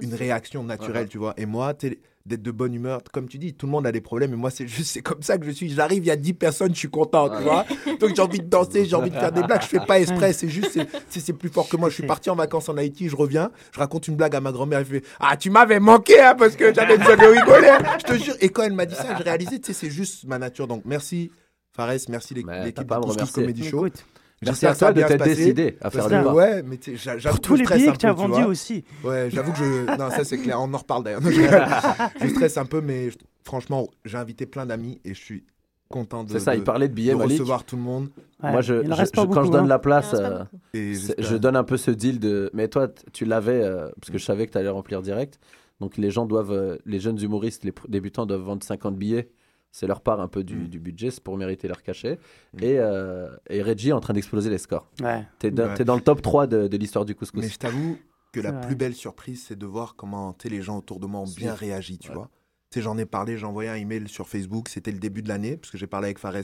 une 0.00 0.14
réaction 0.14 0.64
naturelle, 0.64 1.02
Ouais. 1.04 1.08
tu 1.08 1.18
vois. 1.18 1.34
Et 1.36 1.46
moi, 1.46 1.74
d'être 1.74 2.42
de 2.42 2.50
bonne 2.50 2.74
humeur, 2.74 3.00
comme 3.12 3.28
tu 3.28 3.38
dis, 3.38 3.54
tout 3.54 3.66
le 3.66 3.72
monde 3.72 3.86
a 3.86 3.92
des 3.92 4.00
problèmes, 4.00 4.32
et 4.32 4.36
moi, 4.36 4.50
c'est 4.50 4.66
juste, 4.68 4.90
c'est 4.92 5.02
comme 5.02 5.22
ça 5.22 5.36
que 5.36 5.44
je 5.46 5.50
suis. 5.50 5.68
J'arrive, 5.70 6.04
il 6.04 6.06
y 6.06 6.10
a 6.10 6.16
10 6.16 6.34
personnes, 6.34 6.72
je 6.74 6.78
suis 6.78 6.90
content, 6.90 7.28
tu 7.28 7.42
vois. 7.42 7.66
Donc 7.98 8.14
j'ai 8.14 8.22
envie 8.22 8.38
de 8.38 8.46
danser, 8.46 8.84
j'ai 8.84 8.94
envie 8.96 9.10
de 9.10 9.16
faire 9.18 9.32
des 9.32 9.42
blagues, 9.42 9.62
je 9.62 9.66
fais 9.66 9.80
pas 9.80 9.98
exprès, 10.00 10.32
c'est 10.32 10.48
juste, 10.48 10.78
c'est- 11.08 11.32
plus 11.38 11.48
fort 11.48 11.68
que 11.68 11.76
moi. 11.76 11.88
Je 11.88 11.94
suis 11.94 12.06
parti 12.06 12.30
en 12.30 12.36
vacances 12.36 12.68
en 12.68 12.76
Haïti, 12.76 13.08
je 13.08 13.16
reviens, 13.16 13.50
je 13.72 13.78
raconte 13.78 14.06
une 14.08 14.16
blague 14.16 14.34
à 14.36 14.40
ma 14.40 14.52
grand-mère, 14.52 14.78
elle 14.80 14.84
fait 14.84 15.02
Ah, 15.18 15.36
tu 15.36 15.50
m'avais 15.50 15.80
manqué, 15.80 16.20
hein, 16.20 16.34
parce 16.38 16.56
que 16.56 16.72
j'avais 16.74 16.96
besoin 16.98 17.16
de 17.16 17.26
rigoler, 17.26 17.72
je 18.00 18.04
te 18.04 18.18
jure. 18.22 18.34
Et 18.40 18.48
quand 18.50 18.62
elle 18.62 18.74
m'a 18.74 18.86
dit 18.86 18.94
ça, 18.94 19.14
j'ai 19.16 19.22
réalisé, 19.24 19.58
tu 19.60 19.66
sais, 19.68 19.72
c'est 19.72 19.90
juste 19.90 20.24
ma 20.24 20.38
nature. 20.38 20.66
Donc 20.66 20.82
merci, 20.84 21.30
Fares, 21.72 21.92
merci 22.08 22.34
l'équipe 22.34 22.48
me 22.90 23.00
Couscous. 23.00 23.30
Comedy 23.32 23.64
Show. 23.68 23.86
Écoute, 23.86 24.04
Merci 24.42 24.66
à 24.66 24.74
toi 24.74 24.92
de 24.92 25.02
t'être 25.02 25.22
décidé 25.24 25.76
à 25.82 25.90
faire 25.90 26.08
le 26.08 26.24
pas. 26.24 26.32
Ouais, 26.34 26.62
mais 26.62 26.78
j'avoue 26.94 27.38
tous 27.38 27.56
les 27.56 27.64
billets 27.64 27.92
que 27.92 27.96
tu 27.98 28.06
as 28.06 28.12
vendus 28.12 28.44
aussi. 28.44 28.84
Ouais, 29.04 29.28
j'avoue 29.30 29.52
que 29.52 29.58
je. 29.58 29.96
Non, 29.98 30.10
ça 30.10 30.24
c'est 30.24 30.38
clair, 30.38 30.58
on 30.60 30.72
en 30.72 30.78
reparle 30.78 31.04
d'ailleurs. 31.04 31.20
Je... 32.22 32.28
stresse 32.28 32.56
un 32.56 32.64
peu, 32.64 32.80
mais 32.80 33.10
franchement, 33.44 33.88
j'ai 34.04 34.16
invité 34.16 34.46
plein 34.46 34.64
d'amis 34.66 35.00
et 35.04 35.12
je 35.14 35.20
suis 35.20 35.44
content 35.90 36.24
de, 36.24 36.30
C'est 36.32 36.40
ça, 36.40 36.52
de- 36.54 36.58
il 36.58 36.64
parlait 36.64 36.88
de 36.88 36.94
billets, 36.94 37.12
de 37.14 37.18
recevoir 37.22 37.64
tout 37.64 37.76
le 37.76 37.82
monde. 37.82 38.08
Ouais, 38.42 38.52
Moi, 38.52 38.60
je, 38.62 38.82
il 38.82 38.90
en 38.92 38.96
je- 38.96 39.00
reste 39.00 39.14
pas 39.14 39.22
je- 39.22 39.26
quand 39.26 39.34
beaucoup, 39.34 39.46
je 39.46 39.52
donne 39.52 39.64
hein. 39.64 39.68
la 39.68 39.78
place, 39.78 40.14
euh. 40.14 40.44
Et 40.72 40.94
je 40.94 41.36
donne 41.36 41.56
un 41.56 41.64
peu 41.64 41.76
ce 41.76 41.90
deal 41.90 42.18
de. 42.18 42.50
Mais 42.54 42.68
toi, 42.68 42.88
tu 43.12 43.24
l'avais, 43.26 43.62
euh, 43.62 43.88
parce 44.00 44.10
que 44.10 44.16
je 44.18 44.24
savais 44.24 44.46
que 44.46 44.52
tu 44.52 44.58
allais 44.58 44.68
remplir 44.70 45.02
direct. 45.02 45.38
Donc 45.80 45.96
les 45.98 46.10
gens 46.10 46.24
doivent, 46.26 46.52
euh, 46.52 46.76
les 46.86 47.00
jeunes 47.00 47.20
humoristes, 47.20 47.64
les 47.64 47.72
débutants 47.88 48.24
doivent 48.26 48.40
vendre 48.42 48.62
50 48.62 48.96
billets. 48.96 49.28
C'est 49.72 49.86
leur 49.86 50.00
part 50.00 50.20
un 50.20 50.28
peu 50.28 50.42
du, 50.42 50.56
Mm. 50.56 50.68
du 50.68 50.78
budget, 50.80 51.10
c'est 51.10 51.22
pour 51.22 51.36
mériter 51.36 51.68
leur 51.68 51.82
cachet. 51.82 52.18
Mm. 52.54 52.62
Et, 52.62 52.78
euh, 52.78 53.28
et 53.48 53.62
Reggie 53.62 53.90
est 53.90 53.92
en 53.92 54.00
train 54.00 54.14
d'exploser 54.14 54.50
les 54.50 54.58
scores. 54.58 54.88
Ouais. 55.00 55.26
T'es 55.38 55.50
dans, 55.50 55.68
Ouais. 55.68 55.74
t'es 55.74 55.84
dans 55.84 55.94
le 55.94 56.00
top 56.00 56.22
3 56.22 56.46
de, 56.46 56.66
de 56.68 56.76
l'histoire 56.76 57.04
du 57.04 57.14
couscous. 57.14 57.42
Mais 57.42 57.48
je 57.48 57.58
t'avoue 57.58 57.98
que 58.32 58.40
la 58.40 58.52
plus 58.52 58.76
belle 58.76 58.94
surprise, 58.94 59.44
c'est 59.46 59.58
de 59.58 59.66
voir 59.66 59.94
comment 59.96 60.36
les 60.44 60.62
gens 60.62 60.78
autour 60.78 60.98
de 61.00 61.06
moi 61.06 61.20
ont 61.20 61.32
bien 61.36 61.54
réagi, 61.54 61.98
tu 61.98 62.08
Ouais. 62.10 62.14
vois. 62.14 62.30
J'en 62.76 62.96
ai 62.98 63.04
parlé, 63.06 63.36
j'ai 63.36 63.46
envoyé 63.46 63.68
un 63.68 63.74
email 63.74 64.06
sur 64.08 64.28
Facebook, 64.28 64.68
c'était 64.68 64.92
le 64.92 64.98
début 65.00 65.22
de 65.22 65.28
l'année, 65.28 65.56
parce 65.56 65.72
que 65.72 65.78
j'ai 65.78 65.88
parlé 65.88 66.06
avec 66.06 66.18
Fares 66.20 66.36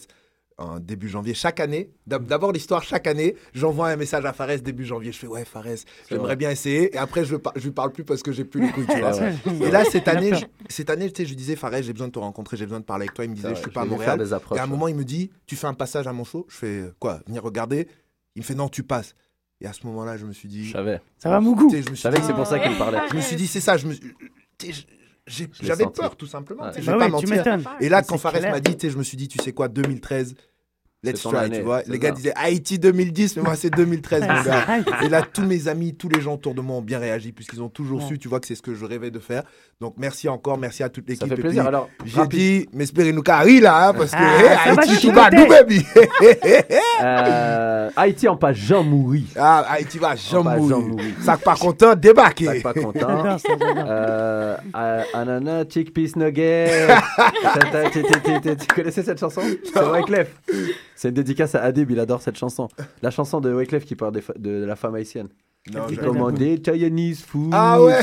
en 0.59 0.79
début 0.81 1.09
janvier. 1.09 1.35
Chaque 1.35 1.61
année, 1.61 1.91
d'ab- 2.07 2.27
d'abord 2.27 2.51
l'histoire, 2.51 2.83
chaque 2.83 3.07
année, 3.07 3.37
j'envoie 3.53 3.89
un 3.89 3.97
message 3.97 4.25
à 4.25 4.33
Fares 4.33 4.59
début 4.61 4.85
janvier. 4.87 5.13
Je 5.13 5.19
fais, 5.19 5.27
ouais, 5.27 5.45
Fares, 5.45 5.65
j'aimerais 6.09 6.37
bien 6.37 6.51
essayer. 6.51 6.95
Et 6.95 6.99
après, 6.99 7.25
je, 7.25 7.37
je 7.57 7.63
lui 7.65 7.71
parle 7.73 7.93
plus 7.93 8.05
parce 8.05 8.23
que 8.23 8.33
j'ai 8.33 8.45
plus 8.45 8.63
les 8.63 8.73
couilles, 8.73 8.87
tu 8.87 8.97
vois. 9.01 9.15
Ouais, 9.17 9.35
ouais. 9.47 9.69
Et 9.69 9.71
là, 9.71 9.85
cette 9.85 10.09
année, 10.09 10.33
je, 10.35 10.45
cette 10.69 10.89
année, 10.89 11.11
tu 11.11 11.17
sais, 11.23 11.25
je 11.25 11.31
lui 11.31 11.37
disais, 11.37 11.57
Fares, 11.57 11.83
j'ai 11.83 11.93
besoin 11.93 12.09
de 12.09 12.13
te 12.13 12.19
rencontrer, 12.19 12.57
j'ai 12.57 12.65
besoin 12.65 12.81
de 12.81 12.85
parler 12.87 13.03
avec 13.03 13.15
toi. 13.15 13.25
Il 13.27 13.31
me 13.33 13.35
disait, 13.37 13.51
je 13.55 13.61
suis 13.61 13.71
pas 13.71 13.83
à 13.83 13.85
Montréal. 13.85 14.13
faire 14.17 14.19
des 14.27 14.33
approches, 14.33 14.57
Et 14.57 14.61
à 14.61 14.65
un 14.65 14.67
ouais. 14.67 14.71
moment, 14.71 14.89
il 14.89 14.95
me 14.97 15.05
dit, 15.05 15.31
tu 15.47 15.57
fais 15.57 15.67
un 15.67 15.75
passage 15.75 16.07
à 16.07 16.13
mon 16.15 16.25
show 16.25 16.47
Je 16.49 16.57
fais, 16.57 16.85
quoi 16.99 17.21
Venir 17.27 17.43
regarder 17.43 17.87
Il 18.35 18.41
me 18.41 18.45
fait, 18.45 18.55
non, 18.55 18.69
tu 18.71 18.83
passes. 18.83 19.15
Et 19.61 19.67
à 19.67 19.73
ce 19.75 19.87
moment-là, 19.87 20.17
je 20.17 20.25
me 20.25 20.33
suis 20.33 20.49
dit, 20.49 20.65
Je 20.67 20.73
savais. 20.73 21.01
Ça 21.19 21.29
va, 21.31 21.41
Mougou 21.41 21.71
je 21.71 21.95
savais 21.97 22.19
que 22.19 22.25
c'est 22.27 22.33
pour 22.35 22.47
ça 22.47 22.57
Ah, 22.63 22.67
qu'il 22.69 22.77
parlait. 22.79 22.99
je 23.11 23.17
me 23.17 23.21
suis 23.23 23.37
dit, 23.37 23.47
c'est 23.47 23.61
ça. 23.61 23.77
Je 23.77 23.87
me, 23.87 23.95
j'avais 25.27 25.87
peur, 25.87 26.17
tout 26.17 26.27
simplement. 26.27 26.65
Ouais. 26.65 26.71
tu 26.71 26.77
sais, 26.77 26.83
Je 26.83 26.91
Bah 26.91 26.99
ouais, 26.99 27.11
pas 27.11 27.19
tu. 27.19 27.85
Et 27.85 27.89
là, 27.89 28.03
quand 28.03 28.19
Fares 28.19 28.41
m'a 28.41 28.61
dit, 28.61 28.77
tu 28.77 28.87
sais, 28.87 28.93
je 28.93 28.99
me 28.99 29.03
suis 29.03 29.17
dit, 29.17 29.29
tu 29.29 29.39
sais 29.43 29.53
quoi, 29.53 29.69
2013, 29.69 30.35
let's 31.13 31.23
try, 31.23 31.37
année, 31.39 31.59
tu 31.59 31.63
vois. 31.65 31.83
Les 31.87 31.99
gars 31.99 32.09
ça. 32.11 32.15
disaient 32.15 32.33
Haïti 32.37 32.79
2010, 32.79 33.37
mais 33.37 33.43
moi, 33.43 33.55
c'est 33.57 33.71
2013, 33.71 34.21
mon 34.23 34.27
gars. 34.43 34.67
Et 35.05 35.09
là, 35.09 35.23
tous 35.23 35.45
mes 35.45 35.69
amis, 35.69 35.95
tous 35.95 36.09
les 36.09 36.21
gens 36.21 36.35
autour 36.35 36.55
de 36.55 36.61
moi 36.61 36.77
ont 36.77 36.83
bien 36.83 36.99
réagi, 36.99 37.33
puisqu'ils 37.33 37.63
ont 37.63 37.69
toujours 37.69 38.01
Ouais. 38.01 38.09
su, 38.09 38.19
tu 38.19 38.29
vois, 38.29 38.41
que 38.41 38.47
c'est 38.47 38.55
ce 38.55 38.63
que 38.63 38.75
je 38.75 38.85
rêvais 38.85 39.11
de 39.11 39.19
faire. 39.19 39.43
Donc, 39.81 39.95
merci 39.97 40.29
encore, 40.29 40.59
merci 40.59 40.83
à 40.83 40.89
toute 40.89 41.09
l'équipe. 41.09 41.29
Ça 41.29 41.35
fait 41.35 41.41
plaisir. 41.41 41.63
puis, 41.63 41.69
Alors, 41.69 41.89
J'ai 42.05 42.27
dit, 42.27 42.69
m'espérez 42.73 43.13
nous 43.13 43.23
carré 43.23 43.61
là, 43.61 43.89
hein, 43.89 43.93
parce 43.95 44.11
que 44.11 44.17
Ah, 44.19 44.41
hey, 44.41 44.49
ça 44.69 44.75
va 44.75 44.83
Haïti, 44.83 44.95
tu 44.95 45.01
chicoter. 45.01 45.15
vas 45.21 45.31
nous, 45.31 45.47
baby. 45.49 45.85
Euh, 47.03 47.91
Haïti 47.97 48.29
en 48.29 48.37
pas 48.37 48.53
Jean 48.53 48.83
mourir. 48.83 49.25
ah, 49.37 49.65
Haïti 49.71 49.99
va, 49.99 50.15
Jean 50.17 50.43
mourir. 50.45 51.15
Ça 51.21 51.37
pas 51.37 51.55
content, 51.57 51.95
débarquer. 51.95 52.47
T'es 52.47 52.61
pas 52.61 52.75
content. 52.75 53.39
Ça. 53.39 53.49
Euh, 53.61 54.57
euh, 54.77 55.03
Anana, 55.15 55.65
nugget. 56.17 56.87
Ti, 57.93 58.03
ti, 58.03 58.41
ti. 58.41 58.57
tu 58.57 58.75
connaissais 58.75 59.03
cette 59.03 59.21
chanson? 59.21 59.43
C'est 59.73 59.83
Wyclef. 59.83 60.29
C'est 60.97 61.09
une 61.11 61.15
dédicace 61.15 61.55
à 61.55 61.63
Adib, 61.63 61.91
il 61.91 62.01
adore 62.01 62.21
cette 62.23 62.37
chanson. 62.37 62.67
La 63.03 63.11
chanson 63.11 63.41
de 63.41 63.53
Wyclef 63.53 63.85
qui 63.85 63.95
parle 63.95 64.13
des 64.13 64.23
de 64.39 64.65
la 64.65 64.75
femme 64.75 64.95
haïtienne. 64.97 65.29
Non, 65.73 65.83
Il 65.91 65.99
commandait 65.99 66.61
Chinese 66.65 67.23
food. 67.23 67.51
Ah 67.53 67.83
ouais. 67.83 67.99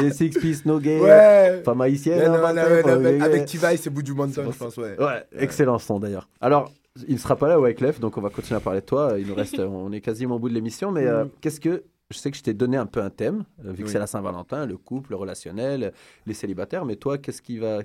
Des 0.00 0.10
six 0.12 0.30
piece 0.30 0.64
nugget. 0.64 0.98
Ouais. 1.00 1.62
Femme 1.64 1.80
haïtienne. 1.82 2.26
Non, 2.32 2.38
non, 2.38 2.54
non, 2.54 3.20
avec, 3.22 3.44
Tivai, 3.46 3.76
c'est 3.76 3.90
Boudou 3.90 4.14
Manson, 4.14 4.42
C'est 4.46 4.52
je 4.52 4.58
pense, 4.58 4.76
ouais. 4.78 4.96
Ouais, 4.98 5.24
excellent 5.38 5.78
son 5.78 5.98
d'ailleurs. 6.00 6.28
Alors, 6.40 6.70
il 7.06 7.14
ne 7.14 7.18
sera 7.18 7.36
pas 7.36 7.48
là, 7.48 7.60
Wyclef, 7.60 8.00
donc 8.00 8.16
on 8.16 8.22
va 8.22 8.30
continuer 8.30 8.56
à 8.56 8.60
parler 8.60 8.80
de 8.80 8.86
toi. 8.86 9.14
Il 9.18 9.26
nous 9.26 9.34
reste, 9.34 9.58
on 9.60 9.92
est 9.92 10.00
quasiment 10.00 10.36
au 10.36 10.38
bout 10.38 10.48
de 10.48 10.54
l'émission, 10.54 10.90
mais 10.90 11.06
euh, 11.06 11.24
Mhm. 11.24 11.30
qu'est-ce 11.40 11.60
que. 11.60 11.84
Je 12.10 12.18
sais 12.18 12.30
que 12.30 12.36
je 12.36 12.42
t'ai 12.44 12.54
donné 12.54 12.76
un 12.76 12.86
peu 12.86 13.00
un 13.02 13.10
thème, 13.10 13.42
euh, 13.64 13.72
vu 13.72 13.78
que 13.78 13.82
Oui. 13.82 13.88
c'est 13.90 13.98
la 13.98 14.06
Saint-Valentin, 14.06 14.64
le 14.64 14.76
couple, 14.76 15.10
le 15.10 15.16
relationnel, 15.16 15.92
les 16.24 16.34
célibataires, 16.34 16.84
mais 16.84 16.94
toi, 16.94 17.18
qu'est-ce 17.18 17.42
qui 17.42 17.58
va. 17.58 17.80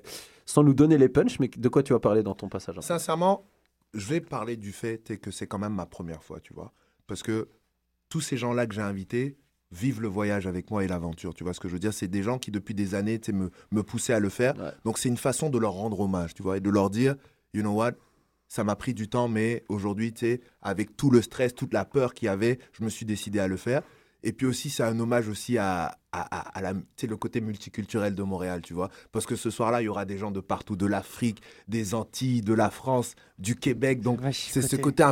Sans 0.45 0.63
nous 0.63 0.75
donner 0.75 0.97
les 0.99 1.09
punchs, 1.09 1.39
mais 1.39 1.49
de 1.55 1.69
quoi 1.69 1.81
tu 1.83 1.91
vas 1.91 1.99
parler 1.99 2.21
dans 2.23 2.35
ton 2.35 2.47
passage 2.47 2.75
Sincèrement, 2.81 3.43
je 3.93 4.07
vais 4.07 4.21
parler 4.21 4.57
du 4.57 4.71
fait 4.71 5.19
que 5.19 5.31
c'est 5.31 5.47
quand 5.47 5.59
même 5.59 5.73
ma 5.73 5.85
première 5.85 6.23
fois, 6.23 6.39
tu 6.39 6.53
vois. 6.53 6.73
Parce 7.07 7.23
que 7.23 7.49
tous 8.09 8.21
ces 8.21 8.37
gens-là 8.37 8.67
que 8.67 8.75
j'ai 8.75 8.81
invités 8.81 9.37
vivent 9.71 10.01
le 10.01 10.07
voyage 10.07 10.47
avec 10.47 10.69
moi 10.69 10.83
et 10.83 10.87
l'aventure. 10.87 11.33
Tu 11.33 11.43
vois 11.43 11.53
ce 11.53 11.59
que 11.59 11.67
je 11.67 11.73
veux 11.73 11.79
dire 11.79 11.93
C'est 11.93 12.07
des 12.07 12.23
gens 12.23 12.39
qui, 12.39 12.51
depuis 12.51 12.73
des 12.73 12.95
années, 12.95 13.19
me, 13.33 13.51
me 13.71 13.83
poussaient 13.83 14.13
à 14.13 14.19
le 14.19 14.29
faire. 14.29 14.57
Ouais. 14.57 14.71
Donc, 14.83 14.97
c'est 14.97 15.09
une 15.09 15.17
façon 15.17 15.49
de 15.49 15.57
leur 15.57 15.73
rendre 15.73 15.99
hommage, 15.99 16.33
tu 16.33 16.43
vois, 16.43 16.57
et 16.57 16.59
de 16.59 16.69
leur 16.69 16.89
dire, 16.89 17.15
you 17.53 17.61
know 17.61 17.73
what 17.73 17.93
ça 18.51 18.65
m'a 18.65 18.75
pris 18.75 18.93
du 18.93 19.07
temps, 19.07 19.29
mais 19.29 19.63
aujourd'hui, 19.69 20.11
tu 20.11 20.25
sais, 20.25 20.41
avec 20.61 20.97
tout 20.97 21.09
le 21.09 21.21
stress, 21.21 21.55
toute 21.55 21.71
la 21.71 21.85
peur 21.85 22.13
qu'il 22.13 22.25
y 22.25 22.29
avait, 22.29 22.59
je 22.73 22.83
me 22.83 22.89
suis 22.89 23.05
décidé 23.05 23.39
à 23.39 23.47
le 23.47 23.55
faire. 23.55 23.81
Et 24.23 24.33
puis 24.33 24.45
aussi, 24.45 24.69
c'est 24.69 24.83
un 24.83 24.99
hommage 24.99 25.27
aussi 25.27 25.57
à, 25.57 25.97
la, 26.13 26.73
le 26.73 27.17
côté 27.17 27.41
multiculturel 27.41 28.13
de 28.13 28.23
Montréal, 28.23 28.61
tu 28.61 28.73
vois. 28.73 28.89
Parce 29.11 29.25
que 29.25 29.35
ce 29.35 29.49
soir-là, 29.49 29.81
il 29.81 29.85
y 29.85 29.87
aura 29.87 30.05
des 30.05 30.17
gens 30.17 30.31
de 30.31 30.39
partout, 30.39 30.75
de 30.75 30.85
l'Afrique, 30.85 31.41
des 31.67 31.95
Antilles, 31.95 32.41
de 32.41 32.53
la 32.53 32.69
France, 32.69 33.15
du 33.39 33.55
Québec. 33.55 34.01
Donc, 34.01 34.19
c'est 34.31 34.61
ce 34.61 34.75
côté 34.75 35.03
un 35.03 35.09